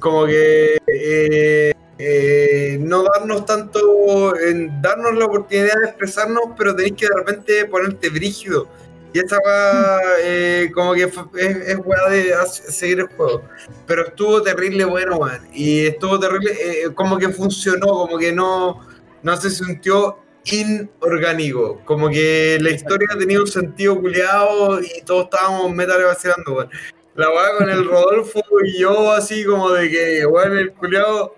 [0.00, 6.94] Como que eh, eh, no darnos tanto, en darnos la oportunidad de expresarnos, pero tenéis
[6.96, 8.68] que de repente ponerte brígido.
[9.12, 13.42] Y esta weá, eh, como que fue- es, es weá de seguir el juego.
[13.86, 15.46] Pero estuvo terrible bueno, weón.
[15.52, 18.80] Y estuvo terrible, eh, como que funcionó, como que no,
[19.22, 20.18] no se sintió
[20.52, 21.80] inorgánico.
[21.84, 26.70] Como que la historia tenía un sentido culiado y todos estábamos metal vacilando, weón.
[27.14, 31.34] La weá con el Rodolfo y yo así como de que, weón, el culiado,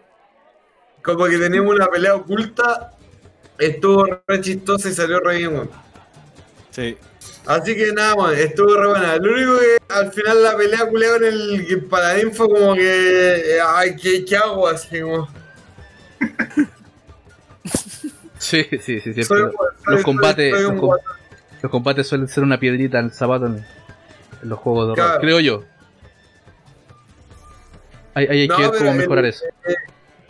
[1.03, 2.93] como que teníamos una pelea oculta.
[3.59, 5.71] Estuvo re chistoso y salió re bien, weón.
[6.71, 6.97] Sí.
[7.47, 9.17] Así que nada, man, estuvo re buena.
[9.17, 13.57] Lo único que al final la pelea culiao en el paladín fue como que.
[13.57, 14.69] eh, Ay, ¿qué, qué hago?
[14.69, 15.29] Así como.
[18.39, 19.51] Sí, sí, sí, siempre.
[19.87, 23.57] los, combates, soy los, com- combates suelen ser una piedrita en el zapato en,
[24.43, 25.21] en los juegos de horror, Claro.
[25.21, 25.65] creo yo.
[28.15, 29.45] Hay, hay No, que ver cómo el- mejorar eso.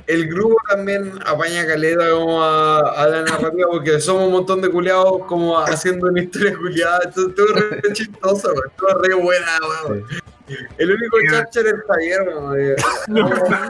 [0.06, 4.70] El grupo también apaña caleta como a, a la narrativa porque somos un montón de
[4.70, 7.00] culiados como haciendo una historia culiada.
[7.06, 8.64] Esto estuvo re chistoso, man.
[8.70, 10.04] Estuvo re buena, weón.
[10.78, 11.30] El único es
[11.86, 12.76] Javier, weón.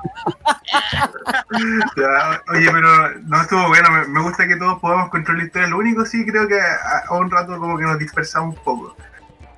[1.96, 3.90] Ya, Oye, pero no estuvo bueno.
[3.90, 5.68] Me, me gusta que todos podamos controlar la historia.
[5.68, 8.96] Lo único sí creo que a, a un rato como que nos dispersamos un poco.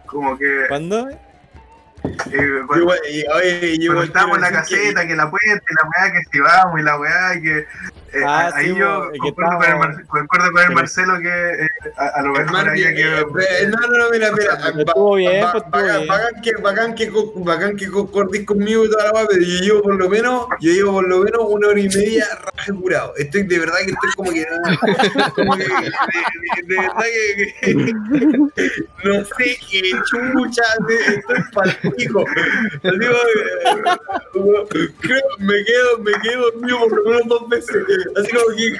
[0.07, 1.09] Como que ¿Cuándo?
[1.11, 5.31] eh, cuando, Yo, y, oye, yo cuando estábamos en la decir que- caseta, que, la
[5.31, 7.67] puerta, y la weá, que si vamos y la weá, que
[8.13, 10.71] eh, Ah, ahí sí, yo concuerdo, con Mar- concuerdo con el.
[10.75, 11.29] Marcelo que
[11.65, 14.59] eh, a, a lo mejor había eh, que eh, no, no, no, mira, mira.
[14.79, 19.27] Estuvo bien, pues, bacán, que, bacán que, bacán que concordís conmigo y toda la weá,
[19.29, 22.27] pero yo llevo por lo menos, yo llevo por lo menos una hora y media
[22.57, 23.15] raje curado.
[23.17, 27.55] Estoy de verdad que estoy como que no, como que de, de- de verdad que,
[27.61, 27.93] que-
[29.05, 32.25] no sé qué chucha, de- estoy palpico.
[32.83, 37.77] Digo, eh, creo, me quedo, me quedo dormido por lo menos dos veces.
[38.17, 38.77] Así como que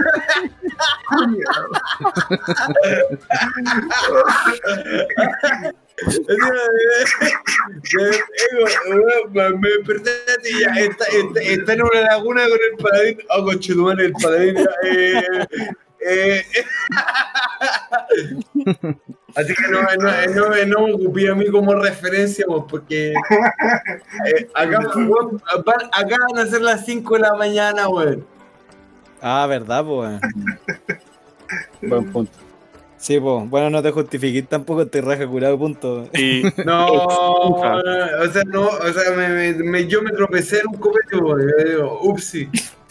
[9.59, 10.11] me desperté
[10.45, 13.19] y ya está, está, está en una laguna con el paladín.
[13.31, 14.57] Oh, conchetumare, el paladín.
[14.85, 15.23] Eh,
[16.03, 16.45] eh.
[19.37, 24.81] Así que no, no, no, no me ocupé a mí como referencia, porque eh, acá,
[24.81, 28.27] van- acá van a ser las 5 de la mañana, weón.
[29.23, 30.21] Ah, verdad, pues.
[31.83, 32.33] Buen punto.
[32.97, 33.49] Sí, pues.
[33.49, 36.09] Bueno, no te justifiques tampoco, te raja curado, punto.
[36.65, 41.17] No, o sea, no, o sea, me, me- me- yo me tropecé en un copete,
[41.17, 41.41] weón.
[41.41, 42.49] Yo digo, upsi.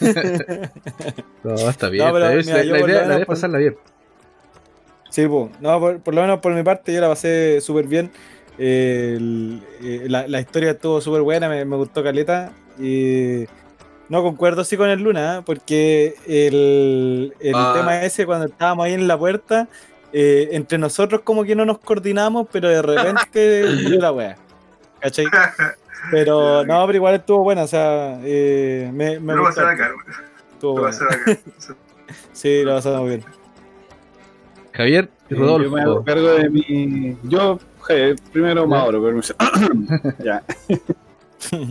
[1.44, 2.06] No, está bien.
[2.06, 2.46] No, pero está bien.
[2.46, 3.76] mira, la, yo la idea, la es pasarla bien.
[5.10, 5.50] Sí, pues.
[5.60, 8.10] No, por, por lo menos por mi parte yo la pasé súper bien.
[8.58, 12.52] El- eh, la, la historia estuvo súper buena, me, me gustó Caleta.
[12.78, 13.44] Y
[14.10, 15.42] no concuerdo sí con el Luna, ¿eh?
[15.46, 17.72] porque el, el Ah.
[17.74, 19.68] tema ese cuando estábamos ahí en la puerta,
[20.12, 23.62] eh, entre nosotros como que no nos coordinamos, pero de repente
[23.96, 24.36] dio la wea.
[25.00, 25.24] ¿Cachai?
[26.10, 29.66] Pero no, pero igual estuvo buena, o sea, eh, me, me Lo gustó.
[29.66, 29.90] acá.
[30.52, 30.96] Estuvo Lo buena.
[30.96, 31.38] acá.
[32.32, 33.24] Sí, lo pasamos bien.
[34.72, 36.04] Javier y Eh, yo me hago Rodolfo.
[36.04, 37.16] cargo de mi.
[37.24, 39.34] Yo, je, primero Mauro, permiso.
[40.24, 40.42] ya.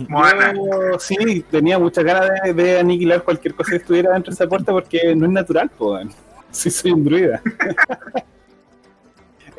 [0.08, 0.52] Moana.
[0.98, 5.14] Sí, tenía muchas ganas de, aniquilar cualquier cosa que estuviera dentro de esa puerta porque
[5.14, 6.08] no es natural, pues.
[6.50, 7.42] Sí, soy un druida.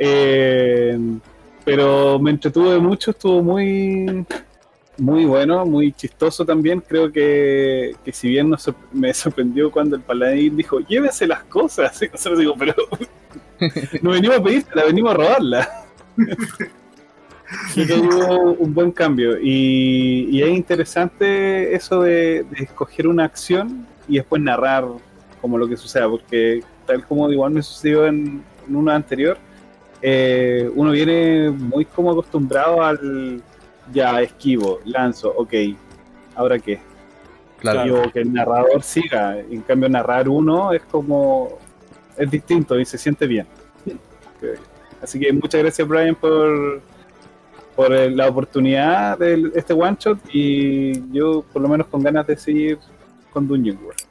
[0.04, 0.98] Eh,
[1.64, 4.26] pero me entretuve mucho, estuvo muy
[4.98, 6.82] muy bueno, muy chistoso también.
[6.82, 12.00] Creo que, que si bien nos me sorprendió cuando el paladín dijo, llévese las cosas,
[12.02, 12.76] y digo, pero
[14.02, 15.86] no venimos a pedírtela, venimos a robarla.
[17.76, 23.86] Que hubo un buen cambio y, y es interesante eso de, de escoger una acción
[24.08, 24.86] y después narrar
[25.42, 29.38] como lo que suceda, porque tal como igual me sucedió en, en uno anterior,
[30.02, 33.42] eh, uno viene muy como acostumbrado al
[33.92, 35.54] ya esquivo, lanzo, ok,
[36.36, 36.80] ahora qué,
[37.62, 37.84] Claro.
[37.84, 41.60] Digo, que el narrador siga, en cambio narrar uno es como,
[42.18, 43.46] es distinto y se siente bien.
[45.00, 46.82] Así que muchas gracias Brian por,
[47.82, 52.28] por eh, la oportunidad de este one shot y yo por lo menos con ganas
[52.28, 52.78] de seguir
[53.34, 54.02] con Dungeon World.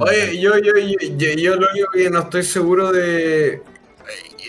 [0.00, 3.60] Oye, yo, yo, yo, yo, yo lo único que no estoy seguro de.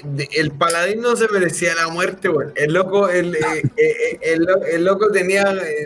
[0.05, 2.51] de- el paladín no se merecía la muerte, weón.
[2.55, 5.43] El loco, el, eh, eh, el, lo- el loco tenía,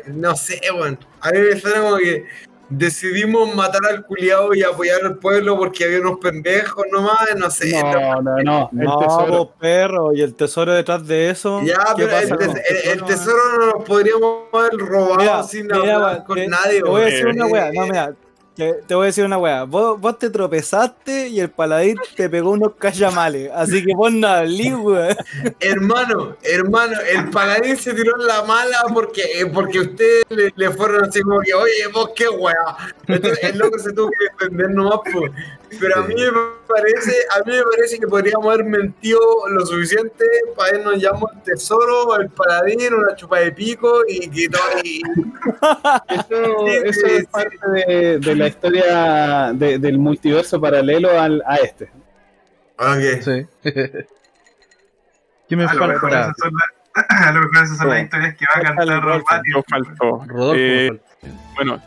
[0.08, 1.00] no sé, weón.
[1.22, 2.26] A mí me suena como que
[2.70, 7.72] decidimos matar al culiado y apoyar al pueblo porque había unos pendejos nomás, no sé.
[7.82, 8.70] No, no, no.
[8.74, 9.54] El No, tesoro.
[9.60, 11.62] perro, y el tesoro detrás de eso.
[11.64, 15.68] Ya, ¿qué pero el, tes- el- el tesoro no lo podríamos haber robado Mira, sin
[15.68, 18.14] mira, hablar con te- nadie, Te voy a decir una wea, no, mira.
[18.58, 19.66] Te, voy a decir una wea.
[19.66, 23.52] Vos, vos te tropezaste y el paladín te pegó unos cayamales.
[23.54, 25.16] Así que vos no hablí, weón.
[25.60, 30.72] Hermano, hermano, el paladín se tiró en la mala porque, eh, porque ustedes le, le
[30.72, 32.78] fueron así como que, oye, vos qué weá.
[33.08, 35.32] El loco se tuvo que defender nomás, pues.
[35.80, 36.32] Pero a mí me
[36.68, 41.42] parece, a mí me parece que podríamos haber mentido lo suficiente para irnos llamar el
[41.44, 44.62] tesoro, el paladín, una chupa de pico y que todo.
[44.84, 45.02] y-
[46.10, 51.92] Eso, eso es parte de, de la historia de- del multiverso paralelo al, a este.
[52.78, 53.22] Ok.
[53.22, 53.46] Sí.
[55.50, 56.22] ¿Qué me A lo mejor falta?
[56.22, 58.86] esas son, las- a lo mejor esas son las historias que va a cantar
[59.70, 60.24] faltó.
[60.28, 60.56] Rodolfo.
[60.60, 61.02] Eh.
[61.56, 61.82] Bueno,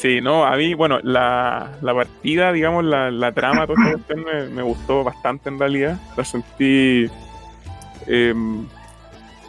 [0.00, 4.62] sí, no, a mí, bueno, la, la partida, digamos, la, la trama, cuestión me, me
[4.62, 5.98] gustó bastante en realidad.
[6.16, 7.06] La sentí
[8.06, 8.66] em,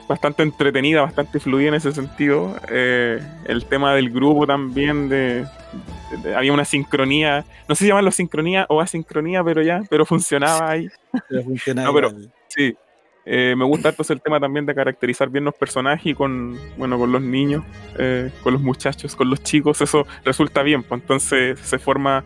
[0.07, 2.55] bastante entretenida, bastante fluida en ese sentido.
[2.69, 5.45] Eh, el tema del grupo también, de,
[6.23, 10.69] de- había una sincronía, no sé si llamarlo sincronía o asincronía, pero ya, pero funcionaba
[10.69, 10.87] ahí.
[11.29, 12.11] Pero funciona No, pero-.
[12.49, 12.75] Sí.
[13.25, 16.97] Eh, me gusta harto el tema también de caracterizar bien los personajes y con, bueno,
[16.97, 17.63] con los niños,
[17.99, 22.23] eh, con los muchachos, con los chicos, eso resulta bien, pues entonces se forma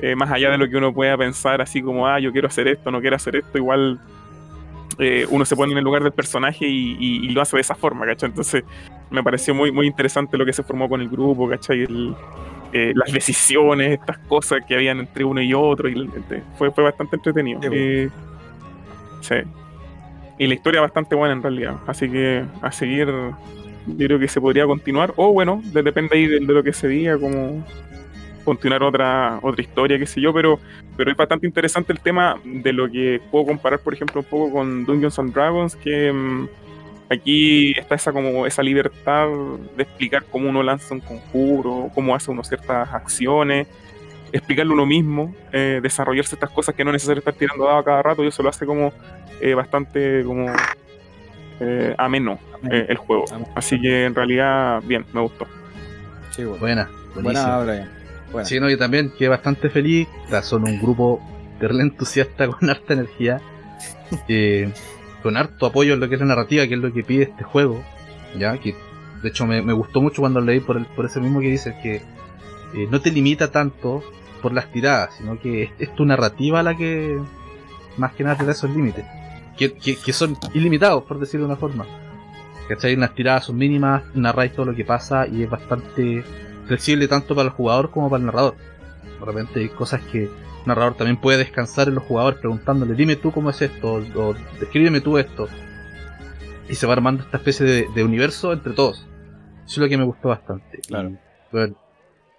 [0.00, 2.68] eh, más allá de lo que uno pueda pensar, así como, ah, yo quiero hacer
[2.68, 3.98] esto, no quiero hacer esto, igual
[5.30, 7.74] uno se pone en el lugar del personaje y, y- y lo hace de esa
[7.74, 8.30] forma, ¿cachai?
[8.30, 8.64] Entonces
[9.10, 11.82] me pareció muy, muy interesante lo que se formó con el grupo, ¿cachai?
[11.82, 12.14] El-
[12.94, 16.08] las decisiones, estas cosas que habían entre uno y otro, y
[16.56, 17.60] fue, fue bastante entretenido.
[19.20, 19.34] Sí.
[20.38, 21.76] Y la historia bastante buena en realidad.
[21.86, 25.12] Así que a seguir, yo creo que se podría continuar.
[25.16, 27.64] O bueno, de- depende ahí de, lo que se diga, como
[28.44, 30.60] continuar otra, otra historia, qué sé yo, pero,
[30.96, 34.52] pero es bastante interesante el tema de lo que puedo comparar, por ejemplo, un poco
[34.52, 36.48] con Dungeons and Dragons, que mm,
[37.10, 39.26] aquí está esa como esa libertad
[39.76, 43.66] de explicar cómo uno lanza un conjuro, cómo hace uno ciertas acciones,
[44.30, 47.84] explicarlo uno mismo, eh, desarrollarse estas cosas que no es necesario estar tirando dado a
[47.84, 48.92] cada rato, y eso lo hace como
[49.40, 50.46] eh, bastante como
[51.60, 52.38] eh, ameno
[52.70, 53.24] eh, el juego.
[53.54, 55.46] Así que en realidad, bien, me gustó.
[56.30, 56.58] Sí, bueno.
[56.60, 57.56] Buena, buenísima.
[57.56, 57.90] Buena, Brian.
[58.32, 58.48] Buena.
[58.48, 60.08] Sí, no, yo también quedé bastante feliz.
[60.42, 61.20] Son un grupo
[61.58, 63.40] terrible entusiasta con harta energía.
[64.28, 64.70] eh,
[65.22, 67.42] con harto apoyo en lo que es la narrativa, que es lo que pide este
[67.42, 67.82] juego.
[68.38, 68.74] Ya, que
[69.22, 71.74] de hecho me, me gustó mucho cuando leí por, el, por ese mismo que dices
[71.82, 74.02] que eh, no te limita tanto
[74.42, 77.18] por las tiradas, sino que es, es tu narrativa la que
[77.96, 79.04] más que nada te da esos límites.
[79.56, 81.86] Que, que, que son ilimitados, por decirlo de una forma.
[82.68, 82.96] ¿Cachai?
[82.96, 86.24] Las tiradas son mínimas, narráis todo lo que pasa y es bastante
[86.66, 88.56] flexible tanto para el jugador como para el narrador.
[89.20, 90.30] De repente hay cosas que el
[90.66, 94.34] narrador también puede descansar en los jugadores preguntándole, dime tú cómo es esto, o, o
[94.58, 95.48] descríbeme tú esto.
[96.68, 99.06] Y se va armando esta especie de, de universo entre todos.
[99.64, 100.80] Eso es lo que me gustó bastante.
[100.86, 101.10] Claro.
[101.10, 101.18] Y,
[101.52, 101.76] bueno,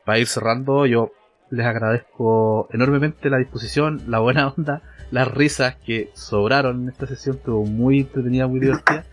[0.06, 1.12] para ir cerrando, yo
[1.50, 7.38] les agradezco enormemente la disposición, la buena onda, las risas que sobraron en esta sesión,
[7.38, 9.06] estuvo muy entretenida, muy divertida.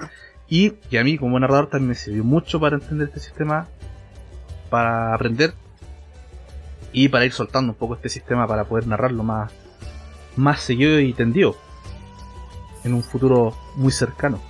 [0.48, 3.68] Y que a mí como narrador también me sirvió mucho para entender este sistema,
[4.70, 5.55] para aprender
[6.92, 9.52] y para ir soltando un poco este sistema para poder narrarlo más,
[10.36, 11.56] más seguido y tendido
[12.84, 14.40] en un futuro muy cercano.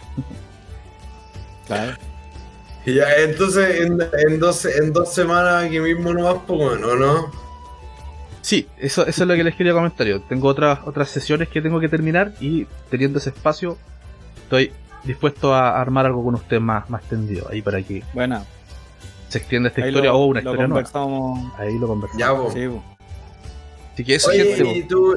[1.66, 1.96] Claro.
[2.84, 3.98] Ya, entonces en,
[4.28, 7.43] en, dos, en dos semanas aquí mismo nomás, pues bueno, ¿no?
[8.44, 10.20] Sí, eso, eso es lo que les quería comentar yo.
[10.20, 13.78] Tengo otras, otras sesiones que tengo que terminar y teniendo ese espacio
[14.42, 14.70] estoy
[15.02, 18.44] dispuesto a armar algo con ustedes más, más tendido ahí para que Buena.
[19.30, 20.90] se extienda esta historia lo- o una historia nueva.
[21.56, 22.20] Ahí lo conversamos.
[22.20, 22.52] Ya, pues.
[22.52, 22.80] Sí.
[23.94, 25.16] Así que eso, Oye, gente, y tú,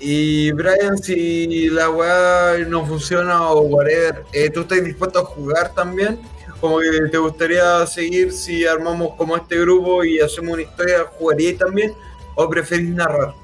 [0.00, 5.24] y, y Brian, si la weá no funciona o whatever, eh, ¿tú estás dispuesto a
[5.24, 6.20] jugar también?
[6.60, 11.58] Como que te gustaría seguir si armamos como este grupo y hacemos una historia, ¿jugaríais
[11.58, 11.92] también?
[12.34, 13.34] ¿O preferís narrar?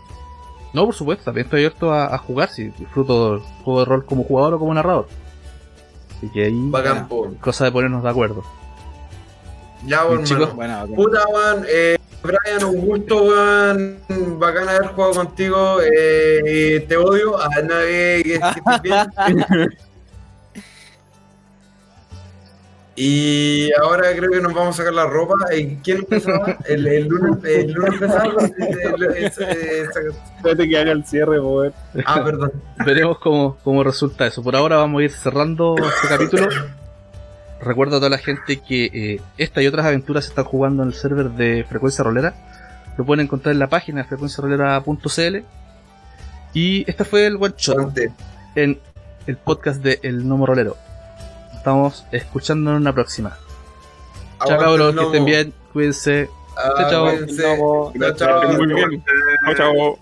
[0.72, 4.04] No, por supuesto, también estoy abierto a, a jugar si disfruto del juego de rol
[4.04, 5.08] como jugador o como narrador.
[6.16, 7.32] Así que ahí, Bacán, po.
[7.40, 8.42] cosa de ponernos de acuerdo.
[9.86, 10.50] Ya, bueno, chicos.
[10.50, 13.98] Puta, weón, eh, Brian, un gusto, weón.
[14.38, 15.78] Bacán haber jugado contigo.
[15.82, 17.40] Eh, te odio.
[17.40, 19.06] A nadie que, que estés bien.
[23.00, 25.34] Y ahora creo que nos vamos a sacar la ropa.
[25.84, 26.56] ¿Quién empezaba?
[26.66, 28.44] El, el lunes, el lunes empezaba.
[30.36, 31.72] Espérate que haga el cierre, poder.
[32.04, 32.52] Ah, perdón.
[32.84, 34.42] Veremos cómo, cómo resulta eso.
[34.42, 36.48] Por ahora vamos a ir cerrando este capítulo.
[37.60, 40.88] Recuerdo a toda la gente que eh, esta y otras aventuras se están jugando en
[40.88, 42.34] el server de Frecuencia Rolera.
[42.96, 45.36] Lo pueden encontrar en la página frecuenciarolera.cl.
[46.52, 47.96] Y este fue el one shot
[48.56, 48.80] en
[49.28, 50.76] el podcast de El Nomo Rolero.
[51.58, 53.36] Estamos escuchándonos en una próxima.
[54.46, 56.30] Chao cabros, que estén bien, cuídense.
[56.56, 57.10] Ah, chao.
[57.10, 57.42] cuídense.
[57.42, 59.04] Chao, bien.
[59.44, 59.98] Chao, chao.